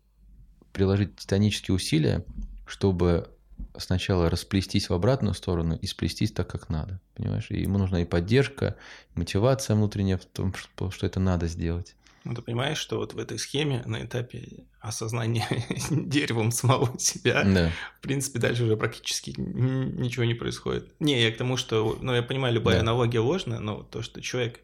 приложить 0.78 1.16
титанические 1.16 1.74
усилия, 1.74 2.24
чтобы 2.64 3.28
сначала 3.76 4.30
расплестись 4.30 4.88
в 4.88 4.94
обратную 4.94 5.34
сторону 5.34 5.76
и 5.76 5.86
сплестись 5.88 6.30
так, 6.30 6.48
как 6.48 6.68
надо. 6.68 7.00
Понимаешь? 7.16 7.50
И 7.50 7.60
ему 7.62 7.78
нужна 7.78 8.00
и 8.00 8.04
поддержка, 8.04 8.76
и 9.14 9.18
мотивация 9.18 9.74
внутренняя 9.74 10.18
в 10.18 10.24
том, 10.24 10.54
что, 10.54 11.06
это 11.06 11.18
надо 11.18 11.48
сделать. 11.48 11.96
Ну, 12.22 12.32
ты 12.34 12.42
понимаешь, 12.42 12.78
что 12.78 12.98
вот 12.98 13.12
в 13.14 13.18
этой 13.18 13.38
схеме 13.40 13.82
на 13.86 14.04
этапе 14.04 14.66
осознания 14.80 15.48
деревом 15.90 16.52
самого 16.52 16.96
себя, 17.00 17.42
Да. 17.42 17.72
в 17.96 18.00
принципе, 18.00 18.38
дальше 18.38 18.62
уже 18.64 18.76
практически 18.76 19.34
ничего 19.36 20.24
не 20.26 20.34
происходит. 20.34 20.94
Не, 21.00 21.20
я 21.20 21.32
к 21.32 21.36
тому, 21.36 21.56
что, 21.56 21.98
ну, 22.00 22.14
я 22.14 22.22
понимаю, 22.22 22.54
любая 22.54 22.76
Да. 22.76 22.82
аналогия 22.82 23.18
ложная, 23.20 23.58
но 23.58 23.82
то, 23.82 24.02
что 24.02 24.20
человек, 24.22 24.60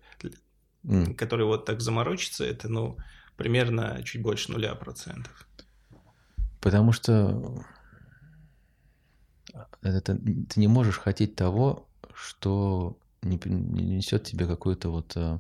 М. 0.84 1.16
который 1.16 1.44
вот 1.46 1.64
так 1.64 1.80
заморочится, 1.80 2.44
это, 2.44 2.68
ну, 2.68 2.98
примерно 3.36 4.00
чуть 4.04 4.22
больше 4.22 4.52
нуля 4.52 4.74
процентов. 4.76 5.48
Потому 6.64 6.92
что 6.92 7.62
это, 9.82 10.16
ты 10.16 10.60
не 10.60 10.66
можешь 10.66 10.96
хотеть 10.96 11.36
того, 11.36 11.86
что 12.14 12.96
не, 13.20 13.38
не 13.44 13.96
несет 13.96 14.24
тебе 14.24 14.46
какую-то 14.46 14.88
вот... 14.88 15.12
э, 15.14 15.38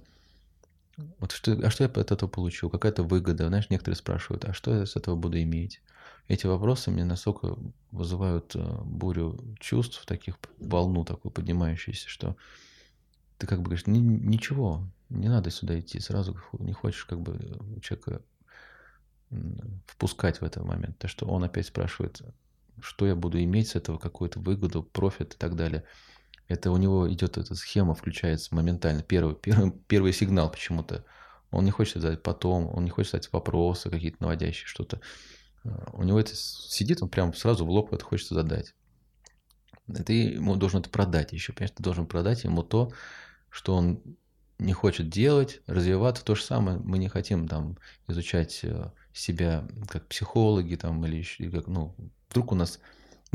вот 1.18 1.32
что, 1.32 1.52
а 1.52 1.70
что 1.70 1.84
я 1.84 1.88
от 1.88 2.12
этого 2.12 2.28
получу? 2.28 2.68
Какая-то 2.68 3.04
выгода? 3.04 3.48
Знаешь, 3.48 3.70
некоторые 3.70 3.96
спрашивают, 3.96 4.44
а 4.44 4.52
что 4.52 4.74
я 4.74 4.84
с 4.84 4.96
этого 4.96 5.16
буду 5.16 5.40
иметь? 5.40 5.80
Эти 6.28 6.46
вопросы 6.46 6.90
мне 6.90 7.06
настолько 7.06 7.56
вызывают 7.90 8.54
э, 8.54 8.82
бурю 8.84 9.40
чувств, 9.60 10.04
таких 10.04 10.36
волну 10.58 11.06
такую 11.06 11.32
поднимающуюся, 11.32 12.06
что 12.10 12.36
ты 13.38 13.46
как 13.46 13.60
бы 13.60 13.64
говоришь, 13.64 13.86
«Ни- 13.86 13.98
ничего, 13.98 14.84
не 15.08 15.28
надо 15.28 15.50
сюда 15.50 15.80
идти, 15.80 16.00
сразу 16.00 16.36
не 16.58 16.74
хочешь 16.74 17.06
как 17.06 17.22
бы 17.22 17.38
э, 17.40 17.80
человека 17.80 18.20
впускать 19.86 20.40
в 20.40 20.44
этот 20.44 20.64
момент. 20.64 20.98
То, 20.98 21.08
что 21.08 21.26
он 21.26 21.44
опять 21.44 21.66
спрашивает, 21.66 22.22
что 22.80 23.06
я 23.06 23.14
буду 23.14 23.42
иметь 23.42 23.68
с 23.68 23.76
этого, 23.76 23.98
какую-то 23.98 24.40
выгоду, 24.40 24.82
профит 24.82 25.34
и 25.34 25.36
так 25.36 25.56
далее. 25.56 25.84
Это 26.48 26.70
у 26.70 26.76
него 26.76 27.10
идет 27.12 27.38
эта 27.38 27.54
схема, 27.54 27.94
включается 27.94 28.54
моментально. 28.54 29.02
Первый, 29.02 29.34
первый, 29.34 29.72
первый 29.88 30.12
сигнал 30.12 30.50
почему-то. 30.50 31.04
Он 31.50 31.64
не 31.64 31.70
хочет 31.70 32.02
задать 32.02 32.22
потом, 32.22 32.68
он 32.74 32.84
не 32.84 32.90
хочет 32.90 33.12
задать 33.12 33.32
вопросы 33.32 33.88
какие-то 33.88 34.18
наводящие, 34.20 34.66
что-то. 34.66 35.00
А, 35.64 35.90
У 35.92 36.02
него 36.02 36.18
это 36.18 36.34
сидит, 36.34 37.02
он 37.02 37.08
прям 37.08 37.32
сразу 37.32 37.64
в 37.64 37.70
лоб 37.70 37.92
это 37.92 38.04
хочется 38.04 38.34
задать. 38.34 38.74
И 39.86 39.92
Ты 40.02 40.12
ему 40.34 40.56
должен 40.56 40.80
это 40.80 40.90
продать 40.90 41.32
еще, 41.32 41.52
понимаешь, 41.52 41.74
ты 41.76 41.82
должен 41.82 42.06
продать 42.06 42.44
ему 42.44 42.62
то, 42.62 42.92
что 43.50 43.74
он 43.74 44.02
не 44.58 44.72
хочет 44.72 45.08
делать, 45.08 45.60
развиваться. 45.66 46.24
То 46.24 46.34
же 46.34 46.42
самое 46.42 46.78
мы 46.78 46.98
не 46.98 47.08
хотим 47.08 47.48
там 47.48 47.76
изучать 48.08 48.60
э, 48.62 48.90
себя 49.12 49.66
как 49.88 50.06
психологи 50.06 50.76
там 50.76 51.04
или 51.06 51.16
еще, 51.16 51.50
как, 51.50 51.66
ну, 51.66 51.94
вдруг 52.28 52.52
у 52.52 52.54
нас 52.54 52.80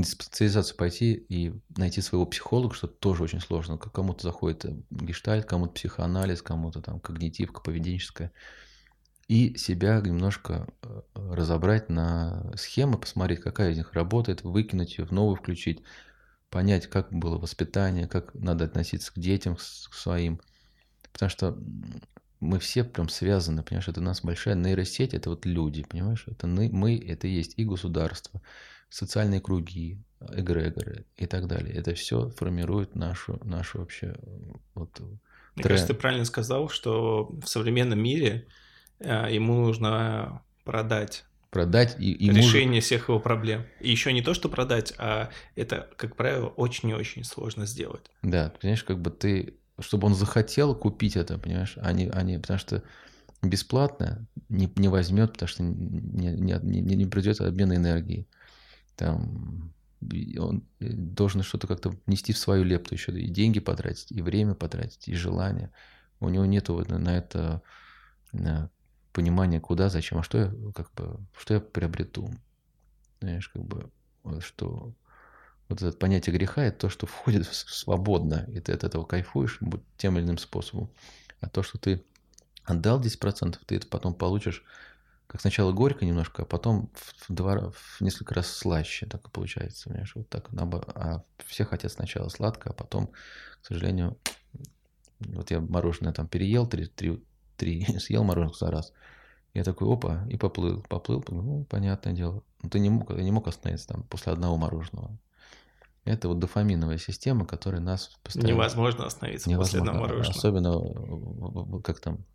специализацию 0.04 0.78
пойти 0.78 1.14
и 1.14 1.54
найти 1.76 2.02
своего 2.02 2.26
психолога, 2.26 2.74
что 2.74 2.88
тоже 2.88 3.24
очень 3.24 3.42
сложно. 3.42 3.78
Кому-то 3.78 4.24
заходит 4.24 4.66
э, 4.66 4.76
гештальт, 4.90 5.46
кому-то 5.46 5.74
психоанализ, 5.74 6.42
кому-то 6.42 6.82
там 6.82 7.00
когнитивка, 7.00 7.62
поведенческая. 7.62 8.32
И 9.28 9.56
себя 9.58 10.02
немножко 10.02 10.68
э, 10.82 11.02
разобрать 11.14 11.90
на 11.90 12.52
схемы, 12.56 12.98
посмотреть, 12.98 13.42
какая 13.42 13.72
из 13.72 13.78
них 13.78 13.94
работает, 13.94 14.44
выкинуть 14.44 14.98
ее, 14.98 15.06
в 15.06 15.12
новую 15.12 15.36
включить, 15.36 15.84
понять, 16.50 16.88
как 16.88 17.12
было 17.12 17.38
воспитание, 17.38 18.08
как 18.08 18.34
надо 18.34 18.66
относиться 18.66 19.14
к 19.14 19.20
детям, 19.20 19.56
к 19.56 19.62
своим. 19.62 20.42
Потому 21.12 21.30
что 21.30 21.58
мы 22.40 22.60
все 22.60 22.84
прям 22.84 23.10
связаны, 23.10 23.64
понимаешь, 23.64 23.88
это 23.88 24.00
у 24.00 24.04
нас 24.04 24.22
большая 24.22 24.56
нейросеть, 24.56 25.14
это 25.14 25.30
вот 25.30 25.46
люди, 25.46 25.84
понимаешь, 25.84 26.24
это 26.28 26.48
мы, 26.48 26.70
мы 26.70 26.98
это 26.98 27.28
и 27.28 27.32
есть 27.32 27.54
и 27.58 27.66
государство, 27.66 28.42
социальные 28.90 29.42
круги, 29.42 30.02
эгрегоры 30.22 31.06
и 31.18 31.26
так 31.26 31.48
далее. 31.48 31.74
Это 31.74 31.94
все 31.94 32.30
формирует 32.30 32.96
нашу, 32.96 33.40
нашу 33.44 33.80
вообще 33.80 34.16
вот 34.74 35.00
Мне 35.56 35.64
Тре- 35.64 35.70
кажется, 35.70 35.94
ты 35.94 36.00
правильно 36.00 36.26
сказал, 36.26 36.70
что 36.70 37.30
в 37.42 37.46
современном 37.48 38.00
мире 38.02 38.48
э, 39.00 39.28
ему 39.32 39.66
нужно 39.66 40.44
продать 40.64 41.26
продать 41.50 41.96
и, 42.00 42.12
и 42.12 42.30
решение 42.30 42.68
мужу... 42.68 42.82
всех 42.82 43.10
его 43.10 43.20
проблем. 43.20 43.66
И 43.80 43.90
еще 43.90 44.14
не 44.14 44.22
то, 44.22 44.34
что 44.34 44.50
продать, 44.50 44.94
а 44.98 45.30
это, 45.56 45.90
как 45.98 46.16
правило, 46.16 46.48
очень 46.48 46.90
и 46.90 46.94
очень 46.94 47.24
сложно 47.24 47.66
сделать. 47.66 48.06
Да, 48.22 48.54
понимаешь, 48.62 48.84
как 48.84 49.00
бы 49.00 49.10
ты, 49.10 49.56
чтобы 49.82 50.08
он 50.08 50.16
захотел 50.16 50.76
купить 50.76 51.16
это, 51.16 51.38
понимаешь, 51.38 51.78
они, 51.82 52.08
они, 52.08 52.38
потому 52.38 52.60
что 52.60 52.84
бесплатно 53.42 54.26
не, 54.50 54.72
не 54.76 54.88
возьмет, 54.88 55.34
потому 55.34 55.48
что 55.48 55.64
не, 55.64 56.32
не, 56.34 56.60
не, 56.62 56.96
не 56.96 57.06
придет 57.06 57.42
обмен 57.42 57.74
энергии. 57.74 58.28
Там 58.96 59.74
он 60.38 60.64
должен 60.80 61.44
что-то 61.44 61.68
как-то 61.68 61.94
нести 62.06 62.32
в 62.32 62.38
свою 62.38 62.64
лепту 62.64 62.96
еще, 62.96 63.12
и 63.12 63.28
деньги 63.28 63.60
потратить, 63.60 64.12
и 64.12 64.22
время 64.22 64.54
потратить, 64.56 65.08
и 65.08 65.16
желание. 65.16 65.72
У 66.20 66.30
него 66.30 66.46
нету 66.46 66.74
вот 66.74 66.90
на 66.90 67.18
это 67.18 67.62
на 68.32 68.70
понимания, 69.12 69.60
куда, 69.60 69.90
зачем, 69.90 70.20
а 70.20 70.24
что 70.24 70.38
я, 70.38 70.54
как 70.74 70.94
бы, 70.94 71.20
что 71.38 71.56
я 71.56 71.60
приобрету. 71.60 72.30
Знаешь, 73.20 73.50
как 73.50 73.64
бы, 73.64 73.90
что 74.40 74.94
вот 75.70 75.82
это 75.82 75.96
понятие 75.98 76.36
греха– 76.36 76.64
это 76.66 76.80
то, 76.80 76.90
что 76.90 77.06
входит 77.08 77.48
свободно, 77.48 78.46
и 78.50 78.60
ты 78.60 78.74
от 78.74 78.84
этого 78.84 79.06
кайфуешь 79.06 79.60
тем 79.98 80.18
или 80.18 80.26
иным 80.26 80.38
способом. 80.38 80.90
А 81.40 81.48
то, 81.48 81.64
что 81.64 81.78
ты 81.78 82.04
отдал 82.66 83.00
10%, 83.00 83.58
ты 83.66 83.76
это 83.76 83.88
потом 83.88 84.14
получишь 84.14 84.64
как 85.30 85.42
сначала 85.42 85.72
горько 85.72 86.06
немножко, 86.06 86.42
а 86.42 86.46
потом 86.46 86.90
в, 86.96 87.32
два, 87.32 87.70
в 87.70 88.02
несколько 88.02 88.34
раз 88.34 88.48
слаще, 88.48 89.06
так 89.06 89.30
получается, 89.30 89.88
понимаешь, 89.88 90.16
вот 90.16 90.28
так. 90.28 90.50
А 90.96 91.24
все 91.46 91.66
хотят 91.66 91.92
сначала 91.92 92.30
сладко, 92.30 92.72
а 92.72 92.74
потом, 92.74 93.12
к 93.62 93.68
сожалению, 93.68 94.18
вот 95.20 95.52
я 95.52 95.60
мороженое 95.60 96.14
там 96.14 96.28
переел, 96.28 96.66
три, 96.66 96.88
три, 96.88 97.24
три 97.58 97.86
съел 98.00 98.24
мороженое 98.24 98.58
за 98.58 98.72
раз. 98.72 98.92
Я 99.54 99.64
такой, 99.64 99.88
опа, 99.88 100.26
и 100.30 100.36
поплыл, 100.36 100.82
поплыл, 100.90 101.24
ну, 101.28 101.64
понятное 101.66 102.14
дело. 102.14 102.44
Но 102.64 102.70
ты 102.70 102.80
не 102.80 102.90
мог, 102.90 103.10
ты 103.10 103.22
не 103.22 103.32
мог 103.32 103.48
остановиться 103.48 103.90
там 103.90 104.04
после 104.04 104.34
одного 104.34 104.58
мороженого. 104.58 105.16
Это 106.10 106.28
вот 106.28 106.40
дофаминовая 106.40 106.98
система, 106.98 107.46
которая 107.46 107.82
нас 107.82 108.18
постоянно... 108.24 108.50
Невозможно 108.54 109.06
остановиться 109.06 109.48
Невозможно, 109.48 109.80
после 109.80 109.92
одного 109.92 110.08
мороженого. 110.08 110.38
Особенно, 110.40 111.82
как 111.84 112.00
там, 112.00 112.26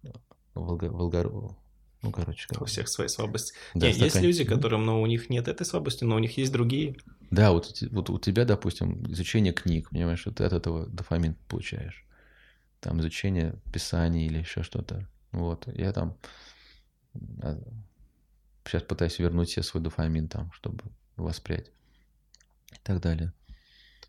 Волга, 0.54 0.84
Волгар... 0.84 1.28
Ну, 1.28 2.12
короче. 2.12 2.46
У 2.60 2.66
всех 2.66 2.86
свои 2.86 3.08
слабости. 3.08 3.52
Да, 3.74 3.88
Нет, 3.88 3.96
есть 3.96 4.20
люди, 4.20 4.44
которым, 4.44 4.84
но 4.84 5.02
у 5.02 5.06
них 5.06 5.28
нет 5.28 5.48
этой 5.48 5.66
слабости, 5.66 6.04
но 6.04 6.14
у 6.14 6.20
них 6.20 6.38
есть 6.38 6.52
другие. 6.52 6.94
Да, 7.32 7.50
вот, 7.50 7.82
вот 7.90 8.10
у 8.10 8.18
тебя, 8.20 8.44
допустим, 8.44 9.10
изучение 9.10 9.52
книг, 9.52 9.90
понимаешь, 9.90 10.24
вот 10.24 10.36
ты 10.36 10.44
от 10.44 10.52
этого 10.52 10.86
дофамин 10.86 11.34
получаешь. 11.48 12.06
Там 12.78 13.00
изучение 13.00 13.56
писаний 13.72 14.26
или 14.26 14.38
еще 14.38 14.62
что-то. 14.62 15.08
Вот, 15.32 15.66
я 15.74 15.92
там 15.92 16.16
сейчас 18.64 18.82
а, 18.82 18.86
пытаюсь 18.86 19.18
вернуть 19.18 19.50
себе 19.50 19.64
свой 19.64 19.82
дофамин 19.82 20.28
там, 20.28 20.52
чтобы 20.52 20.84
воспрять 21.16 21.72
и 22.70 22.78
так 22.84 23.00
далее. 23.00 23.32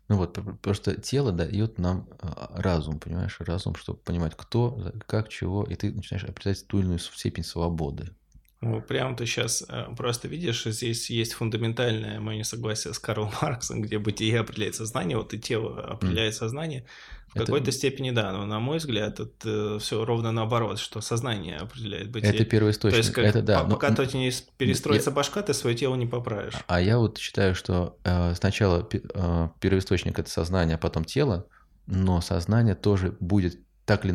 Ну 0.08 0.16
вот, 0.16 0.38
просто 0.62 1.00
тело 1.00 1.32
дает 1.32 1.78
нам 1.78 2.08
а, 2.20 2.50
разум, 2.60 3.00
понимаешь, 3.00 3.40
разум, 3.40 3.74
чтобы 3.74 3.98
понимать, 4.00 4.34
кто, 4.36 4.92
как, 5.06 5.28
чего, 5.28 5.64
и 5.64 5.74
ты 5.74 5.92
начинаешь 5.92 6.24
определять 6.24 6.66
ту 6.68 6.78
или 6.78 6.84
иную 6.86 6.98
степень 7.00 7.42
свободы. 7.44 8.14
Ну, 8.62 8.80
прям 8.80 9.16
ты 9.16 9.26
сейчас 9.26 9.64
э, 9.68 9.84
просто 9.96 10.28
видишь, 10.28 10.64
здесь 10.64 11.10
есть 11.10 11.34
фундаментальное 11.34 12.20
мое 12.20 12.38
несогласие 12.38 12.94
с 12.94 12.98
Карлом 12.98 13.30
Марксом, 13.42 13.82
где 13.82 13.98
бытие 13.98 14.40
определяет 14.40 14.74
сознание, 14.74 15.18
вот 15.18 15.34
и 15.34 15.38
тело 15.38 15.80
определяет 15.80 16.34
mm. 16.34 16.38
сознание. 16.38 16.86
В 17.28 17.36
это... 17.36 17.46
какой-то 17.46 17.70
степени 17.70 18.12
да, 18.12 18.32
но 18.32 18.46
на 18.46 18.58
мой 18.58 18.78
взгляд 18.78 19.20
это 19.20 19.78
все 19.78 20.04
ровно 20.06 20.32
наоборот, 20.32 20.78
что 20.78 21.02
сознание 21.02 21.56
определяет 21.56 22.10
бытие. 22.10 22.32
Это 22.32 22.46
первоисточник. 22.46 22.92
То 22.94 22.98
есть, 22.98 23.12
как, 23.12 23.24
это 23.26 23.42
да. 23.42 23.64
Пока 23.64 23.90
но... 23.90 23.96
то 23.96 24.16
не 24.16 24.32
перестроится 24.56 25.10
я... 25.10 25.16
башка, 25.16 25.42
ты 25.42 25.52
свое 25.52 25.76
тело 25.76 25.94
не 25.96 26.06
поправишь. 26.06 26.54
А 26.66 26.80
я 26.80 26.96
вот 26.96 27.18
считаю, 27.18 27.54
что 27.54 27.98
э, 28.04 28.34
сначала 28.36 28.88
э, 28.90 29.48
первоисточник 29.60 30.18
это 30.18 30.30
сознание, 30.30 30.76
а 30.76 30.78
потом 30.78 31.04
тело, 31.04 31.46
но 31.86 32.22
сознание 32.22 32.74
тоже 32.74 33.16
будет 33.20 33.60
так 33.86 34.04
ли 34.04 34.12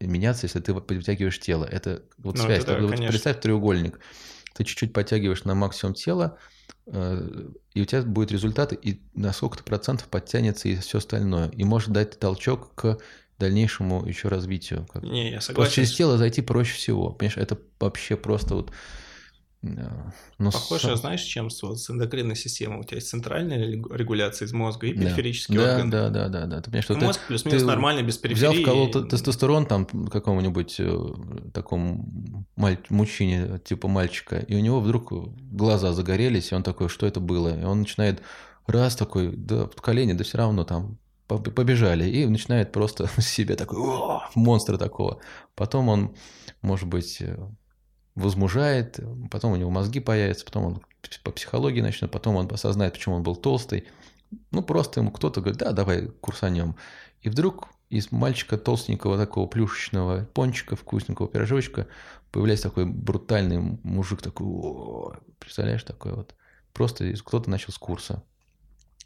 меняться, 0.00 0.46
если 0.46 0.60
ты 0.60 0.72
подтягиваешь 0.74 1.38
тело. 1.40 1.64
Это 1.64 2.04
вот 2.18 2.36
ну, 2.38 2.44
связь. 2.44 2.62
Это 2.62 2.76
да, 2.76 2.86
вот 2.86 2.96
представь 2.96 3.40
треугольник. 3.40 3.98
Ты 4.54 4.64
чуть-чуть 4.64 4.92
подтягиваешь 4.92 5.44
на 5.44 5.54
максимум 5.54 5.94
тела, 5.94 6.38
э, 6.86 7.48
и 7.74 7.82
у 7.82 7.84
тебя 7.84 8.02
будет 8.02 8.30
результат, 8.30 8.72
и 8.72 9.00
на 9.14 9.32
сколько-то 9.32 9.64
процентов 9.64 10.06
подтянется 10.06 10.68
и 10.68 10.76
все 10.76 10.98
остальное. 10.98 11.48
И 11.48 11.64
может 11.64 11.90
дать 11.90 12.18
толчок 12.18 12.74
к 12.76 12.98
дальнейшему 13.38 14.06
еще 14.06 14.28
развитию. 14.28 14.86
Не, 15.02 15.32
я 15.32 15.40
согласен. 15.40 15.54
Просто 15.54 15.74
через 15.74 15.92
тело 15.96 16.16
зайти 16.16 16.40
проще 16.40 16.74
всего. 16.74 17.10
Понимаешь, 17.10 17.38
это 17.38 17.58
вообще 17.80 18.16
просто 18.16 18.54
вот 18.54 18.70
но 19.62 20.50
Похоже, 20.50 20.96
с... 20.96 21.00
знаешь, 21.00 21.22
чем 21.22 21.48
с, 21.48 21.62
вот, 21.62 21.78
с 21.78 21.88
эндокринной 21.88 22.34
системой? 22.34 22.80
У 22.80 22.82
тебя 22.82 22.96
есть 22.96 23.08
центральная 23.08 23.58
регуляция 23.58 24.46
из 24.46 24.52
мозга 24.52 24.88
и 24.88 24.92
периферический 24.92 25.56
да. 25.56 25.74
орган. 25.74 25.90
Да, 25.90 26.10
да, 26.10 26.28
да, 26.28 26.46
да. 26.46 26.60
Ты 26.60 26.64
понимаешь, 26.64 26.84
что 26.84 26.94
Мозг 26.96 27.20
плюс-минус 27.28 27.62
нормально, 27.62 28.02
без 28.02 28.18
периферии. 28.18 28.62
Взял, 28.62 28.62
вколол 28.62 28.90
тестостерон 28.90 29.66
там 29.66 29.86
какому-нибудь 29.86 30.76
э, 30.80 31.14
такому 31.54 32.44
маль... 32.56 32.78
мужчине, 32.88 33.60
типа 33.64 33.86
мальчика, 33.86 34.38
и 34.38 34.56
у 34.56 34.60
него 34.60 34.80
вдруг 34.80 35.12
глаза 35.12 35.92
загорелись, 35.92 36.50
и 36.50 36.54
он 36.56 36.64
такой, 36.64 36.88
что 36.88 37.06
это 37.06 37.20
было? 37.20 37.56
И 37.56 37.62
он 37.62 37.80
начинает 37.80 38.20
раз 38.66 38.96
такой, 38.96 39.30
да, 39.36 39.66
под 39.66 39.80
колени, 39.80 40.12
да 40.14 40.24
все 40.24 40.38
равно 40.38 40.64
там 40.64 40.98
побежали, 41.28 42.08
и 42.08 42.26
начинает 42.26 42.72
просто 42.72 43.08
себе 43.20 43.54
такой, 43.54 43.78
монстра 44.34 44.76
такого. 44.76 45.20
Потом 45.54 45.88
он, 45.88 46.16
может 46.62 46.88
быть, 46.88 47.18
э, 47.20 47.38
возмужает, 48.14 49.00
потом 49.30 49.52
у 49.52 49.56
него 49.56 49.70
мозги 49.70 50.00
появятся, 50.00 50.44
потом 50.44 50.64
он 50.64 50.82
по 51.24 51.30
психологии 51.30 51.80
начнет, 51.80 52.10
потом 52.10 52.36
он 52.36 52.48
осознает, 52.52 52.94
почему 52.94 53.16
он 53.16 53.22
был 53.22 53.36
толстый. 53.36 53.84
Ну, 54.50 54.62
просто 54.62 55.00
ему 55.00 55.10
кто-то 55.10 55.40
говорит, 55.40 55.58
да, 55.58 55.72
давай 55.72 56.08
курсанем. 56.20 56.76
И 57.20 57.28
вдруг 57.28 57.68
из 57.90 58.10
мальчика 58.10 58.56
толстенького 58.56 59.18
такого 59.18 59.46
плюшечного 59.46 60.24
пончика, 60.24 60.76
вкусненького 60.76 61.28
пирожочка 61.28 61.86
появляется 62.30 62.68
такой 62.68 62.86
брутальный 62.86 63.78
мужик, 63.82 64.22
такой, 64.22 65.18
представляешь, 65.38 65.84
такой 65.84 66.14
вот. 66.14 66.34
Просто 66.72 67.12
кто-то 67.14 67.50
начал 67.50 67.72
с 67.72 67.78
курса. 67.78 68.22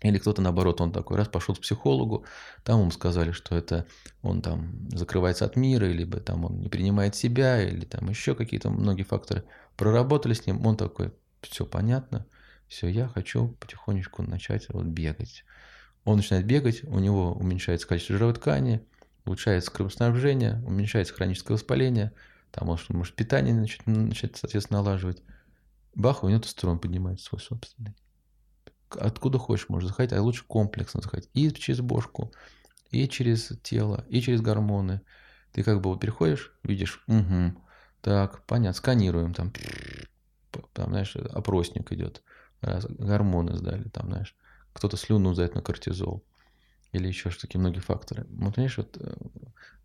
Или 0.03 0.19
кто-то, 0.19 0.43
наоборот, 0.43 0.81
он 0.81 0.93
такой 0.93 1.17
раз 1.17 1.29
пошел 1.29 1.55
к 1.55 1.61
психологу, 1.61 2.27
там 2.65 2.81
ему 2.81 2.91
сказали, 2.91 3.31
что 3.33 3.57
это 3.57 3.87
он 4.23 4.43
там 4.43 4.89
закрывается 4.91 5.47
от 5.47 5.57
мира, 5.57 5.87
либо 5.87 6.21
там 6.21 6.45
он 6.45 6.61
не 6.61 6.69
принимает 6.69 7.15
себя, 7.15 7.63
или 7.63 7.85
там 7.87 8.09
еще 8.11 8.35
какие-то 8.35 8.69
многие 8.69 9.05
факторы. 9.05 9.45
Проработали 9.77 10.35
с 10.35 10.47
ним, 10.47 10.67
он 10.67 10.77
такой, 10.77 11.15
все 11.41 11.65
понятно, 11.65 12.27
все, 12.69 12.89
я 12.89 13.09
хочу 13.09 13.49
потихонечку 13.59 14.23
начать 14.23 14.69
вот 14.69 14.85
бегать. 14.85 15.45
Он 16.05 16.17
начинает 16.17 16.45
бегать, 16.45 16.85
у 16.85 16.99
него 16.99 17.33
уменьшается 17.33 17.89
количество 17.89 18.17
жировой 18.17 18.35
ткани, 18.35 18.87
улучшается 19.25 19.71
кровоснабжение, 19.71 20.63
уменьшается 20.67 21.15
хроническое 21.15 21.57
воспаление, 21.57 22.13
там 22.51 22.67
может, 22.67 22.91
может 22.91 23.15
питание 23.15 23.55
начать, 23.55 23.87
начать, 23.87 24.37
соответственно, 24.37 24.83
налаживать. 24.83 25.23
Бах, 25.95 26.23
у 26.23 26.29
него 26.29 26.41
тестостерон 26.41 26.79
поднимается 26.79 27.25
свой 27.25 27.41
собственный 27.41 27.95
откуда 28.91 29.39
хочешь 29.39 29.69
можешь 29.69 29.89
заходить, 29.89 30.13
а 30.13 30.23
лучше 30.23 30.45
комплексно 30.47 31.01
заходить. 31.01 31.31
И 31.35 31.51
через 31.53 31.81
бошку, 31.81 32.33
и 32.91 33.09
через 33.09 33.53
тело, 33.63 34.05
и 34.09 34.21
через 34.21 34.41
гормоны. 34.41 35.01
Ты 35.53 35.63
как 35.63 35.81
бы 35.81 35.91
вот 35.91 36.01
переходишь, 36.01 36.53
видишь, 36.63 37.03
угу, 37.07 37.55
так, 38.01 38.45
понятно, 38.47 38.77
сканируем, 38.77 39.33
там, 39.35 39.53
там, 40.73 40.91
знаешь, 40.91 41.17
опросник 41.17 41.93
идет, 41.93 42.23
раз, 42.61 42.87
гормоны 42.87 43.57
сдали, 43.57 43.89
там, 43.89 44.07
знаешь, 44.07 44.37
кто-то 44.73 44.97
слюну 44.97 45.35
сдает 45.35 45.55
на 45.55 45.63
кортизол, 45.63 46.25
или 46.93 47.09
еще 47.09 47.31
что 47.31 47.43
такие 47.43 47.59
многие 47.59 47.81
факторы. 47.81 48.27
Вот, 48.29 48.55
понимаешь, 48.55 48.77
вот 48.77 48.97
э, 49.01 49.15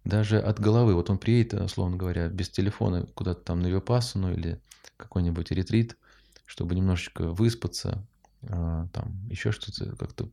даже 0.04 0.39
от 0.39 0.60
головы, 0.60 0.95
вот 0.95 1.10
он 1.10 1.18
приедет, 1.18 1.54
условно 1.54 1.97
говоря, 1.97 2.28
без 2.28 2.49
телефона 2.49 3.06
куда-то 3.16 3.41
там 3.41 3.62
на 3.62 3.68
Випассану 3.68 4.34
или 4.34 4.62
какой-нибудь 4.97 5.52
ретрит, 5.52 5.97
чтобы 6.45 6.76
немножечко 6.76 7.30
выспаться, 7.30 8.06
там 8.47 9.27
еще 9.29 9.51
что-то 9.51 9.95
как-то 9.95 10.29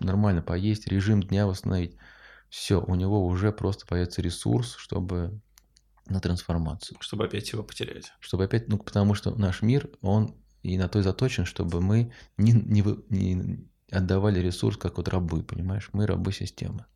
нормально 0.00 0.42
поесть, 0.42 0.88
режим 0.88 1.22
дня 1.22 1.46
восстановить. 1.46 1.96
Все, 2.48 2.80
у 2.80 2.94
него 2.94 3.26
уже 3.26 3.52
просто 3.52 3.86
появится 3.86 4.22
ресурс, 4.22 4.76
чтобы 4.76 5.40
на 6.06 6.20
трансформацию. 6.20 6.96
Чтобы 7.00 7.24
опять 7.24 7.50
его 7.52 7.62
потерять. 7.62 8.12
Чтобы 8.20 8.44
опять, 8.44 8.68
ну, 8.68 8.78
потому 8.78 9.14
что 9.14 9.34
наш 9.34 9.62
мир, 9.62 9.90
он 10.00 10.36
и 10.62 10.78
на 10.78 10.88
то 10.88 10.98
и 10.98 11.02
заточен, 11.02 11.44
чтобы 11.44 11.80
мы 11.80 12.12
не, 12.36 12.52
не, 12.52 12.82
не 13.10 13.68
отдавали 13.90 14.40
ресурс, 14.40 14.76
как 14.76 14.96
вот 14.96 15.08
рабы, 15.08 15.42
понимаешь? 15.42 15.90
Мы 15.92 16.06
рабы 16.06 16.32
системы. 16.32 16.86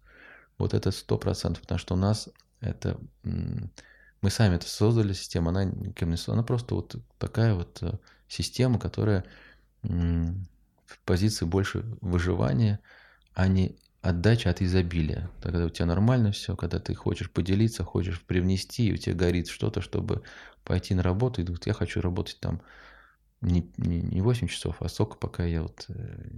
Вот 0.58 0.74
это 0.74 0.90
сто 0.90 1.18
процентов, 1.18 1.62
потому 1.62 1.78
что 1.78 1.94
у 1.94 1.98
нас 1.98 2.28
это... 2.60 2.98
Мы 3.22 4.28
сами 4.28 4.56
это 4.56 4.68
создали, 4.68 5.14
система, 5.14 5.48
она 5.48 5.64
никем 5.64 6.10
не 6.10 6.16
она 6.26 6.42
просто 6.42 6.74
вот 6.74 6.94
такая 7.16 7.54
вот 7.54 7.78
э, 7.82 7.92
система, 8.28 8.78
которая 8.78 9.24
в 9.83 10.99
позиции 11.05 11.45
больше 11.45 11.85
выживания, 12.01 12.81
а 13.35 13.49
не 13.49 13.76
отдача 14.03 14.51
от 14.51 14.62
изобилия. 14.62 15.31
Когда 15.43 15.66
у 15.66 15.68
тебя 15.68 15.87
нормально 15.87 16.33
все, 16.33 16.57
когда 16.57 16.78
ты 16.78 16.95
хочешь 16.95 17.31
поделиться, 17.31 17.85
хочешь 17.85 18.22
привнести, 18.22 18.89
и 18.89 18.93
у 18.93 18.97
тебя 18.97 19.14
горит 19.14 19.49
что-то, 19.49 19.81
чтобы 19.81 20.22
пойти 20.64 20.95
на 20.95 21.03
работу, 21.03 21.41
и 21.41 21.45
говорит, 21.45 21.66
я 21.66 21.72
хочу 21.72 22.01
работать 22.01 22.39
там 22.41 22.62
не, 23.41 23.70
не, 23.76 24.01
не 24.03 24.20
8 24.20 24.49
часов, 24.49 24.76
а 24.81 24.89
столько, 24.89 25.16
пока 25.16 25.45
я 25.45 25.62
вот 25.62 25.87
э, 25.89 26.31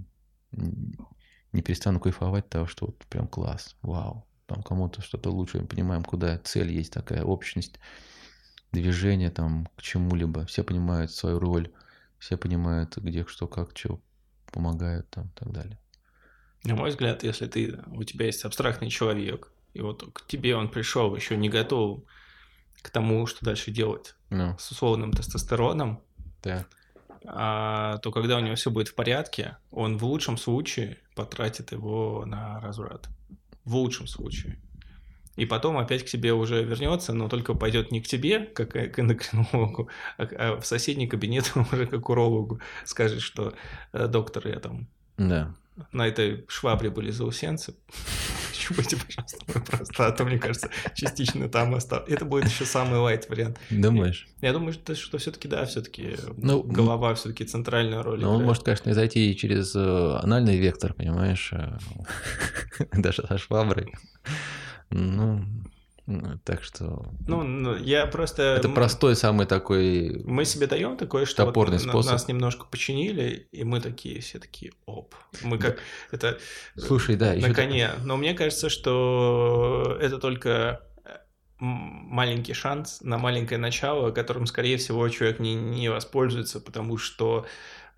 не 1.53 1.63
перестану 1.63 2.01
кайфовать 2.01 2.49
того, 2.49 2.67
что 2.67 2.87
вот 2.87 2.99
прям 3.07 3.27
класс, 3.27 3.77
вау, 3.83 4.27
там 4.47 4.63
кому-то 4.63 5.03
что-то 5.03 5.31
лучше, 5.31 5.61
мы 5.61 5.67
понимаем, 5.67 6.05
куда 6.05 6.39
цель 6.39 6.71
есть 6.71 6.93
такая, 6.93 7.25
общность, 7.25 7.79
движение 8.73 9.31
там 9.31 9.69
к 9.77 9.83
чему-либо, 9.83 10.47
все 10.47 10.63
понимают 10.63 11.11
свою 11.11 11.39
роль, 11.39 11.71
все 12.23 12.37
понимают, 12.37 12.97
где 12.99 13.27
что, 13.27 13.49
как, 13.49 13.77
что 13.77 14.01
помогают 14.53 15.11
там 15.11 15.27
и 15.27 15.31
так 15.35 15.51
далее. 15.53 15.77
На 16.63 16.77
мой 16.77 16.91
взгляд, 16.91 17.25
если 17.25 17.49
ты, 17.49 17.81
у 17.89 18.05
тебя 18.05 18.27
есть 18.27 18.45
абстрактный 18.45 18.91
человек, 18.91 19.51
и 19.75 19.81
вот 19.81 20.09
к 20.13 20.25
тебе 20.29 20.55
он 20.55 20.69
пришел 20.69 21.17
еще 21.17 21.37
не 21.37 21.49
готов 21.49 22.05
к 22.81 22.91
тому, 22.91 23.27
что 23.27 23.45
дальше 23.45 23.73
делать 23.73 24.15
Ну, 24.31 24.57
с 24.57 24.71
условным 24.71 25.11
тестостероном, 25.11 26.01
так. 26.43 26.69
а, 27.27 27.99
то 27.99 28.13
когда 28.13 28.37
у 28.37 28.41
него 28.41 28.55
все 28.55 28.71
будет 28.71 28.87
в 28.87 28.95
порядке, 28.95 29.57
он 29.73 29.99
в 29.99 30.05
лучшем 30.05 30.37
случае 30.37 30.99
потратит 31.17 31.73
его 31.73 32.25
на 32.25 32.61
разврат. 32.61 33.09
В 33.65 33.75
лучшем 33.75 34.07
случае. 34.07 34.61
И 35.37 35.47
потом 35.47 35.79
опять 35.79 36.05
к 36.05 36.09
тебе 36.09 36.33
уже 36.35 36.63
вернется, 36.63 37.15
но 37.15 37.29
только 37.29 37.55
пойдет 37.55 37.91
не 37.91 38.03
к 38.03 38.07
тебе, 38.07 38.41
как 38.41 38.71
к 38.73 38.99
эндокринологу, 38.99 39.89
а, 40.19 40.23
а 40.39 40.61
в 40.61 40.67
соседний 40.67 41.07
кабинет 41.07 41.51
уже 41.73 41.87
как 41.87 42.09
урологу. 42.11 42.61
Скажет, 42.85 43.21
что 43.23 43.55
«Э, 43.93 44.07
доктор, 44.09 44.47
я 44.49 44.59
там 44.61 44.87
Да. 45.17 45.55
на 45.93 46.07
этой 46.07 46.45
швабре 46.49 46.91
были 46.91 47.11
заусенцы. 47.11 47.75
Щупайте, 48.53 48.97
пожалуйста, 48.97 49.39
мою 49.49 49.65
простату, 49.67 50.25
мне 50.25 50.39
кажется, 50.39 50.69
частично 50.95 51.49
там 51.49 51.75
осталось. 51.75 52.09
Это 52.11 52.25
будет 52.27 52.45
еще 52.49 52.65
самый 52.65 52.99
лайт 53.01 53.29
вариант. 53.29 53.59
Думаешь? 53.71 54.29
Я 54.43 54.53
думаю, 54.53 54.73
что, 54.75 54.95
что 54.95 55.17
все-таки, 55.19 55.49
да, 55.49 55.65
все-таки 55.65 56.17
Ну, 56.37 56.63
голова 56.63 57.15
все-таки 57.15 57.45
центральную 57.45 58.03
роль 58.03 58.21
Ну, 58.21 58.29
он 58.29 58.35
играет. 58.35 58.47
может, 58.47 58.63
конечно, 58.65 58.91
и 58.91 58.93
зайти 58.93 59.35
через 59.35 59.75
э, 59.75 60.19
анальный 60.23 60.59
вектор, 60.59 60.93
понимаешь, 60.95 61.51
э, 61.53 61.79
даже 62.93 63.27
со 63.27 63.39
шваброй. 63.39 63.93
Ну, 64.93 66.39
так 66.45 66.65
что... 66.65 67.07
Ну, 67.27 67.43
ну, 67.43 67.77
я 67.77 68.07
просто... 68.07 68.43
Это 68.43 68.69
простой 68.69 69.15
самый 69.15 69.47
такой... 69.47 70.23
Мы 70.25 70.45
себе 70.45 70.67
даем 70.67 70.97
такое, 70.97 71.27
что 71.27 71.45
вот 71.45 71.51
Топорный 71.51 71.77
на- 71.77 71.83
способ. 71.83 72.13
нас 72.13 72.29
немножко 72.29 72.67
починили, 72.67 73.49
и 73.53 73.63
мы 73.63 73.81
такие, 73.81 74.21
все 74.21 74.39
такие, 74.39 74.73
оп. 74.85 75.15
Мы 75.43 75.59
как 75.59 75.79
это 76.11 76.39
Слушай, 76.77 77.17
да, 77.17 77.35
на 77.35 77.55
коне. 77.55 77.91
Но 78.05 78.17
мне 78.17 78.35
кажется, 78.35 78.69
что 78.69 79.97
это 80.01 80.19
только 80.19 80.83
э, 81.05 81.11
маленький 81.61 82.55
шанс 82.55 83.01
на 83.01 83.17
маленькое 83.17 83.61
начало, 83.61 84.11
которым, 84.11 84.47
скорее 84.47 84.79
всего, 84.79 85.09
человек 85.09 85.39
не, 85.39 85.55
не 85.55 85.89
воспользуется, 85.89 86.61
потому 86.61 86.99
что 86.99 87.47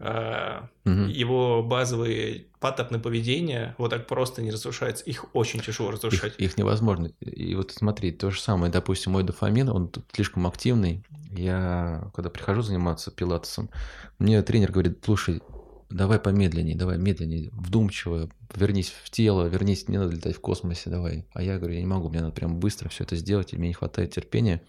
э, 0.04 0.62
его 0.84 1.62
базовые 1.62 2.46
паттерны 2.60 2.98
поведения 2.98 3.74
вот 3.78 3.90
так 3.90 4.06
просто 4.06 4.42
не 4.42 4.50
разрушаются. 4.50 5.04
Их 5.04 5.26
очень 5.34 5.60
тяжело 5.60 5.90
разрушать. 5.90 6.34
Их, 6.38 6.50
их 6.50 6.58
невозможно. 6.58 7.06
И 7.20 7.54
вот 7.54 7.72
смотри, 7.72 8.12
то 8.12 8.30
же 8.30 8.40
самое, 8.40 8.72
допустим, 8.72 9.12
мой 9.12 9.22
дофамин, 9.22 9.68
он 9.68 9.88
тут 9.88 10.04
слишком 10.12 10.46
активный. 10.46 11.04
Я, 11.30 12.10
когда 12.14 12.30
прихожу 12.30 12.62
заниматься 12.62 13.10
пилатесом, 13.10 13.70
мне 14.18 14.40
тренер 14.42 14.72
говорит, 14.72 15.00
слушай, 15.04 15.42
давай 15.90 16.18
помедленнее, 16.18 16.76
давай 16.76 16.98
медленнее, 16.98 17.50
вдумчиво, 17.52 18.28
вернись 18.54 18.92
в 19.02 19.10
тело, 19.10 19.46
вернись, 19.46 19.88
не 19.88 19.98
надо 19.98 20.14
летать 20.14 20.36
в 20.36 20.40
космосе, 20.40 20.90
давай. 20.90 21.26
А 21.32 21.42
я 21.42 21.58
говорю, 21.58 21.74
я 21.74 21.80
не 21.80 21.86
могу, 21.86 22.08
мне 22.08 22.20
надо 22.20 22.32
прям 22.32 22.58
быстро 22.58 22.88
все 22.88 23.04
это 23.04 23.16
сделать, 23.16 23.52
и 23.52 23.56
мне 23.56 23.68
не 23.68 23.74
хватает 23.74 24.12
терпения 24.12 24.62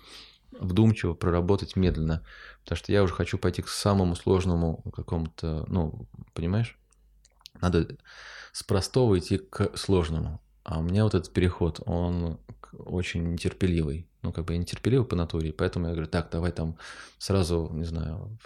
вдумчиво 0.60 1.14
проработать 1.14 1.76
медленно, 1.76 2.24
потому 2.64 2.78
что 2.78 2.91
я 2.91 3.03
уже 3.03 3.14
хочу 3.14 3.38
пойти 3.38 3.62
к 3.62 3.68
самому 3.68 4.16
сложному 4.16 4.84
какому-то, 4.93 5.66
ну, 5.68 6.08
понимаешь? 6.34 6.78
Надо 7.62 7.88
с 8.51 8.64
простого 8.64 9.18
идти 9.20 9.38
к 9.38 9.78
сложному. 9.78 10.41
А 10.64 10.80
у 10.80 10.82
меня 10.82 11.03
вот 11.03 11.14
этот 11.14 11.32
переход, 11.32 11.80
он 11.86 12.39
очень 12.74 13.34
нетерпеливый. 13.34 14.08
Ну, 14.24 14.34
как 14.34 14.45
бы 14.45 14.53
я 14.53 14.60
нетерпеливый 14.60 15.08
по 15.08 15.16
натуре, 15.16 15.53
поэтому 15.53 15.88
я 15.88 15.93
говорю, 15.93 16.10
так, 16.10 16.30
давай 16.32 16.51
там 16.51 16.78
сразу, 17.20 17.70
не 17.74 17.86
знаю, 17.86 18.38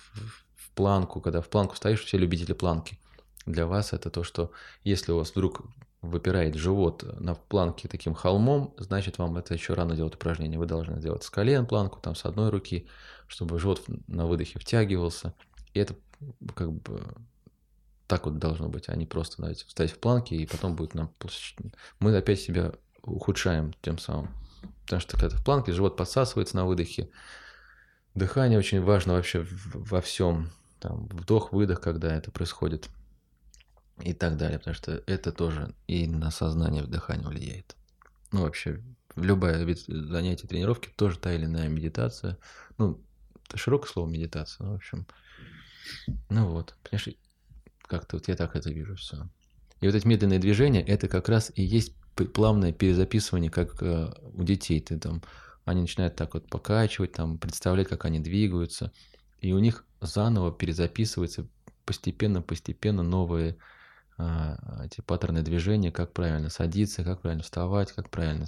в 0.56 0.72
планку, 0.72 1.22
когда 1.22 1.42
в 1.42 1.50
планку 1.50 1.76
стоишь, 1.76 2.04
все 2.04 2.18
любители 2.18 2.54
планки. 2.54 3.00
Для 3.46 3.66
вас 3.66 3.94
это 3.94 4.10
то, 4.10 4.24
что 4.24 4.52
если 4.84 5.12
у 5.12 5.18
вас 5.18 5.32
вдруг 5.32 5.62
выпирает 6.02 6.56
живот 6.56 7.04
на 7.20 7.36
планке 7.36 7.88
таким 7.88 8.14
холмом, 8.14 8.74
значит, 8.78 9.18
вам 9.18 9.38
это 9.38 9.54
еще 9.54 9.74
рано 9.74 9.96
делать 9.96 10.16
упражнение. 10.16 10.58
Вы 10.58 10.66
должны 10.66 11.00
сделать 11.00 11.24
с 11.24 11.30
колен 11.30 11.66
планку, 11.66 12.00
там 12.00 12.16
с 12.16 12.26
одной 12.26 12.50
руки, 12.50 12.88
чтобы 13.28 13.60
живот 13.60 13.84
на 14.08 14.26
выдохе 14.26 14.60
втягивался. 14.60 15.34
И 15.74 15.80
это 15.80 15.96
как 16.56 16.72
бы 16.72 17.02
так 18.08 18.26
вот 18.26 18.40
должно 18.40 18.70
быть, 18.70 18.90
а 18.90 18.96
не 18.96 19.06
просто, 19.06 19.36
знаете, 19.38 19.66
встать 19.68 19.92
в 19.92 20.00
планке, 20.00 20.36
и 20.36 20.48
потом 20.48 20.76
будет 20.76 20.96
нам... 20.96 21.12
Мы 22.00 22.16
опять 22.18 22.40
себя 22.40 22.72
ухудшаем 23.04 23.74
тем 23.82 24.00
самым. 24.00 24.30
Потому 24.84 25.02
что 25.02 25.18
когда 25.18 25.38
в 25.38 25.44
планке, 25.44 25.74
живот 25.74 25.96
подсасывается 25.96 26.56
на 26.56 26.66
выдохе. 26.66 27.10
Дыхание 28.16 28.58
очень 28.58 28.82
важно 28.82 29.14
вообще 29.14 29.46
во 29.74 30.02
всем. 30.02 30.50
Там 30.80 31.08
вдох-выдох, 31.08 31.82
когда 31.82 32.16
это 32.16 32.32
происходит. 32.32 32.90
И 34.02 34.14
так 34.14 34.38
далее. 34.38 34.60
Потому 34.60 34.76
что 34.76 35.04
это 35.08 35.32
тоже 35.32 35.74
и 35.88 36.08
на 36.08 36.32
сознание, 36.32 36.84
в 36.84 36.88
дыхание 36.88 37.28
влияет. 37.28 37.76
Ну, 38.32 38.42
вообще, 38.42 38.82
любая 39.16 39.64
вид 39.64 39.80
занятия, 39.88 40.48
тренировки 40.48 40.90
тоже 40.96 41.18
та 41.20 41.34
или 41.34 41.46
иная 41.46 41.68
медитация. 41.68 42.38
Ну, 42.78 43.02
это 43.48 43.58
широкое 43.58 43.90
слово 43.90 44.10
медитация, 44.10 44.66
ну, 44.66 44.74
в 44.74 44.76
общем. 44.76 45.08
Ну 46.30 46.50
вот, 46.50 46.76
понимаешь, 46.84 47.18
как-то 47.82 48.18
вот 48.18 48.28
я 48.28 48.36
так 48.36 48.56
это 48.56 48.70
вижу 48.70 48.96
все. 48.96 49.28
И 49.82 49.88
вот 49.88 49.96
эти 49.96 50.06
медленные 50.06 50.40
движения, 50.40 50.82
это 50.82 51.08
как 51.08 51.30
раз 51.30 51.52
и 51.56 51.64
есть 51.64 51.94
плавное 52.34 52.74
перезаписывание, 52.74 53.50
как 53.50 53.82
э, 53.82 54.12
у 54.34 54.44
детей. 54.44 54.80
Ты 54.82 55.00
там, 55.00 55.24
они 55.66 55.82
начинают 55.82 56.16
так 56.16 56.34
вот 56.34 56.48
покачивать, 56.50 57.14
там, 57.14 57.38
представлять, 57.38 57.88
как 57.88 58.06
они 58.06 58.20
двигаются. 58.20 58.92
И 59.40 59.54
у 59.54 59.60
них 59.60 59.86
заново 60.02 60.52
перезаписываются 60.52 61.48
постепенно-постепенно 61.86 63.04
новые 63.04 63.58
эти 64.84 65.02
паттерны 65.02 65.42
движения, 65.42 65.92
как 65.92 66.12
правильно 66.14 66.50
садиться, 66.50 67.04
как 67.04 67.22
правильно 67.22 67.44
вставать, 67.44 67.92
как 67.92 68.10
правильно 68.10 68.46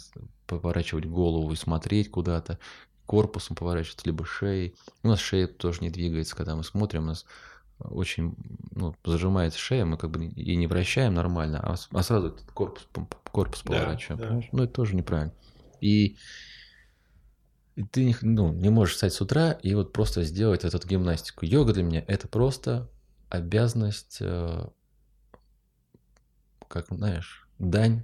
поворачивать 0.47 1.05
голову 1.05 1.51
и 1.51 1.55
смотреть 1.55 2.11
куда-то, 2.11 2.59
корпусом 3.05 3.55
поворачиваться, 3.55 4.05
либо 4.05 4.25
шеей. 4.25 4.75
У 5.03 5.07
нас 5.07 5.19
шея 5.19 5.47
тоже 5.47 5.81
не 5.81 5.89
двигается, 5.89 6.35
когда 6.35 6.55
мы 6.55 6.63
смотрим, 6.63 7.03
у 7.03 7.07
нас 7.07 7.25
очень 7.79 8.35
ну, 8.71 8.95
зажимается 9.03 9.59
шея, 9.59 9.85
мы 9.85 9.97
как 9.97 10.11
бы 10.11 10.25
и 10.25 10.55
не 10.55 10.67
вращаем 10.67 11.13
нормально, 11.13 11.59
а, 11.61 11.75
а 11.91 12.03
сразу 12.03 12.27
этот 12.27 12.51
корпус, 12.51 12.87
корпус 13.31 13.63
Да, 13.63 13.71
поворачиваем. 13.73 14.19
да. 14.19 14.27
понимаешь? 14.27 14.49
Ну, 14.51 14.63
это 14.63 14.73
тоже 14.73 14.95
неправильно. 14.95 15.33
И, 15.79 16.17
и 17.75 17.83
ты 17.83 18.05
не, 18.05 18.15
ну, 18.21 18.53
не 18.53 18.69
можешь 18.69 18.95
встать 18.95 19.13
с 19.13 19.21
утра 19.21 19.51
и 19.51 19.73
вот 19.73 19.93
просто 19.93 20.23
сделать 20.23 20.63
эту 20.63 20.87
гимнастику. 20.87 21.45
Йога 21.45 21.73
для 21.73 21.83
меня 21.83 22.03
это 22.07 22.27
просто 22.27 22.89
обязанность, 23.29 24.17
э, 24.19 24.67
как 26.71 26.87
знаешь, 26.89 27.47
дань 27.59 28.03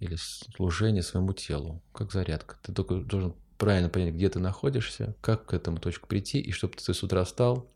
или 0.00 0.16
служение 0.16 1.02
своему 1.02 1.32
телу, 1.32 1.80
как 1.92 2.12
зарядка. 2.12 2.56
Ты 2.62 2.72
только 2.72 2.96
должен 2.96 3.34
правильно 3.56 3.88
понять, 3.88 4.14
где 4.14 4.28
ты 4.28 4.40
находишься, 4.40 5.14
как 5.20 5.46
к 5.46 5.54
этому 5.54 5.78
точку 5.78 6.08
прийти, 6.08 6.40
и 6.40 6.50
чтобы 6.50 6.74
ты 6.74 6.92
с 6.92 7.02
утра 7.02 7.24
встал, 7.24 7.70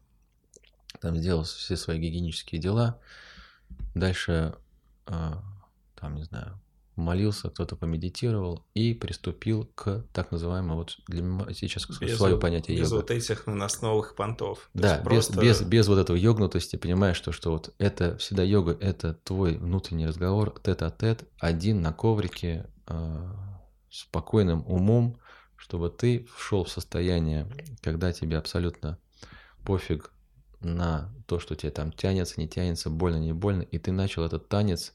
там 1.00 1.16
сделал 1.16 1.44
все 1.44 1.76
свои 1.76 1.98
гигиенические 1.98 2.60
дела, 2.60 3.00
дальше, 3.94 4.56
а, 5.06 5.42
там, 5.94 6.16
не 6.16 6.24
знаю, 6.24 6.60
молился, 6.96 7.50
кто-то 7.50 7.76
помедитировал 7.76 8.64
и 8.74 8.94
приступил 8.94 9.68
к 9.74 10.04
так 10.12 10.30
называемому, 10.30 10.76
вот 10.76 10.98
для 11.08 11.22
меня 11.22 11.46
сейчас 11.54 11.86
Без 12.00 12.16
свое 12.16 12.38
понятие 12.38 12.76
Без 12.78 12.90
йога. 12.90 13.00
вот 13.00 13.10
этих 13.10 13.46
наносновых 13.46 14.14
понтов. 14.14 14.70
То 14.74 14.80
Да, 14.80 14.96
без, 14.98 15.04
просто- 15.04 15.40
без, 15.40 15.62
без 15.62 15.88
вот 15.88 15.98
этого 15.98 16.16
йогнутости, 16.16 16.76
понимаешь, 16.76 17.16
что, 17.16 17.32
что 17.32 17.50
вот 17.52 17.74
это 17.78 18.16
всегда 18.18 18.42
йога, 18.42 18.76
это 18.80 19.14
твой 19.14 19.56
внутренний 19.56 20.06
разговор 20.06 20.58
тет-а-тет, 20.62 21.24
один 21.38 21.82
на 21.82 21.92
коврике, 21.92 22.66
э, 22.86 23.30
спокойным 23.90 24.64
умом, 24.66 25.18
чтобы 25.56 25.88
ты 25.90 26.26
вшел 26.36 26.64
в 26.64 26.68
состояние, 26.70 27.48
когда 27.82 28.12
тебе 28.12 28.38
абсолютно 28.38 28.98
пофиг 29.64 30.12
на 30.60 31.12
то, 31.26 31.38
что 31.38 31.54
тебе 31.56 31.70
там 31.70 31.92
тянется, 31.92 32.40
не 32.40 32.48
тянется, 32.48 32.90
больно, 32.90 33.16
не 33.16 33.32
больно, 33.32 33.62
и 33.62 33.78
ты 33.78 33.92
начал 33.92 34.24
этот 34.24 34.48
танец 34.48 34.92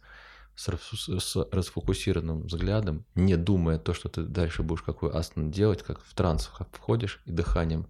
с, 0.60 0.68
рас- 0.68 1.24
с 1.24 1.48
расфокусированным 1.52 2.42
взглядом, 2.44 3.06
не 3.16 3.38
думая 3.38 3.80
то, 3.80 3.94
что 3.94 4.10
ты 4.10 4.24
дальше 4.24 4.62
будешь 4.62 4.82
какой 4.82 5.10
асан 5.12 5.52
делать, 5.52 5.84
как 5.84 6.04
в 6.04 6.14
транс 6.14 6.52
входишь 6.74 7.22
и 7.26 7.32
дыханием, 7.32 7.88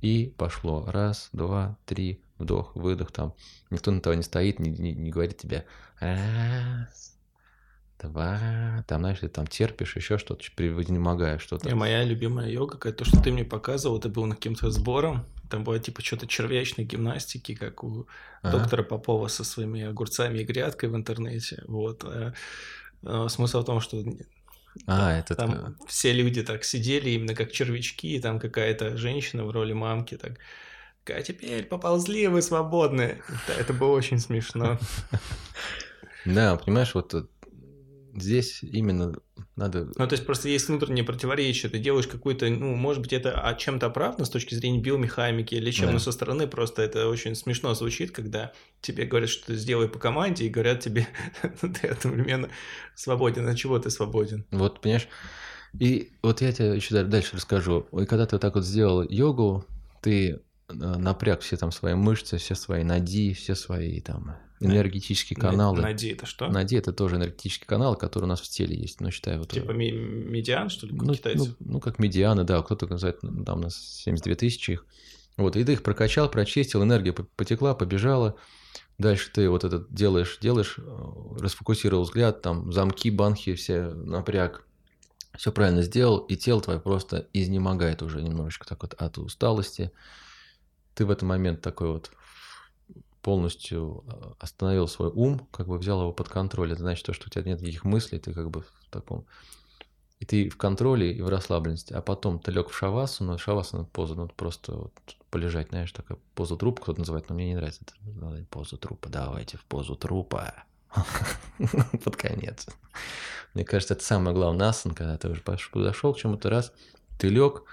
и 0.00 0.34
пошло. 0.36 0.84
Раз, 0.88 1.28
два, 1.32 1.78
три, 1.86 2.20
вдох, 2.38 2.74
выдох 2.74 3.12
там. 3.12 3.34
Никто 3.70 3.92
на 3.92 4.00
того 4.00 4.14
не 4.14 4.24
стоит, 4.24 4.58
не, 4.58 4.70
не- 4.70 4.94
не 4.94 5.10
говорит 5.10 5.38
тебе 5.38 5.64
раз, 6.00 7.16
два, 8.02 8.84
там, 8.86 9.00
знаешь, 9.00 9.18
ты 9.20 9.28
там 9.28 9.46
терпишь, 9.46 9.96
еще 9.96 10.18
что-то, 10.18 10.44
изнемогаешь 10.44 11.42
что-то. 11.42 11.68
И 11.68 11.74
моя 11.74 12.04
любимая 12.04 12.48
йога, 12.48 12.76
это 12.88 12.98
то, 12.98 13.04
что 13.04 13.20
ты 13.20 13.32
мне 13.32 13.44
показывал, 13.44 13.98
ты 13.98 14.08
был 14.08 14.26
на 14.26 14.34
каким-то 14.34 14.70
сбором, 14.70 15.26
там 15.50 15.64
было 15.64 15.78
типа 15.78 16.02
что-то 16.02 16.26
червячной 16.26 16.84
гимнастики, 16.84 17.54
как 17.54 17.82
у 17.82 18.06
ага. 18.42 18.58
доктора 18.58 18.82
Попова 18.82 19.28
со 19.28 19.44
своими 19.44 19.82
огурцами 19.82 20.38
и 20.38 20.44
грядкой 20.44 20.90
в 20.90 20.96
интернете. 20.96 21.62
Вот. 21.66 22.04
А, 22.04 22.34
а, 23.02 23.28
смысл 23.28 23.62
в 23.62 23.64
том, 23.64 23.80
что 23.80 24.04
а, 24.86 25.18
это 25.18 25.34
там 25.34 25.76
все 25.86 26.12
люди 26.12 26.42
так 26.42 26.64
сидели 26.64 27.10
именно 27.10 27.34
как 27.34 27.52
червячки, 27.52 28.16
и 28.16 28.20
там 28.20 28.38
какая-то 28.38 28.96
женщина 28.96 29.44
в 29.44 29.50
роли 29.50 29.72
мамки 29.72 30.16
так 30.16 30.38
а 31.10 31.22
теперь 31.22 31.64
поползли, 31.64 32.26
вы 32.26 32.42
свободны. 32.42 33.22
Это 33.58 33.72
было 33.72 33.92
очень 33.92 34.18
смешно. 34.18 34.78
Да, 36.24 36.56
понимаешь, 36.56 36.94
вот 36.94 37.14
здесь 38.20 38.62
именно 38.62 39.14
надо... 39.56 39.88
Ну, 39.96 40.06
то 40.06 40.12
есть 40.12 40.24
просто 40.24 40.48
есть 40.48 40.68
внутреннее 40.68 41.04
противоречие. 41.04 41.70
Ты 41.70 41.78
делаешь 41.78 42.06
какую-то, 42.06 42.48
ну, 42.48 42.74
может 42.74 43.02
быть, 43.02 43.12
это 43.12 43.40
о 43.40 43.54
чем-то 43.54 43.86
оправдано 43.86 44.24
с 44.24 44.30
точки 44.30 44.54
зрения 44.54 44.80
биомеханики 44.80 45.54
или 45.54 45.70
чем, 45.70 45.86
да. 45.86 45.92
но 45.94 45.98
со 45.98 46.12
стороны 46.12 46.46
просто 46.46 46.82
это 46.82 47.08
очень 47.08 47.34
смешно 47.34 47.74
звучит, 47.74 48.12
когда 48.12 48.52
тебе 48.80 49.04
говорят, 49.04 49.30
что 49.30 49.46
ты 49.46 49.56
сделай 49.56 49.88
по 49.88 49.98
команде, 49.98 50.46
и 50.46 50.48
говорят 50.48 50.80
тебе, 50.80 51.06
ты 51.60 51.88
одновременно 51.88 52.50
свободен. 52.94 53.48
От 53.48 53.56
чего 53.56 53.78
ты 53.78 53.90
свободен? 53.90 54.44
Вот, 54.50 54.80
понимаешь, 54.80 55.08
и 55.78 56.12
вот 56.22 56.40
я 56.40 56.52
тебе 56.52 56.76
еще 56.76 57.02
дальше 57.04 57.36
расскажу. 57.36 57.86
И 57.92 58.06
когда 58.06 58.26
ты 58.26 58.36
вот 58.36 58.42
так 58.42 58.54
вот 58.54 58.64
сделал 58.64 59.02
йогу, 59.02 59.64
ты 60.02 60.30
э, 60.30 60.38
напряг 60.68 61.40
все 61.40 61.56
там 61.56 61.72
свои 61.72 61.94
мышцы, 61.94 62.38
все 62.38 62.54
свои 62.54 62.84
нади, 62.84 63.34
все 63.34 63.54
свои 63.54 64.00
там 64.00 64.36
энергетические 64.60 65.36
каналы. 65.36 65.80
Нади 65.80 66.08
это 66.08 66.26
что? 66.26 66.48
Нади 66.48 66.76
это 66.76 66.92
тоже 66.92 67.16
энергетический 67.16 67.66
канал, 67.66 67.96
который 67.96 68.24
у 68.24 68.28
нас 68.28 68.40
в 68.40 68.48
теле 68.48 68.76
есть. 68.76 69.00
Ну, 69.00 69.10
считаю, 69.10 69.38
вот... 69.38 69.50
Типа 69.50 69.72
медиан, 69.72 70.68
что 70.68 70.86
ли, 70.86 70.94
ну, 70.94 71.14
китайцев? 71.14 71.56
Ну, 71.60 71.72
ну, 71.72 71.80
как 71.80 71.98
медианы, 71.98 72.44
да, 72.44 72.62
кто-то 72.62 72.86
называет, 72.86 73.22
ну, 73.22 73.44
там 73.44 73.60
у 73.60 73.62
нас 73.62 73.76
72 73.76 74.34
тысячи 74.34 74.72
их. 74.72 74.86
Вот, 75.36 75.56
и 75.56 75.64
ты 75.64 75.72
их 75.72 75.82
прокачал, 75.82 76.28
прочистил, 76.28 76.82
энергия 76.82 77.12
потекла, 77.12 77.74
побежала. 77.74 78.36
Дальше 78.98 79.30
ты 79.32 79.48
вот 79.48 79.62
это 79.62 79.86
делаешь, 79.90 80.38
делаешь, 80.40 80.74
э, 80.78 80.82
расфокусировал 81.38 82.02
взгляд, 82.02 82.42
там 82.42 82.72
замки, 82.72 83.10
банки 83.10 83.54
все 83.54 83.90
напряг, 83.90 84.66
все 85.36 85.52
правильно 85.52 85.82
сделал, 85.82 86.18
и 86.18 86.36
тело 86.36 86.60
твое 86.60 86.80
просто 86.80 87.28
изнемогает 87.32 88.02
уже 88.02 88.20
немножечко 88.20 88.66
так 88.66 88.82
вот 88.82 88.94
от 88.94 89.18
усталости. 89.18 89.92
Ты 90.94 91.06
в 91.06 91.12
этот 91.12 91.22
момент 91.22 91.60
такой 91.60 91.92
вот 91.92 92.10
полностью 93.28 94.04
а, 94.06 94.36
остановил 94.38 94.88
свой 94.88 95.10
ум, 95.10 95.46
как 95.50 95.68
бы 95.68 95.76
взял 95.76 96.00
его 96.00 96.12
под 96.14 96.30
контроль. 96.30 96.72
Это 96.72 96.80
значит, 96.80 97.14
что 97.14 97.26
у 97.26 97.28
тебя 97.28 97.44
нет 97.44 97.60
никаких 97.60 97.84
мыслей, 97.84 98.18
ты 98.18 98.32
как 98.32 98.48
бы 98.48 98.62
в 98.62 98.90
таком... 98.90 99.26
И 100.18 100.24
ты 100.24 100.48
в 100.48 100.56
контроле 100.56 101.12
и 101.12 101.20
в 101.20 101.28
расслабленности. 101.28 101.92
А 101.92 102.00
потом 102.00 102.38
ты 102.38 102.52
лег 102.52 102.70
в 102.70 102.74
шавасану, 102.74 103.36
шавасана 103.36 103.84
поза, 103.84 104.14
ну 104.14 104.28
просто 104.28 104.72
вот 104.72 104.92
полежать, 105.28 105.68
знаешь, 105.68 105.92
такая 105.92 106.16
поза 106.34 106.56
трупа 106.56 106.80
кто-то 106.80 107.00
называет, 107.00 107.28
но 107.28 107.34
мне 107.34 107.48
не 107.48 107.54
нравится 107.54 107.82
это 107.82 108.46
поза 108.48 108.78
трупа. 108.78 109.10
Давайте 109.10 109.58
в 109.58 109.64
позу 109.66 109.94
трупа. 109.94 110.64
Под 112.02 112.16
конец. 112.16 112.66
Мне 113.52 113.66
кажется, 113.66 113.92
это 113.92 114.02
самое 114.02 114.34
главное 114.34 114.70
асан, 114.70 114.94
когда 114.94 115.18
ты 115.18 115.28
уже 115.28 115.42
подошел 115.42 116.14
к 116.14 116.18
чему-то 116.18 116.48
раз, 116.48 116.72
ты 117.18 117.28
лег, 117.28 117.64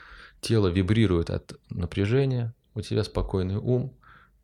тело 0.42 0.68
вибрирует 0.68 1.30
от 1.30 1.58
напряжения, 1.70 2.54
у 2.74 2.82
тебя 2.82 3.06
спокойный 3.06 3.56
ум, 3.56 3.96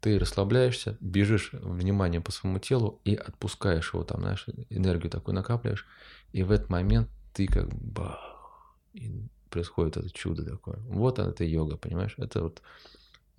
ты 0.01 0.17
расслабляешься, 0.17 0.97
бежишь 0.99 1.51
внимание 1.53 2.21
по 2.21 2.31
своему 2.31 2.59
телу 2.59 2.99
и 3.05 3.15
отпускаешь 3.15 3.93
его, 3.93 4.03
там, 4.03 4.21
знаешь, 4.21 4.47
энергию 4.69 5.11
такую 5.11 5.35
накапливаешь, 5.35 5.85
и 6.33 6.43
в 6.43 6.51
этот 6.51 6.69
момент 6.69 7.07
ты 7.33 7.47
как 7.47 7.73
бах, 7.73 8.75
и 8.93 9.27
происходит 9.49 9.97
это 9.97 10.09
чудо 10.09 10.43
такое. 10.43 10.77
Вот 10.87 11.19
это 11.19 11.43
йога, 11.43 11.77
понимаешь? 11.77 12.15
Это 12.17 12.41
вот 12.41 12.61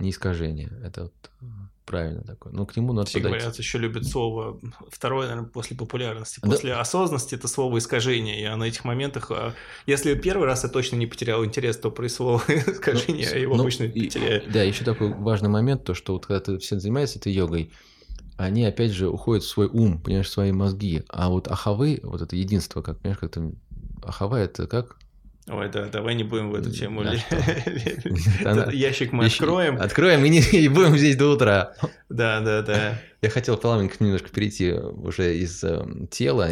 не 0.02 0.10
искажение, 0.10 0.70
это 0.84 1.04
вот 1.04 1.14
э, 1.40 1.44
правильно 1.86 2.22
такое. 2.22 2.52
Ну, 2.52 2.66
к 2.66 2.76
нему 2.76 2.92
надо 2.92 3.08
Все 3.08 3.18
подойти. 3.18 3.38
говорят, 3.38 3.58
еще 3.58 3.78
любят 3.78 4.06
слово, 4.06 4.60
второе, 4.90 5.28
наверное, 5.28 5.48
после 5.48 5.76
популярности. 5.76 6.40
После 6.40 6.70
да. 6.70 6.80
осознанности 6.80 7.34
это 7.34 7.48
слово 7.48 7.78
искажение. 7.78 8.40
Я 8.40 8.56
на 8.56 8.64
этих 8.64 8.84
моментах, 8.84 9.30
а, 9.30 9.54
если 9.86 10.14
первый 10.14 10.46
раз 10.46 10.64
я 10.64 10.68
точно 10.68 10.96
не 10.96 11.06
потерял 11.06 11.44
интерес, 11.44 11.78
то 11.78 11.90
при 11.90 12.08
слово 12.08 12.42
искажение 12.48 13.28
ну, 13.30 13.38
его 13.38 13.54
ну, 13.56 13.62
обычно 13.62 13.84
и, 13.84 14.08
теряю. 14.08 14.42
Да, 14.52 14.62
еще 14.62 14.84
такой 14.84 15.12
важный 15.12 15.48
момент, 15.48 15.84
то, 15.84 15.94
что 15.94 16.14
вот 16.14 16.26
когда 16.26 16.40
ты 16.40 16.58
все 16.58 16.78
занимаешься 16.78 17.18
этой 17.18 17.32
йогой, 17.32 17.70
они 18.36 18.64
опять 18.64 18.92
же 18.92 19.08
уходят 19.08 19.44
в 19.44 19.48
свой 19.48 19.66
ум, 19.66 20.00
понимаешь, 20.00 20.26
в 20.26 20.32
свои 20.32 20.52
мозги. 20.52 21.04
А 21.08 21.28
вот 21.28 21.48
ахавы, 21.48 22.00
вот 22.02 22.20
это 22.20 22.34
единство, 22.34 22.82
как, 22.82 22.98
понимаешь, 22.98 23.20
как-то 23.20 23.52
ахава 24.02 24.36
это 24.36 24.66
как 24.66 24.96
Ой, 25.48 25.68
да, 25.70 25.86
давай 25.86 26.14
не 26.14 26.22
будем 26.22 26.50
в 26.50 26.54
эту 26.54 26.70
тему. 26.70 27.02
Ящик 28.72 29.12
мы 29.12 29.26
откроем. 29.26 29.80
Откроем 29.80 30.24
и 30.24 30.28
не 30.30 30.68
будем 30.68 30.96
здесь 30.96 31.16
до 31.16 31.30
утра. 31.30 31.74
Да, 32.08 32.40
да, 32.40 32.62
да. 32.62 32.98
Я 33.20 33.30
хотел 33.30 33.56
плавненько 33.56 34.02
немножко 34.02 34.28
перейти 34.30 34.72
уже 34.72 35.36
из 35.36 35.62
эм, 35.64 36.06
тела 36.08 36.50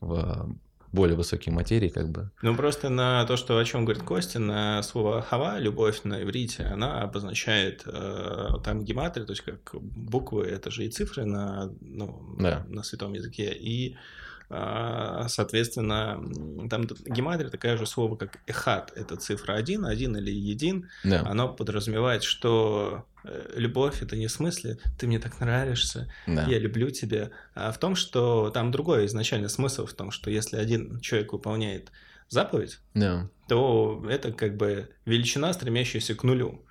в 0.00 0.56
более 0.92 1.16
высокие 1.16 1.54
материи, 1.54 1.88
как 1.88 2.10
бы. 2.10 2.30
Ну, 2.42 2.56
просто 2.56 2.88
на 2.88 3.24
то, 3.26 3.36
что 3.36 3.58
о 3.58 3.64
чем 3.64 3.84
говорит 3.84 4.02
Костя, 4.02 4.38
на 4.38 4.82
слово 4.82 5.22
хава, 5.22 5.58
любовь 5.58 6.00
на 6.04 6.22
иврите, 6.22 6.64
она 6.64 7.02
обозначает 7.02 7.82
э, 7.86 8.48
там 8.64 8.84
гематрия, 8.84 9.26
то 9.26 9.32
есть 9.32 9.42
как 9.42 9.74
буквы, 9.74 10.46
это 10.46 10.70
же 10.70 10.84
и 10.84 10.88
цифры 10.90 11.24
на, 11.24 11.70
ну, 11.80 12.36
да. 12.38 12.64
на 12.68 12.82
святом 12.82 13.12
языке, 13.12 13.52
и 13.52 13.96
соответственно, 14.48 16.22
там 16.70 16.86
гематрия 17.06 17.50
такая 17.50 17.76
же 17.76 17.86
слово, 17.86 18.16
как 18.16 18.38
эхат, 18.46 18.92
это 18.94 19.16
цифра 19.16 19.54
один, 19.54 19.84
один 19.84 20.16
или 20.16 20.30
един, 20.30 20.88
да. 21.02 21.22
оно 21.26 21.48
подразумевает, 21.48 22.22
что 22.22 23.06
э, 23.24 23.54
любовь 23.56 24.02
это 24.02 24.14
не 24.14 24.28
в 24.28 24.30
смысле 24.30 24.78
ты 24.98 25.08
мне 25.08 25.18
так 25.18 25.40
нравишься, 25.40 26.08
да. 26.28 26.44
я 26.44 26.58
люблю 26.60 26.90
тебя, 26.90 27.30
а 27.54 27.72
в 27.72 27.78
том, 27.78 27.96
что 27.96 28.50
там 28.50 28.70
другой 28.70 29.06
изначально 29.06 29.48
смысл 29.48 29.86
в 29.86 29.94
том, 29.94 30.12
что 30.12 30.30
если 30.30 30.56
один 30.56 31.00
человек 31.00 31.32
выполняет 31.32 31.90
заповедь, 32.28 32.78
да. 32.94 33.28
то 33.48 34.04
это 34.08 34.32
как 34.32 34.56
бы 34.56 34.90
величина, 35.04 35.52
стремящаяся 35.52 36.14
к 36.14 36.22
нулю. 36.22 36.65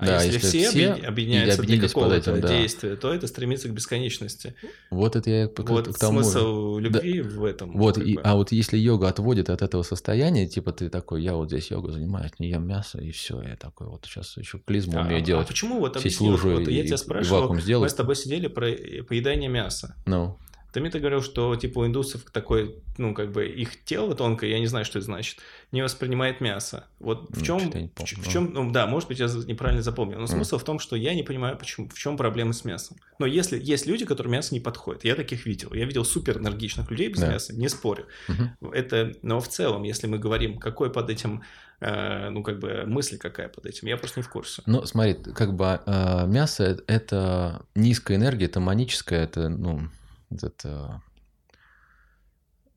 А 0.00 0.06
да, 0.06 0.22
если, 0.22 0.46
если 0.46 0.48
все, 0.48 0.70
все 0.70 0.92
объединяются 1.06 1.62
для 1.62 1.78
какого-то 1.78 2.14
этим, 2.14 2.40
действия, 2.40 2.90
да. 2.90 2.96
то 2.96 3.12
это 3.12 3.26
стремится 3.26 3.68
к 3.68 3.72
бесконечности. 3.72 4.54
Вот 4.90 5.14
это 5.14 5.28
я 5.28 5.46
к, 5.46 5.58
вот 5.60 5.88
к 5.88 5.98
тому 5.98 6.22
смысл 6.22 6.78
любви 6.78 7.20
да. 7.22 7.28
в 7.28 7.44
этом. 7.44 7.72
Вот, 7.76 7.98
и, 7.98 8.18
а 8.22 8.34
вот 8.34 8.50
если 8.50 8.78
йога 8.78 9.08
отводит 9.08 9.50
от 9.50 9.60
этого 9.60 9.82
состояния, 9.82 10.46
типа 10.46 10.72
ты 10.72 10.88
такой, 10.88 11.22
я 11.22 11.34
вот 11.34 11.48
здесь 11.48 11.70
йога 11.70 11.92
занимаюсь, 11.92 12.32
не 12.38 12.48
ем 12.48 12.66
мясо, 12.66 12.98
и 12.98 13.10
все, 13.10 13.42
я 13.42 13.56
такой 13.56 13.88
вот 13.88 14.06
сейчас 14.06 14.38
еще 14.38 14.58
клизму 14.58 14.98
а, 14.98 15.02
умею 15.02 15.22
делать. 15.22 15.46
А 15.46 15.48
почему 15.48 15.78
вот 15.80 15.98
объясни, 15.98 16.30
вот, 16.30 16.42
вот, 16.42 16.68
я 16.68 16.82
тебя 16.84 16.96
спрашивал, 16.96 17.52
мы 17.52 17.88
с 17.88 17.94
тобой 17.94 18.16
сидели 18.16 18.46
про 18.46 18.70
поедание 19.06 19.50
мяса. 19.50 19.94
Ну. 20.06 20.16
No. 20.16 20.49
Ты 20.72 20.80
мне 20.80 20.90
говорил, 20.90 21.22
что 21.22 21.54
типа 21.56 21.80
у 21.80 21.86
индусов 21.86 22.22
такой, 22.30 22.76
ну, 22.98 23.14
как 23.14 23.32
бы 23.32 23.46
их 23.46 23.84
тело 23.84 24.14
тонкое, 24.14 24.50
я 24.50 24.58
не 24.58 24.66
знаю, 24.66 24.84
что 24.84 24.98
это 24.98 25.06
значит, 25.06 25.38
не 25.72 25.82
воспринимает 25.82 26.40
мясо. 26.40 26.86
Вот 26.98 27.28
в 27.30 27.42
чем, 27.42 27.70
ну, 27.72 27.90
в, 27.94 28.02
в 28.02 28.28
чем, 28.30 28.52
ну 28.52 28.70
да, 28.70 28.86
может 28.86 29.08
быть, 29.08 29.18
я 29.18 29.26
неправильно 29.26 29.82
запомнил, 29.82 30.18
но 30.18 30.26
смысл 30.26 30.58
в 30.58 30.64
том, 30.64 30.78
что 30.78 30.96
я 30.96 31.14
не 31.14 31.22
понимаю, 31.22 31.56
почему, 31.56 31.88
в 31.88 31.98
чем 31.98 32.16
проблема 32.16 32.52
с 32.52 32.64
мясом. 32.64 32.96
Но 33.18 33.26
если 33.26 33.58
есть 33.58 33.86
люди, 33.86 34.04
которым 34.04 34.32
мясо 34.32 34.54
не 34.54 34.60
подходит, 34.60 35.04
я 35.04 35.14
таких 35.14 35.46
видел, 35.46 35.72
я 35.74 35.84
видел 35.84 36.04
супер 36.04 36.38
энергичных 36.38 36.90
людей 36.90 37.08
без 37.08 37.20
да. 37.20 37.32
мяса, 37.32 37.54
не 37.54 37.68
спорю. 37.68 38.06
Угу. 38.28 38.72
Это, 38.72 39.14
но 39.22 39.40
в 39.40 39.48
целом, 39.48 39.82
если 39.82 40.06
мы 40.06 40.18
говорим, 40.18 40.58
какой 40.58 40.92
под 40.92 41.10
этим 41.10 41.42
э, 41.80 42.30
ну, 42.30 42.42
как 42.42 42.58
бы 42.58 42.84
мысль 42.86 43.18
какая 43.18 43.48
под 43.48 43.66
этим, 43.66 43.88
я 43.88 43.96
просто 43.96 44.20
не 44.20 44.24
в 44.24 44.28
курсе. 44.28 44.62
Ну, 44.66 44.84
смотри, 44.86 45.14
как 45.14 45.54
бы 45.54 45.80
э, 45.84 46.26
мясо 46.26 46.82
это 46.86 47.62
низкая 47.74 48.16
энергия, 48.16 48.46
это 48.46 48.60
маническая, 48.60 49.24
это, 49.24 49.48
ну, 49.48 49.88
это 50.30 51.02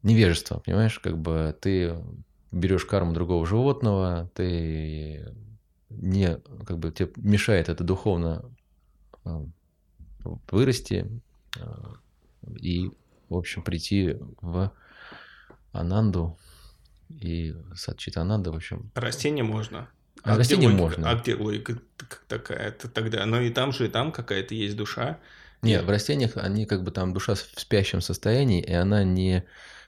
невежество, 0.01 0.59
понимаешь, 0.59 0.99
как 0.99 1.17
бы 1.17 1.55
ты 1.59 1.95
берешь 2.51 2.85
карму 2.85 3.13
другого 3.13 3.45
животного, 3.45 4.29
ты 4.33 5.33
не, 5.89 6.37
как 6.65 6.79
бы 6.79 6.91
тебе 6.91 7.11
мешает 7.15 7.69
это 7.69 7.83
духовно 7.83 8.43
а, 9.23 9.45
вырасти 10.51 11.07
а, 11.59 11.95
и, 12.59 12.91
в 13.29 13.35
общем, 13.35 13.63
прийти 13.63 14.17
в 14.41 14.71
Ананду 15.71 16.37
и 17.09 17.55
Садчит 17.75 18.17
Ананда, 18.17 18.51
в 18.51 18.55
общем. 18.55 18.91
Растение 18.95 19.43
можно. 19.43 19.89
А, 20.23 20.33
а 20.33 20.37
растение 20.37 20.69
можно. 20.69 21.09
А 21.09 21.15
где 21.15 21.35
логика 21.35 21.79
такая-то 22.27 22.89
тогда? 22.89 23.25
Но 23.25 23.41
и 23.41 23.49
там 23.49 23.71
же, 23.71 23.85
и 23.85 23.89
там 23.89 24.11
какая-то 24.11 24.55
есть 24.55 24.75
душа. 24.75 25.19
Нет, 25.63 25.83
в 25.83 25.89
растениях 25.89 26.37
они 26.37 26.65
как 26.65 26.83
бы 26.83 26.91
там 26.91 27.13
душа 27.13 27.35
в 27.35 27.39
спящем 27.39 28.01
состоянии, 28.01 28.61
и 28.61 28.73
она 28.73 29.03
не 29.03 29.43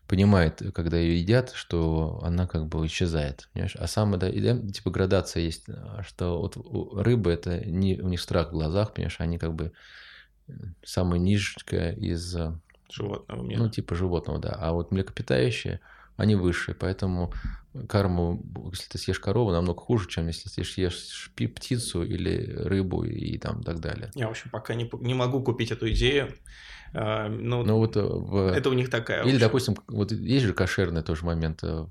понимает, 0.07 0.61
когда 0.73 0.97
ее 0.97 1.19
едят, 1.19 1.51
что 1.53 2.19
она 2.23 2.47
как 2.47 2.67
бы 2.67 2.85
исчезает. 2.85 3.49
Понимаешь? 3.53 3.75
А 3.75 3.87
самая, 3.87 4.19
да, 4.19 4.31
типа 4.31 4.91
градация 4.91 5.43
есть, 5.43 5.65
что 6.07 6.39
вот 6.39 6.57
у 6.57 7.01
рыбы 7.01 7.31
это 7.31 7.65
не 7.65 7.99
у 7.99 8.07
них 8.07 8.21
страх 8.21 8.49
в 8.49 8.51
глазах, 8.51 8.93
понимаешь, 8.93 9.15
они 9.19 9.37
как 9.37 9.53
бы 9.53 9.71
самая 10.83 11.19
низкая 11.19 11.93
из 11.93 12.37
животного 12.89 13.43
мира. 13.43 13.59
Ну, 13.59 13.69
типа 13.69 13.95
животного, 13.95 14.39
да. 14.39 14.55
А 14.59 14.73
вот 14.73 14.91
млекопитающие, 14.91 15.79
они 16.17 16.35
высшие, 16.35 16.75
поэтому 16.75 17.33
карму, 17.89 18.41
если 18.71 18.89
ты 18.89 18.97
съешь 18.97 19.19
корову, 19.19 19.51
намного 19.51 19.79
хуже, 19.81 20.07
чем 20.07 20.27
если 20.27 20.49
ты 20.49 20.63
съешь 20.63 21.31
птицу 21.35 22.03
или 22.03 22.53
рыбу 22.55 23.03
и 23.03 23.37
там 23.37 23.63
так 23.63 23.79
далее. 23.79 24.11
Я, 24.15 24.27
в 24.27 24.31
общем, 24.31 24.49
пока 24.49 24.75
не, 24.75 24.89
не 25.01 25.13
могу 25.13 25.43
купить 25.43 25.71
эту 25.71 25.89
идею. 25.91 26.33
А, 26.93 27.27
ну, 27.27 27.63
ну 27.63 27.77
вот 27.77 27.95
в... 27.95 28.53
это 28.53 28.69
у 28.69 28.73
них 28.73 28.89
такая. 28.89 29.23
Или, 29.23 29.37
допустим, 29.37 29.75
вот 29.87 30.11
есть 30.11 30.45
же 30.45 30.53
кошерный 30.53 31.03
тоже 31.03 31.25
момент 31.25 31.63
э, 31.63 31.87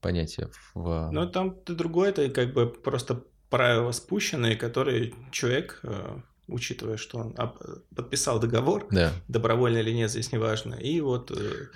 понятие 0.00 0.50
в... 0.74 1.10
Ну, 1.10 1.26
там 1.30 1.56
другое, 1.66 2.10
это 2.10 2.28
как 2.28 2.52
бы 2.52 2.66
просто 2.66 3.24
правила 3.48 3.92
спущенные, 3.92 4.56
которые 4.56 5.14
человек 5.30 5.80
э, 5.82 6.18
учитывая, 6.48 6.96
что 6.96 7.18
он 7.18 7.34
подписал 7.94 8.38
договор, 8.38 8.86
да. 8.90 9.12
добровольно 9.28 9.78
или 9.78 9.90
нет, 9.92 10.10
здесь 10.10 10.32
не 10.32 10.38
важно. 10.38 10.74
И 10.74 11.00
вот 11.00 11.30
э, 11.30 11.68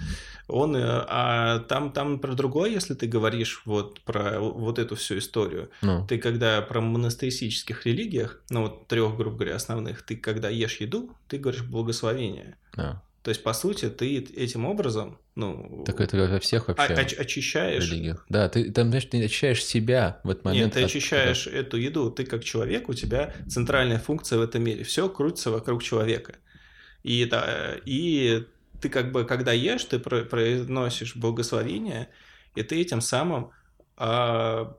он, 0.47 0.77
э, 0.77 0.81
а 0.83 1.61
там, 1.61 1.93
там 1.93 2.19
про 2.19 2.35
другое, 2.35 2.71
если 2.71 2.95
ты 2.95 3.07
говоришь 3.07 3.63
вот 3.65 4.01
про 4.03 4.41
вот 4.41 4.79
эту 4.79 4.97
всю 4.97 5.19
историю, 5.19 5.71
ну. 5.83 6.07
ты 6.07 6.19
когда 6.19 6.61
про 6.63 6.81
монотеистических 6.81 7.87
религиях, 7.87 8.41
ну 8.51 8.63
вот 8.63 8.89
трех, 8.89 9.17
грубо 9.17 9.37
говоря, 9.37 9.57
основных, 9.57 10.03
ты 10.03 10.17
когда 10.17 10.49
ешь 10.49 10.81
еду, 10.81 11.17
ты 11.29 11.39
говоришь 11.39 11.65
благословение. 11.65 12.57
Да. 12.77 13.03
То 13.23 13.31
есть, 13.31 13.43
по 13.43 13.53
сути, 13.53 13.91
ты 13.91 14.19
этим 14.19 14.65
образом, 14.65 15.19
ну... 15.35 15.83
Так 15.85 16.01
это 16.01 16.17
во 16.17 16.39
всех 16.39 16.69
вообще 16.69 16.95
оч- 16.95 17.15
очищаешь... 17.15 17.91
Религиях. 17.91 18.25
Да, 18.29 18.49
ты 18.49 18.71
там, 18.71 18.89
знаешь, 18.89 19.05
ты 19.07 19.23
очищаешь 19.25 19.65
себя 19.65 20.21
в 20.25 20.31
этот 20.31 20.45
момент. 20.45 20.67
Нет, 20.67 20.75
ты 20.75 20.85
очищаешь 20.85 21.47
от... 21.47 21.53
эту 21.53 21.77
еду. 21.77 22.11
Ты 22.11 22.25
как 22.25 22.45
человек, 22.45 22.89
у 22.89 22.95
тебя 22.95 23.35
центральная 23.49 23.99
функция 23.99 24.39
в 24.39 24.43
этом 24.43 24.63
мире. 24.63 24.85
Все 24.85 25.09
крутится 25.09 25.51
вокруг 25.51 25.83
человека. 25.83 26.37
И, 27.03 27.21
это, 27.21 27.81
и 27.85 28.47
ты 28.81 28.89
как 28.89 29.13
бы, 29.13 29.25
когда 29.25 29.53
ешь, 29.53 29.85
ты 29.85 29.99
произносишь 29.99 31.17
благословение, 31.17 32.09
и 32.55 32.63
ты 32.63 32.81
этим 32.81 33.01
самым 33.01 33.51
а, 33.97 34.77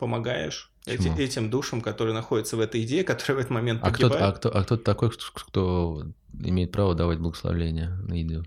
помогаешь 0.00 0.72
эти, 0.86 1.08
этим 1.20 1.50
душам, 1.50 1.82
которые 1.82 2.14
находятся 2.14 2.56
в 2.56 2.60
этой 2.60 2.82
идее, 2.82 3.04
которые 3.04 3.36
в 3.36 3.40
этот 3.40 3.50
момент 3.50 3.80
а 3.82 3.90
погибают. 3.90 4.16
Кто, 4.16 4.24
а, 4.24 4.32
кто, 4.32 4.58
а 4.58 4.64
кто 4.64 4.76
такой, 4.76 5.10
кто 5.10 6.06
имеет 6.32 6.72
право 6.72 6.94
давать 6.94 7.18
благословление 7.18 7.90
на 7.90 8.14
еду. 8.14 8.44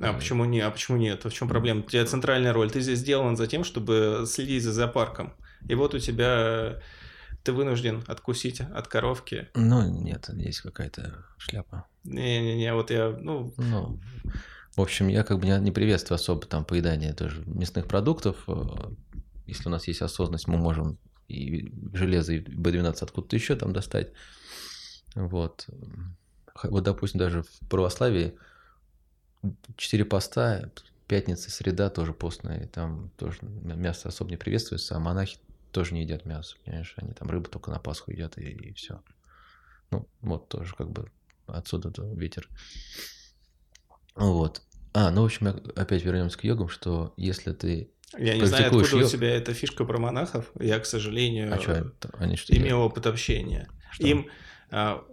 А 0.00 0.12
почему 0.12 0.44
не? 0.44 0.60
А 0.60 0.70
почему 0.70 0.96
нет? 0.96 1.24
В 1.24 1.32
чем 1.32 1.48
проблема? 1.48 1.80
У 1.80 1.90
тебя 1.90 2.06
центральная 2.06 2.52
роль. 2.52 2.70
Ты 2.70 2.80
здесь 2.80 3.00
сделан 3.00 3.36
за 3.36 3.48
тем, 3.48 3.64
чтобы 3.64 4.24
следить 4.26 4.62
за 4.62 4.72
зоопарком. 4.72 5.34
И 5.68 5.74
вот 5.74 5.94
у 5.94 5.98
тебя 5.98 6.80
ты 7.42 7.52
вынужден 7.52 8.04
откусить 8.06 8.60
от 8.60 8.86
коровки. 8.86 9.48
Ну, 9.54 9.82
нет, 9.82 10.28
есть 10.34 10.60
какая-то 10.60 11.24
шляпа. 11.38 11.86
Не-не-не, 12.04 12.72
вот 12.74 12.90
я, 12.90 13.16
ну... 13.20 13.52
ну... 13.56 13.98
В 14.76 14.80
общем, 14.80 15.08
я 15.08 15.24
как 15.24 15.40
бы 15.40 15.48
не 15.48 15.72
приветствую 15.72 16.14
особо 16.16 16.46
там 16.46 16.64
поедание 16.64 17.12
тоже 17.12 17.42
мясных 17.46 17.88
продуктов. 17.88 18.36
Если 19.48 19.68
у 19.68 19.72
нас 19.72 19.88
есть 19.88 20.02
осознанность, 20.02 20.48
мы 20.48 20.58
можем 20.58 20.98
и 21.28 21.72
железо, 21.92 22.34
и 22.34 22.40
B12 22.40 22.96
откуда-то 23.00 23.36
еще 23.36 23.56
там 23.56 23.72
достать. 23.72 24.12
Вот 25.14 25.68
вот, 26.64 26.84
допустим, 26.84 27.18
даже 27.18 27.42
в 27.42 27.68
православии 27.68 28.36
четыре 29.76 30.04
поста, 30.04 30.70
пятница, 31.06 31.50
среда 31.50 31.90
тоже 31.90 32.12
постная, 32.12 32.64
и 32.64 32.66
там 32.66 33.10
тоже 33.16 33.38
мясо 33.42 34.08
особо 34.08 34.30
не 34.30 34.36
приветствуется, 34.36 34.96
а 34.96 35.00
монахи 35.00 35.38
тоже 35.72 35.94
не 35.94 36.02
едят 36.02 36.24
мясо, 36.24 36.56
понимаешь, 36.64 36.94
они 36.96 37.12
там 37.12 37.28
рыбу 37.28 37.48
только 37.48 37.70
на 37.70 37.78
Пасху 37.78 38.10
едят, 38.10 38.38
и, 38.38 38.50
и 38.50 38.72
все. 38.72 39.02
Ну, 39.90 40.06
вот 40.20 40.48
тоже 40.48 40.74
как 40.74 40.90
бы 40.90 41.10
отсюда 41.46 41.92
ветер. 42.14 42.48
Вот. 44.14 44.62
А, 44.92 45.10
ну, 45.10 45.22
в 45.22 45.26
общем, 45.26 45.46
опять 45.76 46.02
вернемся 46.02 46.38
к 46.38 46.44
йогам, 46.44 46.68
что 46.68 47.14
если 47.16 47.52
ты 47.52 47.90
я 48.16 48.36
не 48.36 48.44
знаю, 48.46 48.66
откуда 48.66 48.96
йог... 48.96 49.06
у 49.06 49.08
тебя 49.10 49.34
эта 49.34 49.52
фишка 49.52 49.84
про 49.84 49.98
монахов. 49.98 50.50
Я, 50.58 50.78
к 50.78 50.86
сожалению, 50.86 51.54
а 51.54 51.60
что, 51.60 51.92
они 52.18 52.36
что 52.36 52.54
имел 52.54 52.66
делают? 52.66 52.92
опыт 52.92 53.06
общения. 53.06 53.68
Что? 53.90 54.06
Им 54.06 54.30
а, 54.70 55.04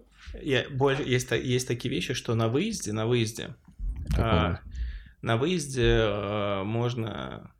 я, 0.42 0.66
больше, 0.70 1.04
есть, 1.04 1.32
есть 1.32 1.68
такие 1.68 1.94
вещи, 1.94 2.14
что 2.14 2.36
на 2.36 2.48
выезде, 2.48 2.94
на 2.94 3.06
выезде, 3.06 3.56
а, 4.18 4.60
на 5.22 5.38
выезде 5.38 5.98
а, 6.00 6.64
можно 6.64 7.52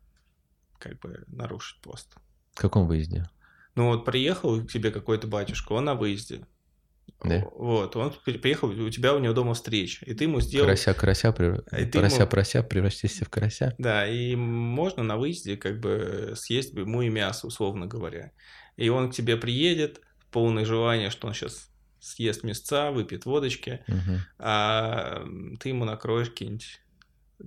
как 0.78 0.98
бы 1.00 1.24
нарушить 1.26 1.80
пост. 1.80 2.16
В 2.54 2.60
каком 2.60 2.86
выезде? 2.86 3.28
Ну 3.74 3.88
вот 3.88 4.04
приехал 4.04 4.62
к 4.62 4.70
тебе 4.70 4.90
какой-то 4.90 5.26
батюшка, 5.26 5.72
он 5.72 5.84
на 5.84 5.94
выезде. 5.94 6.46
Да. 7.24 7.44
Вот, 7.52 7.96
он 7.96 8.12
приехал, 8.24 8.68
у 8.68 8.90
тебя 8.90 9.14
у 9.14 9.18
него 9.18 9.32
дома 9.32 9.54
встреча, 9.54 10.04
и 10.04 10.14
ты 10.14 10.24
ему 10.24 10.40
сделал... 10.40 10.66
Карася, 10.66 10.94
карася, 10.94 11.32
прев... 11.32 11.64
карася, 11.92 12.22
ему... 12.22 12.30
прося, 12.30 12.62
превратись 12.62 13.20
в 13.20 13.28
карася. 13.28 13.74
Да, 13.78 14.06
и 14.06 14.36
можно 14.36 15.02
на 15.02 15.16
выезде 15.16 15.56
как 15.56 15.80
бы 15.80 16.34
съесть 16.36 16.74
ему 16.74 17.02
и 17.02 17.08
мясо, 17.08 17.46
условно 17.46 17.86
говоря. 17.86 18.32
И 18.76 18.88
он 18.90 19.10
к 19.10 19.14
тебе 19.14 19.36
приедет, 19.36 20.00
полное 20.30 20.64
желание, 20.64 21.10
что 21.10 21.26
он 21.26 21.34
сейчас 21.34 21.70
съест 22.00 22.44
мясца, 22.44 22.90
выпьет 22.90 23.24
водочки, 23.24 23.80
угу. 23.88 24.20
а 24.38 25.24
ты 25.58 25.70
ему 25.70 25.84
накроешь 25.84 26.28
какие-нибудь 26.28 26.80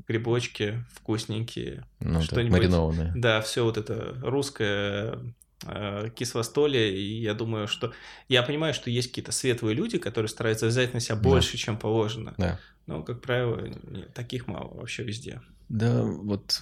грибочки 0.07 0.83
вкусненькие, 0.93 1.85
ну, 1.99 2.21
что-нибудь. 2.21 2.51
Маринованные. 2.51 3.13
Да, 3.15 3.41
все 3.41 3.63
вот 3.63 3.77
это 3.77 4.15
русское 4.21 5.19
э, 5.65 6.09
кислостолье, 6.15 6.95
и 6.95 7.21
я 7.21 7.33
думаю, 7.33 7.67
что... 7.67 7.93
Я 8.27 8.43
понимаю, 8.43 8.73
что 8.73 8.89
есть 8.89 9.09
какие-то 9.09 9.31
светлые 9.31 9.75
люди, 9.75 9.97
которые 9.97 10.29
стараются 10.29 10.67
взять 10.67 10.93
на 10.93 10.99
себя 10.99 11.15
больше, 11.15 11.53
да. 11.53 11.57
чем 11.57 11.77
положено. 11.77 12.33
Да. 12.37 12.59
Но, 12.85 13.03
как 13.03 13.21
правило, 13.21 13.59
нет, 13.61 14.13
таких 14.13 14.47
мало 14.47 14.73
вообще 14.73 15.03
везде. 15.03 15.41
Да, 15.69 16.03
вот 16.03 16.61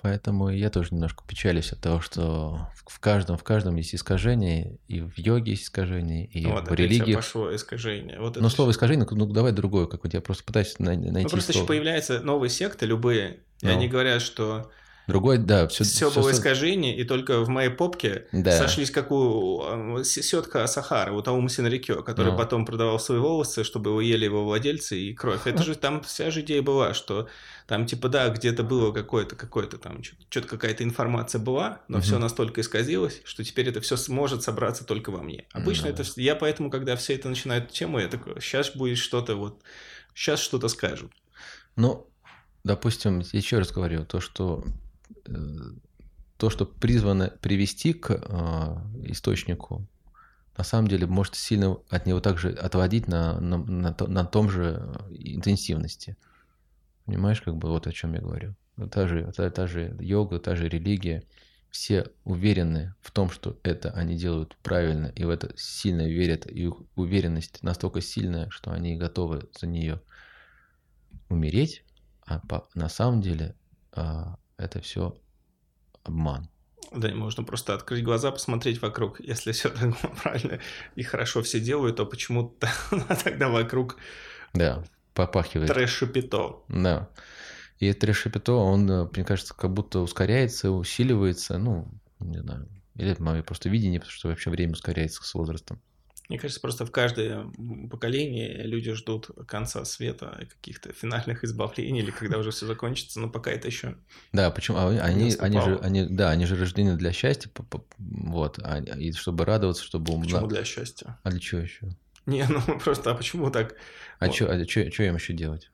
Поэтому 0.00 0.48
я 0.48 0.68
тоже 0.70 0.88
немножко 0.92 1.22
печалюсь 1.26 1.72
от 1.72 1.80
того, 1.80 2.00
что 2.00 2.68
в 2.86 2.98
каждом, 2.98 3.36
в 3.36 3.44
каждом 3.44 3.76
есть 3.76 3.94
искажение, 3.94 4.78
и 4.88 5.00
в 5.00 5.16
йоге 5.16 5.52
есть 5.52 5.64
искажение, 5.64 6.26
и 6.26 6.44
вот, 6.46 6.68
в 6.68 6.74
религии. 6.74 7.14
пошло 7.14 7.54
искажение. 7.54 8.18
Вот 8.18 8.36
ну, 8.36 8.48
слово 8.48 8.72
искажение, 8.72 9.06
ну, 9.08 9.26
давай 9.26 9.52
другое 9.52 9.86
какое-то. 9.86 10.16
Я 10.16 10.20
просто 10.20 10.42
пытаюсь 10.44 10.76
найти 10.78 11.08
Ну, 11.08 11.28
просто 11.28 11.52
слово. 11.52 11.64
еще 11.64 11.66
появляются 11.68 12.20
новые 12.20 12.50
секты, 12.50 12.86
любые, 12.86 13.40
и 13.60 13.66
ну. 13.66 13.72
они 13.72 13.86
говорят, 13.86 14.22
что 14.22 14.72
Другой, 15.08 15.38
да, 15.38 15.66
все, 15.66 15.82
все, 15.82 16.10
все 16.10 16.20
было 16.20 16.30
все... 16.30 16.38
искажение, 16.38 16.96
и 16.96 17.02
только 17.02 17.40
в 17.40 17.48
моей 17.48 17.70
попке 17.70 18.26
да. 18.30 18.56
сошлись 18.56 18.90
как 18.90 19.10
у 19.10 19.98
э, 19.98 20.04
сетка 20.04 20.66
Сахара, 20.68 21.12
у 21.12 21.20
Таум 21.22 21.48
Синрикё, 21.48 22.02
который 22.02 22.32
ну. 22.32 22.38
потом 22.38 22.64
продавал 22.64 23.00
свои 23.00 23.18
волосы, 23.18 23.64
чтобы 23.64 23.90
его 23.90 24.00
ели 24.00 24.24
его 24.24 24.44
владельцы 24.44 24.98
и 24.98 25.12
кровь. 25.12 25.46
Это 25.46 25.64
же 25.64 25.74
там 25.74 26.02
вся 26.02 26.30
же 26.30 26.42
идея 26.42 26.62
была, 26.62 26.94
что 26.94 27.28
там 27.66 27.86
типа 27.86 28.08
да, 28.08 28.28
где-то 28.28 28.62
было 28.62 28.92
какое-то, 28.92 29.34
какое-то 29.34 29.76
там, 29.78 30.02
что-то 30.04 30.46
какая-то 30.46 30.84
информация 30.84 31.40
была, 31.40 31.80
но 31.88 31.98
угу. 31.98 32.04
все 32.04 32.18
настолько 32.18 32.60
исказилось, 32.60 33.22
что 33.24 33.42
теперь 33.42 33.68
это 33.68 33.80
все 33.80 33.96
сможет 33.96 34.44
собраться 34.44 34.84
только 34.84 35.10
во 35.10 35.22
мне. 35.22 35.46
Обычно 35.52 35.92
да. 35.92 36.02
это 36.02 36.04
я 36.16 36.36
поэтому, 36.36 36.70
когда 36.70 36.94
все 36.94 37.14
это 37.14 37.28
начинают 37.28 37.72
тему, 37.72 37.98
я 37.98 38.06
такой, 38.06 38.40
сейчас 38.40 38.76
будет 38.76 38.98
что-то 38.98 39.34
вот, 39.34 39.62
сейчас 40.14 40.40
что-то 40.40 40.68
скажут. 40.68 41.10
Ну, 41.74 42.06
допустим, 42.62 43.22
еще 43.32 43.58
раз 43.58 43.72
говорю, 43.72 44.04
то, 44.04 44.20
что 44.20 44.64
то, 46.36 46.50
что 46.50 46.66
призвано 46.66 47.28
привести 47.40 47.92
к 47.92 48.10
э, 48.10 49.10
источнику, 49.10 49.86
на 50.56 50.64
самом 50.64 50.88
деле 50.88 51.06
может 51.06 51.34
сильно 51.34 51.78
от 51.88 52.06
него 52.06 52.20
также 52.20 52.50
отводить 52.50 53.08
на, 53.08 53.40
на, 53.40 53.58
на, 53.58 53.96
на 53.98 54.24
том 54.24 54.50
же 54.50 54.94
интенсивности. 55.10 56.16
Понимаешь, 57.06 57.40
как 57.40 57.56
бы 57.56 57.68
вот 57.68 57.86
о 57.86 57.92
чем 57.92 58.14
я 58.14 58.20
говорю. 58.20 58.54
Та 58.90 59.06
же, 59.06 59.32
та, 59.36 59.50
та 59.50 59.66
же 59.66 59.96
йога, 60.00 60.38
та 60.38 60.56
же 60.56 60.68
религия, 60.68 61.22
все 61.70 62.06
уверены 62.24 62.94
в 63.00 63.10
том, 63.10 63.30
что 63.30 63.58
это 63.62 63.90
они 63.92 64.16
делают 64.16 64.56
правильно, 64.62 65.06
и 65.06 65.24
в 65.24 65.30
это 65.30 65.52
сильно 65.56 66.06
верят, 66.06 66.46
и 66.46 66.64
их 66.66 66.74
уверенность 66.96 67.62
настолько 67.62 68.00
сильная, 68.00 68.50
что 68.50 68.72
они 68.72 68.96
готовы 68.96 69.48
за 69.58 69.66
нее 69.66 70.00
умереть, 71.28 71.84
а 72.26 72.40
по, 72.40 72.68
на 72.74 72.88
самом 72.88 73.22
деле 73.22 73.54
а, 73.92 74.36
это 74.62 74.80
все 74.80 75.16
обман. 76.04 76.48
Да, 76.94 77.08
можно 77.14 77.42
просто 77.44 77.74
открыть 77.74 78.04
глаза, 78.04 78.30
посмотреть 78.30 78.82
вокруг. 78.82 79.20
Если 79.20 79.52
все 79.52 79.70
правильно 80.22 80.60
и 80.94 81.02
хорошо 81.02 81.42
все 81.42 81.60
делают, 81.60 81.96
то 81.96 82.06
почему-то 82.06 82.68
тогда 83.24 83.48
вокруг 83.48 83.96
да, 84.52 84.84
попахивает. 85.14 85.70
Трэш-шапито. 85.70 86.64
Да. 86.68 87.08
И 87.78 87.90
трэш-шапито, 87.92 88.52
он, 88.52 88.90
э, 88.90 89.08
мне 89.14 89.24
кажется, 89.24 89.54
как 89.54 89.72
будто 89.72 90.00
ускоряется, 90.00 90.70
усиливается, 90.70 91.58
ну, 91.58 91.88
не 92.20 92.38
знаю. 92.38 92.68
Или 92.94 93.10
это 93.10 93.22
мое 93.22 93.42
просто 93.42 93.68
видение, 93.68 94.00
потому 94.00 94.12
что 94.12 94.28
вообще 94.28 94.50
время 94.50 94.72
ускоряется 94.72 95.22
с 95.24 95.34
возрастом. 95.34 95.80
Мне 96.32 96.38
кажется, 96.38 96.62
просто 96.62 96.86
в 96.86 96.90
каждое 96.90 97.46
поколение 97.90 98.62
люди 98.62 98.94
ждут 98.94 99.28
конца 99.46 99.84
света 99.84 100.48
каких-то 100.48 100.90
финальных 100.94 101.44
избавлений, 101.44 102.00
или 102.00 102.10
когда 102.10 102.38
уже 102.38 102.52
все 102.52 102.64
закончится, 102.64 103.20
но 103.20 103.28
пока 103.28 103.50
это 103.50 103.68
еще. 103.68 103.98
Да, 104.32 104.50
почему? 104.50 104.78
А 104.78 104.88
они, 104.88 105.34
они 105.38 105.60
же, 105.60 105.78
они, 105.82 106.06
да, 106.06 106.30
они 106.30 106.46
же 106.46 106.56
рождены 106.56 106.96
для 106.96 107.12
счастья, 107.12 107.50
вот, 107.98 108.58
а, 108.62 108.78
и 108.78 109.12
чтобы 109.12 109.44
радоваться, 109.44 109.84
чтобы 109.84 110.18
Почему 110.22 110.46
для 110.46 110.64
счастья? 110.64 111.18
А 111.22 111.30
для 111.30 111.38
чего 111.38 111.60
еще? 111.60 111.90
Не, 112.24 112.46
ну 112.48 112.78
просто, 112.78 113.10
а 113.10 113.14
почему 113.14 113.50
так? 113.50 113.74
А 114.18 114.28
Вот. 114.28 114.34
что 114.34 114.50
а 114.50 114.64
чё, 114.64 114.88
чё 114.88 115.04
им 115.04 115.16
еще 115.16 115.34
делать? 115.34 115.70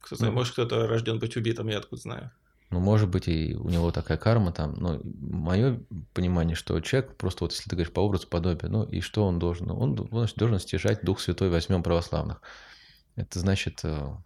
Кто 0.00 0.16
знает, 0.16 0.32
Ну. 0.32 0.38
может, 0.40 0.54
кто-то 0.54 0.88
рожден 0.88 1.20
быть 1.20 1.36
убитым, 1.36 1.68
я 1.68 1.78
откуда 1.78 2.02
знаю. 2.02 2.32
Ну, 2.70 2.78
может 2.78 3.08
быть, 3.08 3.26
и 3.26 3.56
у 3.56 3.68
него 3.68 3.90
такая 3.90 4.16
карма 4.16 4.52
там. 4.52 4.74
Но 4.74 5.00
мое 5.02 5.80
понимание, 6.14 6.54
что 6.54 6.80
человек 6.80 7.16
просто 7.16 7.44
вот 7.44 7.52
если 7.52 7.68
ты 7.68 7.76
говоришь 7.76 7.92
по 7.92 8.00
образу 8.00 8.28
подобию, 8.28 8.70
ну 8.70 8.84
и 8.84 9.00
что 9.00 9.26
он 9.26 9.40
должен? 9.40 9.66
Ну, 9.66 9.76
Он, 9.76 10.08
он 10.10 10.28
должен 10.36 10.60
стяжать 10.60 11.02
Дух 11.02 11.20
Святой, 11.20 11.50
возьмем 11.50 11.82
православных. 11.82 12.42
Это 13.16 13.40
значит 13.40 13.80
э, 13.82 14.16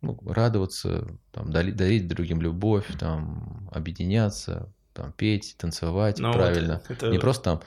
ну, 0.00 0.18
радоваться, 0.24 1.06
там, 1.32 1.50
дарить 1.50 2.08
другим 2.08 2.40
любовь, 2.40 2.86
там, 2.98 3.68
объединяться, 3.72 4.72
там, 4.94 5.12
петь, 5.12 5.54
танцевать 5.58 6.18
Ну 6.18 6.28
вот 6.28 6.36
правильно. 6.36 6.80
это- 6.88 7.08
Не 7.08 7.18
просто 7.18 7.42
там 7.44 7.62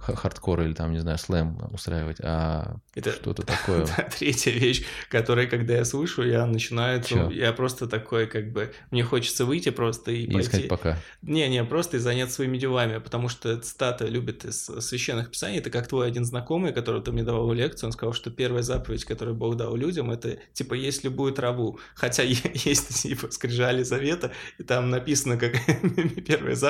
хардкор 0.00 0.62
или 0.62 0.72
там, 0.72 0.92
не 0.92 0.98
знаю, 0.98 1.18
слэм 1.18 1.56
устраивать, 1.72 2.16
а 2.20 2.76
Это- 2.94 3.12
что-то 3.12 3.42
такое. 3.46 3.86
Третья 4.18 4.50
вещь, 4.50 4.84
которая, 5.08 5.46
когда 5.46 5.74
я 5.74 5.84
слышу, 5.84 6.22
я 6.26 6.46
начинаю... 6.46 7.00
Я 7.30 7.52
просто 7.52 7.86
такой, 7.86 8.26
как 8.26 8.50
бы... 8.52 8.72
Мне 8.90 9.04
хочется 9.04 9.44
выйти 9.44 9.68
просто 9.70 10.10
и, 10.10 10.24
И 10.24 10.32
пойти... 10.32 10.48
искать 10.48 10.68
пока. 10.68 10.98
Не-не, 11.22 11.62
просто 11.64 11.96
и 11.98 12.00
заняться 12.00 12.36
своими 12.36 12.58
делами, 12.58 12.98
потому 12.98 13.28
что 13.28 13.56
цитата 13.58 14.06
любит 14.06 14.44
из 14.44 14.64
священных 14.64 15.30
писаний. 15.30 15.58
Это 15.58 15.70
как 15.70 15.86
твой 15.86 16.08
один 16.08 16.24
знакомый, 16.24 16.72
который 16.72 17.00
ты 17.02 17.12
мне 17.12 17.22
давал 17.22 17.52
лекцию, 17.52 17.88
он 17.88 17.92
сказал, 17.92 18.14
что 18.14 18.30
первая 18.30 18.62
заповедь, 18.62 19.04
которую 19.04 19.36
Бог 19.36 19.56
дал 19.56 19.76
людям, 19.76 20.10
это 20.10 20.38
типа 20.54 20.74
есть 20.74 21.04
любую 21.04 21.32
траву. 21.32 21.78
Хотя 21.94 22.22
есть 22.24 23.02
типа 23.02 23.30
скрижали 23.30 23.84
завета, 23.84 24.32
и 24.58 24.64
там 24.64 24.90
написано 24.90 25.36
как 25.36 25.52
первая 26.26 26.56
заповедь, 26.56 26.67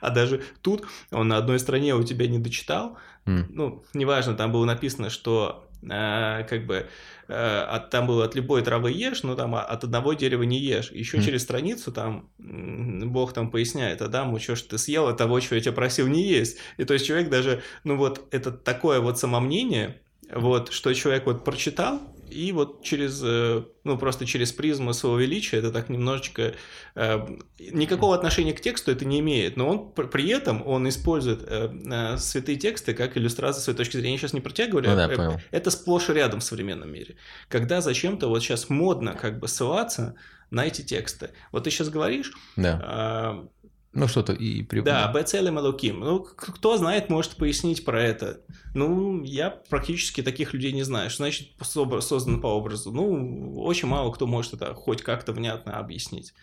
а 0.00 0.10
даже 0.10 0.42
тут 0.62 0.86
он 1.10 1.28
на 1.28 1.36
одной 1.36 1.58
стороне 1.58 1.94
у 1.94 2.02
тебя 2.02 2.26
не 2.26 2.38
дочитал, 2.38 2.96
М. 3.26 3.46
ну, 3.50 3.84
неважно, 3.94 4.34
там 4.34 4.52
было 4.52 4.64
написано, 4.64 5.10
что 5.10 5.68
э, 5.82 6.44
как 6.48 6.66
бы 6.66 6.86
э, 7.28 7.60
от, 7.60 7.90
там 7.90 8.06
было 8.06 8.24
от 8.24 8.34
любой 8.34 8.62
травы 8.62 8.90
ешь, 8.90 9.22
но 9.22 9.34
там 9.34 9.54
а- 9.54 9.62
от 9.62 9.84
одного 9.84 10.14
дерева 10.14 10.42
не 10.42 10.58
ешь. 10.58 10.90
Еще 10.90 11.18
Мгм. 11.18 11.26
через 11.26 11.42
страницу 11.42 11.92
там 11.92 12.30
Бог 12.38 13.32
там 13.32 13.50
поясняет, 13.50 14.02
Адаму, 14.02 14.40
что 14.40 14.56
ж 14.56 14.62
ты 14.62 14.78
съел 14.78 15.06
от 15.08 15.18
того, 15.18 15.38
чего 15.40 15.56
я 15.56 15.62
тебя 15.62 15.72
просил 15.72 16.06
не 16.08 16.22
есть. 16.22 16.58
И 16.78 16.84
то 16.84 16.94
есть 16.94 17.06
человек 17.06 17.28
даже, 17.28 17.62
ну 17.84 17.96
вот 17.96 18.26
это 18.30 18.50
такое 18.50 19.00
вот 19.00 19.18
самомнение, 19.18 20.00
вот, 20.32 20.72
что 20.72 20.92
человек 20.94 21.26
вот 21.26 21.44
прочитал, 21.44 22.00
и 22.30 22.52
вот 22.52 22.82
через, 22.82 23.20
э, 23.24 23.62
ну, 23.84 23.98
просто 23.98 24.26
через 24.26 24.52
призму 24.52 24.92
своего 24.92 25.18
величия 25.18 25.58
это 25.58 25.70
так 25.72 25.88
немножечко... 25.88 26.54
э, 26.94 27.26
никакого 27.58 28.14
отношения 28.14 28.52
к 28.52 28.60
тексту 28.60 28.90
это 28.92 29.04
не 29.04 29.20
имеет, 29.20 29.56
но 29.56 29.68
он 29.68 29.92
пр- 29.92 30.08
при 30.08 30.28
этом 30.28 30.66
он 30.66 30.88
использует 30.88 31.42
э, 31.46 32.16
святые 32.18 32.56
тексты 32.58 32.94
как 32.94 33.16
иллюстрацию 33.16 33.62
своей 33.62 33.76
точки 33.76 33.96
зрения. 33.96 34.12
Я 34.14 34.18
сейчас 34.18 34.32
не 34.32 34.40
про 34.40 34.50
тебя 34.52 34.68
говорю, 34.68 34.90
Ну 34.90 34.96
да, 34.96 35.08
понял. 35.08 35.40
это 35.50 35.70
сплошь 35.70 36.08
и 36.10 36.12
рядом 36.12 36.40
в 36.40 36.44
современном 36.44 36.92
мире. 36.92 37.16
Когда 37.48 37.80
зачем-то 37.80 38.28
вот 38.28 38.42
сейчас 38.42 38.68
модно 38.68 39.14
как 39.14 39.38
бы 39.38 39.48
ссылаться 39.48 40.14
на 40.50 40.66
эти 40.66 40.80
тексты. 40.82 41.30
Вот 41.52 41.64
ты 41.64 41.70
сейчас 41.70 41.90
говоришь, 41.90 42.32
Да. 42.56 43.44
Ну, 43.92 44.06
что-то 44.06 44.32
и... 44.32 44.62
при- 44.62 44.80
да, 44.80 45.10
Бецелем 45.12 45.58
Элоким. 45.58 46.00
Ну, 46.00 46.20
кто 46.20 46.76
знает, 46.76 47.08
может 47.08 47.36
пояснить 47.36 47.84
про 47.84 48.02
это. 48.02 48.42
Ну, 48.74 49.22
я 49.24 49.50
практически 49.50 50.22
таких 50.22 50.52
людей 50.52 50.72
не 50.72 50.82
знаю. 50.82 51.10
Что 51.10 51.24
значит 51.24 51.48
со- 51.62 52.00
создан 52.00 52.40
по 52.40 52.48
образу? 52.48 52.92
Ну, 52.92 53.60
очень 53.62 53.88
мало 53.88 54.12
кто 54.12 54.26
может 54.26 54.52
это 54.54 54.74
хоть 54.74 55.02
как-то 55.02 55.32
внятно 55.32 55.78
объяснить. 55.78 56.34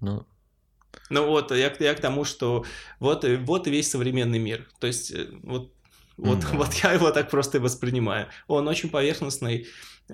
Ну, 0.00 0.26
Ну 1.10 1.26
вот, 1.26 1.50
я, 1.52 1.70
к- 1.70 1.80
я 1.80 1.94
к 1.94 2.00
тому, 2.00 2.24
что 2.24 2.64
вот, 3.00 3.24
и- 3.24 3.36
вот 3.36 3.66
и 3.66 3.70
весь 3.70 3.90
современный 3.90 4.38
мир. 4.38 4.68
То 4.80 4.86
есть, 4.86 5.10
э, 5.10 5.26
вот, 5.42 5.72
вот, 6.16 6.44
Мгм. 6.44 6.58
вот 6.58 6.72
я 6.74 6.92
его 6.92 7.10
так 7.10 7.30
просто 7.30 7.58
и 7.58 7.60
воспринимаю. 7.60 8.28
Он 8.46 8.68
очень 8.68 8.90
поверхностный. 8.90 9.66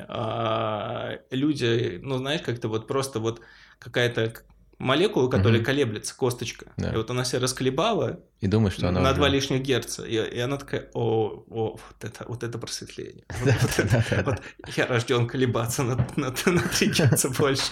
а, 0.09 1.19
люди, 1.33 1.99
ну, 2.01 2.17
знаешь, 2.19 2.43
как-то 2.43 2.69
вот 2.69 2.87
просто 2.87 3.19
вот 3.19 3.41
какая-то 3.81 4.33
молекула, 4.81 5.29
которая 5.29 5.59
Мгм. 5.59 5.65
колеблется, 5.65 6.17
косточка. 6.17 6.73
Да. 6.77 6.93
И 6.93 6.97
вот 6.97 7.11
она 7.11 7.25
себя 7.25 7.41
расколебала 7.41 8.21
и 8.41 8.47
думаешь, 8.47 8.73
что 8.75 8.89
она 8.89 9.01
на 9.01 9.11
уже- 9.11 9.17
2 9.19 9.29
лишних 9.29 9.61
герца. 9.63 10.05
И, 10.07 10.15
и 10.15 10.39
она 10.41 10.57
такая, 10.57 10.89
о, 10.95 11.45
о, 11.51 11.77
вот 11.77 11.81
это, 12.05 12.25
вот 12.27 12.43
это 12.43 12.59
просветление. 12.59 13.25
Я 14.77 14.87
рожден 14.87 15.27
колебаться 15.29 15.83
на, 15.83 15.97
на, 16.17 16.29
на 16.47 16.61
3 16.63 16.89
герца 16.89 17.29
больше. 17.29 17.65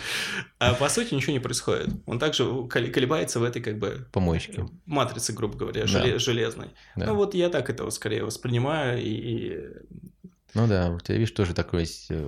А 0.58 0.74
по 0.74 0.88
сути 0.88 1.14
ничего 1.14 1.32
не 1.32 1.38
происходит. 1.40 1.88
Он 2.06 2.18
также 2.18 2.44
кол- 2.44 2.68
колебается 2.68 3.40
в 3.40 3.44
этой 3.44 3.62
как 3.62 3.78
бы 3.78 4.06
Помоечки. 4.12 4.66
матрице, 4.86 5.32
грубо 5.32 5.56
говоря, 5.56 5.86
железной. 5.86 6.68
Ну 6.96 7.14
вот 7.14 7.34
я 7.34 7.48
так 7.48 7.70
это 7.70 7.88
скорее 7.90 8.24
воспринимаю. 8.24 9.00
И- 9.02 9.58
Ну 10.54 10.66
да, 10.66 10.90
у 10.90 10.98
тебя, 11.00 11.16
видишь, 11.16 11.32
тоже 11.32 11.54
такой 11.54 11.80
есть 11.80 12.06
э, 12.10 12.26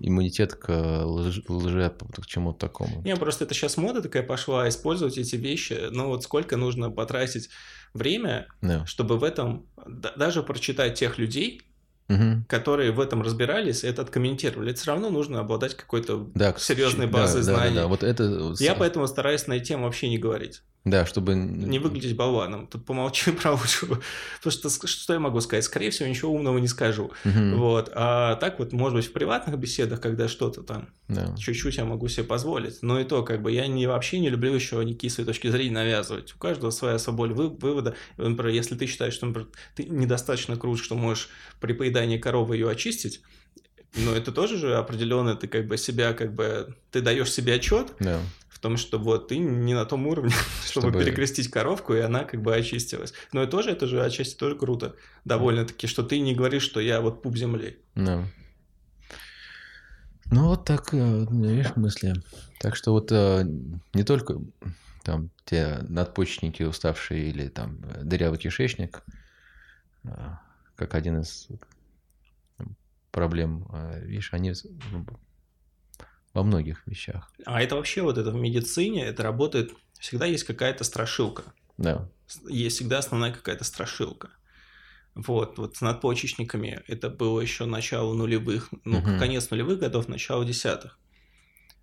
иммунитет 0.00 0.54
к 0.54 0.68
лж- 0.68 1.44
лже, 1.48 1.92
к 2.20 2.26
чему-то 2.26 2.58
такому. 2.58 3.02
Не, 3.02 3.14
просто 3.16 3.44
это 3.44 3.54
сейчас 3.54 3.76
мода 3.76 4.02
такая 4.02 4.22
пошла, 4.24 4.68
использовать 4.68 5.16
эти 5.18 5.36
вещи. 5.36 5.88
Ну 5.90 6.08
вот 6.08 6.24
сколько 6.24 6.56
нужно 6.56 6.90
потратить 6.90 7.48
время, 7.94 8.46
Да. 8.62 8.84
чтобы 8.86 9.16
в 9.18 9.24
этом, 9.24 9.66
да- 9.86 10.12
даже 10.16 10.42
прочитать 10.42 10.94
тех 10.98 11.18
людей, 11.18 11.62
Мгм. 12.08 12.44
которые 12.48 12.90
в 12.90 12.98
этом 13.00 13.22
разбирались, 13.22 13.84
это 13.84 14.02
откомментировали. 14.02 14.72
Это 14.72 14.80
все 14.80 14.90
равно 14.90 15.08
нужно 15.08 15.38
обладать 15.40 15.74
какой-то 15.76 16.30
Да, 16.34 16.54
серьезной 16.58 17.06
да, 17.06 17.12
базой 17.12 17.42
да, 17.42 17.46
да, 17.52 17.56
знаний. 17.58 17.76
да, 17.76 17.86
вот 17.86 18.02
это... 18.02 18.54
Я 18.58 18.74
поэтому 18.74 19.06
стараюсь 19.06 19.46
на 19.46 19.54
эту 19.54 19.64
тему 19.66 19.84
вообще 19.84 20.08
не 20.10 20.18
говорить. 20.18 20.62
Да, 20.84 21.06
чтобы... 21.06 21.34
Не 21.36 21.78
выглядеть 21.78 22.16
болваном. 22.16 22.66
Тут 22.66 22.84
помолчи 22.84 23.30
про 23.42 23.52
лучшего. 23.52 24.00
Потому 24.42 24.70
что 24.70 24.86
что 24.88 25.12
я 25.12 25.20
могу 25.20 25.40
сказать? 25.40 25.64
Скорее 25.64 25.90
всего, 25.90 26.08
ничего 26.08 26.32
умного 26.32 26.58
не 26.58 26.66
скажу. 26.66 27.12
Мгм. 27.22 27.56
Вот. 27.56 27.90
А 27.94 28.34
так 28.36 28.58
вот, 28.58 28.72
может 28.72 28.96
быть, 28.96 29.06
в 29.06 29.12
приватных 29.12 29.56
беседах, 29.58 30.00
когда 30.00 30.26
что-то 30.26 30.62
там 30.62 30.88
Да. 31.06 31.36
чуть-чуть 31.38 31.76
я 31.76 31.84
могу 31.84 32.08
себе 32.08 32.24
позволить. 32.24 32.82
Но 32.82 32.98
и 32.98 33.04
то, 33.04 33.22
как 33.22 33.42
бы, 33.42 33.52
я 33.52 33.68
не, 33.68 33.86
вообще 33.86 34.18
не 34.18 34.28
люблю 34.28 34.52
еще 34.52 34.84
никакие 34.84 35.10
свои 35.10 35.24
точки 35.24 35.48
зрения 35.48 35.72
навязывать. 35.74 36.34
У 36.34 36.38
каждого 36.38 36.70
своя 36.70 36.98
свобода 36.98 37.34
вы- 37.34 37.50
вывода. 37.50 37.94
Например, 38.16 38.48
если 38.52 38.74
ты 38.74 38.86
считаешь, 38.86 39.14
что 39.14 39.26
например, 39.26 39.50
ты 39.76 39.84
недостаточно 39.84 40.56
крут, 40.56 40.80
что 40.80 40.96
можешь 40.96 41.28
при 41.60 41.74
поедании 41.74 42.18
коровы 42.18 42.56
ее 42.56 42.68
очистить, 42.68 43.22
но 43.94 44.16
это 44.16 44.32
тоже 44.32 44.56
же 44.56 44.74
определенно 44.76 45.36
ты 45.36 45.46
как 45.46 45.66
бы 45.66 45.76
себя, 45.76 46.12
как 46.14 46.34
бы, 46.34 46.74
ты 46.90 47.02
даешь 47.02 47.30
себе 47.30 47.54
отчет 47.54 47.92
Да. 48.00 48.20
Том, 48.62 48.76
что 48.76 48.98
вот 48.98 49.28
ты 49.28 49.38
не 49.38 49.74
на 49.74 49.84
том 49.84 50.06
уровне, 50.06 50.32
чтобы, 50.64 50.88
Чтобы- 50.88 51.04
перекрестить 51.04 51.48
коровку, 51.50 51.94
и 51.94 52.00
она 52.00 52.24
как 52.24 52.40
бы 52.40 52.54
очистилась. 52.54 53.12
Но 53.32 53.42
и 53.42 53.46
тоже 53.46 53.70
это 53.70 53.86
же 53.86 54.02
отчасти 54.02 54.36
тоже 54.36 54.56
круто. 54.56 54.94
Довольно-таки, 55.24 55.86
что 55.86 56.02
ты 56.02 56.20
не 56.20 56.34
говоришь, 56.34 56.62
что 56.62 56.80
я 56.80 57.00
вот 57.00 57.22
пуп 57.22 57.36
земли. 57.36 57.78
Да. 57.94 58.24
Ну, 60.30 60.46
вот 60.46 60.64
так, 60.64 60.94
э, 60.94 61.26
видишь, 61.30 61.76
мысли. 61.76 62.14
Так 62.58 62.76
что 62.76 62.92
вот 62.92 63.12
э, 63.12 63.44
не 63.92 64.04
только 64.04 64.40
там 65.02 65.30
те 65.44 65.78
надпочечники 65.88 66.62
уставшие 66.62 67.28
или 67.28 67.48
там 67.48 67.80
э, 67.82 68.02
дырявый 68.04 68.38
кишечник, 68.38 69.02
как 70.74 70.94
один 70.94 71.20
из 71.20 71.48
проблем, 73.12 73.68
видишь, 74.02 74.32
они 74.32 74.52
ну, 74.90 75.06
во 76.34 76.42
многих 76.42 76.86
вещах. 76.86 77.30
А 77.44 77.62
это 77.62 77.76
вообще 77.76 78.02
вот 78.02 78.18
это 78.18 78.30
в 78.30 78.34
медицине, 78.36 79.04
это 79.04 79.22
работает, 79.22 79.72
всегда 79.98 80.26
есть 80.26 80.44
какая-то 80.44 80.84
страшилка. 80.84 81.52
Да. 81.78 82.08
есть 82.48 82.76
всегда 82.76 82.98
основная 82.98 83.32
какая-то 83.32 83.64
страшилка. 83.64 84.30
Вот, 85.14 85.58
вот 85.58 85.76
с 85.76 85.80
надпочечниками 85.82 86.82
это 86.86 87.10
было 87.10 87.40
еще 87.40 87.66
начало 87.66 88.14
нулевых, 88.14 88.70
ну, 88.84 89.00
Мгм. 89.00 89.18
конец 89.18 89.50
нулевых 89.50 89.78
годов, 89.80 90.08
начало 90.08 90.44
десятых. 90.44 90.98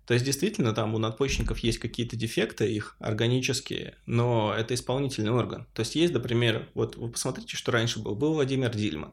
То 0.06 0.14
есть, 0.14 0.26
действительно, 0.26 0.72
там 0.72 0.94
у 0.94 0.98
надпочечников 0.98 1.58
есть 1.60 1.78
какие-то 1.78 2.16
дефекты 2.16 2.72
их 2.72 2.96
органические, 2.98 3.94
но 4.06 4.52
это 4.56 4.74
исполнительный 4.74 5.30
орган. 5.30 5.66
То 5.72 5.80
есть, 5.80 5.94
есть, 5.94 6.12
например, 6.12 6.68
вот 6.74 6.96
вы 6.96 7.10
посмотрите, 7.10 7.56
что 7.56 7.70
раньше 7.70 8.00
был. 8.00 8.16
Был 8.16 8.34
Владимир 8.34 8.70
Дильман. 8.74 9.12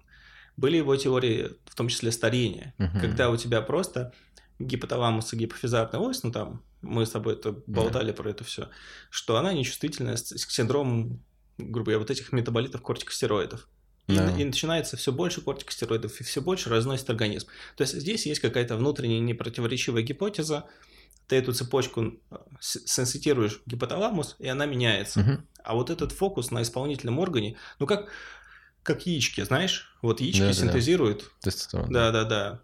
Были 0.56 0.78
его 0.78 0.96
теории, 0.96 1.52
в 1.66 1.76
том 1.76 1.88
числе 1.90 2.12
старения, 2.12 2.74
Мгм. 2.80 3.00
когда 3.00 3.30
у 3.30 3.38
тебя 3.38 3.62
просто 3.62 4.14
гипоталамус 4.60 5.34
и 5.34 5.38
гипофизарная 5.38 6.00
ось, 6.00 6.24
ну 6.24 6.32
там 6.32 6.64
мы 6.82 7.06
с 7.06 7.12
тобой 7.12 7.34
это 7.34 7.56
болтали 7.68 8.12
про 8.12 8.30
это 8.30 8.44
все, 8.44 8.70
что 9.10 9.38
она 9.38 9.54
нечувствительна 9.54 10.14
к 10.16 10.52
синдрому, 10.52 11.20
грубо 11.58 11.86
говоря, 11.86 12.00
вот 12.00 12.12
этих 12.12 12.32
метаболитов 12.32 12.82
кортикостероидов. 12.82 13.68
И, 14.08 14.16
Да. 14.16 14.32
и 14.38 14.46
начинается 14.46 14.96
все 14.96 15.12
больше 15.12 15.42
кортикостероидов, 15.42 16.22
и 16.22 16.24
все 16.24 16.42
больше 16.42 16.70
разносит 16.70 17.10
организм. 17.10 17.48
То 17.76 17.82
есть 17.82 17.94
здесь 18.00 18.26
есть 18.26 18.40
какая-то 18.40 18.78
внутренняя 18.78 19.20
непротиворечивая 19.20 20.02
гипотеза. 20.02 20.66
Ты 21.28 21.36
эту 21.36 21.52
цепочку 21.52 22.02
э, 22.32 22.36
сенситируешь 22.62 23.62
гипоталамус, 23.66 24.38
и 24.40 24.48
она 24.48 24.66
меняется. 24.66 25.20
Мгм. 25.20 25.48
А 25.62 25.76
вот 25.76 25.90
этот 25.90 26.14
фокус 26.14 26.52
на 26.52 26.62
исполнительном 26.62 27.20
органе, 27.20 27.58
ну 27.80 27.86
как, 27.86 28.10
как 28.82 29.06
яички, 29.06 29.44
знаешь? 29.44 29.94
Вот 30.02 30.22
яички 30.22 30.40
Да-да-да. 30.40 30.60
синтезируют 30.60 31.32
да, 31.90 32.12
да, 32.12 32.24
да. 32.24 32.62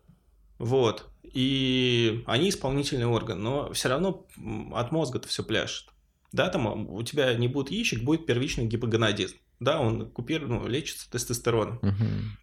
Вот. 0.59 1.09
И 1.33 2.23
они 2.27 2.49
исполнительный 2.49 3.05
орган, 3.05 3.41
но 3.41 3.73
все 3.73 3.89
равно 3.89 4.27
от 4.73 4.91
мозга-то 4.91 5.27
все 5.27 5.43
пляшет. 5.43 5.89
Да, 6.31 6.49
там 6.49 6.89
у 6.89 7.01
тебя 7.03 7.33
не 7.35 7.47
будет 7.47 7.71
яичек, 7.71 8.03
будет 8.03 8.25
первичный 8.25 8.65
гипогонадизм. 8.65 9.37
Да, 9.59 9.79
он 9.79 10.09
купирует, 10.11 10.51
ну, 10.51 10.67
лечится 10.67 11.09
тестостероном. 11.09 11.79
Мгм. 11.81 12.37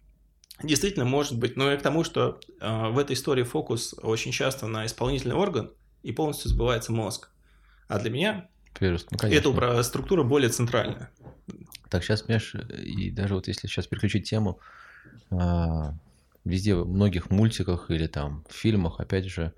Действительно, 0.63 1.05
может 1.05 1.37
быть, 1.37 1.57
но 1.57 1.71
и 1.71 1.77
к 1.77 1.81
тому, 1.81 2.03
что 2.03 2.39
э, 2.59 2.87
в 2.89 2.97
этой 2.97 3.13
истории 3.15 3.43
фокус 3.43 3.95
очень 4.01 4.31
часто 4.31 4.67
на 4.67 4.85
исполнительный 4.85 5.35
орган 5.35 5.71
и 6.03 6.11
полностью 6.11 6.49
сбывается 6.49 6.91
мозг. 6.91 7.29
А 7.87 7.99
для 7.99 8.09
меня 8.09 8.49
Первый, 8.79 8.99
ну, 9.11 9.27
эта 9.27 9.83
структура 9.83 10.23
более 10.23 10.49
центральная. 10.49 11.11
Так 11.89 12.03
сейчас, 12.03 12.21
понимаешь, 12.21 12.55
и 12.55 13.11
даже 13.11 13.35
вот 13.35 13.47
если 13.47 13.67
сейчас 13.67 13.87
переключить 13.87 14.29
тему, 14.29 14.59
а, 15.29 15.93
везде, 16.43 16.75
в 16.75 16.87
многих 16.87 17.29
мультиках 17.29 17.91
или 17.91 18.07
там 18.07 18.45
фильмах, 18.49 18.99
опять 18.99 19.25
же, 19.25 19.53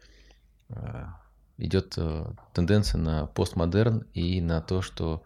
а, 0.70 1.22
идет 1.58 1.96
а, 1.98 2.36
тенденция 2.54 3.00
на 3.00 3.28
постмодерн 3.28 4.06
и 4.14 4.42
на 4.42 4.62
то, 4.62 4.82
что 4.82 5.24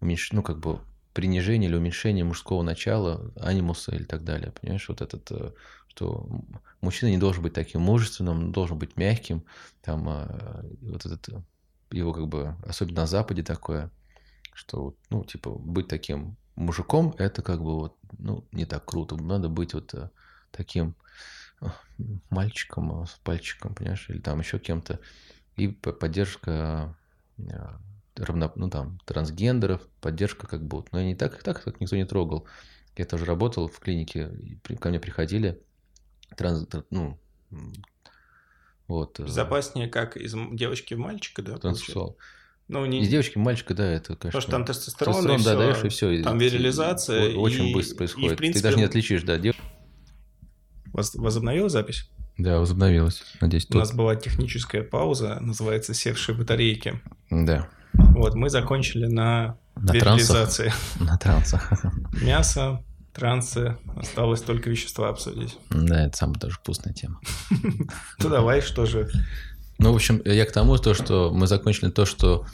уменьш... 0.00 0.32
ну, 0.32 0.42
как 0.42 0.58
бы 0.58 0.80
принижение 1.16 1.70
или 1.70 1.76
уменьшение 1.76 2.24
мужского 2.24 2.62
начала, 2.62 3.32
анимуса 3.36 3.94
или 3.94 4.04
так 4.04 4.22
далее. 4.22 4.52
Понимаешь, 4.52 4.86
вот 4.86 5.00
этот, 5.00 5.30
э, 5.30 5.52
что 5.88 6.28
мужчина 6.82 7.08
не 7.08 7.16
должен 7.16 7.42
быть 7.42 7.54
таким 7.54 7.80
мужественным, 7.80 8.52
должен 8.52 8.78
быть 8.78 8.98
мягким, 8.98 9.42
там 9.80 10.06
э, 10.10 10.62
вот 10.82 11.06
этот 11.06 11.26
э, 11.30 11.40
его 11.90 12.12
как 12.12 12.28
бы, 12.28 12.54
особенно 12.66 13.00
на 13.00 13.06
Западе 13.06 13.42
такое, 13.42 13.90
что, 14.52 14.94
ну, 15.08 15.24
типа, 15.24 15.52
быть 15.52 15.88
таким 15.88 16.36
мужиком, 16.54 17.14
это 17.16 17.40
как 17.40 17.62
бы 17.62 17.76
вот, 17.76 17.96
ну, 18.18 18.46
не 18.52 18.66
так 18.66 18.84
круто. 18.84 19.16
Надо 19.16 19.48
быть 19.48 19.72
вот 19.72 19.94
таким 20.56 20.94
мальчиком 22.30 23.06
с 23.06 23.18
пальчиком, 23.22 23.74
понимаешь, 23.74 24.06
или 24.08 24.18
там 24.18 24.40
еще 24.40 24.58
кем-то. 24.58 25.00
И 25.56 25.68
поддержка 25.68 26.94
равно, 28.16 28.52
ну 28.56 28.70
там, 28.70 28.98
трансгендеров, 29.04 29.82
поддержка 30.00 30.46
как 30.46 30.64
бы. 30.64 30.84
Но 30.92 31.00
я 31.00 31.06
не 31.06 31.14
так, 31.14 31.42
так, 31.42 31.62
так 31.62 31.80
никто 31.80 31.96
не 31.96 32.04
трогал. 32.04 32.46
Я 32.96 33.04
тоже 33.04 33.24
работал 33.24 33.68
в 33.68 33.78
клинике, 33.78 34.30
ко 34.80 34.88
мне 34.88 34.98
приходили 34.98 35.60
транс, 36.34 36.66
ну, 36.90 37.18
вот. 38.88 39.20
Э, 39.20 39.24
Безопаснее 39.24 39.88
как 39.88 40.16
из 40.16 40.34
девочки 40.52 40.94
в 40.94 40.98
мальчика, 40.98 41.42
да? 41.42 41.58
Трансексуал. 41.58 42.16
Ну, 42.68 42.84
не... 42.84 43.02
Из 43.02 43.08
девочки 43.08 43.38
в 43.38 43.40
мальчика, 43.40 43.74
да, 43.74 43.86
это, 43.86 44.16
конечно. 44.16 44.40
Потому 44.40 44.42
что 44.42 44.50
там 44.50 44.64
тестостерон, 44.64 45.14
тестостерон 45.14 45.40
и 45.40 45.44
да, 45.44 45.50
все, 45.50 45.58
даешь, 45.58 45.84
и 45.84 45.88
все. 45.88 46.22
Там 46.22 46.38
вирилизация. 46.38 47.36
Очень 47.36 47.68
и, 47.68 47.74
быстро 47.74 47.96
происходит. 47.96 48.32
И, 48.32 48.34
в 48.34 48.38
принципе, 48.38 48.60
Ты 48.60 48.64
даже 48.64 48.76
не 48.78 48.84
отличишь, 48.84 49.22
да. 49.22 49.38
Дев... 49.38 49.56
Возобновила 50.96 51.68
запись? 51.68 52.08
Да, 52.38 52.58
возобновилась. 52.58 53.22
Надеюсь, 53.40 53.66
У 53.70 53.78
нас 53.78 53.92
была 53.92 54.16
техническая 54.16 54.82
пауза, 54.82 55.38
называется 55.40 55.94
«Севшие 55.94 56.36
батарейки». 56.36 57.00
Да. 57.30 57.68
Вот, 57.92 58.34
мы 58.34 58.50
закончили 58.50 59.06
на, 59.06 59.58
на 59.74 59.92
вирилизации. 59.92 60.72
На 61.00 61.16
трансах. 61.16 61.70
Мясо, 62.22 62.82
трансы, 63.12 63.76
осталось 63.96 64.42
только 64.42 64.68
вещества 64.70 65.08
обсудить. 65.08 65.56
Да, 65.70 66.06
это 66.06 66.16
самая 66.16 66.38
тоже 66.38 66.56
вкусная 66.56 66.94
тема. 66.94 67.20
Ну 68.18 68.28
давай, 68.28 68.60
что 68.60 68.86
же. 68.86 69.08
Ну, 69.78 69.92
в 69.92 69.96
общем, 69.96 70.22
я 70.24 70.46
к 70.46 70.52
тому, 70.52 70.78
то, 70.78 70.94
что 70.94 71.30
мы 71.32 71.46
закончили 71.46 71.90
то, 71.90 72.06
что 72.06 72.46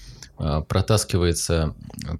протаскивается 0.69 1.75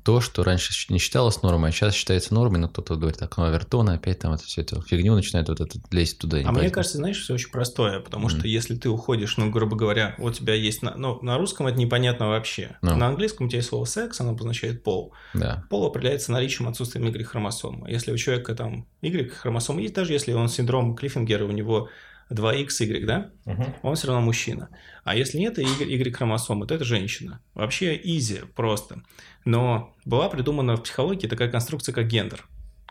то, 0.05 0.21
что 0.21 0.45
раньше 0.45 0.73
не 0.93 0.99
считалось 0.99 1.43
нормой, 1.43 1.71
а 1.71 1.73
сейчас 1.73 1.95
считается 1.95 2.35
нормой, 2.35 2.61
но 2.61 2.69
кто-то 2.69 2.95
говорит, 2.97 3.19
так, 3.19 3.37
ну, 3.37 3.45
Авертон 3.45 3.89
опять 3.91 4.21
там 4.21 4.33
это 4.33 4.45
все 4.45 4.63
это 4.63 4.81
фигню 4.83 5.15
начинает 5.15 5.49
вот 5.49 5.61
это 5.61 5.79
лезть 5.91 6.19
туда. 6.19 6.39
А 6.45 6.53
мне 6.53 6.71
кажется, 6.71 6.99
знаешь, 6.99 7.21
все 7.21 7.35
очень 7.35 7.51
простое, 7.51 8.01
потому 8.01 8.29
mm-hmm. 8.29 8.39
что 8.39 8.49
если 8.49 8.77
ты 8.77 8.89
уходишь, 8.89 9.37
ну, 9.37 9.51
грубо 9.51 9.77
говоря, 9.77 10.15
у 10.19 10.31
тебя 10.31 10.55
есть, 10.55 10.83
на, 10.83 10.95
ну, 10.97 11.19
на 11.23 11.37
русском 11.37 11.67
это 11.67 11.79
непонятно 11.79 12.29
вообще, 12.29 12.77
no. 12.83 12.93
Ну. 12.93 12.97
на 12.97 13.09
английском 13.09 13.47
у 13.47 13.49
тебя 13.49 13.59
есть 13.59 13.69
слово 13.69 13.85
секс, 13.87 14.21
оно 14.21 14.31
обозначает 14.31 14.85
пол. 14.85 15.13
Да. 15.35 15.65
Пол 15.69 15.87
определяется 15.87 16.33
наличием 16.33 16.69
отсутствием 16.69 17.07
Y-хромосомы. 17.07 17.91
Если 17.91 18.13
у 18.13 18.17
человека 18.17 18.55
там 18.55 18.87
Y-хромосома 19.01 19.81
есть, 19.81 19.95
даже 19.95 20.13
если 20.13 20.33
он 20.33 20.49
синдром 20.49 20.95
Клиффингера, 20.95 21.45
у 21.45 21.51
него 21.51 21.89
2XY, 22.33 23.05
да, 23.05 23.31
угу. 23.45 23.67
он 23.83 23.95
все 23.95 24.09
равно 24.09 24.23
мужчина. 24.23 24.69
А 25.05 25.17
если 25.17 25.39
нет 25.39 25.59
Y-хромосомы, 25.59 26.67
то 26.67 26.75
это 26.75 26.85
женщина. 26.85 27.41
Вообще 27.55 27.99
изи, 28.03 28.41
просто. 28.55 29.03
Но 29.45 29.95
была 30.05 30.29
придумана 30.29 30.77
в 30.77 30.83
психологии 30.83 31.27
такая 31.27 31.51
конструкция, 31.51 31.93
как 31.93 32.07
гендер 32.07 32.47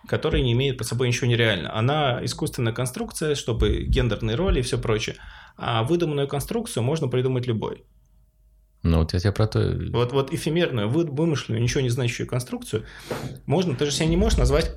которая 0.08 0.42
не 0.42 0.54
имеет 0.54 0.78
под 0.78 0.88
собой 0.88 1.08
ничего 1.08 1.28
нереального. 1.28 1.76
Она 1.76 2.26
искусственная 2.26 2.74
конструкция, 2.74 3.36
чтобы 3.36 3.84
гендерные 3.84 4.36
роли 4.36 4.60
и 4.60 4.64
все 4.64 4.80
прочее. 4.80 5.16
А 5.58 5.84
выдуманную 5.84 6.28
конструкцию 6.28 6.84
можно 6.84 7.08
придумать 7.08 7.46
любой. 7.46 7.84
Ну, 8.84 9.00
вот 9.00 9.14
я 9.14 9.20
тебя 9.20 9.32
про 9.32 9.48
то... 9.48 9.80
Вот, 9.92 10.12
вот 10.12 10.34
эфемерную, 10.34 10.90
вымышленную, 10.90 11.62
ничего 11.62 11.82
не 11.82 11.90
значащую 11.90 12.28
конструкцию 12.28 12.86
можно... 13.46 13.76
Ты 13.76 13.86
же 13.86 13.92
себя 13.92 14.08
не 14.08 14.18
можешь 14.18 14.40
назвать 14.40 14.76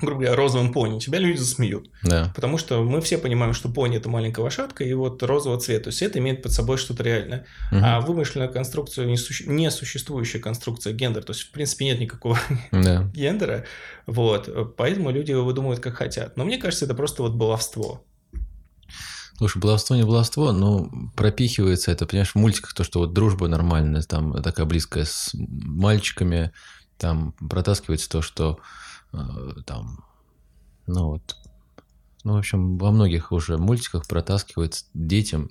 грубо 0.00 0.22
говоря, 0.22 0.36
розовым 0.36 0.72
пони, 0.72 0.98
тебя 0.98 1.18
люди 1.18 1.38
засмеют. 1.38 1.90
Да. 2.02 2.32
Потому 2.34 2.58
что 2.58 2.82
мы 2.82 3.00
все 3.00 3.18
понимаем, 3.18 3.54
что 3.54 3.68
пони 3.68 3.96
это 3.96 4.08
маленькая 4.08 4.42
лошадка, 4.42 4.84
и 4.84 4.92
вот 4.94 5.22
розового 5.22 5.60
цвета. 5.60 5.84
То 5.84 5.88
есть 5.88 6.02
это 6.02 6.18
имеет 6.18 6.42
под 6.42 6.52
собой 6.52 6.76
что-то 6.78 7.02
реальное. 7.02 7.46
Угу. 7.72 7.80
А 7.82 8.00
вымышленная 8.00 8.48
конструкция, 8.48 9.06
несуществующая 9.06 10.40
конструкция 10.40 10.92
гендера, 10.92 11.22
то 11.22 11.32
есть 11.32 11.42
в 11.42 11.50
принципе 11.50 11.86
нет 11.86 12.00
никакого 12.00 12.38
да. 12.72 13.10
гендера. 13.14 13.64
Вот. 14.06 14.76
Поэтому 14.76 15.10
люди 15.10 15.30
его 15.30 15.44
выдумывают 15.44 15.80
как 15.80 15.94
хотят. 15.94 16.36
Но 16.36 16.44
мне 16.44 16.58
кажется, 16.58 16.84
это 16.84 16.94
просто 16.94 17.22
вот 17.22 17.34
баловство. 17.34 18.04
Слушай, 19.40 19.58
баловство 19.58 19.96
не 19.96 20.02
баловство, 20.02 20.52
но 20.52 20.90
пропихивается 21.16 21.90
это, 21.90 22.04
понимаешь, 22.04 22.32
в 22.32 22.34
мультиках 22.34 22.74
то, 22.74 22.84
что 22.84 22.98
вот 22.98 23.14
дружба 23.14 23.48
нормальная, 23.48 24.02
там 24.02 24.42
такая 24.42 24.66
близкая 24.66 25.06
с 25.06 25.30
мальчиками, 25.32 26.52
там 26.98 27.32
протаскивается 27.32 28.10
то, 28.10 28.20
что 28.20 28.58
там, 29.66 30.04
ну 30.86 31.08
вот, 31.08 31.36
ну, 32.24 32.34
в 32.34 32.36
общем, 32.36 32.76
во 32.76 32.90
многих 32.90 33.32
уже 33.32 33.56
мультиках 33.56 34.06
протаскивается 34.06 34.84
детям 34.92 35.50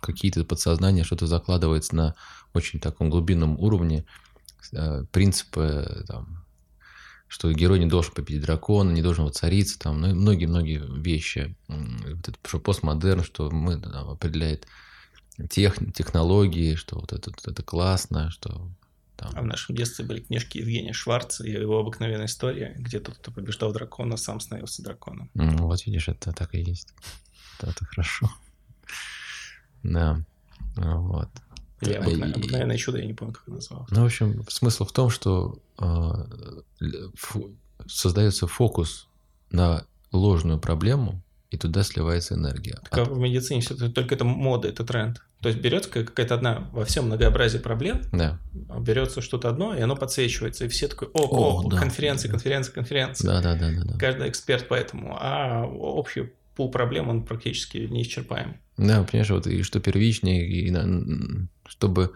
какие-то 0.00 0.44
подсознания, 0.44 1.04
что-то 1.04 1.26
закладывается 1.26 1.96
на 1.96 2.14
очень 2.54 2.80
таком 2.80 3.10
глубинном 3.10 3.58
уровне, 3.58 4.06
э, 4.72 5.04
принципы, 5.10 6.04
там, 6.06 6.44
что 7.28 7.52
герой 7.52 7.80
не 7.80 7.86
должен 7.86 8.12
победить 8.14 8.42
дракона, 8.42 8.90
не 8.92 9.02
должен 9.02 9.24
воцариться, 9.24 9.78
там, 9.78 10.00
ну, 10.00 10.14
многие-многие 10.14 10.78
вещи. 10.78 11.56
Вот 11.68 12.28
это 12.28 12.38
что 12.44 12.60
постмодерн, 12.60 13.24
что 13.24 13.50
мы 13.50 13.80
там, 13.80 14.10
определяет 14.10 14.66
тех, 15.50 15.76
технологии, 15.92 16.76
что 16.76 17.00
вот 17.00 17.12
это, 17.12 17.32
это 17.44 17.62
классно, 17.62 18.30
что 18.30 18.70
там. 19.16 19.32
А 19.34 19.42
в 19.42 19.46
нашем 19.46 19.74
детстве 19.74 20.04
были 20.04 20.20
книжки 20.20 20.58
Евгения 20.58 20.92
Шварца 20.92 21.44
и 21.44 21.50
его 21.50 21.78
обыкновенная 21.78 22.26
история, 22.26 22.74
где 22.78 23.00
тот, 23.00 23.16
кто 23.16 23.32
побеждал 23.32 23.72
дракона, 23.72 24.16
сам 24.16 24.40
становился 24.40 24.82
драконом. 24.82 25.30
Ну, 25.34 25.66
вот 25.66 25.84
видишь, 25.86 26.08
это 26.08 26.32
так 26.32 26.54
и 26.54 26.60
есть. 26.60 26.94
Это 27.60 27.86
хорошо. 27.86 28.30
Да. 29.82 30.22
Вот. 30.76 31.30
Или 31.80 31.94
обыкновенное, 31.94 32.34
обыкновенное 32.34 32.76
чудо, 32.76 32.98
я 32.98 33.06
не 33.06 33.14
помню, 33.14 33.34
как 33.34 33.42
это 33.44 33.52
называлось. 33.52 33.90
Ну, 33.90 34.02
в 34.02 34.04
общем, 34.04 34.44
смысл 34.48 34.84
в 34.84 34.92
том, 34.92 35.10
что 35.10 35.58
э, 35.78 36.86
создается 37.86 38.46
фокус 38.46 39.08
на 39.50 39.86
ложную 40.12 40.58
проблему, 40.58 41.22
и 41.56 41.58
туда 41.58 41.82
сливается 41.82 42.34
энергия. 42.34 42.78
Так, 42.90 42.98
а 42.98 43.04
в 43.04 43.18
медицине 43.18 43.62
все 43.62 43.74
только 43.88 44.14
это 44.14 44.24
мода, 44.24 44.68
это 44.68 44.84
тренд. 44.84 45.22
То 45.40 45.48
есть 45.48 45.60
берется 45.60 45.90
какая-то 45.90 46.34
одна 46.34 46.68
во 46.72 46.84
всем 46.84 47.06
многообразии 47.06 47.58
проблем, 47.58 48.02
да. 48.12 48.38
берется 48.52 49.20
что-то 49.22 49.48
одно, 49.48 49.74
и 49.74 49.80
оно 49.80 49.96
подсвечивается, 49.96 50.66
и 50.66 50.68
все 50.68 50.88
такой, 50.88 51.08
о, 51.14 51.22
о, 51.22 51.60
о 51.60 51.68
да, 51.68 51.78
конференция, 51.78 52.28
да. 52.28 52.32
конференция, 52.32 52.72
конференция. 52.72 53.26
Да, 53.26 53.40
да, 53.40 53.54
да, 53.54 53.70
да, 53.70 53.84
да. 53.84 53.98
Каждый 53.98 54.28
эксперт 54.28 54.68
по 54.68 54.74
этому, 54.74 55.16
а 55.18 55.64
общий 55.64 56.32
пул 56.54 56.70
проблем, 56.70 57.08
он 57.08 57.24
практически 57.24 57.78
неисчерпаем. 57.78 58.56
Да, 58.76 59.02
понимаешь, 59.04 59.30
вот 59.30 59.46
и 59.46 59.62
что 59.62 59.80
первичнее, 59.80 60.46
и, 60.46 60.74
чтобы 61.66 62.12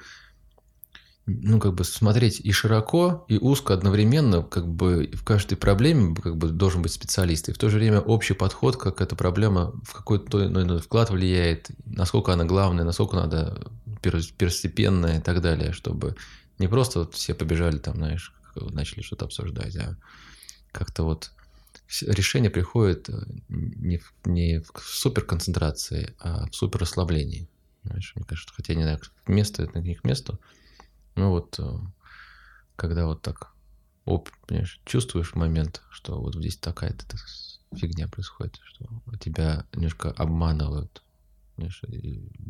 ну, 1.26 1.60
как 1.60 1.74
бы 1.74 1.84
смотреть 1.84 2.40
и 2.40 2.52
широко, 2.52 3.24
и 3.28 3.38
узко 3.38 3.74
одновременно, 3.74 4.42
как 4.42 4.66
бы 4.66 5.10
в 5.12 5.24
каждой 5.24 5.56
проблеме 5.56 6.14
как 6.14 6.36
бы 6.36 6.48
должен 6.48 6.82
быть 6.82 6.92
специалист. 6.92 7.48
И 7.48 7.52
в 7.52 7.58
то 7.58 7.68
же 7.68 7.78
время 7.78 8.00
общий 8.00 8.34
подход, 8.34 8.76
как 8.76 9.00
эта 9.00 9.14
проблема 9.16 9.72
в 9.84 9.92
какой-то 9.92 10.46
иной 10.46 10.80
вклад 10.80 11.10
влияет, 11.10 11.70
насколько 11.84 12.32
она 12.32 12.44
главная, 12.44 12.84
насколько 12.84 13.16
надо 13.16 13.70
первостепенная 14.02 15.18
и 15.18 15.22
так 15.22 15.40
далее, 15.40 15.72
чтобы 15.72 16.16
не 16.58 16.68
просто 16.68 17.00
вот 17.00 17.14
все 17.14 17.34
побежали 17.34 17.78
там, 17.78 17.96
знаешь, 17.96 18.34
начали 18.56 19.02
что-то 19.02 19.26
обсуждать, 19.26 19.76
а 19.76 19.96
как-то 20.72 21.04
вот 21.04 21.30
решение 22.02 22.50
приходит 22.50 23.08
э, 23.08 23.14
не 23.48 23.98
в, 23.98 24.12
не 24.24 24.60
в 24.60 24.80
суперконцентрации, 24.80 26.14
а 26.20 26.48
в 26.48 26.54
супер 26.54 26.80
расслаблении. 26.80 27.48
Знаешь, 27.84 28.12
мне 28.14 28.24
кажется, 28.24 28.54
хотя 28.54 28.74
не 28.74 28.82
знаю, 28.82 29.00
место 29.26 29.62
это 29.62 29.80
не 29.80 29.94
к 29.94 30.04
месту, 30.04 30.38
ну 31.16 31.30
вот, 31.30 31.58
э, 31.58 31.78
когда 32.76 33.06
вот 33.06 33.22
так, 33.22 33.52
оп, 34.04 34.30
понимаешь, 34.46 34.80
чувствуешь 34.84 35.34
момент, 35.34 35.82
что 35.90 36.20
вот 36.20 36.34
здесь 36.34 36.56
такая-то 36.56 37.04
фигня 37.74 38.08
происходит, 38.08 38.58
что 38.64 38.88
тебя 39.20 39.66
немножко 39.72 40.10
обманывают, 40.10 41.02
понимаешь, 41.56 41.82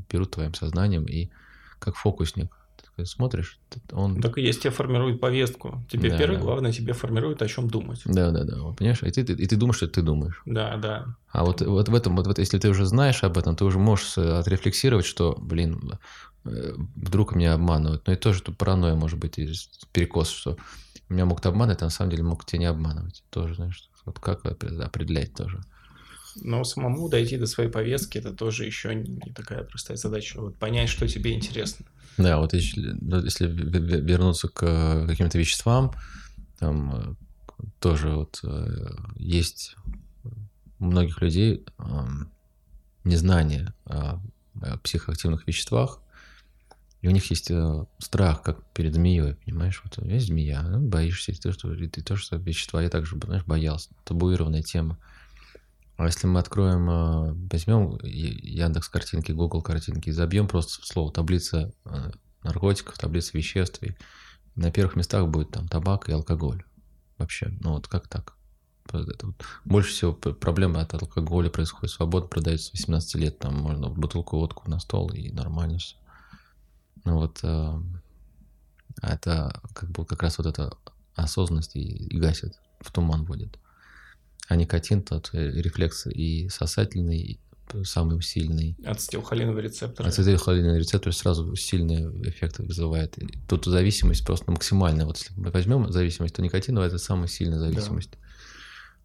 берут 0.08 0.32
твоим 0.32 0.54
сознанием 0.54 1.04
и 1.04 1.30
как 1.78 1.96
фокусник 1.96 2.56
смотришь, 3.04 3.58
он... 3.92 4.20
Так 4.20 4.38
и 4.38 4.42
есть, 4.42 4.62
тебе 4.62 4.70
формирует 4.70 5.20
повестку. 5.20 5.84
Тебе 5.90 6.10
Да, 6.10 6.18
первое, 6.18 6.36
да. 6.38 6.42
главное, 6.42 6.72
тебе 6.72 6.92
формирует, 6.92 7.42
о 7.42 7.48
чем 7.48 7.68
думать. 7.68 8.00
Да, 8.04 8.30
да, 8.30 8.44
да, 8.44 8.62
вот, 8.62 8.76
понимаешь? 8.78 9.02
И 9.02 9.10
ты, 9.10 9.20
и 9.20 9.46
ты 9.46 9.56
думаешь, 9.56 9.76
что 9.76 9.88
ты 9.88 10.02
думаешь. 10.02 10.42
Да, 10.46 10.76
да. 10.76 11.16
А 11.32 11.44
вот, 11.44 11.60
вот 11.62 11.88
в 11.88 11.94
этом, 11.94 12.16
вот, 12.16 12.26
в 12.26 12.30
это- 12.30 12.40
если 12.42 12.58
ты 12.58 12.68
уже 12.70 12.84
знаешь 12.86 13.22
об 13.24 13.38
этом, 13.38 13.56
ты 13.56 13.64
уже 13.64 13.78
можешь 13.78 14.16
отрефлексировать, 14.18 15.06
что, 15.06 15.36
блин, 15.40 15.98
э, 16.44 16.74
вдруг 16.96 17.34
меня 17.34 17.54
обманывают. 17.54 18.06
Но 18.06 18.12
это 18.12 18.22
тоже 18.22 18.42
тут 18.42 18.56
паранойя 18.56 18.94
может 18.94 19.18
быть, 19.18 19.38
и 19.38 19.48
перекос, 19.92 20.28
что 20.30 20.56
меня 21.08 21.24
могут 21.24 21.44
обманывать, 21.46 21.82
а 21.82 21.86
на 21.86 21.90
самом 21.90 22.10
деле 22.10 22.22
могут 22.22 22.46
тебя 22.46 22.60
не 22.60 22.66
обманывать. 22.66 23.22
Тоже, 23.30 23.54
знаешь, 23.54 23.90
вот 24.06 24.18
как 24.18 24.44
опре- 24.44 24.80
определять 24.82 25.34
тоже. 25.34 25.60
Но 26.36 26.64
самому 26.64 27.08
дойти 27.08 27.36
до 27.36 27.46
своей 27.46 27.70
повестки, 27.70 28.18
это 28.18 28.32
тоже 28.32 28.64
еще 28.64 28.94
не 28.94 29.32
такая 29.32 29.64
простая 29.64 29.96
задача. 29.96 30.40
Вот 30.40 30.56
понять, 30.56 30.88
что 30.88 31.08
тебе 31.08 31.34
интересно. 31.34 31.86
Да, 32.16 32.38
вот 32.38 32.52
если, 32.52 32.96
ну, 33.00 33.20
вернуться 33.20 34.48
к 34.48 34.62
э, 34.62 35.06
каким-то 35.06 35.38
веществам, 35.38 35.92
там 36.58 36.94
э, 36.94 37.14
тоже 37.78 38.10
вот 38.10 38.40
э, 38.42 38.94
есть 39.16 39.76
у 40.78 40.84
многих 40.84 41.20
людей 41.20 41.64
эм, 41.78 42.30
незнание 43.04 43.74
о, 43.84 44.20
психоактивных 44.82 45.46
веществах, 45.46 46.00
и 47.00 47.08
у 47.08 47.10
них 47.10 47.30
есть 47.30 47.50
страх, 47.98 48.42
как 48.42 48.62
перед 48.72 48.94
змеей, 48.94 49.34
понимаешь? 49.34 49.80
Вот 49.84 50.04
есть 50.04 50.26
змея, 50.26 50.62
ну, 50.62 50.80
боишься, 50.86 51.32
и 51.32 51.34
ты, 51.34 51.52
что, 51.52 51.72
и 51.72 51.88
ты 51.88 52.02
тоже 52.02 52.22
что 52.22 52.36
вещества, 52.36 52.82
я 52.82 52.90
также, 52.90 53.16
знаешь, 53.16 53.44
боялся. 53.44 53.90
Табуированная 54.04 54.62
тема. 54.62 54.98
А 56.00 56.06
если 56.06 56.26
мы 56.26 56.40
откроем, 56.40 56.88
э, 56.88 57.34
возьмем 57.52 57.98
Яндекс 58.02 58.88
картинки, 58.88 59.32
Google 59.32 59.60
картинки 59.60 60.08
и 60.08 60.12
забьем 60.12 60.48
просто 60.48 60.82
слово 60.86 61.12
таблица 61.12 61.74
э, 61.84 62.10
наркотиков, 62.42 62.96
таблица 62.96 63.36
веществ, 63.36 63.82
и 63.82 63.94
на 64.54 64.72
первых 64.72 64.96
местах 64.96 65.28
будет 65.28 65.50
там 65.50 65.68
табак 65.68 66.08
и 66.08 66.12
алкоголь. 66.12 66.64
Вообще, 67.18 67.54
ну 67.60 67.72
вот 67.72 67.86
как 67.86 68.08
так? 68.08 68.34
Больше 69.66 69.90
всего 69.90 70.14
проблемы 70.14 70.80
от 70.80 70.94
алкоголя 70.94 71.50
происходит. 71.50 71.90
Свободно 71.90 72.28
продается 72.28 72.68
с 72.68 72.72
18 72.72 73.14
лет, 73.16 73.38
там 73.38 73.56
можно 73.56 73.90
бутылку 73.90 74.38
водку 74.38 74.70
на 74.70 74.80
стол 74.80 75.10
и 75.10 75.30
нормально 75.30 75.76
все. 75.76 75.96
Ну 77.04 77.16
вот 77.16 77.40
э, 77.42 77.78
это 79.02 79.60
как 79.74 79.90
бы 79.90 80.06
как 80.06 80.22
раз 80.22 80.38
вот 80.38 80.46
эта 80.46 80.72
осознанность 81.14 81.76
и, 81.76 81.82
и 81.82 82.18
гасит, 82.18 82.58
в 82.80 82.90
туман 82.90 83.26
вводит. 83.26 83.58
А 84.50 84.56
никотин 84.56 85.02
тот 85.02 85.30
э, 85.32 85.48
рефлекс 85.62 86.08
и 86.08 86.48
сосательный, 86.48 87.20
и 87.20 87.40
самый 87.84 88.18
усиленный. 88.18 88.76
Ацетилхолиновый 88.84 89.62
рецептор. 89.62 90.04
Ацетилхолиновый 90.04 90.80
рецептор 90.80 91.12
сразу 91.12 91.54
сильный 91.54 92.06
эффект 92.28 92.58
вызывает. 92.58 93.16
И 93.18 93.28
Тут 93.48 93.66
зависимость 93.66 94.26
просто 94.26 94.50
максимальная. 94.50 95.06
Вот 95.06 95.18
если 95.18 95.34
мы 95.40 95.52
возьмем 95.52 95.92
зависимость, 95.92 96.34
то 96.34 96.42
никотиновая 96.42 96.88
это 96.88 96.98
самая 96.98 97.28
сильная 97.28 97.60
зависимость. 97.60 98.14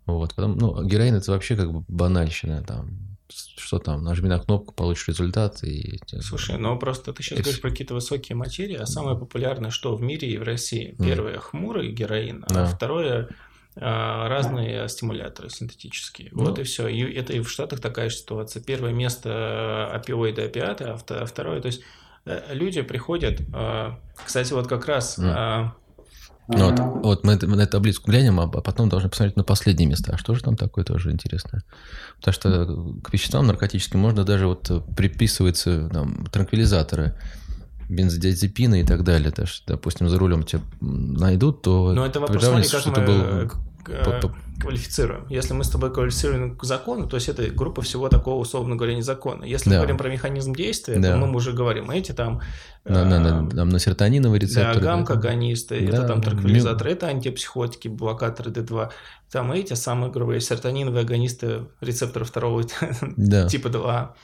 Вот. 0.07 0.33
Потом, 0.33 0.57
ну, 0.57 0.83
героин 0.83 1.13
это 1.13 1.31
вообще 1.31 1.55
как 1.55 1.71
бы 1.71 1.85
банальщина. 1.87 2.63
Там, 2.63 2.97
что 3.29 3.77
там, 3.77 4.03
нажми 4.03 4.27
на 4.27 4.39
кнопку, 4.39 4.73
получишь 4.73 5.09
результат. 5.09 5.63
И... 5.63 5.99
Слушай, 6.21 6.57
ну 6.57 6.75
просто 6.79 7.13
ты 7.13 7.21
сейчас 7.21 7.37
И 7.37 7.41
говоришь 7.43 7.61
про 7.61 7.69
какие-то 7.69 7.93
высокие 7.93 8.35
материи, 8.35 8.77
а 8.77 8.87
самое 8.87 9.15
популярное 9.15 9.69
что 9.69 9.95
в 9.95 10.01
мире 10.01 10.27
и 10.27 10.39
в 10.39 10.41
России? 10.43 10.95
Первое 10.97 11.37
хмурый 11.37 11.91
героин, 11.91 12.43
а 12.47 12.53
Да. 12.53 12.65
второе 12.65 13.25
а, 13.25 13.29
разные 13.75 14.87
стимуляторы 14.87 15.49
синтетические. 15.49 16.29
Ну. 16.31 16.45
Вот 16.45 16.59
и 16.59 16.63
все. 16.63 16.87
И 16.87 17.01
это 17.13 17.33
и 17.33 17.41
в 17.41 17.49
Штатах 17.49 17.81
такая 17.81 18.09
же 18.09 18.15
ситуация. 18.15 18.63
Первое 18.63 18.93
место 18.93 19.91
опиоиды, 19.93 20.43
опиаты, 20.43 20.85
а 20.85 20.95
вто- 20.95 21.25
второе, 21.25 21.59
то 21.61 21.67
есть 21.67 21.81
э, 22.25 22.53
люди 22.53 22.81
приходят, 22.81 23.41
а, 23.53 23.99
кстати, 24.25 24.53
вот 24.53 24.67
как 24.67 24.85
раз 24.87 25.19
а, 25.19 25.73
Ну, 26.47 26.69
вот, 26.69 26.79
вот 27.03 27.23
мы, 27.23 27.35
на 27.35 27.61
эту 27.61 27.71
таблицу 27.71 28.01
глянем, 28.05 28.39
а 28.39 28.47
потом 28.47 28.87
должны 28.87 29.09
посмотреть 29.09 29.35
на 29.35 29.43
последние 29.43 29.89
места. 29.89 30.13
А 30.13 30.17
что 30.17 30.35
же 30.35 30.43
там 30.43 30.55
такое 30.55 30.85
тоже 30.85 31.11
интересное? 31.11 31.63
Потому 32.17 32.33
что 32.33 33.01
к 33.03 33.11
веществам 33.11 33.47
наркотическим 33.47 33.99
можно 33.99 34.23
даже 34.23 34.47
вот 34.47 34.71
приписываются 34.95 35.89
там, 35.89 36.25
транквилизаторы, 36.27 37.15
бензодиазепины 37.89 38.81
и 38.81 38.83
так 38.85 39.03
далее. 39.03 39.31
То 39.31 39.43
есть, 39.43 39.63
допустим, 39.67 40.09
за 40.09 40.17
рулем 40.17 40.43
тебя 40.43 40.61
найдут, 40.81 41.61
то 41.61 41.93
Но 41.93 42.05
это 42.05 42.19
вопрос, 42.19 42.43
смотри, 42.43 42.69
как 42.69 42.85
мы 42.97 43.05
был- 43.05 43.21
э, 43.21 43.47
э, 43.87 44.21
квалифицируем. 44.59 45.25
Если 45.29 45.53
мы 45.53 45.63
с 45.63 45.69
тобой 45.69 45.93
квалифицируем 45.93 46.57
к 46.57 46.63
закону, 46.63 47.07
то 47.07 47.17
есть 47.17 47.29
это 47.29 47.43
группа 47.49 47.81
всего 47.81 48.09
такого, 48.09 48.39
условно 48.39 48.75
говоря, 48.75 48.95
незаконна. 48.95 49.43
Если 49.43 49.69
Да. 49.69 49.75
мы 49.75 49.81
говорим 49.81 49.97
про 49.97 50.09
механизм 50.09 50.55
действия, 50.55 50.97
Да. 50.97 51.11
то 51.11 51.17
мы 51.25 51.35
уже 51.35 51.51
говорим, 51.53 51.91
эти 51.91 52.11
там... 52.13 52.41
на, 52.85 53.03
на- 53.05 53.15
э, 53.15 53.19
на- 53.41 53.49
там 53.49 53.69
на 53.69 53.79
серотониновые 53.79 54.39
Да, 54.39 54.45
рецепторы. 54.47 54.79
гамма-агонисты, 54.79 55.75
это 55.75 56.01
Да, 56.01 56.07
там 56.07 56.21
да, 56.21 56.29
транквилизаторы, 56.31 56.91
это 56.91 57.07
антипсихотики, 57.07 57.87
блокаторы 57.89 58.51
D2. 58.51 58.91
Там 59.31 59.51
эти 59.51 59.73
самые, 59.73 60.09
грубо 60.11 60.27
говоря, 60.31 60.39
серотониновые 60.41 61.01
агонисты 61.01 61.65
рецептора 61.81 62.23
второго 62.25 62.63
Да. 63.17 63.47
типа 63.49 63.69
2. 63.69 64.15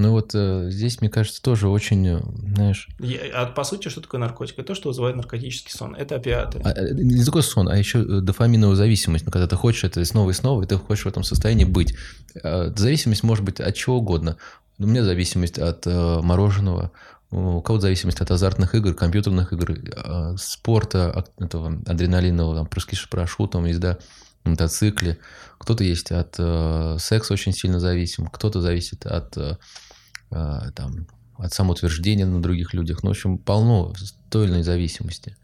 Ну 0.00 0.12
вот 0.12 0.30
э, 0.34 0.68
здесь, 0.70 1.00
мне 1.00 1.10
кажется, 1.10 1.42
тоже 1.42 1.68
очень, 1.68 2.06
э, 2.06 2.20
знаешь, 2.54 2.88
Я- 2.98 3.20
А 3.42 3.46
по 3.46 3.64
сути, 3.64 3.88
что 3.88 4.00
такое 4.00 4.18
наркотик? 4.20 4.58
Это 4.58 4.68
то, 4.68 4.74
что 4.74 4.88
вызывает 4.88 5.16
наркотический 5.16 5.70
сон. 5.70 5.94
Это 5.94 6.16
опиаты. 6.16 6.60
А, 6.64 6.70
э, 6.72 6.94
не 6.94 7.22
такой 7.24 7.42
сон, 7.42 7.68
а 7.68 7.76
еще 7.76 8.00
э, 8.00 8.20
дофаминовая 8.20 8.76
зависимость. 8.76 9.26
Ну, 9.26 9.30
когда 9.32 9.46
ты 9.46 9.56
хочешь 9.56 9.84
это 9.84 10.02
снова 10.04 10.30
и 10.30 10.32
снова, 10.32 10.62
и 10.62 10.66
ты 10.66 10.76
хочешь 10.76 11.04
в 11.04 11.08
этом 11.08 11.22
состоянии 11.22 11.64
быть. 11.64 11.94
А, 12.42 12.72
Зависимость 12.74 13.22
может 13.24 13.44
быть 13.44 13.60
от 13.60 13.74
чего 13.74 13.98
угодно. 13.98 14.36
У 14.78 14.86
меня 14.86 15.04
зависимость 15.04 15.58
от 15.58 15.86
э, 15.86 16.20
мороженого, 16.22 16.90
у 17.30 17.60
кого-то 17.60 17.82
зависимость 17.82 18.22
от 18.22 18.30
азартных 18.30 18.74
игр, 18.74 18.94
компьютерных 18.94 19.52
игр, 19.52 19.72
э, 19.72 20.34
спорта, 20.38 21.10
от 21.12 21.30
этого 21.38 21.78
адреналинового, 21.86 22.56
там, 22.56 22.66
прыжки 22.66 22.96
с 22.96 23.00
парашютом, 23.06 23.66
езда 23.66 23.98
на 24.44 24.52
мотоцикле. 24.52 25.18
Кто-то 25.58 25.84
есть 25.84 26.10
от 26.12 26.36
э, 26.38 26.96
секса 26.98 27.34
очень 27.34 27.52
сильно 27.52 27.78
зависим, 27.78 28.26
кто-то 28.28 28.62
зависит 28.62 29.04
от, 29.04 29.36
э, 29.36 29.58
там, 30.30 31.06
от 31.36 31.52
самоутверждения 31.52 32.26
на 32.26 32.42
других 32.42 32.74
людях. 32.74 33.02
Ну, 33.02 33.10
в 33.10 33.12
общем, 33.12 33.38
полно 33.38 33.92
иной 34.32 34.62
зависимости. 34.62 35.36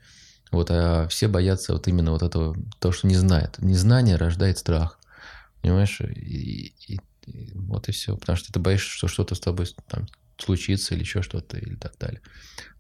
Вот, 0.53 0.71
а 0.71 1.09
все 1.09 1.29
боятся 1.29 1.73
вот 1.73 1.89
именно 1.89 2.13
вот 2.13 2.23
этого, 2.23 2.57
то, 2.79 2.93
что 2.93 3.07
не 3.09 3.17
знает. 3.17 3.59
Незнание 3.59 4.17
рождает 4.17 4.59
страх. 4.59 4.99
Понимаешь? 5.61 6.01
И, 6.01 6.75
и- 6.87 7.01
и 7.27 7.53
вот 7.55 7.89
и 7.89 7.93
все. 7.93 8.17
Потому 8.17 8.37
что 8.37 8.53
ты 8.53 8.61
боишься, 8.61 8.89
что 8.89 9.09
что-то 9.09 9.35
с 9.35 9.41
тобой 9.41 9.67
там, 9.89 10.07
случится 10.39 10.95
или 10.95 11.01
еще 11.03 11.23
что-то, 11.23 11.59
или 11.59 11.75
так 11.75 11.99
далее. 11.99 12.21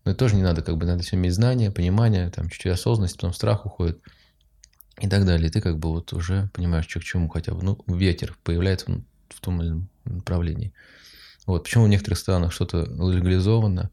Но 0.04 0.12
это 0.12 0.18
тоже 0.20 0.36
не 0.36 0.42
надо, 0.42 0.62
как 0.62 0.76
бы 0.76 0.86
надо 0.86 1.02
все 1.02 1.16
иметь 1.16 1.34
знания, 1.34 1.70
понимание, 1.72 2.30
там 2.30 2.48
чуть-чуть 2.48 2.72
осознанность, 2.72 3.16
потом 3.16 3.32
страх 3.32 3.66
уходит 3.66 4.00
и 5.00 5.08
так 5.08 5.26
далее. 5.26 5.48
И 5.48 5.50
ты 5.50 5.60
как 5.60 5.78
бы 5.78 5.88
вот 5.88 6.12
уже 6.12 6.48
понимаешь, 6.54 6.86
что 6.88 7.00
к 7.00 7.04
чему 7.04 7.28
хотя 7.28 7.52
бы. 7.54 7.62
Ну, 7.64 7.82
ветер 7.88 8.36
появляется 8.44 9.02
в 9.30 9.40
том 9.40 9.60
или 9.60 9.70
ином 9.70 9.88
направлении. 10.04 10.72
Вот. 11.46 11.64
Почему 11.64 11.84
в 11.84 11.88
некоторых 11.88 12.18
странах 12.18 12.52
что-то 12.52 12.82
легализовано, 12.82 13.90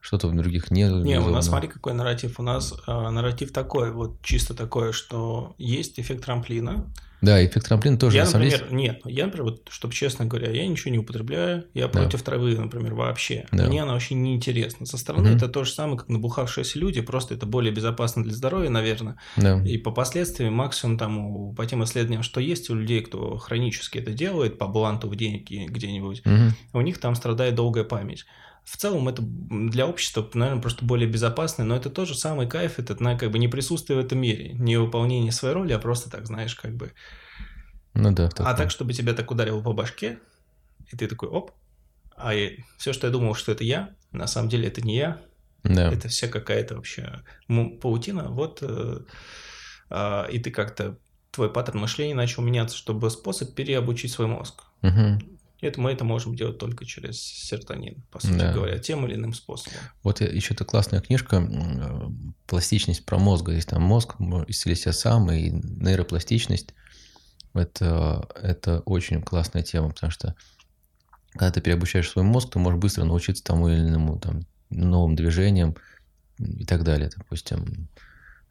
что-то 0.00 0.28
в 0.28 0.36
других 0.36 0.70
не 0.70 0.82
Не, 0.82 0.88
легализовано. 0.88 1.30
у 1.30 1.34
нас, 1.34 1.46
смотри, 1.46 1.68
какой 1.68 1.94
нарратив. 1.94 2.40
У 2.40 2.42
нас 2.42 2.74
э, 2.86 2.92
нарратив 3.10 3.52
такой, 3.52 3.90
вот 3.90 4.22
чисто 4.22 4.54
такое, 4.54 4.92
что 4.92 5.54
есть 5.58 5.98
эффект 5.98 6.24
трамплина. 6.24 6.86
Да, 7.22 7.44
эффект 7.44 7.68
трамплина 7.68 7.96
тоже 7.96 8.16
я, 8.16 8.24
на 8.24 8.30
самом 8.30 8.46
например, 8.46 8.68
деле. 8.68 8.82
нет, 8.82 9.00
я, 9.06 9.24
например, 9.26 9.44
вот, 9.50 9.68
чтобы 9.70 9.94
честно 9.94 10.26
говоря, 10.26 10.50
я 10.50 10.66
ничего 10.66 10.90
не 10.90 10.98
употребляю, 10.98 11.64
я 11.72 11.86
Да. 11.86 12.00
против 12.00 12.22
травы, 12.22 12.56
например, 12.56 12.94
вообще. 12.94 13.46
Да. 13.52 13.66
Мне 13.68 13.82
она 13.82 13.92
вообще 13.92 14.14
не 14.14 14.34
интересна. 14.34 14.84
Со 14.86 14.98
стороны 14.98 15.28
Мгм. 15.28 15.36
это 15.36 15.48
то 15.48 15.64
же 15.64 15.72
самое, 15.72 15.98
как 15.98 16.08
набухавшиеся 16.08 16.78
люди, 16.80 17.00
просто 17.00 17.34
это 17.34 17.46
более 17.46 17.72
безопасно 17.72 18.22
для 18.24 18.34
здоровья, 18.34 18.68
наверное. 18.70 19.16
Да. 19.36 19.62
И 19.64 19.78
по 19.78 19.92
последствиям 19.92 20.52
максимум 20.54 20.98
там 20.98 21.54
по 21.54 21.64
тем 21.64 21.82
исследованиям, 21.84 22.22
что 22.24 22.40
есть 22.40 22.68
у 22.70 22.74
людей, 22.74 23.00
кто 23.02 23.36
хронически 23.38 23.98
это 23.98 24.12
делает, 24.12 24.58
по 24.58 24.66
бланту 24.66 25.08
в 25.08 25.14
деньги 25.16 25.66
где-нибудь, 25.68 26.22
Мгм. 26.24 26.54
у 26.72 26.80
них 26.80 26.98
там 26.98 27.14
страдает 27.14 27.54
долгая 27.54 27.84
память. 27.84 28.26
В 28.64 28.76
целом 28.76 29.08
это 29.08 29.22
для 29.22 29.86
общества, 29.86 30.28
наверное, 30.34 30.62
просто 30.62 30.84
более 30.84 31.08
безопасно, 31.08 31.64
но 31.64 31.76
это 31.76 31.90
тоже 31.90 32.14
самый 32.14 32.48
кайф, 32.48 32.78
это 32.78 33.00
на, 33.02 33.18
как 33.18 33.30
бы 33.32 33.38
не 33.38 33.48
присутствие 33.48 34.00
в 34.00 34.04
этом 34.04 34.18
мире, 34.18 34.52
не 34.52 34.76
выполнение 34.76 35.32
своей 35.32 35.54
роли, 35.54 35.72
а 35.72 35.78
просто 35.78 36.10
так, 36.10 36.26
знаешь, 36.26 36.54
как 36.54 36.76
бы. 36.76 36.92
Ну 37.94 38.12
да. 38.12 38.26
А 38.26 38.28
такое. 38.28 38.56
так, 38.56 38.70
чтобы 38.70 38.92
тебя 38.92 39.14
так 39.14 39.30
ударило 39.30 39.60
по 39.60 39.72
башке, 39.72 40.20
и 40.90 40.96
ты 40.96 41.08
такой, 41.08 41.28
оп, 41.28 41.50
а 42.16 42.32
все, 42.78 42.92
что 42.92 43.06
я 43.06 43.12
думал, 43.12 43.34
что 43.34 43.50
это 43.52 43.64
я, 43.64 43.94
на 44.12 44.26
самом 44.26 44.48
деле 44.48 44.68
это 44.68 44.80
не 44.80 44.96
я, 44.96 45.20
Да. 45.64 45.92
это 45.92 46.08
вся 46.08 46.28
какая-то 46.28 46.76
вообще 46.76 47.22
паутина, 47.48 48.28
вот, 48.30 48.58
э, 48.62 49.00
а, 49.90 50.26
и 50.30 50.38
ты 50.38 50.50
как-то, 50.50 50.98
твой 51.32 51.52
паттерн 51.52 51.80
мышления 51.80 52.14
начал 52.14 52.42
меняться, 52.42 52.76
чтобы 52.76 53.10
способ 53.10 53.54
переобучить 53.54 54.12
свой 54.12 54.28
мозг. 54.28 54.62
Мгм. 54.82 55.38
Это 55.62 55.80
мы 55.80 55.92
это 55.92 56.04
можем 56.04 56.34
делать 56.34 56.58
только 56.58 56.84
через 56.84 57.22
серотонин, 57.22 58.02
по 58.10 58.18
сути 58.18 58.36
Да. 58.36 58.52
говоря, 58.52 58.78
тем 58.78 59.06
или 59.06 59.14
иным 59.14 59.32
способом. 59.32 59.78
Вот 60.02 60.20
еще 60.20 60.54
это 60.54 60.64
классная 60.64 61.00
книжка 61.00 61.36
м, 61.36 62.34
«Пластичность 62.46 63.06
про 63.06 63.18
мозг». 63.18 63.48
Есть 63.48 63.68
там 63.68 63.80
мозг, 63.80 64.16
исцели 64.48 64.74
себя 64.74 64.92
сам 64.92 65.30
и 65.30 65.50
нейропластичность. 65.50 66.74
Это, 67.54 68.28
это 68.34 68.80
очень 68.80 69.22
классная 69.22 69.62
тема, 69.62 69.90
потому 69.90 70.10
что 70.10 70.34
когда 71.32 71.52
ты 71.52 71.60
переобучаешь 71.60 72.10
свой 72.10 72.24
мозг, 72.24 72.50
ты 72.50 72.58
можешь 72.58 72.80
быстро 72.80 73.04
научиться 73.04 73.44
тому 73.44 73.68
или 73.68 73.80
иному 73.80 74.18
там, 74.18 74.40
новым 74.68 75.14
движениям, 75.14 75.76
и 76.38 76.64
так 76.64 76.82
далее, 76.82 77.08
допустим. 77.16 77.88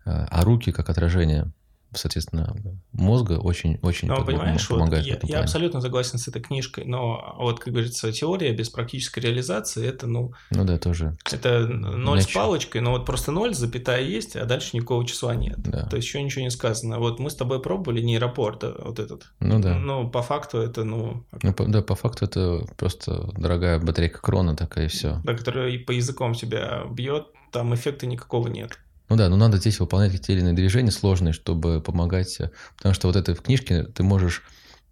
А, 0.05 0.27
а 0.29 0.43
руки 0.43 0.71
как 0.71 0.89
отражение 0.89 1.51
соответственно, 1.93 2.55
мозга 2.91 3.33
очень-очень 3.33 4.07
но, 4.07 4.23
понимаешь, 4.23 4.67
помогает. 4.67 5.05
Вот 5.21 5.29
я, 5.29 5.37
я 5.37 5.43
абсолютно 5.43 5.81
согласен 5.81 6.17
с 6.17 6.27
этой 6.27 6.41
книжкой, 6.41 6.85
но 6.85 7.35
вот, 7.37 7.59
как 7.59 7.73
говорится, 7.73 8.11
теория 8.11 8.53
без 8.53 8.69
практической 8.69 9.19
реализации 9.19 9.85
это, 9.85 10.07
ну... 10.07 10.33
Ну 10.51 10.65
да, 10.65 10.77
тоже. 10.77 11.17
Это 11.31 11.67
ноль 11.67 12.17
Иначе... 12.17 12.31
с 12.31 12.33
палочкой, 12.33 12.81
но 12.81 12.91
вот 12.91 13.05
просто 13.05 13.31
ноль, 13.31 13.53
запятая 13.53 14.01
есть, 14.01 14.35
а 14.35 14.45
дальше 14.45 14.75
никакого 14.75 15.05
числа 15.05 15.35
нет. 15.35 15.59
Да. 15.59 15.85
То 15.87 15.97
есть 15.97 16.07
еще 16.07 16.21
ничего 16.21 16.43
не 16.43 16.51
сказано. 16.51 16.99
Вот 16.99 17.19
мы 17.19 17.29
с 17.29 17.35
тобой 17.35 17.61
пробовали 17.61 18.01
нейропорт 18.01 18.63
вот 18.63 18.99
этот. 18.99 19.31
Ну 19.39 19.59
да. 19.59 19.75
Ну, 19.75 20.09
по 20.09 20.21
факту 20.21 20.59
это, 20.59 20.83
ну... 20.83 21.25
ну 21.41 21.53
по, 21.53 21.65
да, 21.65 21.81
по 21.81 21.95
факту 21.95 22.25
это 22.25 22.65
просто 22.77 23.31
дорогая 23.37 23.79
батарейка 23.79 24.21
крона 24.21 24.55
такая 24.55 24.85
и 24.85 24.89
все. 24.89 25.21
Да, 25.23 25.33
которая 25.33 25.77
по 25.79 25.91
языком 25.91 26.33
тебя 26.33 26.83
бьет, 26.89 27.27
там 27.51 27.73
эффекта 27.75 28.07
никакого 28.07 28.47
нет. 28.47 28.79
Ну 29.11 29.17
да, 29.17 29.27
но 29.27 29.35
надо 29.35 29.57
здесь 29.57 29.81
выполнять 29.81 30.21
те 30.21 30.31
или 30.31 30.39
иные 30.39 30.53
движения 30.53 30.89
сложные, 30.89 31.33
чтобы 31.33 31.81
помогать. 31.81 32.39
Потому 32.77 32.95
что 32.95 33.07
вот 33.07 33.17
это 33.17 33.35
в 33.35 33.41
книжке 33.41 33.83
ты 33.83 34.03
можешь 34.03 34.41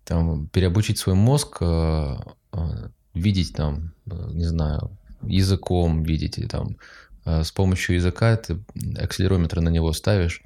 там, 0.04 0.50
переобучить 0.50 0.98
свой 0.98 1.16
мозг, 1.16 1.60
э, 1.62 2.18
э, 2.52 2.90
видеть 3.14 3.54
там, 3.54 3.94
э, 4.12 4.32
не 4.34 4.44
знаю, 4.44 4.98
языком 5.22 6.04
видеть, 6.04 6.38
и 6.38 6.48
там 6.48 6.76
с 7.24 7.54
помощью 7.54 7.96
языка 7.96 8.36
ты 8.36 8.62
акселерометр 8.98 9.62
на 9.62 9.70
него 9.70 9.94
ставишь, 9.94 10.42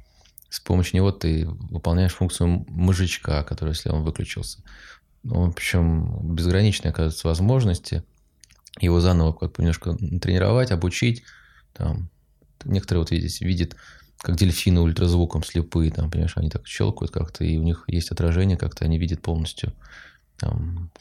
с 0.50 0.60
помощью 0.60 0.98
него 0.98 1.12
ты 1.12 1.48
выполняешь 1.48 2.14
функцию 2.14 2.66
мозжечка, 2.68 3.42
который, 3.42 3.70
если 3.70 3.90
он 3.90 4.04
выключился. 4.04 4.62
Ну, 5.24 5.48
в 5.48 5.50
общем, 5.50 6.36
безграничные, 6.36 6.92
оказывается, 6.92 7.28
возможности. 7.28 8.04
Его 8.80 9.00
заново 9.00 9.32
как 9.34 9.54
бы 9.54 9.64
немножко 9.64 9.96
тренировать, 9.96 10.70
обучить, 10.70 11.24
там, 11.74 12.12
Некоторые 12.66 13.02
вот 13.02 13.12
видите, 13.12 13.46
видят, 13.46 13.76
как 14.18 14.36
дельфины 14.36 14.82
ультразвуком 14.82 15.44
слепые, 15.44 15.92
там, 15.92 16.10
понимаешь, 16.10 16.38
они 16.38 16.50
так 16.50 16.68
щелкают 16.68 17.12
как-то, 17.12 17.44
и 17.44 17.58
у 17.58 17.64
них 17.64 17.84
есть 17.88 18.12
отражение, 18.12 18.58
как-то 18.58 18.86
они 18.86 18.98
видят 18.98 19.22
полностью. 19.22 19.74
Там, 20.38 20.92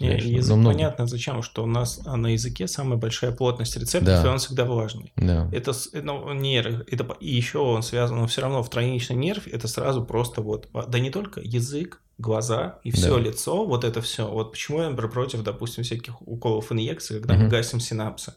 не, 0.00 0.18
язык 0.18 0.56
много... 0.56 0.76
понятно 0.76 1.06
зачем, 1.06 1.42
что 1.42 1.64
у 1.64 1.66
нас 1.66 1.98
на 2.04 2.28
языке 2.28 2.68
самая 2.68 2.98
большая 2.98 3.32
плотность 3.32 3.74
рецепторов, 3.76 4.22
да. 4.22 4.28
и 4.28 4.32
он 4.32 4.38
всегда 4.38 4.64
влажный. 4.66 5.12
Да. 5.16 5.48
Это 5.50 5.72
ну, 5.94 6.32
нерв, 6.34 6.82
это, 6.86 7.16
и 7.20 7.34
еще 7.34 7.58
он 7.58 7.82
связан, 7.82 8.18
но 8.18 8.26
все 8.26 8.42
равно 8.42 8.62
в 8.62 8.68
тройничный 8.68 9.16
нерв 9.16 9.46
это 9.46 9.66
сразу 9.66 10.04
просто 10.04 10.42
вот, 10.42 10.68
а, 10.74 10.86
да 10.86 10.98
не 10.98 11.10
только 11.10 11.40
язык, 11.40 12.02
глаза 12.18 12.80
и 12.84 12.90
все 12.90 13.16
да. 13.16 13.20
лицо, 13.20 13.64
вот 13.64 13.84
это 13.84 14.02
все. 14.02 14.28
Вот 14.28 14.52
почему 14.52 14.82
я, 14.82 14.90
например, 14.90 15.10
против, 15.10 15.42
допустим, 15.42 15.84
всяких 15.84 16.20
уколов 16.20 16.70
инъекций, 16.70 17.18
когда 17.18 17.34
угу. 17.34 17.44
мы 17.44 17.48
гасим 17.48 17.80
синапсы. 17.80 18.34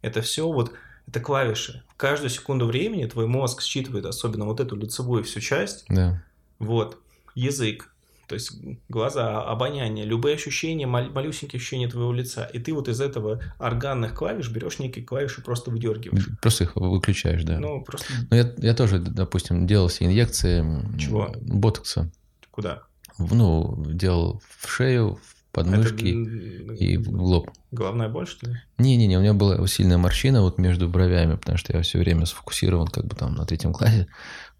Это 0.00 0.20
все 0.20 0.50
вот 0.50 0.72
это 1.12 1.20
клавиши. 1.20 1.82
В 1.90 1.96
каждую 1.96 2.30
секунду 2.30 2.64
времени 2.64 3.04
твой 3.04 3.26
мозг 3.26 3.60
считывает 3.60 4.06
особенно 4.06 4.46
вот 4.46 4.60
эту 4.60 4.76
лицевую 4.76 5.24
всю 5.24 5.40
часть. 5.40 5.84
Да. 5.90 6.24
Вот. 6.58 6.98
Язык, 7.34 7.92
то 8.28 8.34
есть 8.34 8.52
глаза, 8.88 9.42
обоняние, 9.42 10.06
любые 10.06 10.36
ощущения, 10.36 10.86
мал- 10.86 11.10
малюсенькие 11.10 11.58
ощущения 11.58 11.86
твоего 11.86 12.14
лица. 12.14 12.44
И 12.44 12.58
ты 12.58 12.72
вот 12.72 12.88
из 12.88 12.98
этого 13.02 13.42
органных 13.58 14.14
клавиш 14.14 14.48
берешь 14.48 14.78
некие 14.78 15.04
клавиши, 15.04 15.42
просто 15.42 15.70
выдергиваешь. 15.70 16.28
Просто 16.40 16.64
их 16.64 16.76
выключаешь, 16.76 17.44
да. 17.44 17.58
Ну, 17.58 17.84
просто... 17.84 18.06
Ну, 18.30 18.36
я, 18.36 18.50
я 18.56 18.74
тоже, 18.74 18.98
допустим, 18.98 19.66
делал 19.66 19.90
себе 19.90 20.06
инъекции 20.06 20.64
Чего? 20.98 21.30
ботокса. 21.42 22.10
Куда? 22.50 22.84
Ну, 23.18 23.84
делал 23.86 24.40
в 24.58 24.66
шею, 24.66 25.20
в 25.22 25.41
подмышки 25.52 26.64
это... 26.64 26.74
и 26.74 26.96
в 26.96 27.10
лоб. 27.10 27.50
Головная 27.70 28.08
боль, 28.08 28.26
что 28.26 28.50
ли? 28.50 28.56
Не-не-не, 28.78 29.18
у 29.18 29.20
меня 29.20 29.34
была 29.34 29.66
сильная 29.66 29.98
морщина 29.98 30.42
вот 30.42 30.58
между 30.58 30.88
бровями, 30.88 31.36
потому 31.36 31.58
что 31.58 31.76
я 31.76 31.82
все 31.82 31.98
время 31.98 32.26
сфокусирован 32.26 32.88
как 32.88 33.06
бы 33.06 33.14
там 33.14 33.34
на 33.34 33.44
третьем 33.44 33.72
классе. 33.72 34.08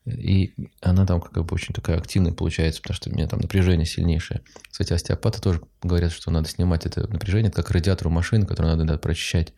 И 0.04 0.52
она 0.80 1.06
там 1.06 1.20
как 1.20 1.44
бы 1.44 1.54
очень 1.54 1.74
такая 1.74 1.96
активная 1.96 2.32
получается, 2.32 2.82
потому 2.82 2.96
что 2.96 3.10
у 3.10 3.12
меня 3.12 3.28
там 3.28 3.38
напряжение 3.40 3.86
сильнейшее. 3.86 4.42
Кстати, 4.68 4.92
остеопаты 4.92 5.40
тоже 5.40 5.60
говорят, 5.80 6.12
что 6.12 6.30
надо 6.30 6.48
снимать 6.48 6.86
это 6.86 7.06
напряжение, 7.08 7.50
это 7.50 7.62
как 7.62 7.70
радиатор 7.70 8.08
у 8.08 8.10
машины, 8.10 8.44
которую 8.44 8.72
надо, 8.72 8.84
надо 8.84 8.98
прочищать. 8.98 9.54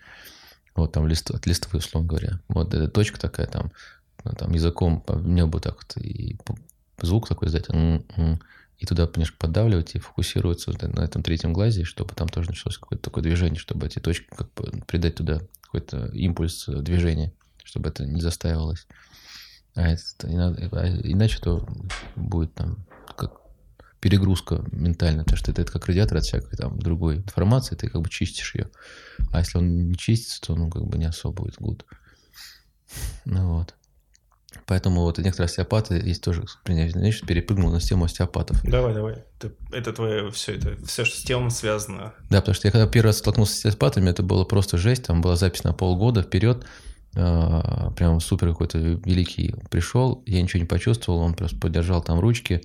Вот 0.76 0.92
там 0.92 1.06
лист, 1.06 1.30
от 1.30 1.46
листовой, 1.46 1.78
условно 1.78 2.08
говоря. 2.08 2.40
Вот 2.48 2.74
эта 2.74 2.88
точка 2.88 3.18
такая 3.18 3.46
там, 3.46 3.72
там 4.36 4.52
языком 4.52 5.02
в 5.06 5.26
небо 5.26 5.60
так 5.60 5.76
вот, 5.76 5.96
и 5.96 6.36
звук 7.00 7.28
такой 7.28 7.48
издать 7.48 7.68
и 8.84 8.86
туда 8.86 9.04
немножко 9.04 9.38
поддавливать 9.38 9.94
и 9.94 9.98
фокусироваться 9.98 10.72
на 10.88 11.00
этом 11.00 11.22
третьем 11.22 11.54
глазе, 11.54 11.84
чтобы 11.84 12.14
там 12.14 12.28
тоже 12.28 12.50
началось 12.50 12.76
какое-то 12.76 13.02
такое 13.02 13.24
движение, 13.24 13.58
чтобы 13.58 13.86
эти 13.86 13.98
точки 13.98 14.26
как 14.28 14.52
бы 14.52 14.82
придать 14.86 15.14
туда 15.14 15.40
какой-то 15.62 16.08
импульс 16.08 16.66
движения, 16.66 17.32
чтобы 17.64 17.88
это 17.88 18.04
не 18.04 18.20
застаивалось. 18.20 18.86
А 19.74 19.88
это, 19.88 20.28
а 20.28 20.86
иначе 21.02 21.38
то 21.40 21.66
будет 22.14 22.52
там 22.54 22.86
как 23.16 23.40
перегрузка 24.00 24.62
ментальная, 24.70 25.24
потому 25.24 25.38
что 25.38 25.50
это, 25.50 25.62
это 25.62 25.72
как 25.72 25.86
радиатор 25.86 26.18
от 26.18 26.24
всякой 26.24 26.56
там 26.56 26.78
другой 26.78 27.16
информации, 27.16 27.76
ты 27.76 27.88
как 27.88 28.02
бы 28.02 28.10
чистишь 28.10 28.54
ее. 28.54 28.70
А 29.32 29.38
если 29.38 29.56
он 29.56 29.88
не 29.88 29.96
чистится, 29.96 30.42
то 30.42 30.54
ну 30.54 30.68
как 30.68 30.84
бы 30.84 30.98
не 30.98 31.06
особо 31.06 31.44
будет 31.44 31.56
гуд. 31.56 31.86
Ну 33.24 33.54
вот. 33.54 33.74
Поэтому 34.66 35.02
вот 35.02 35.18
некоторые 35.18 35.46
остеопаты 35.46 35.94
есть 35.96 36.22
тоже 36.22 36.44
знаешь, 36.64 37.20
перепрыгнул 37.22 37.70
на 37.70 37.80
тему 37.80 38.04
остеопатов. 38.04 38.62
Давай, 38.64 38.94
давай. 38.94 39.24
Это, 39.72 39.92
твое 39.92 40.30
все, 40.30 40.54
это 40.54 40.76
все, 40.86 41.04
что 41.04 41.16
с 41.18 41.22
темой 41.22 41.50
связано. 41.50 42.14
Да, 42.30 42.40
потому 42.40 42.54
что 42.54 42.68
я 42.68 42.72
когда 42.72 42.86
первый 42.86 43.08
раз 43.08 43.18
столкнулся 43.18 43.54
с 43.54 43.64
остеопатами, 43.64 44.10
это 44.10 44.22
было 44.22 44.44
просто 44.44 44.78
жесть. 44.78 45.04
Там 45.04 45.20
была 45.20 45.36
запись 45.36 45.64
на 45.64 45.72
полгода 45.72 46.22
вперед. 46.22 46.64
Э, 47.14 47.90
прям 47.96 48.20
супер 48.20 48.48
какой-то 48.50 48.78
великий 48.78 49.54
пришел. 49.70 50.22
Я 50.26 50.42
ничего 50.42 50.60
не 50.60 50.66
почувствовал. 50.66 51.20
Он 51.20 51.34
просто 51.34 51.58
подержал 51.58 52.02
там 52.02 52.20
ручки, 52.20 52.62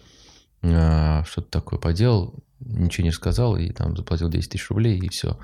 э, 0.61 1.23
что-то 1.25 1.49
такое 1.49 1.79
поделал, 1.79 2.33
ничего 2.59 3.05
не 3.05 3.11
сказал, 3.11 3.57
и 3.57 3.71
там 3.71 3.95
заплатил 3.95 4.29
10 4.29 4.49
тысяч 4.49 4.69
рублей, 4.69 4.97
и 4.99 5.09
все. 5.09 5.37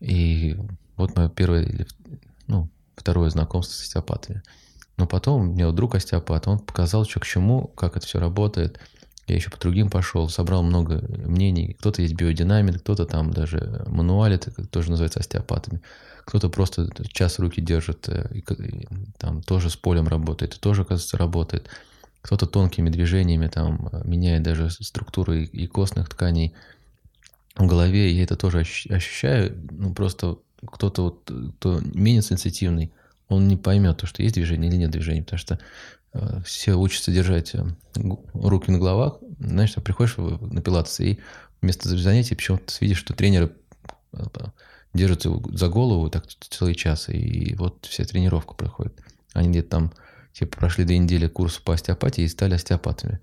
И 0.00 0.56
вот 0.96 1.16
мое 1.16 1.28
первое, 1.28 1.86
ну, 2.46 2.68
второе 2.96 3.30
знакомство 3.30 3.74
с 3.74 3.82
остеопатами. 3.82 4.42
Но 4.96 5.06
потом 5.06 5.48
мне 5.48 5.66
вот 5.66 5.74
друг 5.74 5.94
остеопат, 5.94 6.48
он 6.48 6.58
показал, 6.58 7.04
что 7.04 7.20
к 7.20 7.26
чему, 7.26 7.68
как 7.76 7.96
это 7.96 8.06
все 8.06 8.18
работает. 8.18 8.80
Я 9.26 9.34
еще 9.34 9.50
по 9.50 9.58
другим 9.58 9.90
пошел, 9.90 10.28
собрал 10.28 10.62
много 10.62 11.04
мнений. 11.08 11.74
Кто-то 11.78 12.00
есть 12.00 12.14
биодинамик, 12.14 12.80
кто-то 12.80 13.06
там 13.06 13.32
даже 13.32 13.84
мануалит, 13.86 14.48
тоже 14.70 14.90
называется 14.90 15.20
остеопатами. 15.20 15.82
Кто-то 16.24 16.48
просто 16.48 16.88
час 17.08 17.38
руки 17.38 17.60
держит, 17.60 18.08
э, 18.08 18.28
и, 18.32 18.38
и, 18.38 18.88
там 19.18 19.42
тоже 19.42 19.70
с 19.70 19.76
полем 19.76 20.08
работает, 20.08 20.54
и 20.54 20.58
тоже, 20.58 20.84
кажется, 20.84 21.16
работает. 21.16 21.68
Кто-то 22.22 22.46
тонкими 22.46 22.88
движениями 22.88 23.46
там 23.48 23.90
меняет 24.04 24.42
даже 24.42 24.70
структуру 24.70 25.34
и, 25.34 25.44
и 25.44 25.66
костных 25.66 26.08
тканей 26.08 26.54
в 27.56 27.66
голове. 27.66 28.10
Я 28.12 28.24
это 28.24 28.36
тоже 28.36 28.60
ощущаю. 28.60 29.56
Ну, 29.70 29.92
просто 29.94 30.38
кто-то 30.64 31.02
вот, 31.02 31.32
кто 31.58 31.80
менее 31.80 32.22
сенситивный, 32.22 32.92
он 33.28 33.48
не 33.48 33.56
поймет, 33.56 33.98
то, 33.98 34.06
что 34.06 34.22
есть 34.22 34.34
движение 34.34 34.70
или 34.70 34.76
нет 34.76 34.90
движения, 34.90 35.22
потому 35.22 35.38
что 35.38 35.58
э, 36.12 36.40
все 36.44 36.74
учатся 36.74 37.10
держать 37.10 37.54
э, 37.54 37.64
руки 38.34 38.70
на 38.70 38.78
головах. 38.78 39.18
Знаешь, 39.38 39.72
ты 39.72 39.80
приходишь 39.80 40.16
на 40.16 40.60
пилатес, 40.62 41.00
и 41.00 41.18
вместо 41.60 41.88
занятий 41.96 42.34
почему-то 42.34 42.72
видишь, 42.80 42.98
что 42.98 43.14
тренеры 43.14 43.52
э, 44.12 44.24
держатся 44.94 45.30
за 45.52 45.68
голову 45.68 46.08
так 46.10 46.26
целый 46.26 46.74
час, 46.74 47.08
и 47.08 47.54
вот 47.56 47.86
вся 47.86 48.04
тренировка 48.04 48.54
проходит. 48.54 49.00
Они 49.32 49.50
где-то 49.50 49.68
там 49.68 49.92
типа 50.32 50.56
прошли 50.58 50.84
две 50.84 50.98
недели 50.98 51.28
курс 51.28 51.58
по 51.58 51.74
остеопатии 51.74 52.22
и 52.22 52.28
стали 52.28 52.54
остеопатами. 52.54 53.20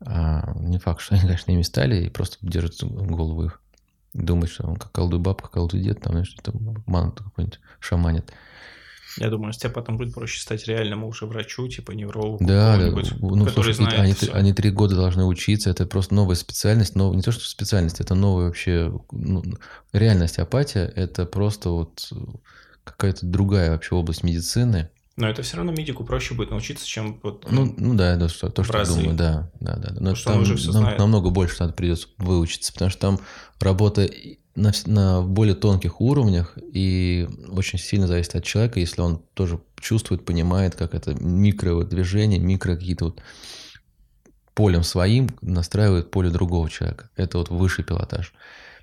А 0.00 0.54
не 0.58 0.78
факт, 0.78 1.02
что 1.02 1.14
они, 1.14 1.22
конечно, 1.22 1.52
ими 1.52 1.62
стали, 1.62 2.06
и 2.06 2.10
просто 2.10 2.38
держат 2.40 2.82
голову 2.82 3.44
их. 3.44 3.60
Думают, 4.12 4.50
что 4.50 4.66
он 4.66 4.76
как 4.76 4.90
колдуй 4.90 5.20
бабка, 5.20 5.48
колдуй 5.48 5.80
дед, 5.80 6.00
там, 6.00 6.12
знаешь, 6.14 6.28
что-то 6.28 6.52
ману 6.86 7.12
какой-нибудь 7.12 7.60
шаманит. 7.78 8.32
Я 9.18 9.30
думаю, 9.30 9.52
с 9.52 9.58
тебя 9.58 9.70
потом 9.70 9.96
будет 9.96 10.14
проще 10.14 10.40
стать 10.40 10.66
реальному 10.66 11.08
уже 11.08 11.26
врачу, 11.26 11.66
типа 11.68 11.92
неврологу. 11.92 12.44
Да, 12.44 12.76
да. 12.76 12.90
Ну, 13.20 13.44
который 13.44 13.74
слушай, 13.74 13.74
знает 13.74 14.00
они, 14.00 14.12
все. 14.12 14.32
они 14.32 14.52
три 14.52 14.70
года 14.70 14.96
должны 14.96 15.24
учиться, 15.24 15.70
это 15.70 15.86
просто 15.86 16.14
новая 16.14 16.36
специальность, 16.36 16.94
нов... 16.94 17.14
не 17.14 17.22
то 17.22 17.32
что 17.32 17.44
специальность, 17.44 18.00
это 18.00 18.14
новая 18.14 18.46
вообще, 18.46 18.92
ну, 19.10 19.42
реальность 19.92 20.38
апатия, 20.38 20.92
это 20.94 21.26
просто 21.26 21.70
вот 21.70 22.12
какая-то 22.84 23.26
другая 23.26 23.70
вообще 23.70 23.94
область 23.94 24.22
медицины. 24.22 24.90
Но 25.16 25.28
это 25.28 25.42
все 25.42 25.58
равно 25.58 25.72
медику 25.72 26.04
проще 26.04 26.34
будет 26.34 26.50
научиться, 26.50 26.86
чем 26.86 27.20
вот. 27.22 27.46
Ну, 27.50 27.74
ну 27.76 27.94
да, 27.94 28.16
да, 28.16 28.28
что, 28.28 28.48
то, 28.48 28.64
что 28.64 28.78
я 28.78 28.84
думаю, 28.84 29.14
да, 29.14 29.50
да, 29.60 29.76
да. 29.76 29.94
Но 30.00 30.14
что 30.14 30.32
там 30.32 30.42
уже 30.42 30.56
все 30.56 30.72
нам, 30.72 30.82
знает. 30.82 30.98
намного 30.98 31.28
больше 31.30 31.56
надо 31.60 31.74
придется 31.74 32.08
выучиться, 32.16 32.72
потому 32.72 32.90
что 32.90 33.00
там 33.00 33.20
работа 33.58 34.08
на, 34.54 34.72
на 34.86 35.22
более 35.22 35.54
тонких 35.54 36.00
уровнях 36.00 36.56
и 36.72 37.28
очень 37.48 37.78
сильно 37.78 38.06
зависит 38.06 38.34
от 38.34 38.44
человека, 38.44 38.80
если 38.80 39.00
он 39.00 39.22
тоже 39.34 39.60
чувствует, 39.78 40.24
понимает, 40.24 40.74
как 40.74 40.94
это 40.94 41.14
микро 41.14 41.82
движение, 41.84 42.38
микро 42.38 42.74
какие-то 42.74 43.06
вот 43.06 43.22
полем 44.54 44.82
своим 44.82 45.28
настраивает 45.40 46.10
поле 46.10 46.30
другого 46.30 46.68
человека. 46.68 47.10
Это 47.16 47.38
вот 47.38 47.50
высший 47.50 47.84
пилотаж. 47.84 48.34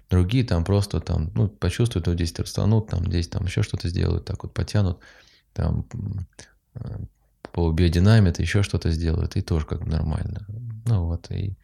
Другие 0.09 0.45
там 0.45 0.63
просто 0.63 1.01
там, 1.01 1.31
ну, 1.35 1.49
почувствуют, 1.49 2.07
вот 2.07 2.15
здесь 2.15 2.33
расстанут, 2.39 2.87
там, 2.87 3.05
здесь 3.05 3.27
там 3.27 3.45
еще 3.45 3.61
что-то 3.61 3.89
сделают, 3.89 4.25
так 4.25 4.43
вот 4.43 4.53
потянут. 4.53 4.99
там 5.53 5.85
э, 6.75 6.97
по 7.51 7.71
биодинамике 7.71 8.43
еще 8.43 8.63
что-то 8.63 8.89
сделают, 8.91 9.35
и 9.35 9.41
тоже 9.41 9.65
как 9.65 9.83
бы 9.83 9.89
нормально. 9.89 10.45
Ну 10.85 11.05
вот, 11.05 11.29
и, 11.31 11.57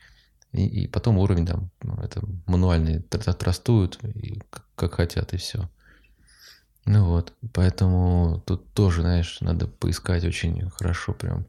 и, 0.54 0.84
и 0.84 0.88
потом 0.88 1.18
уровень 1.18 1.46
там, 1.46 1.72
ну, 1.82 1.96
это 1.96 2.22
мануальные 2.46 3.02
трастуют, 3.02 4.00
и 4.04 4.40
как, 4.50 4.66
как 4.76 4.94
хотят, 4.94 5.34
и 5.34 5.38
все. 5.38 5.70
Ну 6.86 7.06
вот, 7.06 7.34
поэтому 7.54 8.44
тут 8.46 8.72
тоже, 8.74 9.02
знаешь, 9.02 9.40
надо 9.42 9.68
поискать 9.68 10.24
очень 10.26 10.70
хорошо 10.70 11.14
прям. 11.14 11.48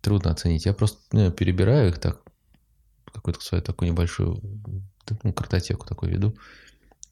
Трудно 0.00 0.32
оценить. 0.32 0.66
Я 0.66 0.74
просто 0.74 1.00
ну, 1.12 1.30
перебираю 1.30 1.90
их 1.90 1.98
так, 1.98 2.20
какую-то 3.12 3.40
свою 3.40 3.62
такую 3.62 3.90
небольшую 3.90 4.40
ну, 5.22 5.32
картотеку 5.32 5.86
такую 5.86 6.12
веду, 6.12 6.36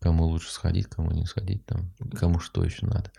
кому 0.01 0.25
лучше 0.25 0.51
сходить, 0.51 0.89
кому 0.89 1.11
не 1.13 1.27
сходить, 1.27 1.65
там, 1.67 1.93
кому 2.19 2.41
что 2.41 2.65
еще 2.65 2.87
надо. 2.87 3.13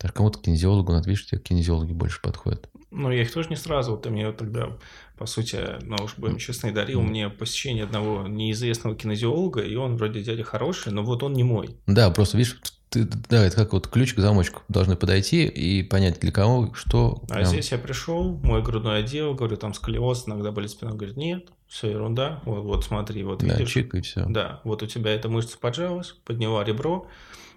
Так 0.00 0.14
кому-то 0.14 0.38
кинезиологу 0.38 0.92
надо, 0.92 1.10
видишь, 1.10 1.26
тебе 1.26 1.42
кинезиологи 1.42 1.92
больше 1.92 2.22
подходят. 2.22 2.70
Ну, 2.90 3.10
я 3.10 3.20
их 3.20 3.30
тоже 3.30 3.50
не 3.50 3.56
сразу. 3.56 3.98
Ты 3.98 4.08
мне 4.08 4.32
тогда, 4.32 4.78
по 5.18 5.26
сути, 5.26 5.58
ну 5.82 5.96
уж 6.02 6.14
будем 6.16 6.38
честны, 6.38 6.72
дарил 6.72 7.02
мне 7.02 7.28
посещение 7.28 7.84
одного 7.84 8.26
неизвестного 8.26 8.96
кинезиолога, 8.96 9.60
и 9.60 9.76
он 9.76 9.96
вроде 9.96 10.22
дядя 10.22 10.42
хороший, 10.42 10.90
но 10.90 11.04
вот 11.04 11.22
он 11.22 11.34
не 11.34 11.44
мой. 11.44 11.76
Да, 11.86 12.10
просто, 12.10 12.38
видишь, 12.38 12.58
ты, 12.88 13.04
да, 13.04 13.44
это 13.44 13.56
как 13.56 13.74
вот 13.74 13.88
ключ 13.88 14.14
к 14.14 14.20
замочку 14.20 14.62
должны 14.68 14.96
подойти 14.96 15.44
и 15.44 15.82
понять, 15.82 16.18
для 16.18 16.32
кого, 16.32 16.72
что. 16.72 17.22
А 17.28 17.34
прям... 17.34 17.44
здесь 17.44 17.70
я 17.70 17.78
пришел, 17.78 18.40
мой 18.42 18.62
грудной 18.62 19.00
отдел, 19.00 19.34
говорю, 19.34 19.58
там 19.58 19.74
сколиоз, 19.74 20.26
иногда 20.26 20.50
болит 20.50 20.70
спина, 20.70 20.92
говорит, 20.92 21.18
нет, 21.18 21.46
все 21.68 21.90
ерунда, 21.90 22.40
вот, 22.46 22.62
вот 22.62 22.84
смотри, 22.84 23.22
вот 23.22 23.40
да, 23.40 23.54
видишь. 23.54 23.70
чик 23.70 23.94
и 23.94 24.00
все. 24.00 24.24
Да, 24.26 24.62
вот 24.64 24.82
у 24.82 24.86
тебя 24.86 25.12
эта 25.12 25.28
мышца 25.28 25.58
поджалась, 25.58 26.16
подняла 26.24 26.64
ребро, 26.64 27.06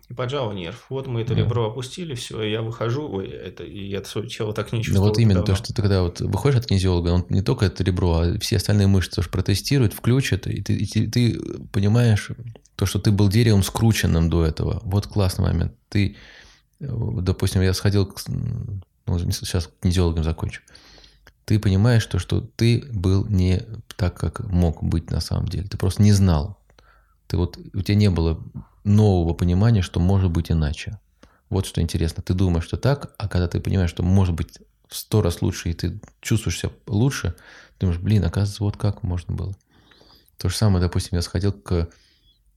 и 0.09 0.13
поджала 0.13 0.51
нерв. 0.51 0.85
Вот 0.89 1.07
мы 1.07 1.21
это 1.21 1.33
да. 1.33 1.41
ребро 1.41 1.69
опустили, 1.69 2.13
все, 2.13 2.41
и 2.41 2.51
я 2.51 2.61
выхожу, 2.61 3.09
ой, 3.09 3.27
это, 3.27 3.63
и 3.63 3.87
я 3.87 4.03
свое 4.03 4.27
тело 4.27 4.53
так 4.53 4.73
не 4.73 4.83
чувствую. 4.83 5.01
Ну 5.01 5.09
вот 5.09 5.17
именно 5.17 5.35
давно. 5.39 5.45
то, 5.47 5.55
что 5.55 5.73
ты 5.73 5.81
когда 5.81 6.03
вот 6.03 6.19
выходишь 6.19 6.59
от 6.59 6.65
кинезиолога, 6.65 7.09
он 7.09 7.25
не 7.29 7.41
только 7.41 7.65
это 7.65 7.83
ребро, 7.83 8.19
а 8.19 8.39
все 8.39 8.57
остальные 8.57 8.87
мышцы 8.87 9.15
тоже 9.15 9.29
протестирует, 9.29 9.93
включит, 9.93 10.47
и 10.47 10.61
ты, 10.61 10.75
и 10.75 10.85
ты, 10.85 11.09
ты 11.09 11.39
понимаешь 11.71 12.31
то, 12.75 12.85
что 12.85 12.99
ты 12.99 13.11
был 13.11 13.29
деревом 13.29 13.63
скрученным 13.63 14.29
до 14.29 14.45
этого. 14.45 14.81
Вот 14.83 15.07
классный 15.07 15.45
момент. 15.45 15.73
Ты, 15.89 16.17
допустим, 16.79 17.61
я 17.61 17.73
сходил, 17.73 18.05
к, 18.07 18.19
ну, 18.27 19.19
сейчас 19.31 19.69
кинезиологом 19.81 20.23
закончу. 20.23 20.61
Ты 21.45 21.59
понимаешь 21.59 22.05
то, 22.05 22.19
что 22.19 22.41
ты 22.41 22.85
был 22.91 23.25
не 23.25 23.61
так, 23.95 24.17
как 24.17 24.39
мог 24.49 24.83
быть 24.83 25.11
на 25.11 25.19
самом 25.19 25.47
деле. 25.47 25.67
Ты 25.67 25.77
просто 25.77 26.01
не 26.01 26.13
знал. 26.13 26.57
Ты 27.27 27.37
вот, 27.37 27.57
у 27.73 27.81
тебя 27.81 27.95
не 27.95 28.09
было 28.09 28.41
нового 28.83 29.33
понимания, 29.33 29.81
что 29.81 29.99
может 29.99 30.31
быть 30.31 30.51
иначе. 30.51 30.99
Вот 31.49 31.65
что 31.65 31.81
интересно. 31.81 32.23
Ты 32.23 32.33
думаешь, 32.33 32.65
что 32.65 32.77
так, 32.77 33.13
а 33.17 33.27
когда 33.27 33.47
ты 33.47 33.59
понимаешь, 33.59 33.89
что 33.89 34.03
может 34.03 34.35
быть 34.35 34.59
в 34.87 34.95
сто 34.95 35.21
раз 35.21 35.41
лучше, 35.41 35.69
и 35.69 35.73
ты 35.73 35.99
чувствуешь 36.21 36.59
себя 36.59 36.71
лучше, 36.87 37.35
думаешь, 37.79 37.99
блин, 37.99 38.23
оказывается, 38.25 38.63
вот 38.63 38.77
как 38.77 39.03
можно 39.03 39.35
было. 39.35 39.53
То 40.37 40.49
же 40.49 40.55
самое, 40.55 40.81
допустим, 40.81 41.15
я 41.17 41.21
сходил 41.21 41.53
к, 41.53 41.89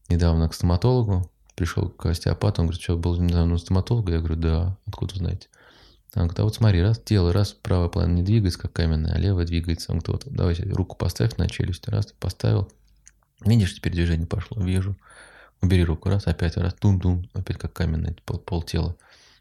недавно 0.08 0.48
к 0.48 0.54
стоматологу, 0.54 1.30
пришел 1.54 1.88
к 1.88 2.06
остеопату, 2.06 2.62
он 2.62 2.68
говорит, 2.68 2.82
что, 2.82 2.96
был 2.96 3.16
недавно 3.20 3.54
у 3.54 3.58
стоматолога? 3.58 4.12
Я 4.12 4.18
говорю, 4.18 4.36
да, 4.36 4.78
откуда 4.86 5.16
знаете? 5.16 5.48
Он 6.14 6.22
говорит, 6.22 6.40
а 6.40 6.44
вот 6.44 6.54
смотри, 6.54 6.82
раз 6.82 6.98
тело, 6.98 7.32
раз 7.32 7.52
правая 7.52 7.88
половина 7.88 8.16
не 8.16 8.22
двигается, 8.22 8.58
как 8.58 8.72
каменная, 8.72 9.12
а 9.12 9.18
левая 9.18 9.46
двигается. 9.46 9.92
Он 9.92 9.98
говорит, 9.98 10.24
вот, 10.24 10.34
давайте 10.34 10.64
руку 10.64 10.96
поставь 10.96 11.36
на 11.36 11.48
челюсть, 11.48 11.88
раз, 11.88 12.06
поставил. 12.18 12.70
Видишь, 13.44 13.74
теперь 13.74 13.92
движение 13.92 14.26
пошло, 14.26 14.62
вижу. 14.62 14.96
Убери 15.62 15.84
руку, 15.84 16.08
раз, 16.08 16.26
опять, 16.26 16.56
раз, 16.56 16.74
тун-тун, 16.74 17.28
опять 17.32 17.58
как 17.58 17.72
каменный 17.72 18.16
пол, 18.24 18.38
пол 18.38 18.62
тела. 18.62 18.96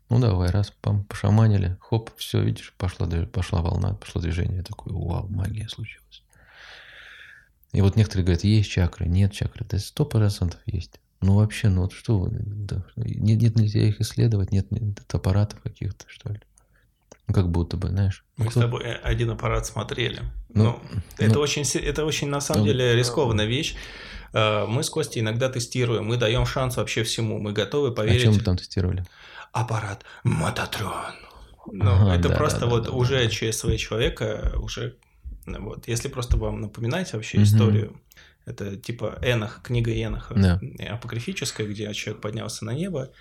Ну 0.09 0.19
давай, 0.19 0.49
раз, 0.51 0.71
пам, 0.81 1.03
пошаманили, 1.03 1.77
хоп, 1.81 2.11
все, 2.17 2.41
видишь, 2.41 2.73
пошла, 2.77 3.07
пошла 3.25 3.61
волна, 3.61 3.95
пошло 3.95 4.21
движение. 4.21 4.57
Я 4.57 4.63
такой, 4.63 4.93
вау, 4.93 5.27
магия 5.29 5.67
случилась. 5.67 6.23
И 7.73 7.81
вот 7.81 7.95
некоторые 7.95 8.23
говорят, 8.23 8.43
есть 8.43 8.69
чакры, 8.69 9.07
нет 9.07 9.33
чакры. 9.33 9.65
Да 9.69 9.77
сто 9.79 10.05
процентов 10.05 10.61
есть. 10.65 10.99
Ну 11.21 11.35
вообще, 11.35 11.69
ну 11.69 11.81
вот 11.81 11.93
что, 11.93 12.27
да, 12.29 12.85
нет, 12.95 13.41
нет, 13.41 13.55
нельзя 13.55 13.79
их 13.81 13.99
исследовать, 13.99 14.51
нет, 14.51 14.71
нет 14.71 15.01
аппаратов 15.13 15.59
каких-то, 15.61 16.05
что 16.07 16.31
ли. 16.31 16.39
Ну, 17.27 17.33
как 17.33 17.49
будто 17.49 17.75
бы, 17.77 17.89
знаешь. 17.89 18.23
Мы 18.37 18.45
кто... 18.45 18.59
с 18.59 18.63
тобой 18.63 18.95
один 18.97 19.31
аппарат 19.31 19.65
смотрели. 19.65 20.21
Ну, 20.49 20.63
ну, 20.63 21.01
это, 21.17 21.33
ну, 21.33 21.41
очень, 21.41 21.63
это 21.79 22.05
очень, 22.05 22.29
на 22.29 22.39
самом 22.39 22.61
ну, 22.61 22.67
деле, 22.67 22.95
рискованная 22.95 23.45
вещь. 23.45 23.75
Э, 24.35 24.65
мы 24.67 24.83
с 24.83 24.89
Костей 24.89 25.21
иногда 25.21 25.49
тестируем, 25.49 26.05
мы 26.05 26.17
даем 26.17 26.45
шанс 26.45 26.75
вообще 26.75 27.03
всему, 27.03 27.39
мы 27.39 27.53
готовы 27.53 27.93
поверить. 27.93 28.21
А 28.21 28.25
чем 28.25 28.33
вы 28.33 28.41
там 28.41 28.57
тестировали? 28.57 29.05
Аппарат 29.53 30.03
Мототрон. 30.23 31.15
Ну, 31.71 31.91
ага, 31.91 32.15
это 32.15 32.29
да, 32.29 32.35
просто 32.35 32.59
да, 32.61 32.65
вот 32.67 32.83
да, 32.83 32.91
уже 32.91 33.23
да. 33.23 33.29
ЧСВ 33.29 33.75
человека, 33.77 34.53
уже 34.57 34.97
вот. 35.45 35.87
Если 35.87 36.09
просто 36.09 36.37
вам 36.37 36.59
напоминать 36.61 37.13
вообще 37.13 37.37
угу. 37.37 37.45
историю, 37.45 38.01
это 38.45 38.75
типа 38.75 39.17
Энах, 39.21 39.61
книга 39.63 39.91
Эноха, 39.91 40.35
да. 40.35 40.59
апокрифическая, 40.93 41.65
где 41.65 41.91
человек 41.93 42.21
поднялся 42.21 42.65
на 42.65 42.73
небо, 42.73 43.11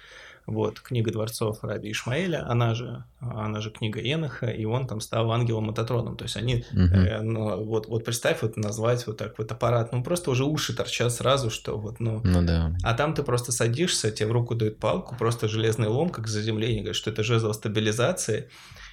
вот, 0.46 0.80
книга 0.80 1.10
дворцов 1.10 1.62
Раби 1.62 1.90
Ишмаэля, 1.90 2.46
она 2.48 2.74
же, 2.74 3.04
она 3.20 3.60
же 3.60 3.70
книга 3.70 4.00
Еноха, 4.00 4.46
и 4.46 4.64
он 4.64 4.86
там 4.86 5.00
стал 5.00 5.32
ангелом 5.32 5.64
Мататроном. 5.64 6.16
То 6.16 6.24
есть 6.24 6.36
они, 6.36 6.64
угу. 6.72 6.80
э, 6.80 7.22
ну, 7.22 7.64
вот, 7.64 7.86
вот 7.88 8.04
представь, 8.04 8.42
вот 8.42 8.56
назвать 8.56 9.06
вот 9.06 9.16
так 9.16 9.38
вот 9.38 9.50
аппарат, 9.50 9.92
ну 9.92 10.02
просто 10.02 10.30
уже 10.30 10.44
уши 10.44 10.74
торчат 10.74 11.12
сразу, 11.12 11.50
что 11.50 11.78
вот, 11.78 11.98
ну. 12.00 12.20
Ну 12.24 12.42
да. 12.42 12.76
А 12.82 12.94
там 12.94 13.14
ты 13.14 13.22
просто 13.22 13.52
садишься, 13.52 14.10
тебе 14.10 14.28
в 14.28 14.32
руку 14.32 14.54
дают 14.54 14.78
палку, 14.78 15.16
просто 15.16 15.48
железный 15.48 15.88
лом, 15.88 16.10
как 16.10 16.26
заземление, 16.26 16.80
говорят, 16.80 16.96
что 16.96 17.10
это 17.10 17.22
жезл 17.22 17.52
стабилизации, 17.52 18.50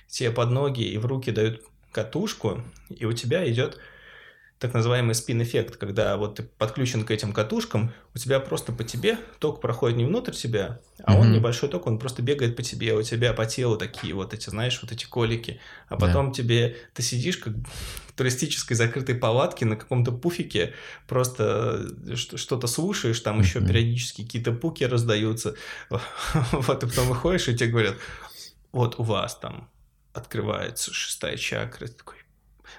тебе 0.07 0.32
под 0.32 0.52
ноги 0.52 0.84
и 0.84 0.98
в 0.98 1.06
руки 1.06 1.32
дают 1.32 1.61
катушку, 1.91 2.61
и 2.90 3.06
у 3.06 3.11
тебя 3.11 3.49
идет 3.49 3.78
так 4.62 4.76
называемый 4.76 5.16
спин-эффект, 5.16 5.78
когда 5.78 6.16
вот 6.18 6.36
ты 6.36 6.44
подключен 6.44 7.04
к 7.04 7.10
этим 7.10 7.34
катушкам, 7.34 7.92
у 8.14 8.20
тебя 8.20 8.40
просто 8.40 8.72
по 8.72 8.84
тебе 8.84 9.18
ток 9.40 9.60
проходит 9.60 9.98
не 9.98 10.06
внутрь 10.06 10.34
тебя, 10.34 10.80
а 11.04 11.14
mm-hmm. 11.14 11.20
он 11.20 11.32
небольшой 11.32 11.68
ток, 11.68 11.88
он 11.88 11.98
просто 11.98 12.22
бегает 12.22 12.56
по 12.56 12.62
тебе, 12.62 12.94
у 12.94 13.02
тебя 13.02 13.34
по 13.34 13.48
телу 13.48 13.76
такие 13.76 14.14
вот 14.14 14.36
эти, 14.36 14.52
знаешь, 14.52 14.78
вот 14.84 14.92
эти 14.92 15.06
колики, 15.06 15.60
а 15.88 15.98
потом 15.98 16.30
yeah. 16.30 16.34
тебе, 16.34 16.78
ты 16.94 17.02
сидишь 17.02 17.38
как 17.38 17.56
в 17.56 18.14
туристической 18.14 18.78
закрытой 18.78 19.16
палатке 19.16 19.66
на 19.66 19.76
каком-то 19.76 20.12
пуфике, 20.12 20.76
просто 21.08 21.88
что-то 22.16 22.68
слушаешь, 22.68 23.20
там 23.20 23.40
mm-hmm. 23.40 23.44
еще 23.44 23.62
периодически 23.62 24.24
какие-то 24.24 24.52
пуки 24.52 24.84
раздаются, 24.84 25.56
вот, 25.90 26.84
и 26.84 26.88
потом 26.88 27.08
выходишь, 27.08 27.48
и 27.48 27.58
тебе 27.58 27.72
говорят, 27.72 27.96
вот 28.72 29.00
у 29.00 29.04
вас 29.04 29.36
там 29.40 29.72
открывается 30.14 30.94
шестая 30.94 31.36
чакра, 31.36 31.88
такой, 31.88 32.18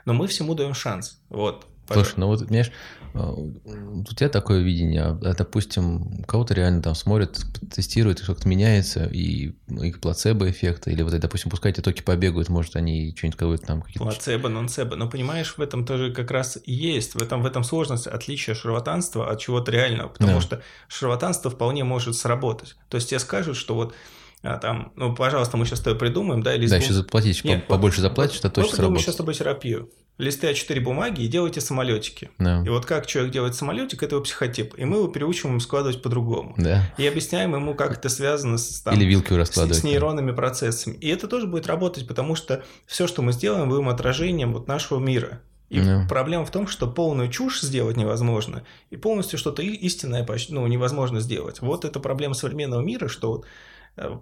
но 0.04 0.12
мы 0.12 0.28
всему 0.28 0.54
даем 0.54 0.74
шанс. 0.74 1.20
Вот. 1.28 1.66
Слушай, 1.90 2.14
ну 2.16 2.26
вот, 2.26 2.46
понимаешь, 2.46 2.70
а, 3.14 3.32
у 3.32 4.04
тебя 4.14 4.28
такое 4.28 4.60
видение, 4.60 5.02
а, 5.02 5.34
допустим, 5.36 6.22
кого-то 6.26 6.54
реально 6.54 6.82
там 6.82 6.94
смотрят, 6.94 7.44
тестируют, 7.74 8.20
что-то 8.20 8.48
меняется, 8.48 9.06
и, 9.06 9.52
и 9.68 9.92
плацебо-эффекта, 9.92 10.90
или 10.90 11.02
вот, 11.02 11.18
допустим, 11.18 11.50
пускай 11.50 11.72
эти 11.72 11.80
токи 11.80 12.02
побегают, 12.02 12.48
может, 12.48 12.76
они 12.76 13.14
что-нибудь 13.16 13.38
какое-то 13.38 13.66
там... 13.66 13.82
Какие-то... 13.82 14.04
Плацебо, 14.04 14.48
нонцебо. 14.48 14.96
Но 14.96 15.08
понимаешь, 15.08 15.54
в 15.56 15.60
этом 15.60 15.84
тоже 15.84 16.12
как 16.12 16.30
раз 16.30 16.58
и 16.64 16.72
есть, 16.72 17.14
в 17.14 17.22
этом, 17.22 17.42
в 17.42 17.46
этом 17.46 17.64
сложность 17.64 18.06
отличия 18.06 18.54
шарлатанства 18.54 19.30
от 19.30 19.40
чего-то 19.40 19.70
реального, 19.70 20.08
потому 20.08 20.34
да. 20.34 20.40
что 20.40 20.62
шарлатанство 20.88 21.50
вполне 21.50 21.84
может 21.84 22.16
сработать. 22.16 22.76
То 22.88 22.96
есть 22.96 23.10
тебе 23.10 23.18
скажут, 23.18 23.56
что 23.56 23.74
вот 23.74 23.94
а, 24.42 24.58
там, 24.58 24.92
ну, 24.96 25.14
пожалуйста, 25.14 25.56
мы 25.56 25.66
сейчас 25.66 25.78
с 25.78 25.82
тобой 25.82 25.98
придумаем, 25.98 26.42
да, 26.42 26.54
или... 26.54 26.66
Да, 26.66 26.76
еще 26.76 26.92
заплатить, 26.92 27.44
Нет, 27.44 27.68
побольше 27.68 28.00
заплатишь, 28.00 28.38
это 28.38 28.50
точно 28.50 28.76
сработает. 28.76 28.92
Мы 28.92 28.98
сейчас 28.98 29.14
с 29.14 29.18
тобой 29.18 29.34
терапию 29.34 29.90
листы 30.22 30.50
А4 30.50 30.80
бумаги 30.80 31.22
и 31.22 31.28
делайте 31.28 31.60
самолетики. 31.60 32.30
Да. 32.38 32.62
И 32.64 32.68
вот 32.68 32.86
как 32.86 33.06
человек 33.06 33.32
делает 33.32 33.54
самолетик, 33.54 34.02
это 34.02 34.14
его 34.14 34.24
психотип. 34.24 34.78
И 34.78 34.84
мы 34.84 34.98
его 34.98 35.08
переучиваем 35.08 35.60
складывать 35.60 36.00
по-другому. 36.00 36.54
Да. 36.56 36.82
И 36.96 37.06
объясняем 37.06 37.54
ему, 37.54 37.74
как 37.74 37.98
это 37.98 38.08
связано 38.08 38.56
с, 38.56 38.80
там, 38.80 38.94
Или 38.94 39.04
вилки 39.04 39.34
раскладывать. 39.34 39.76
С, 39.76 39.80
с 39.80 39.84
нейронными 39.84 40.32
процессами. 40.32 40.94
И 40.94 41.08
это 41.08 41.26
тоже 41.26 41.46
будет 41.46 41.66
работать, 41.66 42.06
потому 42.06 42.36
что 42.36 42.62
все, 42.86 43.06
что 43.06 43.22
мы 43.22 43.32
сделаем, 43.32 43.68
будем 43.68 43.88
отражением 43.88 44.52
вот 44.52 44.68
нашего 44.68 45.00
мира. 45.00 45.40
И 45.68 45.78
yeah. 45.78 46.06
проблема 46.06 46.44
в 46.44 46.50
том, 46.50 46.66
что 46.66 46.86
полную 46.86 47.30
чушь 47.30 47.62
сделать 47.62 47.96
невозможно, 47.96 48.62
и 48.90 48.96
полностью 48.98 49.38
что-то 49.38 49.62
истинное 49.62 50.26
ну, 50.50 50.66
невозможно 50.66 51.20
сделать. 51.20 51.62
Вот 51.62 51.86
это 51.86 51.98
проблема 51.98 52.34
современного 52.34 52.82
мира, 52.82 53.08
что 53.08 53.32
вот 53.32 53.46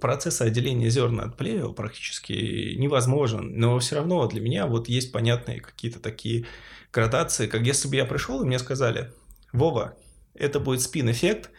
процесс 0.00 0.40
отделения 0.40 0.90
зерна 0.90 1.24
от 1.24 1.36
плевел 1.36 1.72
практически 1.72 2.74
невозможен, 2.76 3.58
но 3.58 3.78
все 3.78 3.96
равно 3.96 4.26
для 4.26 4.40
меня 4.40 4.66
вот 4.66 4.88
есть 4.88 5.12
понятные 5.12 5.60
какие-то 5.60 6.00
такие 6.00 6.46
градации, 6.92 7.46
как 7.46 7.62
если 7.62 7.88
бы 7.88 7.96
я 7.96 8.04
пришел 8.04 8.42
и 8.42 8.46
мне 8.46 8.58
сказали, 8.58 9.12
Вова, 9.52 9.96
это 10.34 10.58
будет 10.58 10.80
спин-эффект, 10.80 11.50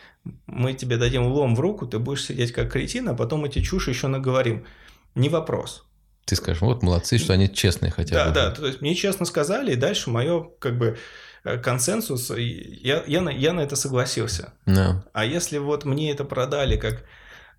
мы 0.45 0.73
тебе 0.73 0.97
дадим 0.97 1.25
лом 1.27 1.55
в 1.55 1.59
руку, 1.59 1.87
ты 1.87 1.99
будешь 1.99 2.25
сидеть 2.25 2.51
как 2.51 2.71
кретин, 2.71 3.09
а 3.09 3.13
потом 3.13 3.45
эти 3.45 3.61
чушь 3.61 3.87
еще 3.87 4.07
наговорим. 4.07 4.65
Не 5.15 5.29
вопрос. 5.29 5.85
Ты 6.25 6.35
скажешь, 6.35 6.61
вот 6.61 6.83
молодцы, 6.83 7.17
что 7.17 7.33
они 7.33 7.51
честные 7.51 7.91
хотя 7.91 8.15
да, 8.15 8.25
бы. 8.27 8.33
Да, 8.33 8.49
да, 8.49 8.55
то 8.55 8.67
есть 8.67 8.81
мне 8.81 8.95
честно 8.95 9.25
сказали, 9.25 9.73
и 9.73 9.75
дальше 9.75 10.09
мое 10.09 10.47
как 10.59 10.77
бы 10.77 10.97
э, 11.43 11.57
консенсус, 11.57 12.31
я, 12.37 13.03
я, 13.05 13.21
на, 13.21 13.29
я 13.29 13.53
на 13.53 13.61
это 13.61 13.75
согласился. 13.75 14.53
No. 14.65 15.01
А 15.13 15.25
если 15.25 15.57
вот 15.57 15.83
мне 15.83 16.11
это 16.11 16.23
продали 16.23 16.77
как 16.77 17.03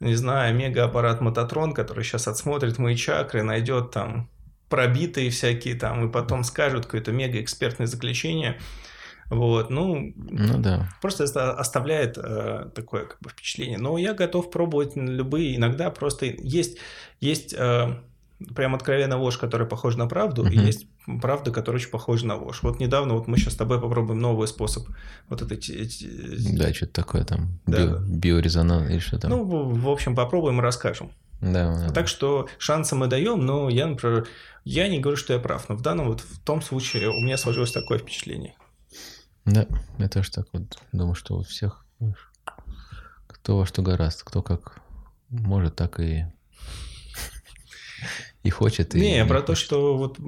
не 0.03 0.15
знаю, 0.15 0.55
мега-аппарат 0.55 1.21
Мототрон, 1.21 1.73
который 1.73 2.05
сейчас 2.05 2.29
отсмотрит 2.29 2.79
мои 2.79 2.97
чакры, 2.97 3.43
найдет 3.43 3.93
там 3.93 4.29
пробитые 4.69 5.31
всякие 5.31 5.75
там, 5.75 6.09
и 6.09 6.13
потом 6.13 6.45
скажут 6.45 6.87
какое-то 6.87 7.13
мега-экспертное 7.13 7.87
заключение. 7.87 8.59
Вот, 9.29 9.71
ну, 9.71 10.13
ну 10.17 10.59
да. 10.59 10.91
просто 11.01 11.25
это 11.25 11.53
оставляет 11.53 12.19
э, 12.19 12.67
такое 12.75 13.07
как 13.07 13.19
бы 13.21 13.31
впечатление. 13.31 13.79
Но 13.79 13.97
я 13.97 14.13
готов 14.13 14.51
пробовать 14.51 14.95
любые. 14.97 15.57
Иногда 15.57 15.91
просто 15.91 16.27
есть, 16.27 16.79
есть 17.21 17.55
э, 17.57 17.95
прям 18.55 18.75
откровенная 18.75 19.17
ложь, 19.17 19.39
которая 19.39 19.69
похожа 19.69 19.99
на 19.99 20.07
правду, 20.07 20.45
uh-huh. 20.45 20.53
и 20.53 20.59
есть 20.59 20.87
правда, 21.21 21.51
которая 21.51 21.81
очень 21.81 21.91
похожа 21.91 22.27
на 22.27 22.37
ложь. 22.37 22.63
Вот 22.63 22.81
недавно 22.81 23.15
вот 23.15 23.27
мы 23.27 23.37
сейчас 23.37 23.55
с 23.55 23.57
тобой 23.57 23.81
попробуем 23.81 24.21
новый 24.21 24.49
способ 24.49 24.89
вот 25.29 25.51
эти... 25.51 25.89
Да, 26.57 26.73
что-то 26.73 26.93
такое 26.93 27.25
там, 27.25 27.59
да. 27.67 27.79
био, 27.79 27.99
биорезонанс 27.99 28.91
или 28.91 28.99
что 28.99 29.19
там. 29.19 29.31
Ну, 29.31 29.45
в, 29.45 29.89
общем, 29.89 30.15
попробуем 30.15 30.59
и 30.59 30.63
расскажем. 30.63 31.11
Да, 31.41 31.77
да. 31.77 31.91
Так 31.91 32.09
что 32.09 32.49
шансы 32.59 32.95
мы 32.95 33.09
даем, 33.09 33.45
но 33.45 33.69
я, 33.69 33.87
например, 33.87 34.29
я 34.65 34.89
не 34.89 35.01
говорю, 35.01 35.17
что 35.17 35.33
я 35.33 35.41
прав, 35.41 35.69
но 35.69 35.75
в 35.75 35.83
данном 35.83 36.07
вот 36.07 36.21
в 36.21 36.39
том 36.41 36.63
случае 36.63 37.09
у 37.09 37.21
меня 37.21 37.37
сложилось 37.37 37.73
такое 37.73 37.99
впечатление. 37.99 38.55
Да, 39.45 39.67
я 39.99 40.09
тоже 40.09 40.31
так 40.31 40.47
вот 40.53 40.79
думаю, 40.93 41.17
что 41.17 41.37
у 41.37 41.43
всех 41.43 41.85
кто 43.27 43.59
во 43.59 43.67
что 43.67 43.83
гораст, 43.83 44.23
кто 44.23 44.41
как 44.41 44.81
может, 45.31 45.75
так 45.75 45.99
и 45.99 46.27
и 48.43 48.51
хочет. 48.51 48.95
Не, 48.95 49.19
и 49.19 49.23
не 49.23 49.27
про 49.27 49.41
хочет. 49.41 49.47
то, 49.47 49.55
что 49.55 49.97
вот 49.97 50.19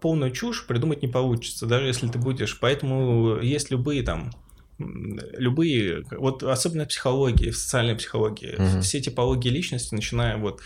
полную 0.00 0.30
чушь 0.32 0.66
придумать 0.66 1.02
не 1.02 1.08
получится, 1.08 1.66
даже 1.66 1.86
если 1.86 2.08
ты 2.08 2.18
будешь. 2.18 2.58
Поэтому 2.58 3.38
есть 3.40 3.70
любые 3.70 4.02
там 4.02 4.30
любые, 4.78 6.04
вот 6.10 6.42
особенно 6.42 6.84
в 6.84 6.88
психологии, 6.88 7.50
в 7.50 7.56
социальной 7.56 7.94
психологии, 7.94 8.54
угу. 8.56 8.80
все 8.80 9.00
типологии 9.00 9.50
личности, 9.50 9.94
начиная 9.94 10.38
вот 10.38 10.62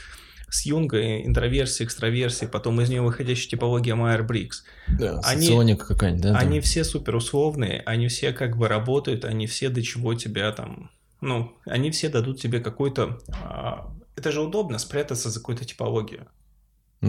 с 0.49 0.67
Юнга, 0.67 1.21
интроверсии, 1.25 1.85
экстраверсии, 1.85 2.47
потом 2.47 2.81
из 2.81 2.89
нее 2.89 3.03
выходящая 3.03 3.51
типология 3.51 3.97
Майерс-Бриггс. 3.97 4.63
Да, 4.87 5.21
они, 5.25 5.75
какая-нибудь, 5.75 6.23
да? 6.23 6.39
Они 6.39 6.61
там? 6.61 6.63
все 6.63 6.85
супер 6.85 7.17
условные, 7.17 7.83
они 7.87 8.07
все 8.07 8.33
как 8.33 8.57
бы 8.57 8.69
работают, 8.69 9.25
они 9.25 9.49
все 9.49 9.69
до 9.69 9.83
чего 9.83 10.15
тебя 10.15 10.53
там... 10.53 10.93
Ну, 11.21 11.57
они 11.65 11.91
все 11.91 12.09
дадут 12.09 12.41
тебе 12.41 12.61
какой-то... 12.61 13.19
А, 13.43 13.93
это 14.15 14.31
же 14.31 14.43
удобно 14.43 14.79
спрятаться 14.79 15.29
за 15.29 15.41
какую-то 15.41 15.65
типологию. 15.65 16.29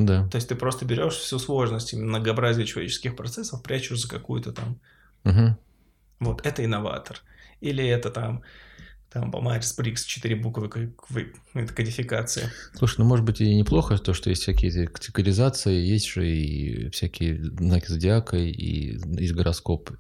Да. 0.03 0.27
То 0.27 0.35
есть 0.35 0.49
ты 0.49 0.55
просто 0.55 0.85
берешь 0.85 1.13
всю 1.13 1.39
сложность 1.39 1.93
и 1.93 1.97
многообразие 1.97 2.65
человеческих 2.65 3.15
процессов, 3.15 3.63
прячешь 3.63 4.01
за 4.01 4.09
какую-то 4.09 4.51
там... 4.51 4.80
Угу. 5.23 5.57
Вот, 6.19 6.45
это 6.45 6.65
инноватор. 6.65 7.22
Или 7.61 7.85
это 7.88 8.09
там 8.09 8.43
там 9.09 9.31
по 9.31 9.39
Майерс-Бриггс 9.40 10.03
четыре 10.03 10.35
буквы, 10.35 10.93
это 11.53 11.73
кодификация. 11.73 12.51
Слушай, 12.73 12.95
ну 12.99 13.05
может 13.05 13.23
быть 13.23 13.39
и 13.39 13.55
неплохо 13.55 13.97
то, 13.97 14.13
что 14.13 14.30
есть 14.30 14.41
всякие 14.41 14.88
категоризации, 14.88 15.73
есть 15.73 16.07
же 16.09 16.30
и 16.30 16.89
всякие 16.89 17.41
знаки 17.41 17.88
зодиака, 17.88 18.35
и 18.35 18.99
есть 19.17 19.34
гороскоп 19.34 19.91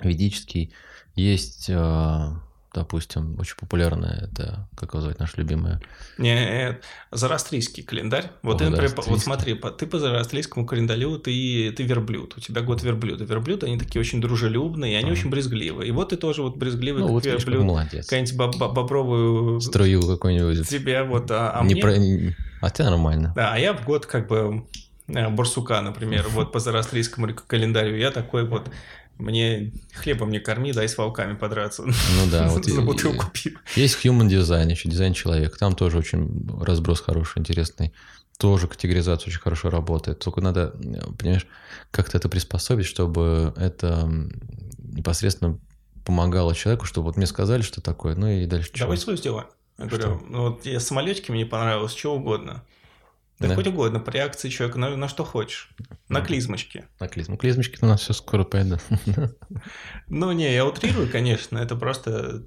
ведический, 0.00 0.74
есть 1.14 1.70
а, 1.70 2.42
допустим, 2.74 3.36
очень 3.38 3.56
популярная, 3.56 4.28
это, 4.30 4.68
как 4.76 4.92
его 4.92 5.00
зовут, 5.00 5.18
наша 5.18 5.34
любимая? 5.36 5.80
Не, 6.18 6.78
зарастрийский 7.12 7.82
календарь. 7.82 8.32
Вот, 8.42 8.56
О, 8.56 8.58
ты, 8.58 8.70
например, 8.70 8.92
вот 9.06 9.20
смотри, 9.20 9.54
ты 9.54 9.86
по 9.86 9.98
зарастрийскому 9.98 10.66
календарю, 10.66 11.18
ты, 11.18 11.72
ты 11.72 11.82
верблюд, 11.84 12.34
у 12.36 12.40
тебя 12.40 12.62
год 12.62 12.82
верблюда. 12.82 13.24
Верблюды, 13.24 13.66
они 13.66 13.78
такие 13.78 14.00
очень 14.00 14.20
дружелюбные, 14.20 14.94
и 14.94 14.96
они 14.96 15.10
а. 15.10 15.12
очень 15.12 15.30
брезгливые. 15.30 15.88
И 15.88 15.92
вот 15.92 16.10
ты 16.10 16.16
тоже 16.16 16.42
вот 16.42 16.56
брезгливый, 16.56 17.02
ну, 17.02 17.06
как 17.06 17.14
вот 17.14 17.24
верблюд. 17.26 17.64
молодец. 17.64 18.06
Какая-нибудь 18.06 18.36
боб 18.36 18.74
бобровую... 18.74 19.60
Струю 19.60 20.02
какой-нибудь. 20.02 20.68
Тебя 20.68 21.04
вот, 21.04 21.30
а, 21.30 21.52
а 21.52 21.64
не 21.64 21.74
мне... 21.74 21.82
Про... 21.82 21.94
А 22.60 22.70
ты 22.70 22.82
нормально. 22.82 23.32
Да, 23.36 23.52
а 23.52 23.58
я 23.58 23.74
в 23.74 23.84
год 23.84 24.06
как 24.06 24.26
бы 24.26 24.66
э, 25.08 25.28
барсука, 25.28 25.80
например, 25.80 26.26
вот 26.28 26.50
по 26.50 26.58
зарастрийскому 26.58 27.34
календарю, 27.34 27.96
я 27.96 28.10
такой 28.10 28.46
вот 28.46 28.68
мне 29.18 29.72
хлебом 29.94 30.30
не 30.30 30.40
корми, 30.40 30.72
дай 30.72 30.88
с 30.88 30.98
волками 30.98 31.34
подраться. 31.34 31.82
Ну 31.84 32.30
да, 32.30 32.48
вот 32.50 32.64
за 32.64 32.82
бутылку 32.82 33.26
пива. 33.32 33.60
Есть 33.76 34.04
human 34.04 34.28
design, 34.28 34.70
еще 34.70 34.88
дизайн 34.88 35.14
человека. 35.14 35.58
Там 35.58 35.74
тоже 35.74 35.98
очень 35.98 36.48
разброс 36.60 37.00
хороший, 37.00 37.38
интересный. 37.38 37.92
Тоже 38.38 38.66
категоризация 38.66 39.30
очень 39.30 39.40
хорошо 39.40 39.70
работает. 39.70 40.18
Только 40.18 40.40
надо, 40.40 40.74
понимаешь, 41.18 41.46
как-то 41.90 42.16
это 42.16 42.28
приспособить, 42.28 42.86
чтобы 42.86 43.54
это 43.56 44.10
непосредственно 44.78 45.58
помогало 46.04 46.54
человеку, 46.54 46.84
чтобы 46.84 47.06
вот 47.06 47.16
мне 47.16 47.26
сказали, 47.26 47.62
что 47.62 47.80
такое, 47.80 48.14
ну 48.16 48.28
и 48.28 48.46
дальше 48.46 48.70
Давай 48.78 48.96
свое 48.96 49.16
сделаем. 49.16 49.46
Я 49.78 49.86
говорю, 49.86 50.22
ну 50.28 50.50
вот 50.50 50.66
я 50.66 50.80
самолетики 50.80 51.30
мне 51.30 51.46
понравилось, 51.46 51.94
что 51.94 52.14
угодно. 52.14 52.64
Да, 53.40 53.48
да. 53.48 53.54
хоть 53.56 53.66
угодно, 53.66 53.98
по 53.98 54.10
реакции 54.10 54.48
человека, 54.48 54.78
на, 54.78 54.96
на 54.96 55.08
что 55.08 55.24
хочешь. 55.24 55.70
На 56.08 56.20
клизмочке. 56.20 56.86
На 57.00 57.08
клизму. 57.08 57.36
Клизмочки 57.36 57.78
у 57.82 57.86
нас 57.86 58.00
все 58.02 58.12
скоро 58.12 58.44
пойдут. 58.44 58.80
Ну, 60.08 60.30
не, 60.32 60.52
я 60.52 60.66
утрирую, 60.66 61.10
конечно, 61.10 61.58
это 61.58 61.76
просто... 61.76 62.44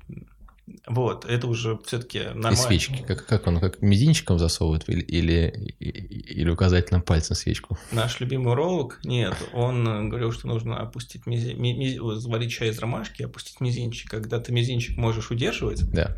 Вот, 0.86 1.26
это 1.26 1.48
уже 1.48 1.80
все-таки 1.86 2.20
нормально. 2.20 2.54
И 2.54 2.56
свечки, 2.56 3.04
как, 3.08 3.26
как 3.26 3.48
он, 3.48 3.60
как 3.60 3.82
мизинчиком 3.82 4.38
засовывает 4.38 4.88
или, 4.90 5.02
или, 5.02 5.76
или 5.80 6.50
указательным 6.50 7.02
пальцем 7.02 7.36
свечку? 7.36 7.78
Наш 7.92 8.20
любимый 8.20 8.52
уролог, 8.52 9.00
нет, 9.04 9.36
он 9.54 10.10
говорил, 10.10 10.32
что 10.34 10.48
нужно 10.48 10.80
опустить 10.80 11.26
мизи, 11.26 11.54
ми, 11.54 11.98
заварить 12.20 12.52
чай 12.52 12.70
из 12.70 12.80
ромашки, 12.80 13.24
опустить 13.24 13.62
мизинчик. 13.62 14.12
Когда 14.12 14.40
ты 14.40 14.52
мизинчик 14.52 14.98
можешь 14.98 15.32
удерживать, 15.32 15.90
да 15.90 16.18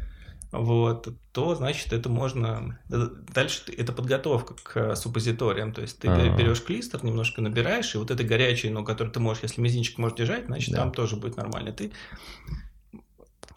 вот, 0.52 1.08
то 1.32 1.56
значит 1.56 1.94
это 1.94 2.10
можно... 2.10 2.80
Дальше 2.88 3.62
это 3.78 3.94
подготовка 3.94 4.56
к 4.64 4.96
суппозиториям. 4.96 5.74
То 5.74 5.82
есть 5.82 6.00
ты 6.00 6.08
А-а-а. 6.08 6.36
берешь 6.36 6.64
клистер, 6.64 7.04
немножко 7.04 7.42
набираешь, 7.42 7.94
и 7.94 7.98
вот 7.98 8.10
это 8.10 8.24
горячее, 8.24 8.72
но 8.72 8.84
который 8.84 9.10
ты 9.10 9.20
можешь, 9.20 9.44
если 9.44 9.62
мизинчик 9.62 9.98
можешь 9.98 10.18
держать, 10.18 10.46
значит 10.46 10.72
да. 10.72 10.80
там 10.80 10.92
тоже 10.92 11.18
будет 11.18 11.38
нормально. 11.38 11.72
Ты 11.72 11.92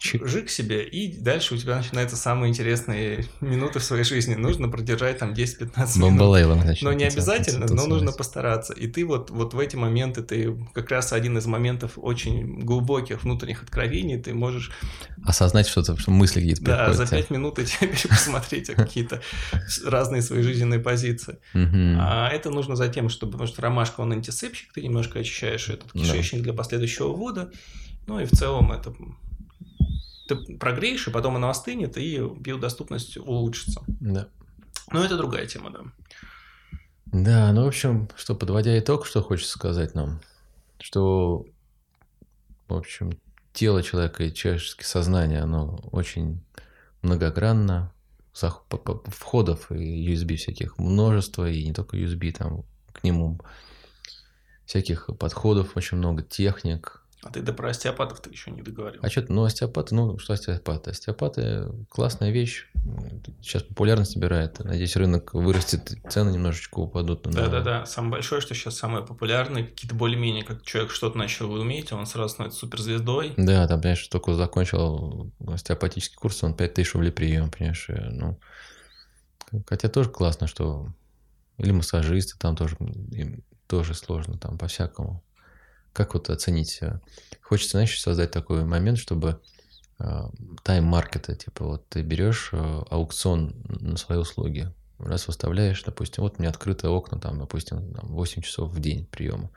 Чик. 0.03 0.27
жик 0.27 0.49
себе, 0.49 0.83
и 0.83 1.15
дальше 1.17 1.55
у 1.55 1.57
тебя 1.57 1.77
начинаются 1.77 2.17
самые 2.17 2.49
интересные 2.49 3.25
минуты 3.39 3.79
в 3.79 3.83
своей 3.85 4.03
жизни. 4.03 4.35
Нужно 4.35 4.67
продержать 4.67 5.19
там 5.19 5.31
10-15 5.31 5.97
минут. 5.97 6.19
Значит, 6.61 6.83
но 6.83 6.91
не 6.91 7.05
обязательно, 7.05 7.67
но 7.69 7.87
нужно 7.87 8.11
постараться. 8.11 8.73
И 8.73 8.87
ты 8.87 9.05
вот, 9.05 9.29
вот 9.29 9.53
в 9.53 9.59
эти 9.59 9.77
моменты, 9.77 10.21
ты 10.21 10.57
как 10.73 10.91
раз 10.91 11.13
один 11.13 11.37
из 11.37 11.45
моментов 11.45 11.93
очень 11.95 12.59
глубоких 12.65 13.23
внутренних 13.23 13.63
откровений, 13.63 14.21
ты 14.21 14.33
можешь... 14.33 14.71
Осознать 15.23 15.67
что-то, 15.67 15.97
что 15.97 16.11
мысли 16.11 16.41
какие-то 16.41 16.63
Да, 16.63 16.93
за 16.93 17.07
5 17.07 17.29
минут 17.29 17.59
и 17.59 17.65
посмотреть 18.09 18.71
какие-то 18.73 19.21
разные 19.85 20.21
свои 20.21 20.41
жизненные 20.41 20.81
позиции. 20.81 21.37
А 21.53 22.27
это 22.27 22.49
нужно 22.49 22.75
за 22.75 22.89
тем, 22.89 23.07
чтобы, 23.07 23.31
потому 23.31 23.47
что 23.47 23.61
ромашка, 23.61 24.01
он 24.01 24.11
антисепщик, 24.11 24.73
ты 24.73 24.81
немножко 24.81 25.19
очищаешь 25.19 25.69
этот 25.69 25.93
кишечник 25.93 26.41
для 26.41 26.51
последующего 26.51 27.07
ввода. 27.07 27.51
Ну 28.05 28.19
и 28.19 28.25
в 28.25 28.31
целом 28.31 28.73
это 28.73 28.93
ты 30.27 30.57
прогреешь, 30.57 31.07
и 31.07 31.11
потом 31.11 31.35
оно 31.35 31.49
остынет, 31.49 31.97
и 31.97 32.19
биодоступность 32.39 33.17
улучшится. 33.17 33.81
Да. 33.87 34.27
Но 34.91 35.03
это 35.03 35.17
другая 35.17 35.45
тема, 35.45 35.71
да. 35.71 35.81
Да, 37.05 37.51
ну, 37.53 37.65
в 37.65 37.67
общем, 37.67 38.09
что, 38.15 38.35
подводя 38.35 38.77
итог, 38.79 39.05
что 39.05 39.21
хочется 39.21 39.53
сказать 39.53 39.93
нам? 39.93 40.21
Что, 40.79 41.45
в 42.67 42.73
общем, 42.73 43.11
тело 43.53 43.83
человека 43.83 44.23
и 44.23 44.33
человеческое 44.33 44.85
сознание, 44.85 45.41
оно 45.41 45.79
очень 45.91 46.43
многогранно, 47.01 47.91
входов 48.33 49.71
и 49.71 50.11
USB 50.11 50.37
всяких 50.37 50.79
множество, 50.79 51.49
и 51.49 51.63
не 51.63 51.73
только 51.73 51.97
USB, 51.97 52.31
там 52.31 52.63
к 52.91 53.03
нему 53.03 53.39
всяких 54.65 55.09
подходов 55.19 55.77
очень 55.77 55.97
много, 55.97 56.23
техник, 56.23 57.02
а 57.23 57.31
ты 57.31 57.41
да 57.41 57.53
про 57.53 57.69
остеопатов 57.69 58.21
ты 58.21 58.29
еще 58.29 58.51
не 58.51 58.61
договорил. 58.61 58.99
А 59.03 59.09
что, 59.09 59.25
ну 59.29 59.43
остеопаты, 59.43 59.95
ну 59.95 60.17
что 60.19 60.33
остеопаты? 60.33 60.91
Остеопаты 60.91 61.69
классная 61.89 62.31
вещь, 62.31 62.67
сейчас 63.41 63.63
популярность 63.63 64.15
набирает. 64.15 64.59
Надеюсь, 64.59 64.95
рынок 64.95 65.33
вырастет, 65.33 65.97
цены 66.09 66.31
немножечко 66.31 66.79
упадут. 66.79 67.23
Да-да-да, 67.23 67.85
самое 67.85 68.13
большое, 68.13 68.41
что 68.41 68.53
сейчас 68.53 68.75
самое 68.75 69.05
популярное, 69.05 69.63
какие-то 69.63 69.95
более-менее, 69.95 70.43
как 70.43 70.63
человек 70.63 70.91
что-то 70.91 71.17
начал 71.17 71.51
уметь, 71.51 71.91
он 71.91 72.05
сразу 72.05 72.33
становится 72.33 72.59
суперзвездой. 72.59 73.33
Да, 73.37 73.67
там, 73.67 73.81
понимаешь, 73.81 74.07
только 74.07 74.33
закончил 74.33 75.31
остеопатический 75.47 76.17
курс, 76.17 76.43
он 76.43 76.53
5000 76.55 76.93
рублей 76.93 77.11
прием, 77.11 77.49
понимаешь, 77.51 77.87
ну... 77.89 78.39
Хотя 79.67 79.87
тоже 79.87 80.09
классно, 80.09 80.47
что... 80.47 80.87
Или 81.59 81.71
массажисты, 81.71 82.35
там 82.39 82.55
тоже, 82.55 82.75
им 83.11 83.43
тоже 83.67 83.93
сложно, 83.93 84.39
там 84.39 84.57
по-всякому. 84.57 85.23
Как 85.93 86.15
вот 86.15 86.29
оценить? 86.29 86.79
Э, 86.81 86.99
хочется, 87.41 87.77
знаешь, 87.77 87.99
создать 88.01 88.31
такой 88.31 88.65
момент, 88.65 88.97
чтобы 88.97 89.39
э, 89.99 90.21
тайм-маркета, 90.63 91.35
типа 91.35 91.65
вот 91.65 91.87
ты 91.89 92.01
берешь 92.01 92.49
э, 92.51 92.81
аукцион 92.89 93.55
на 93.79 93.97
свои 93.97 94.17
услуги, 94.17 94.71
раз 94.97 95.27
выставляешь, 95.27 95.83
допустим, 95.83 96.23
вот 96.23 96.35
у 96.37 96.41
меня 96.41 96.49
открытые 96.49 96.91
окна, 96.91 97.19
там, 97.19 97.39
допустим, 97.39 97.93
8 98.01 98.41
часов 98.41 98.71
в 98.71 98.79
день 98.79 99.05
приема, 99.05 99.51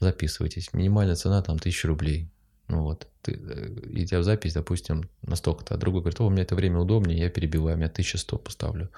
записывайтесь, 0.00 0.72
минимальная 0.74 1.16
цена 1.16 1.42
там 1.42 1.56
1000 1.56 1.88
рублей, 1.88 2.30
Ну 2.68 2.82
вот, 2.82 3.08
ты, 3.22 3.32
и 3.32 4.02
у 4.02 4.06
тебя 4.06 4.22
запись, 4.22 4.54
допустим, 4.54 5.08
настолько-то, 5.22 5.74
а 5.74 5.78
другой 5.78 6.02
говорит, 6.02 6.20
о, 6.20 6.26
у 6.26 6.30
меня 6.30 6.42
это 6.42 6.54
время 6.54 6.78
удобнее, 6.78 7.18
я 7.18 7.30
перебиваю, 7.30 7.78
я 7.78 7.86
1100 7.86 8.38
поставлю. 8.38 8.90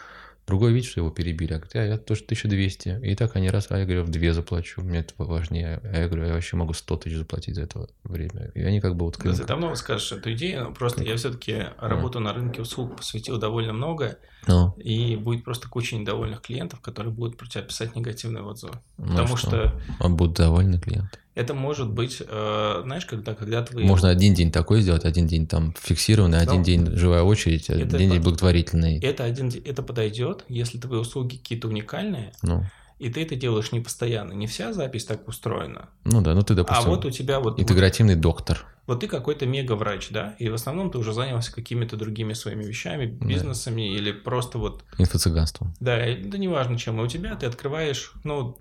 Другой 0.46 0.72
видит, 0.72 0.90
что 0.90 1.00
его 1.00 1.10
перебили, 1.10 1.52
а 1.52 1.56
говорит, 1.56 1.76
а 1.76 1.84
я 1.84 1.98
тоже 1.98 2.24
1200. 2.24 3.00
И 3.04 3.14
так 3.14 3.36
они 3.36 3.48
раз, 3.48 3.68
а 3.70 3.78
я 3.78 3.84
говорю, 3.84 4.02
в 4.02 4.08
две 4.08 4.34
заплачу, 4.34 4.82
мне 4.82 4.98
это 4.98 5.14
важнее. 5.16 5.80
А 5.84 6.00
я 6.00 6.08
говорю, 6.08 6.26
я 6.26 6.34
вообще 6.34 6.56
могу 6.56 6.72
100 6.72 6.96
тысяч 6.96 7.16
заплатить 7.16 7.54
за 7.54 7.62
это 7.62 7.88
время. 8.02 8.50
И 8.54 8.62
они 8.62 8.80
как 8.80 8.96
бы 8.96 9.04
вот... 9.04 9.18
Да, 9.22 9.32
ты 9.32 9.44
давно 9.44 9.74
скажешь 9.76 10.10
эту 10.10 10.32
идею, 10.32 10.64
но 10.64 10.72
просто 10.72 11.04
я 11.04 11.16
все-таки 11.16 11.66
работу 11.78 12.18
на 12.18 12.32
рынке 12.32 12.60
услуг 12.60 12.96
посвятил 12.96 13.38
довольно 13.38 13.72
много, 13.72 14.18
Ну, 14.48 14.74
и 14.78 15.14
будет 15.16 15.44
просто 15.44 15.68
куча 15.68 15.96
недовольных 15.96 16.42
клиентов, 16.42 16.80
которые 16.80 17.12
будут 17.12 17.36
про 17.36 17.46
тебя 17.46 17.62
писать 17.62 17.94
негативный 17.94 18.42
отзыв. 18.42 18.72
ну 18.98 19.06
Потому 19.08 19.36
что? 19.36 19.48
что 19.48 19.80
А 20.00 20.08
будут 20.08 20.36
довольны 20.36 20.80
клиенты. 20.80 21.18
Это 21.34 21.54
может 21.54 21.90
быть, 21.90 22.22
э, 22.26 22.80
знаешь, 22.84 23.06
когда, 23.06 23.34
когда 23.34 23.62
твои... 23.62 23.84
Можно 23.84 24.10
один 24.10 24.34
день 24.34 24.52
такой 24.52 24.82
сделать, 24.82 25.04
один 25.04 25.26
день 25.26 25.46
там 25.46 25.74
фиксированный, 25.80 26.38
один 26.38 26.58
Ну, 26.58 26.64
день 26.64 26.96
живая 26.96 27.22
очередь, 27.22 27.70
один 27.70 27.88
это 27.88 27.98
день 27.98 28.20
благотворительный. 28.20 28.98
Это, 29.00 29.24
один, 29.24 29.50
это 29.64 29.82
подойдет, 29.82 30.44
если 30.48 30.78
твои 30.78 30.98
услуги 30.98 31.36
какие-то 31.36 31.68
уникальные, 31.68 32.32
Ну, 32.42 32.64
и 32.98 33.08
ты 33.08 33.22
это 33.22 33.34
делаешь 33.34 33.72
не 33.72 33.80
постоянно. 33.80 34.32
Не 34.32 34.46
вся 34.46 34.72
запись 34.72 35.04
так 35.04 35.26
устроена. 35.26 35.88
ну 36.04 36.20
да, 36.20 36.34
ну 36.34 36.42
ты, 36.42 36.52
А 36.52 36.56
допустим, 36.58 36.90
вот 36.90 37.04
у 37.04 37.10
тебя 37.10 37.40
вот, 37.40 37.54
вот, 37.54 37.60
интегративный 37.60 38.14
доктор. 38.14 38.64
вот 38.86 39.00
ты 39.00 39.08
какой-то 39.08 39.44
мега-врач, 39.44 40.10
да, 40.10 40.36
и 40.38 40.48
в 40.48 40.54
основном 40.54 40.90
ты 40.92 40.98
уже 40.98 41.12
занялся 41.12 41.52
какими-то 41.52 41.96
другими 41.96 42.32
своими 42.34 42.62
вещами, 42.62 43.06
бизнесами 43.06 43.92
или 43.92 44.12
просто 44.12 44.58
вот 44.58 44.84
Инфо-цыганством. 44.98 45.74
Да, 45.80 45.96
да 45.96 46.38
неважно 46.38 46.78
чем. 46.78 47.00
И 47.00 47.02
у 47.04 47.08
тебя 47.08 47.34
ты 47.34 47.46
открываешь, 47.46 48.12
ну, 48.22 48.56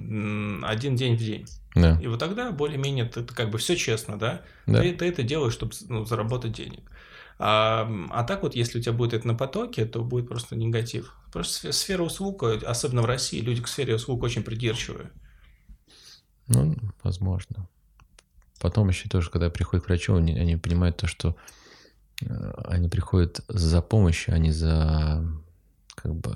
один 0.63 0.95
день 0.95 1.17
в 1.17 1.19
день. 1.19 1.45
Да, 1.73 1.97
И 2.01 2.07
вот 2.07 2.19
тогда 2.19 2.51
более-менее 2.51 3.05
ты 3.05 3.23
как 3.23 3.49
бы 3.49 3.57
все 3.57 3.75
честно, 3.75 4.19
да? 4.19 4.41
да. 4.65 4.81
Ты, 4.81 4.93
ты 4.93 5.05
это 5.05 5.23
делаешь, 5.23 5.53
чтобы 5.53 5.73
ну, 5.87 6.03
заработать 6.03 6.51
денег. 6.51 6.91
А, 7.39 7.89
а 8.09 8.23
так 8.23 8.43
вот, 8.43 8.55
если 8.55 8.79
у 8.79 8.81
тебя 8.81 8.93
будет 8.93 9.13
это 9.13 9.27
на 9.27 9.35
потоке, 9.35 9.85
то 9.85 10.03
будет 10.03 10.27
просто 10.27 10.55
негатив. 10.55 11.15
Просто 11.31 11.69
сфе- 11.69 11.71
сфера 11.71 12.03
услуг, 12.03 12.43
э, 12.43 12.57
особенно 12.57 13.01
в 13.01 13.05
России, 13.05 13.39
люди 13.39 13.61
к 13.61 13.67
сфере 13.67 13.95
услуг 13.95 14.21
очень 14.21 14.43
придирчивые. 14.43 15.11
Ну, 16.47 16.75
возможно. 17.03 17.67
Потом 18.59 18.89
еще 18.89 19.09
тоже, 19.09 19.31
когда 19.31 19.49
приходят 19.49 19.85
к 19.85 19.87
врачу, 19.87 20.15
они, 20.15 20.37
они 20.37 20.57
понимают 20.57 20.97
то, 20.97 21.07
что 21.07 21.35
э, 22.21 22.51
они 22.65 22.89
приходят 22.89 23.39
за 23.47 23.81
помощью, 23.81 24.35
а 24.35 24.37
не 24.37 24.51
за 24.51 25.25
как 25.95 26.13
бы 26.13 26.35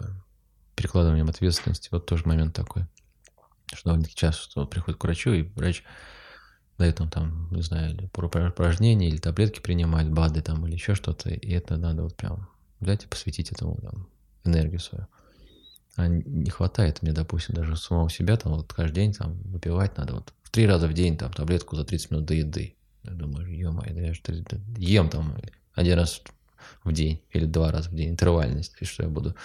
перекладыванием 0.75 1.29
ответственности. 1.29 1.89
Вот 1.91 2.05
тоже 2.05 2.23
момент 2.25 2.55
такой. 2.55 2.85
Что 3.75 3.89
довольно 3.91 4.07
часто 4.13 4.43
что 4.43 4.65
приходит 4.65 4.99
к 4.99 5.03
врачу, 5.03 5.33
и 5.33 5.43
врач 5.55 5.83
дает 6.77 6.99
им 7.01 7.09
там, 7.09 7.49
не 7.51 7.61
знаю, 7.61 7.93
или 7.95 8.09
упра- 8.13 8.49
упражнения, 8.49 9.09
или 9.09 9.17
таблетки 9.17 9.59
принимать, 9.61 10.09
БАДы 10.09 10.41
там, 10.41 10.65
или 10.67 10.73
еще 10.75 10.95
что-то, 10.95 11.29
и 11.29 11.51
это 11.51 11.77
надо 11.77 12.03
вот 12.03 12.15
прям 12.17 12.49
взять 12.81 13.05
и 13.05 13.07
посвятить 13.07 13.51
этому 13.51 13.77
там, 13.81 14.07
энергию 14.45 14.79
свою. 14.79 15.07
А 15.97 16.07
не 16.09 16.49
хватает 16.51 17.01
мне, 17.03 17.13
допустим, 17.13 17.55
даже 17.55 17.77
самого 17.77 18.09
себя, 18.09 18.37
там 18.37 18.53
вот 18.53 18.73
каждый 18.73 18.95
день 18.95 19.13
там 19.13 19.39
выпивать 19.43 19.97
надо 19.97 20.15
вот 20.15 20.33
три 20.51 20.67
раза 20.67 20.87
в 20.87 20.93
день 20.93 21.17
там 21.17 21.33
таблетку 21.33 21.75
за 21.75 21.85
30 21.85 22.11
минут 22.11 22.25
до 22.25 22.35
еды. 22.35 22.75
Я 23.03 23.11
думаю, 23.13 23.47
ё-моё, 23.57 23.93
да 23.95 24.01
я 24.01 24.13
да 24.51 24.57
ем 24.77 25.09
там 25.09 25.37
один 25.75 25.97
раз 25.99 26.21
в 26.83 26.93
день 26.93 27.21
или 27.31 27.45
два 27.45 27.71
раза 27.71 27.89
в 27.91 27.95
день, 27.95 28.09
интервальность, 28.11 28.75
и 28.81 28.85
что 28.85 29.03
я 29.03 29.09
буду 29.09 29.35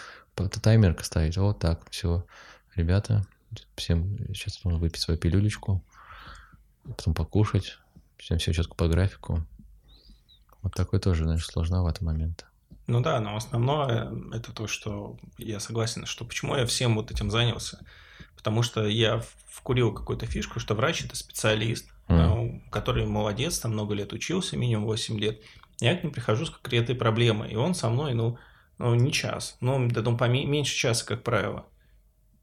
таймерка 0.62 1.04
ставить, 1.04 1.36
вот 1.38 1.60
так, 1.60 1.88
все, 1.90 2.24
ребята, 2.76 3.26
всем 3.76 4.16
сейчас 4.34 4.62
нужно 4.64 4.78
выпить 4.78 5.00
свою 5.00 5.18
пилюлечку, 5.18 5.84
потом 6.84 7.14
покушать, 7.14 7.78
всем 8.16 8.38
все 8.38 8.52
четко 8.52 8.74
по 8.74 8.88
графику. 8.88 9.44
Вот 10.62 10.74
такой 10.74 11.00
тоже, 11.00 11.24
знаешь, 11.24 11.46
сложноватый 11.46 12.06
момент. 12.06 12.46
Ну 12.86 13.00
да, 13.00 13.20
но 13.20 13.36
основное 13.36 14.12
это 14.32 14.52
то, 14.52 14.66
что 14.66 15.16
я 15.38 15.60
согласен, 15.60 16.06
что 16.06 16.24
почему 16.24 16.56
я 16.56 16.66
всем 16.66 16.96
вот 16.96 17.10
этим 17.10 17.30
занялся. 17.30 17.84
Потому 18.36 18.62
что 18.62 18.86
я 18.86 19.22
вкурил 19.46 19.92
какую-то 19.92 20.26
фишку, 20.26 20.60
что 20.60 20.74
врач 20.74 21.04
это 21.04 21.14
специалист, 21.14 21.88
э, 22.08 22.60
который 22.70 23.06
молодец, 23.06 23.58
там 23.58 23.72
много 23.72 23.94
лет 23.94 24.12
учился, 24.12 24.56
минимум 24.56 24.86
8 24.86 25.18
лет. 25.18 25.40
Я 25.78 25.96
к 25.96 26.02
нему 26.02 26.12
прихожу 26.12 26.46
с 26.46 26.50
конкретной 26.50 26.94
проблемой, 26.94 27.52
и 27.52 27.56
он 27.56 27.74
со 27.74 27.88
мной, 27.90 28.14
ну, 28.14 28.38
ну 28.78 28.94
не 28.94 29.12
час, 29.12 29.56
ну, 29.60 29.88
да, 29.88 30.02
ну, 30.02 30.16
поме- 30.16 30.46
меньше 30.46 30.74
часа, 30.74 31.04
как 31.06 31.22
правило. 31.22 31.66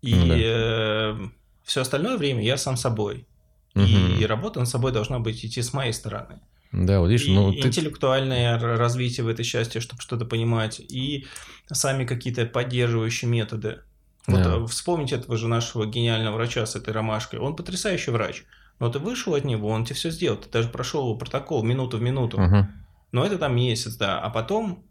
И 0.01 0.13
Ну 0.15 0.27
да. 0.27 1.29
все 1.63 1.81
остальное 1.81 2.17
время 2.17 2.43
я 2.43 2.57
сам 2.57 2.77
собой. 2.77 3.27
Мгм. 3.73 4.17
И 4.19 4.25
работа 4.25 4.59
над 4.59 4.69
собой 4.69 4.91
должна 4.91 5.19
быть 5.19 5.43
идти 5.45 5.61
с 5.61 5.73
моей 5.73 5.93
стороны. 5.93 6.39
Да, 6.71 6.99
вот 6.99 7.07
видишь, 7.09 7.27
И 7.27 7.33
ну 7.33 7.51
ты... 7.53 7.67
интеллектуальное 7.67 8.59
развитие 8.59 9.23
в 9.23 9.27
этой 9.29 9.45
части, 9.45 9.79
чтобы 9.79 10.01
что-то 10.01 10.25
понимать, 10.25 10.79
и 10.79 11.25
сами 11.71 12.05
какие-то 12.05 12.45
поддерживающие 12.45 13.29
методы. 13.29 13.79
Вот 14.27 14.43
Да. 14.43 14.55
э, 14.57 14.65
вспомните 14.67 15.15
этого 15.15 15.37
же 15.37 15.47
нашего 15.47 15.85
гениального 15.85 16.35
врача 16.35 16.65
с 16.65 16.75
этой 16.75 16.93
ромашкой. 16.93 17.39
Он 17.39 17.55
потрясающий 17.55 18.11
врач. 18.11 18.43
Но 18.79 18.89
ты 18.89 18.99
вышел 18.99 19.33
от 19.33 19.45
него, 19.45 19.69
он 19.69 19.85
тебе 19.85 19.95
все 19.95 20.11
сделал. 20.11 20.37
Ты 20.37 20.49
даже 20.49 20.67
прошел 20.69 21.03
его 21.05 21.15
протокол 21.15 21.63
минуту 21.63 21.97
в 21.97 22.01
минуту. 22.01 22.39
Мгм. 22.39 22.67
Но 23.11 23.25
это 23.25 23.37
там 23.37 23.55
месяц, 23.55 23.95
да. 23.95 24.19
А 24.19 24.29
потом, 24.29 24.83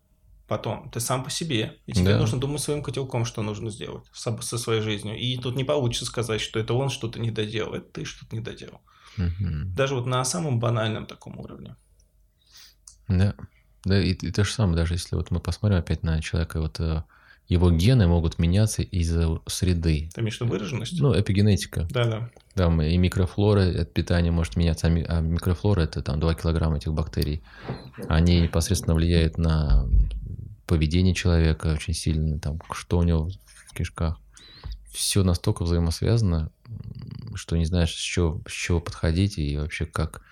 потом 0.49 0.91
ты 0.91 1.01
сам 1.01 1.25
по 1.25 1.31
себе. 1.31 1.79
И 1.87 1.93
тебе 1.93 2.11
Да. 2.11 2.19
нужно 2.19 2.39
думать 2.39 2.61
своим 2.61 2.83
котелком, 2.83 3.25
что 3.25 3.43
нужно 3.43 3.71
сделать 3.71 4.05
со, 4.13 4.37
своей 4.41 4.81
жизнью. 4.81 5.17
И 5.19 5.37
тут 5.39 5.57
не 5.57 5.65
получится 5.65 6.07
сказать, 6.07 6.41
что 6.41 6.59
это 6.59 6.75
он 6.75 6.89
что-то 6.89 7.21
не 7.21 7.31
доделал. 7.31 7.75
Это 7.75 7.87
ты 7.87 8.05
что-то 8.05 8.37
не 8.37 8.43
доделал. 8.43 8.81
Мгм. 9.17 9.75
Даже 9.75 9.95
вот 9.95 10.07
на 10.07 10.25
самом 10.25 10.61
банальном 10.61 11.07
таком 11.07 11.39
уровне. 11.39 11.77
Да. 13.09 13.35
Да, 13.85 14.01
и, 14.03 14.13
и 14.13 14.33
то 14.33 14.45
же 14.45 14.53
самое, 14.53 14.77
даже 14.77 14.95
если 14.95 15.15
вот 15.15 15.31
мы 15.31 15.39
посмотрим 15.39 15.79
опять 15.79 16.03
на 16.03 16.21
человека, 16.21 16.61
вот 16.61 16.81
э, 16.81 17.05
его 17.47 17.71
гены 17.71 18.09
могут 18.09 18.41
меняться 18.41 18.83
из-за 18.83 19.41
среды. 19.47 20.11
В 20.15 20.19
виду 20.19 20.47
выраженность? 20.47 21.01
Ну, 21.01 21.19
эпигенетика. 21.19 21.87
Да-да. 21.91 22.31
Там 22.55 22.83
и 22.83 22.97
микрофлора 22.97 23.83
от 23.83 23.95
питания 23.95 24.33
может 24.33 24.57
меняться, 24.57 24.89
а 24.89 24.91
а 24.91 25.21
микрофлора 25.21 25.83
это 25.83 26.03
там 26.03 26.19
2 26.19 26.35
килограмма 26.35 26.79
этих 26.79 26.93
бактерий. 26.93 27.43
Они 28.09 28.41
непосредственно 28.41 28.95
влияют 28.95 29.39
на 29.39 29.87
поведение 30.67 31.15
человека 31.15 31.73
очень 31.73 31.95
сильно, 31.95 32.39
там, 32.39 32.61
что 32.73 32.99
у 32.99 33.03
него 33.03 33.31
в 33.69 33.75
кишках. 33.75 34.19
Все 34.93 35.23
настолько 35.23 35.63
взаимосвязано, 35.63 36.51
что 37.35 37.57
не 37.57 37.67
знаешь, 37.67 37.95
с 37.95 37.99
чего, 37.99 38.41
с 38.49 38.53
чего 38.53 38.81
подходить 38.81 39.39
и 39.39 39.57
вообще 39.57 39.87
как 39.87 40.23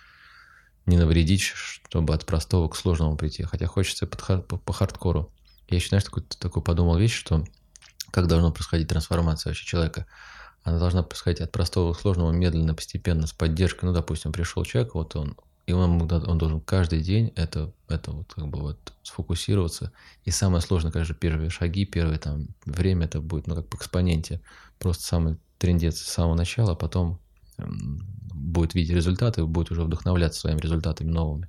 не 0.86 0.97
навредить, 0.97 1.43
чтобы 1.43 2.15
от 2.15 2.27
простого 2.27 2.69
к 2.69 2.77
сложному 2.77 3.16
прийти. 3.16 3.43
Хотя 3.43 3.66
хочется 3.66 4.06
под 4.06 4.20
хар- 4.20 4.43
по, 4.43 4.56
по 4.56 4.73
хардкору. 4.73 5.32
Я 5.69 5.77
еще, 5.77 5.89
знаешь, 5.89 6.05
такую, 6.05 6.24
такую 6.24 6.62
подумал 6.62 6.98
вещь, 6.98 7.15
что 7.15 7.44
как 8.11 8.27
должна 8.27 8.51
происходить 8.51 8.89
трансформация 8.89 9.51
вообще 9.51 9.66
человека. 9.66 10.06
Она 10.62 10.78
должна 10.78 11.02
происходить 11.02 11.40
от 11.40 11.52
простого 11.52 11.93
к 11.93 12.01
сложному, 12.01 12.32
медленно, 12.32 12.74
постепенно, 12.74 13.27
с 13.27 13.32
поддержкой. 13.32 13.86
Ну, 13.86 13.93
допустим, 13.93 14.32
пришел 14.32 14.65
человек, 14.65 14.94
вот 14.94 15.16
он, 15.16 15.36
и 15.66 15.73
он, 15.73 16.01
он 16.01 16.39
должен 16.39 16.61
каждый 16.61 17.01
день 17.01 17.32
это, 17.36 17.73
это 17.89 18.11
вот 18.11 18.32
как 18.35 18.49
бы 18.49 18.61
вот 18.61 18.93
сфокусироваться. 19.03 19.93
И 20.24 20.31
самое 20.31 20.61
сложное, 20.61 20.93
конечно, 20.93 21.15
первые 21.15 21.49
шаги, 21.49 21.86
первое 21.86 22.19
там 22.19 22.49
время 22.66 23.07
это 23.07 23.20
будет, 23.20 23.47
ну, 23.47 23.55
как 23.55 23.69
по 23.69 23.77
экспоненте. 23.77 24.41
Просто 24.78 25.05
самый 25.05 25.39
трендец 25.59 25.99
с 25.99 26.12
самого 26.12 26.35
начала, 26.35 26.73
а 26.73 26.77
потом 26.77 27.19
м, 27.57 27.99
будет 28.35 28.74
видеть 28.74 28.95
результаты, 28.95 29.45
будет 29.47 29.70
уже 29.70 29.85
вдохновляться 29.85 30.41
своими 30.41 30.61
результатами 30.61 31.11
новыми. 31.11 31.49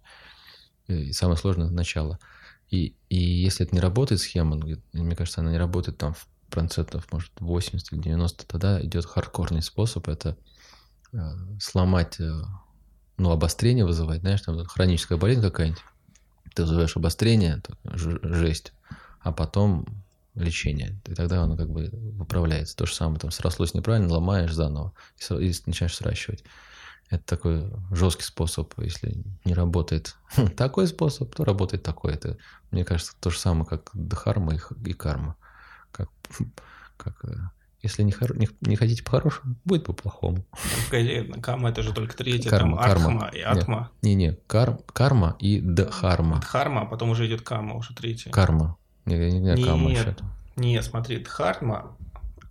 И 0.88 1.12
самое 1.12 1.38
сложное 1.38 1.70
начало. 1.70 2.20
И, 2.70 2.96
и 3.10 3.18
если 3.18 3.66
это 3.66 3.76
не 3.76 3.82
работает 3.82 4.22
схема, 4.22 4.56
ну, 4.56 4.78
мне 4.94 5.16
кажется, 5.16 5.42
она 5.42 5.52
не 5.52 5.58
работает 5.58 5.98
там 5.98 6.14
в 6.14 6.28
процентов, 6.50 7.12
может, 7.12 7.32
80 7.40 7.92
или 7.92 8.00
90, 8.00 8.46
тогда 8.48 8.82
идет 8.82 9.06
хардкорный 9.06 9.62
способ, 9.62 10.08
это 10.08 10.38
э, 11.12 11.18
сломать, 11.60 12.20
э, 12.20 12.42
ну, 13.18 13.32
обострение 13.32 13.86
вызывать, 13.86 14.22
знаешь, 14.22 14.42
там 14.42 14.64
хроническая 14.66 15.18
болезнь 15.18 15.42
какая-нибудь, 15.42 15.82
ты 16.54 16.64
вызываешь 16.64 16.96
обострение, 16.96 17.62
жесть, 17.84 18.74
а 19.22 19.32
потом 19.32 19.86
лечение, 20.36 21.00
и 21.06 21.14
тогда 21.14 21.44
оно 21.44 21.58
как 21.58 21.70
бы 21.70 21.90
выправляется. 21.92 22.76
То 22.76 22.86
же 22.86 22.94
самое, 22.94 23.20
там 23.20 23.32
срослось 23.32 23.74
неправильно, 23.74 24.14
ломаешь 24.14 24.54
заново 24.54 24.94
и, 25.18 25.34
и 25.34 25.54
начинаешь 25.66 25.96
сращивать. 25.96 26.44
Это 27.10 27.24
такой 27.24 27.72
жесткий 27.92 28.24
способ, 28.24 28.74
если 28.80 29.24
не 29.46 29.54
работает 29.54 30.16
такой 30.58 30.88
способ, 30.88 31.34
то 31.36 31.46
работает 31.46 31.84
такой. 31.84 32.14
Это, 32.14 32.38
мне 32.72 32.84
кажется, 32.84 33.14
то 33.20 33.30
же 33.30 33.40
самое, 33.40 33.66
как 33.66 33.92
дхарма 33.94 34.56
и, 34.56 34.60
и 34.90 34.94
карма. 34.94 35.36
Как, 35.92 36.10
как, 36.98 37.24
э, 37.26 37.36
если 37.86 38.04
не, 38.04 38.12
хор- 38.12 38.36
не, 38.38 38.50
не 38.62 38.76
хотите 38.76 39.04
по-хорошему, 39.04 39.56
будет 39.64 39.86
по-плохому. 39.86 40.46
Погоди, 40.90 41.32
Кама 41.42 41.70
это 41.70 41.84
же 41.84 41.94
только 41.94 42.16
третья, 42.18 42.50
Карма, 42.50 42.78
там 42.78 42.86
карма. 42.90 43.30
И 43.34 43.40
Атма. 43.42 43.92
Не-не, 44.02 44.38
кар, 44.48 44.78
карма 44.94 45.36
и 45.40 45.60
дхарма. 45.62 46.40
Дхарма, 46.42 46.82
а 46.82 46.86
потом 46.86 47.12
уже 47.12 47.28
идет 47.28 47.42
Кама, 47.42 47.76
уже 47.76 47.94
третья. 47.94 48.32
Карма. 48.32 48.78
Не, 49.06 49.18
не, 49.18 49.40
не, 49.40 49.64
карма 49.64 49.90
Нет. 49.90 50.00
еще. 50.00 50.16
Не, 50.56 50.82
смотри, 50.82 51.18
Дхарма, 51.20 51.96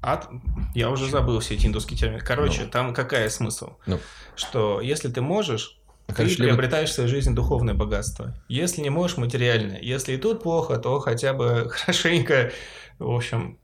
Ат... 0.01 0.29
Я 0.75 0.91
уже 0.91 1.09
забыл 1.11 1.41
все 1.41 1.55
эти 1.55 1.67
индусские 1.67 1.99
термины. 1.99 2.21
Короче, 2.21 2.65
Ну. 2.65 2.71
там 2.71 2.95
какая 2.95 3.29
смысл? 3.31 3.71
Ну. 3.87 3.99
Что 4.37 4.81
если 4.81 5.09
ты 5.09 5.21
можешь, 5.23 5.79
Короче, 6.07 6.37
ты 6.37 6.43
приобретаешь 6.45 6.91
в 6.91 6.93
своей 6.93 7.09
жизни 7.09 7.35
духовное 7.35 7.73
богатство. 7.75 8.35
Если 8.49 8.83
не 8.83 8.91
можешь, 8.91 9.17
материальное. 9.17 9.81
Если 9.81 10.13
и 10.13 10.17
тут 10.19 10.43
плохо, 10.43 10.77
то 10.77 11.01
хотя 11.01 11.33
бы 11.33 11.69
хорошенько, 11.71 12.53
в 12.99 13.11
общем, 13.11 13.57
э, 13.63 13.64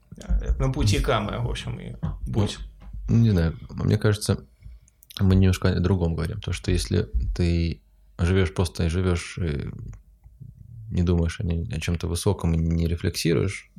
на 0.59 0.71
пути 0.71 0.99
камы, 0.99 1.39
в 1.39 1.49
общем, 1.49 1.79
и 1.79 1.95
будь. 2.27 2.59
Ну, 3.09 3.17
не 3.17 3.31
знаю, 3.31 3.57
мне 3.69 3.97
кажется, 3.97 4.45
мы 5.19 5.35
немножко 5.35 5.69
о 5.69 5.79
другом 5.79 6.15
говорим. 6.15 6.39
То, 6.39 6.53
что 6.53 6.71
если 6.71 7.09
ты 7.35 7.81
живешь 8.17 8.53
просто 8.53 8.85
и 8.85 8.89
живешь, 8.89 9.37
и 9.37 9.69
не 10.89 11.03
думаешь 11.03 11.39
о, 11.39 11.43
о 11.43 11.79
чем-то 11.79 12.07
высоком 12.07 12.53
и 12.53 12.57
не 12.57 12.87
рефлексируешь, 12.87 13.71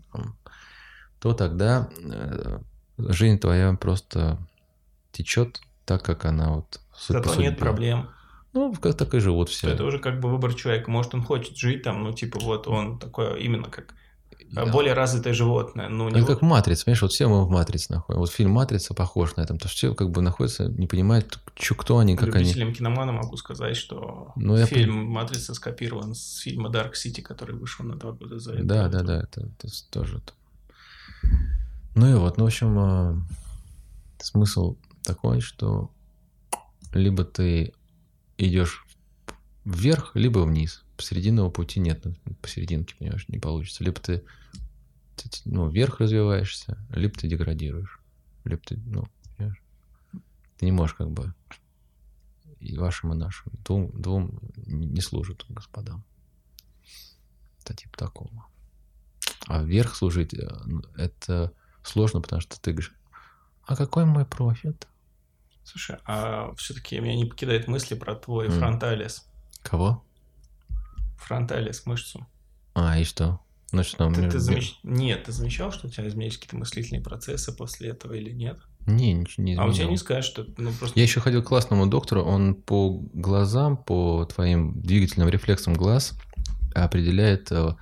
то 1.19 1.35
тогда 1.35 1.89
э, 2.03 2.59
жизнь 2.99 3.39
твоя 3.39 3.75
просто 3.75 4.39
течет 5.13 5.61
так, 5.85 6.03
как 6.03 6.25
она 6.25 6.51
вот 6.55 6.81
Зато 7.09 7.29
сути 7.29 7.43
нет 7.43 7.59
проблем. 7.59 8.09
Ну, 8.53 8.75
как 8.75 8.97
так 8.97 9.15
и 9.15 9.21
живут 9.21 9.49
все. 9.49 9.71
Это 9.71 9.85
уже 9.85 9.99
как 9.99 10.21
бы 10.21 10.31
выбор 10.31 10.53
человека. 10.55 10.91
Может, 10.91 11.15
он 11.15 11.23
хочет 11.23 11.57
жить 11.57 11.83
там, 11.83 12.03
ну, 12.03 12.13
типа, 12.13 12.39
вот 12.41 12.67
он 12.67 12.99
такое 12.99 13.37
именно 13.37 13.71
как 13.71 13.95
Да. 14.51 14.67
более 14.67 14.95
развитое 14.95 15.35
животное. 15.35 15.89
Ну, 15.89 16.09
Это 16.09 16.21
не 16.21 16.27
как 16.27 16.43
матрица, 16.43 16.85
понимаешь, 16.85 17.03
вот 17.03 17.13
все 17.13 17.29
мы 17.29 17.45
в 17.45 17.51
матрице 17.51 17.93
находим. 17.93 18.21
Вот 18.21 18.31
фильм 18.31 18.51
Матрица 18.53 18.95
похож 18.95 19.37
на 19.37 19.43
этом, 19.43 19.59
то 19.59 19.69
все 19.69 19.95
как 19.95 20.11
бы 20.11 20.23
находятся, 20.23 20.65
не 20.65 20.87
понимают, 20.87 21.39
чё, 21.55 21.75
кто 21.75 21.99
они, 21.99 22.17
как 22.17 22.35
они. 22.35 22.45
Любителям 22.45 22.75
киномана 22.75 23.13
могу 23.13 23.37
сказать, 23.37 23.77
что 23.77 24.33
Ну, 24.37 24.57
я 24.57 24.67
фильм 24.67 25.07
«Матрица» 25.07 25.55
скопирован 25.55 26.15
с 26.15 26.39
фильма 26.39 26.69
«Дарк 26.69 26.97
Сити», 26.97 27.21
который 27.21 27.57
вышел 27.57 27.85
на 27.85 27.97
два 27.97 28.13
года 28.13 28.39
за 28.39 28.55
это. 28.55 28.65
Да, 28.65 28.89
да, 28.89 29.03
да, 29.03 29.23
это, 29.23 29.41
это 29.41 29.69
тоже. 29.91 30.21
Ну 31.95 32.11
и 32.11 32.15
вот, 32.15 32.39
ну, 32.39 32.45
в 32.45 32.47
общем, 32.47 32.79
а, 32.79 33.23
смысл 34.19 34.77
такой, 35.03 35.41
что 35.41 35.91
либо 36.95 37.25
ты 37.25 37.73
идешь 38.39 38.87
вверх, 39.65 40.13
либо 40.15 40.41
вниз. 40.41 40.83
Посерединного 41.03 41.51
пути 41.51 41.81
нет, 41.81 42.05
ну, 42.05 42.15
посерединке, 42.41 42.95
понимаешь, 42.97 43.29
не 43.29 43.41
получится. 43.41 43.83
Либо 43.83 44.01
ты, 44.01 44.23
ты, 45.17 45.29
ну, 45.47 45.69
вверх 45.69 45.99
развиваешься, 45.99 46.79
либо 46.91 47.13
ты 47.13 47.27
деградируешь. 47.27 47.99
Либо 48.45 48.63
ты, 48.63 48.77
ну, 48.87 49.09
понимаешь, 49.37 49.61
ты 50.59 50.65
не 50.65 50.71
можешь 50.71 50.95
как 50.95 51.11
бы 51.11 51.35
и 52.61 52.79
вашим, 52.79 53.13
и 53.13 53.17
нашим. 53.17 53.51
Двум, 53.65 53.91
двум 54.01 54.39
не 54.55 55.01
служат 55.01 55.45
господам. 55.49 56.05
Это 57.65 57.75
типа 57.75 57.99
такого. 57.99 58.47
А 59.49 59.61
вверх 59.65 59.97
служить 59.97 60.35
э, 60.35 60.49
ну, 60.67 60.83
это 60.95 61.53
сложно, 61.83 62.21
потому 62.21 62.41
что 62.41 62.61
ты 62.61 62.71
говоришь, 62.71 62.95
а 63.67 63.75
какой 63.75 64.05
мой 64.05 64.25
профит? 64.25 64.87
Слушай, 65.65 65.97
а 66.05 66.55
все-таки 66.55 67.01
меня 67.01 67.17
не 67.17 67.25
покидает 67.25 67.67
мысли 67.67 67.97
про 67.97 68.15
твой 68.15 68.47
М. 68.47 68.53
фронталис. 68.53 69.27
Кого? 69.65 70.05
Фронталис, 71.23 71.87
мышцу. 71.87 72.27
А, 72.75 72.99
и 72.99 73.05
что? 73.05 73.41
Ну 73.73 73.83
что, 73.83 74.11
Ты, 74.13 74.29
ты 74.29 74.39
замеч- 74.39 74.75
Нет, 74.83 75.25
ты 75.25 75.33
замечал, 75.33 75.73
что 75.73 75.87
у 75.87 75.91
тебя 75.91 76.07
изменились 76.07 76.37
какие-то 76.37 76.57
мыслительные 76.57 77.03
процессы 77.03 77.57
после 77.57 77.91
этого 77.91 78.13
или 78.13 78.31
нет? 78.31 78.59
Не, 78.87 79.15
ничего 79.15 79.45
не 79.45 79.55
А 79.55 79.65
у 79.65 79.73
тебя 79.73 79.87
не 79.87 79.97
скажешь, 79.97 80.31
что 80.31 80.47
ну 80.59 80.73
просто 80.73 80.99
Я 80.99 81.05
еще 81.05 81.21
ходил 81.21 81.43
к 81.43 81.47
классному 81.47 81.87
доктору, 81.87 82.23
он 82.23 82.55
по 82.55 82.99
глазам, 83.15 83.77
по 83.77 84.27
твоим 84.27 84.81
двигательным 84.83 85.29
рефлексам 85.29 85.75
глаз 85.75 86.13
определяет 86.75 87.51
э, 87.53 87.77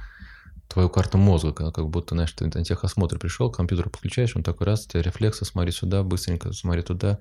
твою 0.68 0.88
карту 0.88 1.18
мозга, 1.18 1.52
как, 1.52 1.88
будто, 1.88 2.14
знаешь, 2.14 2.32
ты 2.32 2.44
на 2.46 2.64
техосмотр 2.64 3.18
пришел, 3.18 3.50
компьютер 3.50 3.88
подключаешь, 3.88 4.36
он 4.36 4.42
такой 4.42 4.66
раз, 4.66 4.86
у 4.86 4.90
тебя 4.90 5.02
рефлексы, 5.02 5.44
смотри 5.44 5.72
сюда, 5.72 6.02
быстренько 6.02 6.52
смотри 6.52 6.82
туда, 6.82 7.18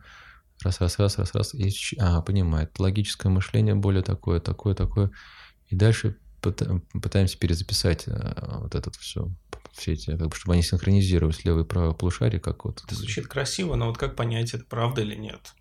раз, 0.64 0.80
раз, 0.82 1.00
раз, 1.00 1.18
раз, 1.18 1.34
раз, 1.34 1.54
и, 1.56 1.72
а, 2.00 2.22
понимает, 2.22 2.78
логическое 2.80 3.30
мышление 3.30 3.76
более 3.76 4.04
такое, 4.04 4.40
такое, 4.40 4.76
такое, 4.76 5.12
и 5.70 5.76
дальше 5.76 6.18
пыта- 6.42 6.82
пытаемся 7.02 7.38
перезаписать 7.38 8.08
э, 8.08 8.58
вот 8.60 8.76
этот 8.76 8.96
все, 8.96 9.30
все 9.72 9.94
эти, 9.94 10.18
как 10.18 10.28
бы, 10.30 10.36
чтобы 10.36 10.54
они 10.54 10.64
синхронизировались 10.64 11.46
левое 11.46 11.64
и 11.64 11.68
правое 11.68 11.94
полушарие, 11.94 12.40
как 12.40 12.66
вот. 12.66 12.84
это 12.84 12.96
звучит 12.96 13.28
красиво, 13.28 13.76
но 13.76 13.88
вот 13.88 13.98
как 13.98 14.16
понять, 14.16 14.54
это 14.54 14.66
правда 14.66 15.02
или 15.02 15.16
нет? 15.16 15.54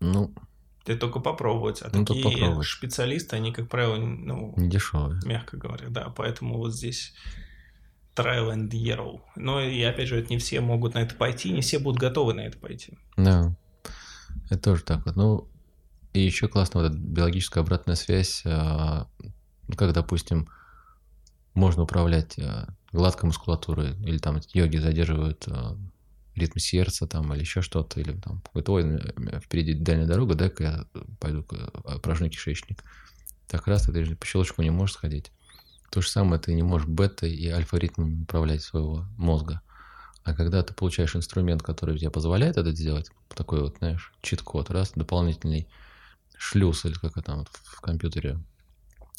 Ну, 0.00 0.34
Ты 0.84 0.96
только 0.96 1.20
попробовать. 1.20 1.82
А 1.82 1.90
Ну, 1.92 2.04
такие 2.04 2.22
попробовать. 2.24 2.66
специалисты, 2.66 3.36
они, 3.36 3.52
как 3.52 3.68
правило, 3.68 3.96
ну, 3.96 4.54
не 4.56 4.68
дешевое. 4.68 5.20
мягко 5.24 5.56
говоря, 5.56 5.88
да, 5.88 6.08
поэтому 6.08 6.56
вот 6.56 6.74
здесь 6.74 7.14
trial 8.16 8.52
and 8.54 8.70
error. 8.70 9.20
Но 9.36 9.60
и 9.60 9.82
опять 9.82 10.08
же, 10.08 10.18
это 10.18 10.30
не 10.30 10.38
все 10.38 10.60
могут 10.60 10.94
на 10.94 11.00
это 11.00 11.14
пойти, 11.14 11.52
не 11.52 11.60
все 11.60 11.78
будут 11.78 12.00
готовы 12.00 12.34
на 12.34 12.40
это 12.40 12.58
пойти. 12.58 12.98
Да, 13.16 13.54
это 14.50 14.58
тоже 14.58 14.82
так 14.82 15.04
вот. 15.06 15.16
Ну, 15.16 15.48
и 16.12 16.20
еще 16.20 16.48
классно 16.48 16.80
вот 16.80 16.90
эта 16.90 16.98
биологическая 16.98 17.62
обратная 17.62 17.94
связь, 17.94 18.42
а, 18.44 19.06
ну, 19.70 19.76
как, 19.76 19.92
допустим, 19.92 20.48
можно 21.54 21.82
управлять 21.82 22.38
а, 22.38 22.68
гладкой 22.92 23.28
мускулатурой, 23.28 23.96
или 24.02 24.18
там 24.18 24.40
йоги 24.52 24.78
задерживают 24.78 25.46
а, 25.48 25.76
ритм 26.34 26.58
сердца 26.58 27.06
там, 27.06 27.32
или 27.34 27.40
еще 27.40 27.62
что-то, 27.62 28.00
или 28.00 28.12
там, 28.12 28.42
говорит, 28.52 28.68
ой, 28.68 28.82
м, 28.82 29.40
впереди 29.40 29.74
дальняя 29.74 30.06
дорога, 30.06 30.34
дай-ка 30.34 30.62
я 30.62 30.84
пойду 31.18 31.46
упражню 31.84 32.30
кишечник. 32.30 32.84
Так 33.48 33.66
раз 33.66 33.82
ты 33.82 33.92
даже 33.92 34.16
по 34.16 34.26
щелчку 34.26 34.62
не 34.62 34.70
можешь 34.70 34.94
сходить. 34.94 35.32
То 35.90 36.00
же 36.00 36.08
самое 36.08 36.40
ты 36.40 36.54
не 36.54 36.62
можешь 36.62 36.86
бета 36.86 37.26
и 37.26 37.48
альфа-ритмом 37.48 38.22
управлять 38.22 38.62
своего 38.62 39.06
мозга. 39.16 39.60
А 40.22 40.34
когда 40.34 40.62
ты 40.62 40.72
получаешь 40.72 41.16
инструмент, 41.16 41.62
который 41.62 41.98
тебе 41.98 42.10
позволяет 42.10 42.58
это 42.58 42.70
сделать, 42.72 43.10
такой 43.34 43.62
вот, 43.62 43.78
знаешь, 43.78 44.12
чит-код, 44.22 44.70
раз, 44.70 44.92
дополнительный 44.94 45.66
шлюз, 46.36 46.84
или 46.84 46.94
как 46.94 47.12
это 47.16 47.22
там 47.22 47.38
вот 47.40 47.48
в 47.48 47.80
компьютере, 47.80 48.38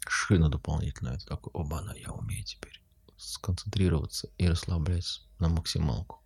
шина 0.07 0.49
дополнительная, 0.49 1.15
это 1.15 1.26
такой, 1.26 1.52
оба 1.53 1.94
я 1.95 2.11
умею 2.11 2.44
теперь 2.44 2.82
сконцентрироваться 3.18 4.30
и 4.38 4.48
расслабляться 4.48 5.22
на 5.40 5.49
максималку. 5.49 6.22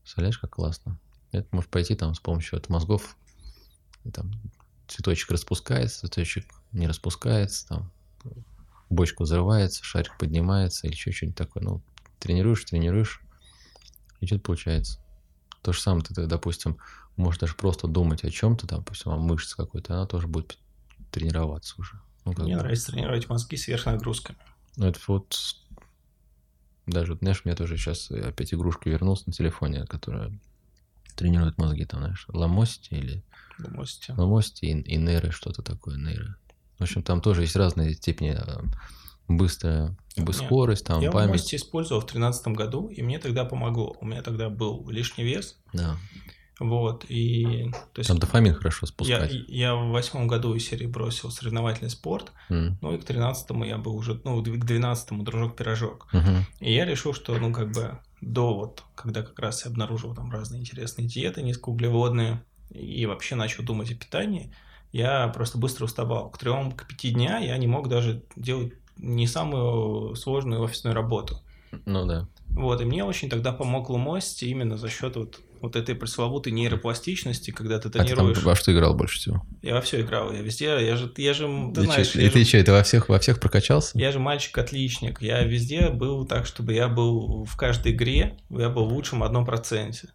Представляешь, 0.00 0.38
как 0.38 0.50
классно? 0.50 0.98
Это 1.32 1.48
может 1.52 1.70
пойти 1.70 1.94
там 1.94 2.14
с 2.14 2.20
помощью 2.20 2.58
от 2.58 2.68
мозгов, 2.68 3.16
там 4.12 4.32
цветочек 4.88 5.30
распускается, 5.30 6.00
цветочек 6.00 6.46
не 6.72 6.88
распускается, 6.88 7.68
там 7.68 7.92
бочка 8.88 9.22
взрывается, 9.22 9.84
шарик 9.84 10.18
поднимается 10.18 10.86
или 10.86 10.94
еще 10.94 11.12
что-нибудь 11.12 11.38
такое. 11.38 11.62
Ну, 11.62 11.82
тренируешь, 12.18 12.64
тренируешь, 12.64 13.22
и 14.20 14.26
что-то 14.26 14.42
получается. 14.42 15.00
То 15.62 15.72
же 15.72 15.80
самое 15.80 16.04
ты, 16.04 16.26
допустим, 16.26 16.78
можешь 17.16 17.40
даже 17.40 17.54
просто 17.54 17.86
думать 17.86 18.24
о 18.24 18.30
чем-то, 18.30 18.66
там, 18.66 18.80
допустим, 18.80 19.12
о 19.12 19.16
мышце 19.16 19.56
какой-то, 19.56 19.94
она 19.94 20.06
тоже 20.06 20.26
будет 20.26 20.58
тренироваться 21.10 21.74
уже. 21.78 22.00
Ну, 22.36 22.44
Мне 22.44 22.54
бы. 22.56 22.60
нравится 22.62 22.92
тренировать 22.92 23.28
мозги 23.28 23.56
сверхнагрузками. 23.56 24.38
Ну, 24.76 24.86
это 24.86 24.98
вот 25.06 25.36
даже, 26.86 27.16
знаешь, 27.16 27.44
мне 27.44 27.54
тоже 27.54 27.76
сейчас 27.76 28.10
опять 28.10 28.52
игрушка 28.54 28.88
вернулась 28.90 29.26
на 29.26 29.32
телефоне, 29.32 29.84
которая 29.86 30.32
тренирует 31.16 31.58
мозги, 31.58 31.84
там, 31.84 32.00
знаешь, 32.00 32.24
ломости 32.28 32.94
или 32.94 33.22
Думаете? 33.58 34.14
ломости 34.14 34.64
и, 34.64 34.80
и 34.80 34.96
нейро, 34.96 35.30
что-то 35.30 35.62
такое, 35.62 35.96
нейро. 35.96 36.36
В 36.78 36.82
общем, 36.82 37.02
там 37.02 37.20
тоже 37.20 37.42
есть 37.42 37.56
разные 37.56 37.94
степени 37.94 38.36
э, 38.40 38.62
быстрая 39.28 39.96
Нет, 40.16 40.34
скорость, 40.34 40.86
там 40.86 41.02
Я 41.02 41.10
память. 41.10 41.32
Мости 41.32 41.56
использовал 41.56 42.00
в 42.00 42.04
2013 42.06 42.46
году, 42.48 42.88
и 42.88 43.02
мне 43.02 43.18
тогда 43.18 43.44
помогло. 43.44 43.96
У 44.00 44.06
меня 44.06 44.22
тогда 44.22 44.48
был 44.48 44.88
лишний 44.88 45.24
вес, 45.24 45.58
Да. 45.72 45.96
Вот, 46.60 47.06
и... 47.08 47.70
То 47.94 48.00
есть 48.00 48.08
Там 48.08 48.18
дофамин 48.18 48.54
хорошо 48.54 48.80
я, 48.82 48.86
спускать. 48.86 49.32
я 49.48 49.74
в 49.74 49.88
восьмом 49.88 50.28
году 50.28 50.54
из 50.54 50.68
серии 50.68 50.86
бросил 50.86 51.30
соревновательный 51.30 51.90
спорт, 51.90 52.32
М. 52.50 52.78
ну 52.82 52.94
и 52.94 52.98
к 52.98 53.04
13 53.04 53.50
я 53.66 53.78
был 53.78 53.96
уже, 53.96 54.20
ну, 54.24 54.42
к 54.42 54.64
12 54.64 55.24
дружок-пирожок. 55.24 56.06
Мгм. 56.12 56.44
И 56.60 56.72
я 56.72 56.84
решил, 56.84 57.14
что, 57.14 57.36
ну, 57.38 57.50
как 57.52 57.72
бы 57.72 57.98
до 58.20 58.54
вот, 58.54 58.84
когда 58.94 59.22
как 59.22 59.38
раз 59.38 59.64
я 59.64 59.70
обнаружил 59.70 60.14
там 60.14 60.30
разные 60.30 60.60
интересные 60.60 61.08
диеты 61.08 61.42
низкоуглеводные 61.42 62.44
и 62.70 63.06
вообще 63.06 63.34
начал 63.34 63.64
думать 63.64 63.90
о 63.90 63.94
питании, 63.94 64.52
я 64.92 65.28
просто 65.28 65.56
быстро 65.56 65.86
уставал. 65.86 66.30
К 66.30 66.36
трем, 66.38 66.72
к 66.72 66.86
пяти 66.86 67.10
дня 67.10 67.38
я 67.38 67.56
не 67.56 67.66
мог 67.66 67.88
даже 67.88 68.22
делать 68.36 68.74
не 68.98 69.26
самую 69.26 70.14
сложную 70.14 70.60
офисную 70.60 70.94
работу. 70.94 71.40
Ну 71.86 72.04
да. 72.06 72.28
Вот, 72.48 72.80
и 72.80 72.84
мне 72.84 73.04
очень 73.04 73.30
тогда 73.30 73.52
помог 73.52 73.88
Лумости 73.88 74.44
именно 74.44 74.76
за 74.76 74.88
счет 74.90 75.16
вот, 75.16 75.40
вот 75.60 75.76
этой 75.76 75.94
пресловутой 75.94 76.52
нейропластичности, 76.52 77.50
когда 77.50 77.78
ты 77.78 77.88
А 77.88 77.92
ты 77.92 77.98
там 77.98 78.06
тренируешь. 78.06 78.42
во 78.42 78.54
что 78.56 78.72
играл 78.72 78.94
больше 78.94 79.18
всего? 79.18 79.42
Я 79.62 79.74
во 79.74 79.80
все 79.80 80.00
играл, 80.00 80.32
я 80.32 80.40
везде, 80.42 80.66
я 80.66 80.96
же, 80.96 81.10
я 81.16 81.34
же, 81.34 81.72
ты 81.74 81.82
И 81.82 81.84
знаешь, 81.84 82.08
чё- 82.08 82.20
я 82.20 82.26
и 82.26 82.30
ты 82.30 82.38
же- 82.40 82.44
что, 82.44 82.56
это 82.58 82.72
во 82.72 82.82
всех, 82.82 83.08
во 83.08 83.18
всех 83.18 83.40
прокачался? 83.40 83.98
я 83.98 84.12
же 84.12 84.18
мальчик-отличник. 84.18 85.20
Я 85.22 85.42
везде 85.44 85.88
был 85.90 86.24
так, 86.26 86.46
чтобы 86.46 86.72
я 86.72 86.88
был 86.88 87.44
в 87.44 87.56
каждой 87.56 87.92
игре, 87.92 88.36
я 88.50 88.68
был 88.68 88.86
в 88.88 88.92
лучшем 88.92 89.22
одном 89.22 89.44
проценте. 89.44 90.08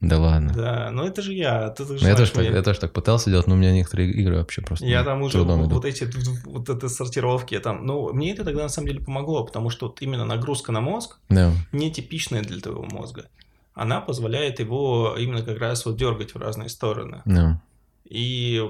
Да 0.00 0.18
ладно. 0.18 0.52
Да, 0.52 0.90
но 0.90 1.06
это 1.06 1.22
же 1.22 1.32
я. 1.32 1.68
Ты, 1.70 1.84
ты 1.84 1.96
же 1.96 2.02
Ну, 2.02 2.08
я, 2.10 2.16
тоже 2.16 2.32
так, 2.32 2.44
я 2.44 2.62
тоже 2.62 2.80
так 2.80 2.92
пытался 2.92 3.30
делать, 3.30 3.46
но 3.46 3.54
у 3.54 3.56
меня 3.56 3.70
некоторые 3.72 4.10
игры 4.10 4.34
вообще 4.38 4.60
просто 4.60 4.84
Я 4.84 4.98
ну, 5.00 5.04
там 5.04 5.22
уже 5.22 5.38
вот, 5.42 5.66
идут. 5.68 5.84
эти 5.84 6.08
вот 6.44 6.68
это 6.68 6.88
сортировки 6.88 7.56
там. 7.60 7.86
Ну, 7.86 8.12
мне 8.12 8.32
это 8.32 8.42
тогда 8.42 8.64
на 8.64 8.68
самом 8.68 8.88
деле 8.88 8.98
помогло, 9.00 9.44
потому 9.44 9.70
что 9.70 9.86
вот 9.86 10.02
именно 10.02 10.24
нагрузка 10.24 10.72
на 10.72 10.80
мозг 10.80 11.18
Да. 11.28 11.52
нетипичная 11.70 12.42
для 12.42 12.60
твоего 12.60 12.82
мозга. 12.82 13.26
Она 13.74 14.00
позволяет 14.00 14.60
его 14.60 15.16
именно 15.18 15.42
как 15.42 15.58
раз 15.58 15.86
вот 15.86 15.96
дергать 15.96 16.34
в 16.34 16.38
разные 16.38 16.68
стороны. 16.68 17.22
Да. 17.24 17.60
И 18.04 18.62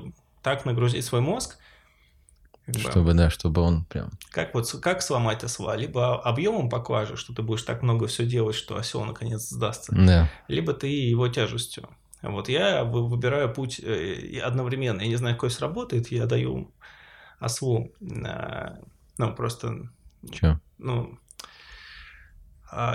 так 0.42 0.64
нагрузить 0.64 1.04
свой 1.04 1.20
мозг, 1.20 1.58
бы, 2.66 2.78
Чтобы, 2.78 3.14
да, 3.14 3.28
чтобы 3.28 3.60
он 3.60 3.84
прям... 3.86 4.10
как 4.30 4.54
вот 4.54 4.70
как 4.80 5.02
сломать 5.02 5.42
осла? 5.42 5.74
Либо 5.74 6.22
объемом 6.22 6.70
поклажи, 6.70 7.16
что 7.16 7.34
ты 7.34 7.42
будешь 7.42 7.62
так 7.64 7.82
много 7.82 8.06
все 8.06 8.24
делать, 8.24 8.54
что 8.54 8.76
осел 8.76 9.04
наконец 9.04 9.48
сдастся, 9.48 9.92
Да. 9.94 10.30
либо 10.46 10.72
ты 10.72 10.86
его 10.86 11.26
тяжестью. 11.28 11.88
Вот 12.22 12.48
я 12.48 12.84
вы- 12.84 13.08
выбираю 13.08 13.52
путь 13.52 13.80
э, 13.80 14.38
одновременно. 14.38 15.00
Я 15.00 15.08
не 15.08 15.16
знаю, 15.16 15.34
какой 15.34 15.50
сработает, 15.50 16.12
я 16.12 16.26
даю 16.26 16.70
ослу, 17.40 17.90
э, 18.00 18.76
ну, 19.18 19.34
просто, 19.34 19.88
Че? 20.30 20.60
ну, 20.78 21.18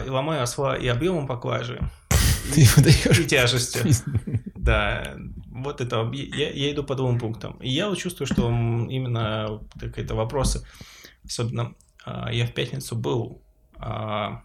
и 0.06 0.10
ломаю 0.10 0.44
осла 0.44 0.76
и 0.76 0.88
объемом 0.88 1.28
поклажи, 1.28 1.80
даешь? 2.78 3.20
и 3.20 3.26
тяжестью. 3.26 3.84
Да, 4.56 5.16
вот 5.50 5.80
это, 5.80 6.12
я, 6.14 6.52
я 6.52 6.72
иду 6.74 6.84
по 6.84 6.96
двум 6.96 7.20
пунктам. 7.20 7.54
И 7.62 7.70
я 7.70 7.88
вот 7.88 7.98
чувствую, 7.98 8.28
что 8.28 8.50
именно 8.50 9.62
какие-то 9.80 10.14
вопросы, 10.14 10.68
особенно 11.26 11.74
а, 12.04 12.34
я 12.34 12.46
в 12.46 12.54
пятницу 12.54 12.98
был 12.98 13.42
а, 13.78 14.42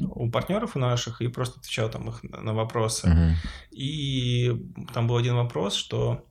у 0.00 0.30
партнеров 0.30 0.76
у 0.76 0.78
наших 0.78 1.20
и 1.20 1.28
просто 1.28 1.58
отвечал 1.58 1.90
там 1.90 2.08
их 2.08 2.22
на 2.22 2.54
вопросы. 2.54 3.08
Мгм. 3.08 3.34
И 3.72 4.52
там 4.94 5.08
был 5.08 5.16
один 5.16 5.34
вопрос, 5.34 5.74
что 5.74 6.24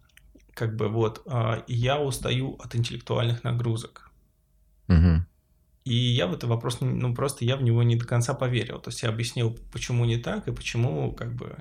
как 0.53 0.75
бы 0.75 0.87
вот 0.87 1.21
а, 1.25 1.63
я 1.67 1.99
устаю 1.99 2.55
от 2.63 2.75
интеллектуальных 2.75 3.43
нагрузок. 3.43 4.11
Мгм. 4.87 5.25
И 5.85 5.93
я 5.93 6.25
в 6.27 6.33
этот 6.33 6.49
вопрос, 6.49 6.79
ну 6.81 7.13
просто 7.13 7.45
я 7.45 7.55
в 7.57 7.63
него 7.63 7.83
не 7.83 7.95
до 7.95 8.05
конца 8.05 8.33
поверил. 8.33 8.79
То 8.79 8.89
есть 8.89 9.03
я 9.03 9.09
объяснил, 9.09 9.57
почему 9.71 10.03
не 10.05 10.17
так 10.17 10.47
и 10.47 10.51
почему 10.51 11.13
как 11.13 11.33
бы... 11.35 11.57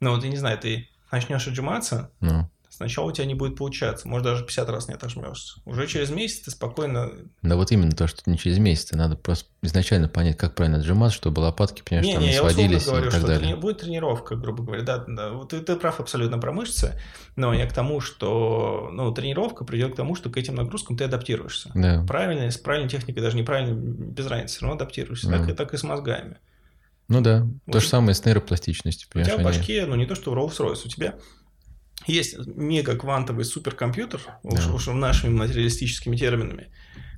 Ну 0.00 0.10
вот 0.10 0.24
я 0.24 0.30
не 0.30 0.36
знаю, 0.36 0.58
ты 0.58 0.88
начнешь 1.10 1.46
отжиматься, 1.46 2.10
Ну, 2.20 2.50
сначала 2.76 3.06
у 3.08 3.12
тебя 3.12 3.24
не 3.26 3.34
будет 3.34 3.56
получаться, 3.56 4.08
может 4.08 4.24
даже 4.24 4.44
50 4.44 4.68
раз 4.68 4.88
не 4.88 4.94
отожмешься. 4.94 5.60
Уже 5.64 5.86
через 5.86 6.10
месяц 6.10 6.40
ты 6.40 6.50
спокойно... 6.50 7.10
да 7.42 7.56
вот 7.56 7.70
именно 7.72 7.92
то, 7.92 8.06
что 8.06 8.22
не 8.30 8.36
через 8.38 8.58
месяц, 8.58 8.92
надо 8.92 9.16
просто 9.16 9.48
изначально 9.62 10.08
понять, 10.08 10.36
как 10.36 10.54
правильно 10.54 10.78
отжиматься, 10.78 11.16
чтобы 11.16 11.40
лопатки, 11.40 11.82
понимаешь, 11.82 12.06
Не, 12.06 12.14
там 12.14 12.22
не, 12.22 12.28
не 12.30 12.34
сводились 12.34 12.84
говорю, 12.84 13.06
и 13.06 13.10
так 13.10 13.18
что 13.20 13.26
далее. 13.28 13.52
трени- 13.52 13.60
будет 13.60 13.78
тренировка, 13.78 14.36
грубо 14.36 14.62
говоря. 14.64 14.82
Да, 14.82 15.04
да, 15.06 15.30
вот 15.30 15.50
ты, 15.50 15.60
ты 15.60 15.76
прав 15.76 16.00
абсолютно 16.00 16.38
про 16.38 16.52
мышцы, 16.52 17.00
но 17.36 17.54
я 17.54 17.66
к 17.66 17.72
тому, 17.72 18.00
что 18.00 18.90
ну, 18.92 19.12
тренировка 19.12 19.64
придет 19.64 19.92
к 19.94 19.96
тому, 19.96 20.14
что 20.16 20.30
к 20.30 20.36
этим 20.36 20.54
нагрузкам 20.56 20.96
ты 20.96 21.04
адаптируешься. 21.04 21.70
Да. 21.74 22.04
Правильно, 22.06 22.50
с 22.50 22.58
правильной 22.58 22.88
техникой, 22.90 23.22
даже 23.22 23.36
неправильно, 23.36 23.74
без 23.74 24.26
разницы, 24.26 24.56
все 24.56 24.66
равно 24.66 24.76
адаптируешься. 24.76 25.28
Да. 25.28 25.38
Так, 25.38 25.48
и, 25.48 25.52
так 25.52 25.74
и 25.74 25.76
с 25.76 25.82
мозгами. 25.82 26.36
Ну 27.08 27.20
да. 27.20 27.40
То 27.40 27.48
Вот. 27.66 27.82
же 27.82 27.88
самое 27.88 28.14
с 28.14 28.24
нейропластичностью, 28.24 29.08
У 29.14 29.22
тебя 29.22 29.34
в 29.34 29.36
они- 29.36 29.44
башке, 29.44 29.84
ну 29.86 29.94
не 29.94 30.06
то, 30.06 30.14
что 30.14 30.32
Rolls-Royce, 30.34 30.86
у 30.86 30.88
тебя 30.88 31.14
есть 32.06 32.36
мега-квантовый 32.46 33.44
суперкомпьютер, 33.44 34.20
уж, 34.42 34.64
Да. 34.66 34.72
уж 34.72 34.86
нашими 34.88 35.32
материалистическими 35.34 36.16
терминами, 36.16 36.68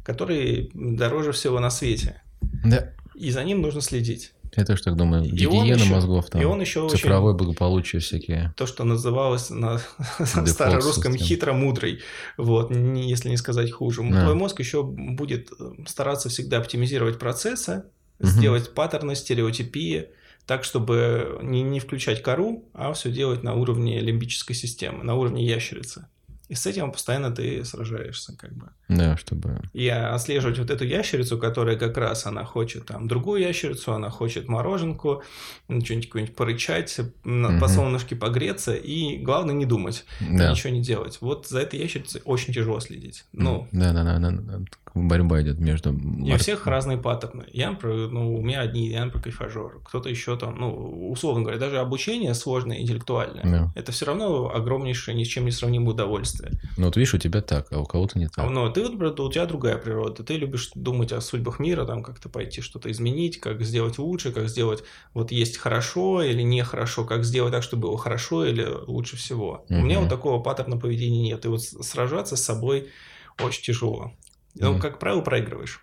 который 0.04 0.70
дороже 0.74 1.32
всего 1.32 1.58
на 1.60 1.70
свете. 1.70 2.22
Да. 2.64 2.92
И 3.14 3.30
за 3.30 3.42
ним 3.44 3.62
нужно 3.62 3.80
следить. 3.80 4.32
Я 4.56 4.64
тоже 4.64 4.82
так 4.84 4.96
думаю. 4.96 5.22
Гигиена 5.24 5.74
еще- 5.80 5.90
мозгов, 5.92 6.30
там, 6.30 6.40
и 6.40 6.44
он 6.44 6.60
еще 6.60 6.80
очень 6.80 6.96
цифровое 6.98 7.34
благополучие 7.34 8.00
всякие. 8.00 8.54
то, 8.56 8.66
что 8.66 8.84
называлось 8.84 9.50
на 9.50 9.80
старорусском 10.46 11.14
хитро-мудрый, 11.16 12.00
вот, 12.38 12.70
если 12.74 13.28
не 13.28 13.36
сказать 13.36 13.70
хуже. 13.72 14.02
Да. 14.10 14.22
Твой 14.22 14.34
мозг 14.34 14.60
еще 14.60 14.82
будет 14.82 15.50
э, 15.58 15.70
стараться 15.86 16.28
всегда 16.28 16.58
оптимизировать 16.58 17.18
процессы, 17.18 17.84
Мгм. 18.18 18.28
сделать 18.30 18.72
паттерны, 18.72 19.14
стереотипии, 19.14 20.06
так, 20.46 20.64
чтобы 20.64 21.38
не, 21.42 21.62
не 21.62 21.80
включать 21.80 22.22
кору, 22.22 22.68
а 22.72 22.92
все 22.92 23.10
делать 23.10 23.42
на 23.42 23.54
уровне 23.54 24.00
лимбической 24.00 24.54
системы, 24.54 25.02
на 25.02 25.14
уровне 25.14 25.44
ящерицы. 25.44 26.08
И 26.48 26.54
с 26.54 26.64
этим 26.66 26.92
постоянно 26.92 27.30
ты 27.32 27.64
сражаешься, 27.64 28.36
как 28.36 28.52
бы. 28.54 28.68
Да, 28.88 29.16
чтобы... 29.16 29.60
И 29.72 29.88
отслеживать 29.88 30.58
вот 30.58 30.70
эту 30.70 30.84
ящерицу, 30.84 31.38
которая 31.38 31.76
как 31.76 31.96
раз 31.96 32.24
она 32.26 32.44
хочет 32.44 32.86
там 32.86 33.08
другую 33.08 33.40
ящерицу, 33.42 33.92
она 33.92 34.10
хочет 34.10 34.48
мороженку, 34.48 35.22
м, 35.68 35.84
что-нибудь 35.84 36.06
какое-нибудь 36.06 36.36
порычать, 36.36 37.00
Мгм. 37.24 37.58
по 37.58 37.66
солнышке 37.68 38.14
погреться, 38.14 38.74
и 38.74 39.16
главное 39.18 39.54
не 39.54 39.66
думать, 39.66 40.04
Да. 40.20 40.50
ничего 40.52 40.72
не 40.72 40.82
делать. 40.82 41.18
Вот 41.20 41.48
за 41.48 41.60
этой 41.60 41.80
ящерицей 41.80 42.22
очень 42.24 42.54
тяжело 42.54 42.78
следить. 42.80 43.24
Ну, 43.32 43.66
Да, 43.72 43.92
да, 43.92 44.04
да, 44.04 44.18
да, 44.18 44.30
да. 44.30 44.60
Борьба 44.94 45.42
идет 45.42 45.58
между... 45.58 45.92
и 45.92 46.32
у 46.32 46.38
всех 46.38 46.66
разные 46.66 46.96
паттерны. 46.96 47.44
Я, 47.52 47.70
например, 47.72 48.08
ну, 48.08 48.34
у 48.34 48.40
меня 48.40 48.60
одни, 48.62 48.88
я, 48.88 49.04
например, 49.04 49.24
кайфажор. 49.24 49.82
Кто-то 49.84 50.08
еще 50.08 50.38
там, 50.38 50.56
ну, 50.58 51.10
условно 51.10 51.42
говоря, 51.42 51.58
даже 51.58 51.78
обучение 51.80 52.32
сложное, 52.34 52.80
интеллектуальное. 52.80 53.42
Да. 53.44 53.72
Это 53.74 53.92
все 53.92 54.06
равно 54.06 54.50
огромнейшее, 54.54 55.14
ни 55.14 55.24
с 55.24 55.26
чем 55.26 55.44
не 55.44 55.50
сравнимое 55.50 55.92
удовольствие. 55.92 56.35
Ну 56.76 56.86
вот 56.86 56.96
видишь, 56.96 57.14
у 57.14 57.18
тебя 57.18 57.40
так, 57.40 57.68
а 57.72 57.80
у 57.80 57.84
кого-то 57.84 58.18
не 58.18 58.28
так. 58.28 58.50
Но 58.50 58.68
ты, 58.70 58.82
вот, 58.82 58.92
например, 58.92 59.18
у 59.20 59.30
тебя 59.30 59.46
другая 59.46 59.78
природа. 59.78 60.22
Ты 60.22 60.36
любишь 60.36 60.70
думать 60.74 61.12
о 61.12 61.20
судьбах 61.20 61.58
мира, 61.58 61.84
там 61.86 62.02
как-то 62.02 62.28
пойти 62.28 62.60
что-то 62.60 62.90
изменить, 62.90 63.40
как 63.40 63.62
сделать 63.62 63.98
лучше, 63.98 64.32
как 64.32 64.48
сделать 64.48 64.84
вот 65.14 65.32
есть 65.32 65.56
хорошо 65.56 66.22
или 66.22 66.42
нехорошо, 66.42 67.04
как 67.04 67.24
сделать 67.24 67.52
так, 67.52 67.62
чтобы 67.62 67.88
было 67.88 67.98
хорошо 67.98 68.44
или 68.44 68.66
лучше 68.86 69.16
всего. 69.16 69.64
У 69.70 69.74
меня 69.82 70.00
вот 70.00 70.08
такого 70.08 70.42
паттерна 70.42 70.76
поведения 70.78 71.22
нет. 71.22 71.44
И 71.44 71.48
вот 71.48 71.62
сражаться 71.62 72.36
с 72.36 72.42
собой 72.44 72.90
очень 73.38 73.62
тяжело. 73.62 74.12
Ну, 74.54 74.72
Мгм. 74.72 74.80
как 74.80 74.98
правило, 74.98 75.20
проигрываешь. 75.20 75.80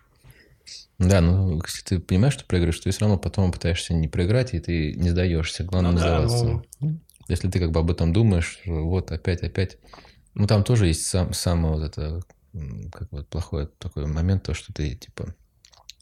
Да, 0.98 1.20
ну, 1.20 1.60
если 1.62 1.82
ты 1.84 1.98
понимаешь, 1.98 2.34
что 2.34 2.44
проиграешь, 2.44 2.78
ты 2.80 2.90
все 2.90 3.00
равно 3.00 3.18
потом 3.18 3.52
пытаешься 3.52 3.94
не 3.94 4.08
проиграть, 4.08 4.54
и 4.54 4.60
ты 4.60 4.94
не 4.94 5.10
сдаешься. 5.10 5.64
Главное 5.64 5.92
Ну 5.92 5.96
не 5.98 6.02
да, 6.02 6.28
сдаваться. 6.28 6.62
Если 7.28 7.50
ты 7.50 7.58
как 7.58 7.72
бы 7.72 7.80
об 7.80 7.90
этом 7.90 8.12
думаешь, 8.12 8.60
вот 8.66 9.10
опять, 9.10 9.42
опять. 9.42 9.78
Ну, 10.34 10.46
там 10.46 10.64
тоже 10.64 10.86
есть 10.88 11.06
сам, 11.06 11.32
самое 11.32 11.74
вот 11.74 11.82
это, 11.82 12.20
как 12.92 13.10
вот 13.12 13.28
плохой 13.28 13.68
такой 13.78 14.06
момент, 14.06 14.42
то, 14.42 14.54
что 14.54 14.72
ты, 14.72 14.94
типа, 14.94 15.34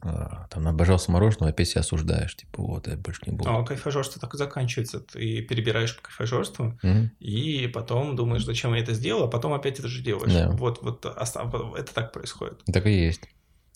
а, 0.04 0.46
там 0.50 0.66
обожался 0.66 1.12
мороженого, 1.12 1.50
опять 1.50 1.68
себя 1.68 1.82
осуждаешь. 1.82 2.34
Типа, 2.36 2.62
вот, 2.62 2.88
я 2.88 2.96
больше 2.96 3.22
не 3.26 3.32
буду. 3.36 3.48
А 3.50 3.64
кайфажорство 3.64 4.20
так 4.20 4.34
и 4.34 4.38
заканчивается. 4.38 5.00
Ты 5.00 5.42
перебираешь 5.42 5.94
по 5.96 6.02
кайфажорству, 6.02 6.78
Мгм. 6.82 7.12
и 7.20 7.68
потом 7.68 8.16
думаешь, 8.16 8.44
зачем 8.44 8.74
я 8.74 8.80
это 8.80 8.94
сделал, 8.94 9.24
а 9.24 9.28
потом 9.28 9.52
опять 9.52 9.78
это 9.78 9.88
же 9.88 10.02
делаешь. 10.02 10.32
Да. 10.32 10.50
Вот, 10.50 10.82
вот 10.82 11.04
это 11.06 11.94
так 11.94 12.12
происходит. 12.12 12.62
Так 12.64 12.86
и 12.86 12.92
есть. 12.92 13.22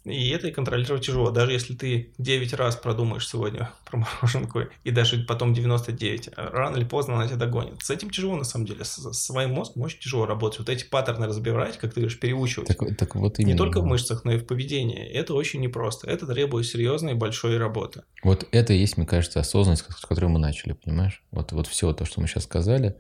И 0.07 0.31
это 0.31 0.49
и 0.49 0.53
контролировать 0.53 1.05
тяжело. 1.05 1.31
Даже 1.31 1.53
если 1.53 1.74
ты 1.74 2.12
9 2.19 2.55
раз 2.55 2.77
продумаешь 2.77 3.28
сегодня 3.28 3.70
про 3.85 3.99
мороженку, 3.99 4.61
и 4.85 4.91
даже 4.91 5.19
потом 5.24 5.53
99, 5.53 6.31
рано 6.37 6.77
или 6.77 6.85
поздно 6.85 7.16
она 7.16 7.27
тебя 7.27 7.37
догонит. 7.37 7.83
С 7.83 7.91
этим 7.91 8.11
тяжело, 8.11 8.37
на 8.37 8.45
самом 8.45 8.66
деле. 8.66 8.85
С, 8.85 8.97
с 8.97 9.19
своим 9.19 9.55
мозгом 9.55 9.83
очень 9.83 9.99
тяжело 9.99 10.27
работать. 10.27 10.61
Вот 10.61 10.69
эти 10.69 10.85
паттерны 10.85 11.27
разбирать, 11.27 11.78
как 11.78 11.93
ты 11.93 12.01
говоришь, 12.01 12.19
переучивать. 12.20 12.69
Так, 12.69 12.97
так 12.97 13.15
вот 13.16 13.39
именно. 13.39 13.53
Не 13.53 13.59
только 13.59 13.81
в 13.81 13.85
мышцах, 13.85 14.24
но 14.24 14.33
и 14.33 14.39
в 14.39 14.47
поведении. 14.47 15.05
Это 15.05 15.35
очень 15.35 15.61
непросто. 15.61 16.09
Это 16.09 16.27
требует 16.27 16.66
серьезной 16.66 17.12
и 17.12 17.16
большой 17.16 17.59
работы. 17.59 18.03
Вот 18.23 18.47
это 18.53 18.73
и 18.73 18.78
есть, 18.78 18.97
мне 18.97 19.07
кажется, 19.07 19.41
осознанность, 19.41 19.85
с 19.91 20.07
которой 20.07 20.27
мы 20.27 20.39
начали, 20.39 20.73
понимаешь? 20.73 21.23
Вот, 21.33 21.53
вот 21.53 21.66
все 21.66 21.93
то, 21.93 22.05
что 22.05 22.20
мы 22.20 22.28
сейчас 22.28 22.45
сказали, 22.45 22.97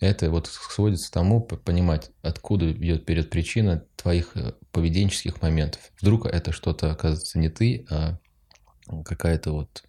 это 0.00 0.30
вот 0.30 0.46
сводится 0.46 1.08
к 1.08 1.14
тому, 1.14 1.40
понимать, 1.40 2.10
откуда 2.22 2.70
идет 2.72 3.04
перед 3.04 3.30
причина 3.30 3.84
твоих 3.96 4.36
э, 4.36 4.52
поведенческих 4.70 5.42
моментов. 5.42 5.80
Вдруг 6.00 6.26
это 6.26 6.52
что-то, 6.52 6.90
оказывается, 6.92 7.38
не 7.38 7.48
ты, 7.48 7.86
а 7.90 8.18
какая-то 9.04 9.52
вот, 9.52 9.82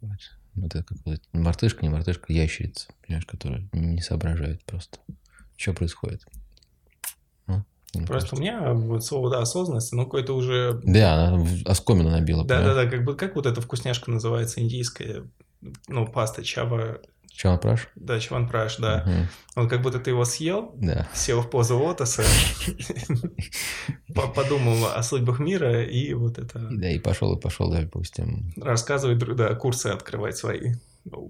вот 0.00 0.74
это 0.74 0.82
как 0.82 0.98
мартышка, 1.32 1.82
не 1.82 1.90
мартышка, 1.90 2.32
ящерица, 2.32 2.88
понимаешь, 3.06 3.26
которая 3.26 3.68
не 3.72 4.02
соображает 4.02 4.64
просто. 4.64 4.98
Что 5.56 5.72
происходит? 5.72 6.26
Ну, 7.46 7.64
мне 7.94 8.06
Просто 8.06 8.30
кажется. 8.30 8.36
у 8.36 8.38
меня 8.40 8.72
вот 8.72 9.04
слово 9.04 9.30
да, 9.30 9.40
осознанность, 9.40 9.92
ну 9.92 10.04
какое-то 10.04 10.34
уже... 10.34 10.80
Да, 10.82 11.28
она 11.28 11.46
оскомину 11.64 12.10
набила. 12.10 12.42
понимаешь? 12.42 12.66
Да-да-да, 12.66 12.90
как 12.90 13.04
бы 13.04 13.14
как 13.14 13.36
вот 13.36 13.46
эта 13.46 13.60
вкусняшка 13.60 14.10
называется 14.10 14.60
индийская, 14.60 15.28
ну, 15.88 16.06
паста 16.06 16.42
чава, 16.44 17.00
Чего 17.30 17.58
праш? 17.58 17.88
да, 17.96 18.20
чаван 18.20 18.48
праш, 18.48 18.76
да. 18.78 19.02
Мгм. 19.06 19.28
Вот 19.56 19.70
как 19.70 19.82
будто 19.82 19.98
ты 19.98 20.10
его 20.10 20.24
съел, 20.24 20.72
Да. 20.76 21.08
сел 21.14 21.40
в 21.42 21.50
позу 21.50 21.78
лотоса, 21.78 22.22
по- 24.14 24.28
подумал 24.28 24.86
о 24.86 25.02
судьбах 25.02 25.38
мира 25.40 25.82
и 25.84 26.12
вот 26.14 26.38
это 26.38 26.58
да, 26.70 26.90
и 26.90 26.98
пошел, 26.98 27.36
и 27.36 27.40
пошел, 27.40 27.70
допустим. 27.70 28.52
рассказывать, 28.56 29.18
да, 29.36 29.54
курсы 29.54 29.88
открывать 29.88 30.36
свои. 30.36 30.74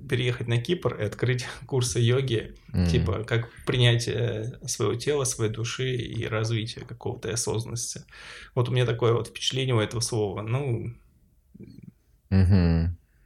Переехать 0.09 0.47
на 0.47 0.59
Кипр 0.59 0.95
и 1.01 1.05
открыть 1.05 1.47
курсы 1.67 1.99
йоги, 1.99 2.55
типа 2.91 3.25
как 3.25 3.49
принятие 3.67 4.59
своего 4.67 4.95
тела, 4.95 5.25
своей 5.25 5.51
души 5.51 5.97
и 5.97 6.27
развитие 6.27 6.85
какого-то 6.85 7.33
осознанности. 7.33 8.05
Вот 8.55 8.69
у 8.69 8.73
меня 8.73 8.87
такое 8.87 9.13
вот 9.15 9.29
впечатление 9.29 9.75
у 9.75 9.81
этого 9.81 10.01
слова. 10.01 10.43
Ну. 10.43 10.93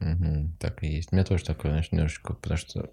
Мгм. 0.00 0.56
Так 0.58 0.82
и 0.82 0.86
есть. 0.86 1.12
У 1.12 1.16
меня 1.16 1.24
тоже 1.24 1.44
такое, 1.44 1.72
знаешь, 1.72 1.90
немножечко, 1.92 2.34
потому 2.34 2.58
что 2.58 2.90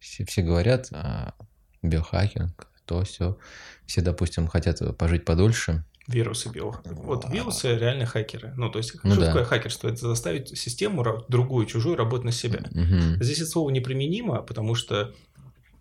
все, 0.00 0.24
все 0.24 0.42
говорят 0.42 0.88
а, 0.92 1.34
биохакинг, 1.82 2.68
то 2.84 3.02
все. 3.04 3.38
Все, 3.86 4.00
допустим, 4.02 4.46
хотят 4.46 4.80
пожить 4.98 5.24
подольше. 5.24 5.84
вирусы 6.06 6.48
био. 6.50 6.72
Вот 6.84 7.28
вирусы 7.28 7.74
реально 7.76 8.06
хакеры. 8.06 8.52
Ну, 8.56 8.70
то 8.70 8.78
есть, 8.78 8.94
Ну 9.02 9.12
что 9.12 9.20
да. 9.22 9.26
такое 9.28 9.44
хакерство? 9.44 9.88
Это 9.88 10.06
заставить 10.08 10.56
систему, 10.56 11.04
другую, 11.28 11.66
чужую, 11.66 11.96
работать 11.96 12.24
на 12.24 12.32
себя. 12.32 12.60
Мгм. 12.70 13.22
Здесь 13.22 13.38
это 13.38 13.46
слово 13.50 13.70
неприменимо, 13.70 14.42
потому 14.42 14.74
что 14.76 15.12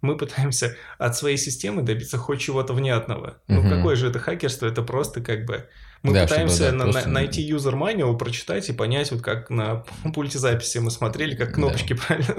мы 0.02 0.18
пытаемся 0.18 0.76
от 0.98 1.16
своей 1.16 1.38
системы 1.38 1.82
добиться 1.84 2.18
хоть 2.18 2.42
чего-то 2.42 2.74
внятного. 2.74 3.42
Ну, 3.48 3.62
Мгм. 3.62 3.70
какое 3.70 3.96
же 3.96 4.08
это 4.10 4.20
хакерство? 4.20 4.66
Это 4.66 4.82
просто 4.82 5.22
как 5.22 5.46
бы... 5.46 5.68
Мы 6.06 6.14
Да, 6.14 6.24
пытаемся 6.24 6.56
чтобы, 6.56 6.72
да, 6.72 6.78
на- 6.78 6.92
просто- 6.92 7.08
на- 7.10 7.14
найти 7.14 7.52
user 7.52 7.74
manual, 7.74 8.18
прочитать 8.18 8.70
и 8.70 8.74
понять, 8.74 9.12
вот 9.12 9.22
как 9.22 9.50
на 9.50 9.84
пульте 10.14 10.38
записи 10.40 10.78
мы 10.78 10.92
смотрели, 10.92 11.36
как 11.36 11.50
Да. 11.50 11.54
кнопочки 11.56 11.94
правильно... 12.08 12.36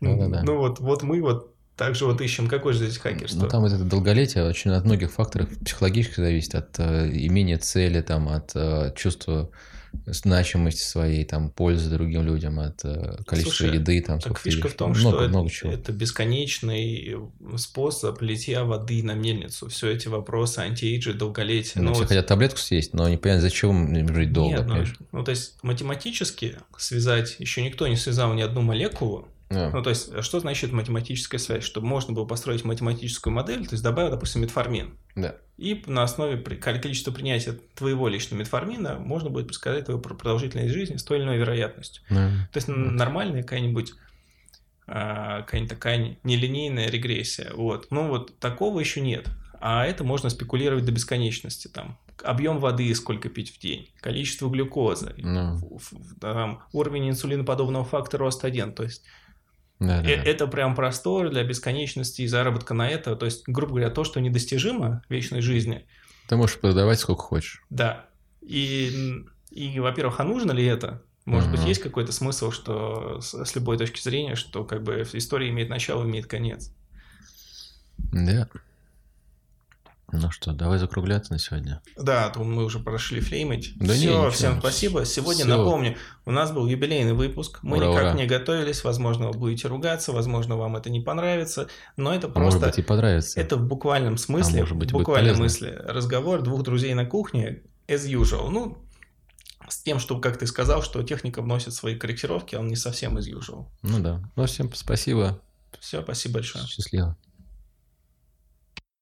Да-да-да. 0.00 0.42
Ну 0.42 0.58
вот, 0.58 0.80
вот 0.80 1.02
мы 1.02 1.20
вот 1.22 1.54
также 1.76 2.04
вот 2.04 2.20
ищем, 2.20 2.46
какое 2.46 2.74
же 2.74 2.84
здесь 2.84 2.98
хакерство. 2.98 3.40
Ну, 3.40 3.48
там 3.48 3.62
вот 3.62 3.72
это 3.72 3.84
долголетие 3.84 4.44
очень 4.44 4.70
от 4.72 4.84
многих 4.84 5.10
факторов 5.12 5.48
психологически 5.64 6.16
зависит, 6.20 6.54
от 6.54 6.78
э, 6.78 7.08
имения 7.10 7.56
цели, 7.56 8.02
там, 8.02 8.28
от 8.28 8.50
э, 8.54 8.92
чувства 8.96 9.50
значимости 10.06 10.82
своей, 10.82 11.24
там, 11.24 11.50
пользы 11.50 11.90
другим 11.90 12.22
людям, 12.22 12.58
от 12.60 12.84
э, 12.84 13.18
количества 13.26 13.64
Слушай, 13.66 13.74
еды, 13.76 14.00
там, 14.02 14.18
Так 14.20 14.38
фишка 14.38 14.68
в 14.68 14.74
том, 14.74 14.90
много, 14.90 15.18
что 15.18 15.28
много 15.28 15.46
это, 15.46 15.54
чего. 15.54 15.72
это 15.72 15.92
бесконечный 15.92 17.16
способ 17.56 18.20
литья 18.22 18.64
воды 18.64 19.02
на 19.02 19.14
мельницу. 19.14 19.68
Все 19.68 19.90
эти 19.90 20.08
вопросы 20.08 20.60
антиэйджа, 20.60 21.12
долголетия. 21.12 21.80
Ну, 21.82 21.88
Ну, 21.88 21.92
все 21.94 22.00
вот- 22.02 22.08
хотят 22.08 22.26
таблетку 22.26 22.58
съесть, 22.58 22.94
но 22.94 23.08
не 23.08 23.16
понятно, 23.16 23.42
зачем 23.42 23.94
им 23.94 24.14
жить 24.14 24.32
долго, 24.32 24.58
Нет, 24.58 24.66
ну, 24.66 24.84
ну, 25.12 25.24
то 25.24 25.30
есть 25.30 25.58
математически 25.62 26.56
связать, 26.76 27.36
еще 27.38 27.62
никто 27.62 27.86
не 27.88 27.96
связал 27.96 28.32
ни 28.34 28.42
одну 28.42 28.62
молекулу. 28.62 29.28
Ну, 29.50 29.70
Ну, 29.70 29.82
то 29.82 29.90
есть, 29.90 30.22
что 30.22 30.38
значит 30.40 30.70
математическая 30.72 31.38
связь? 31.40 31.64
Чтобы 31.64 31.86
можно 31.88 32.12
было 32.14 32.24
построить 32.24 32.64
математическую 32.64 33.34
модель, 33.34 33.66
то 33.66 33.74
есть 33.74 33.82
добавил, 33.82 34.10
допустим, 34.10 34.42
метформин. 34.42 34.96
да. 35.16 35.36
И 35.58 35.82
на 35.86 36.04
основе 36.04 36.38
количества 36.38 37.10
принятия 37.12 37.52
твоего 37.74 38.08
личного 38.08 38.40
метформина 38.40 38.98
можно 38.98 39.28
будет 39.28 39.48
предсказать 39.48 39.84
твою 39.86 40.00
пр- 40.00 40.16
продолжительность 40.16 40.72
жизни 40.72 40.96
с 40.96 41.04
той 41.04 41.18
или 41.18 41.24
иной 41.24 41.36
вероятностью. 41.36 42.02
Ну, 42.08 42.16
То 42.16 42.56
есть 42.56 42.68
н- 42.68 42.96
нормальная 42.96 43.42
какая-нибудь 43.42 43.92
а, 44.86 45.42
какая-нибудь 45.42 45.70
такая 45.70 45.98
не- 45.98 46.18
нелинейная 46.24 46.88
регрессия. 46.88 47.52
Вот. 47.54 47.88
Ну 47.90 48.08
вот 48.08 48.38
такого 48.38 48.80
еще 48.80 49.00
нет. 49.00 49.28
А 49.60 49.84
это 49.84 50.04
можно 50.04 50.30
спекулировать 50.30 50.84
до 50.86 50.92
бесконечности. 50.92 51.68
Там 51.68 51.98
объем 52.24 52.58
воды, 52.58 52.92
сколько 52.94 53.28
пить 53.28 53.54
в 53.54 53.58
день, 53.60 53.90
количество 54.00 54.48
глюкозы, 54.48 55.14
ф- 55.76 55.92
там, 56.20 56.62
уровень 56.72 57.10
инсулиноподобного 57.10 57.84
фактора 57.84 58.24
рост 58.24 58.44
1. 58.44 58.72
То 58.72 58.82
есть 58.84 59.04
да, 59.80 60.00
да, 60.02 60.08
э- 60.08 60.22
это 60.22 60.46
прям 60.46 60.74
простор 60.76 61.30
для 61.30 61.42
бесконечности 61.42 62.22
и 62.22 62.26
заработка 62.28 62.74
на 62.74 62.88
это. 62.88 63.16
То 63.16 63.26
есть, 63.26 63.42
грубо 63.48 63.72
говоря, 63.72 63.90
то, 63.90 64.04
что 64.04 64.20
недостижимо 64.20 65.02
в 65.08 65.12
вечной 65.12 65.40
жизни, 65.40 65.86
Ты 66.28 66.36
можешь 66.36 66.58
продавать 66.60 67.00
сколько 67.00 67.22
хочешь. 67.22 67.62
да. 67.70 68.06
И, 68.42 69.24
и 69.50 69.80
во-первых, 69.80 70.20
а 70.20 70.24
нужно 70.24 70.52
ли 70.52 70.64
это? 70.64 71.02
Может 71.26 71.50
быть, 71.50 71.60
Мгм. 71.60 71.68
есть 71.68 71.82
какой-то 71.82 72.10
смысл, 72.12 72.50
что 72.50 73.20
с, 73.20 73.34
с 73.44 73.54
любой 73.54 73.76
точки 73.78 74.00
зрения, 74.00 74.34
что 74.34 74.64
как 74.64 74.82
бы 74.82 75.06
история 75.12 75.50
имеет 75.50 75.68
начало, 75.68 76.04
имеет 76.04 76.26
конец. 76.26 76.72
Да. 78.12 78.48
Ну 80.12 80.30
что, 80.30 80.52
давай 80.52 80.78
закругляться 80.78 81.32
на 81.32 81.38
сегодня. 81.38 81.80
Да, 81.96 82.26
а 82.26 82.30
то 82.30 82.42
мы 82.42 82.64
уже 82.64 82.78
прошли 82.80 83.20
флеймить. 83.20 83.72
Да 83.76 83.86
не, 83.94 84.00
Все, 84.00 84.08
ничего. 84.10 84.30
всем 84.30 84.58
спасибо. 84.60 85.04
Сегодня 85.04 85.44
Всё. 85.44 85.56
напомню, 85.56 85.96
у 86.26 86.30
нас 86.32 86.50
был 86.52 86.66
юбилейный 86.66 87.12
выпуск. 87.12 87.60
Мы 87.62 87.76
Ура, 87.76 87.86
никак 87.88 88.02
ура. 88.02 88.12
не 88.14 88.26
готовились. 88.26 88.82
Возможно, 88.84 89.28
вы 89.30 89.38
будете 89.38 89.68
ругаться, 89.68 90.12
возможно, 90.12 90.56
вам 90.56 90.76
это 90.76 90.90
не 90.90 91.00
понравится. 91.00 91.68
Но 91.96 92.12
это 92.14 92.26
А 92.26 92.30
просто 92.30 92.58
может 92.58 92.60
быть 92.76 92.78
и 92.78 92.82
понравится. 92.82 93.40
Это 93.40 93.56
в 93.56 93.66
буквальном 93.66 94.16
смысле, 94.18 94.60
может 94.60 94.76
быть, 94.76 94.90
в 94.90 94.94
буквальном 94.94 95.36
смысле 95.36 95.76
разговор 95.84 96.42
двух 96.42 96.62
друзей 96.62 96.92
на 96.94 97.06
кухне 97.06 97.62
as 97.88 98.06
usual. 98.08 98.48
Ну, 98.50 98.78
с 99.68 99.82
тем, 99.82 100.00
что, 100.00 100.18
как 100.18 100.36
ты 100.38 100.46
сказал, 100.48 100.82
что 100.82 101.02
техника 101.04 101.42
вносит 101.42 101.72
свои 101.74 101.94
корректировки, 101.96 102.56
а 102.56 102.60
он 102.60 102.66
не 102.68 102.76
совсем 102.76 103.16
as 103.16 103.30
usual. 103.32 103.66
Ну 103.82 104.00
да. 104.00 104.20
Ну 104.34 104.44
всем 104.46 104.72
спасибо. 104.74 105.40
Все, 105.78 106.02
спасибо 106.02 106.34
большое. 106.34 106.66
Счастливо. 106.66 107.16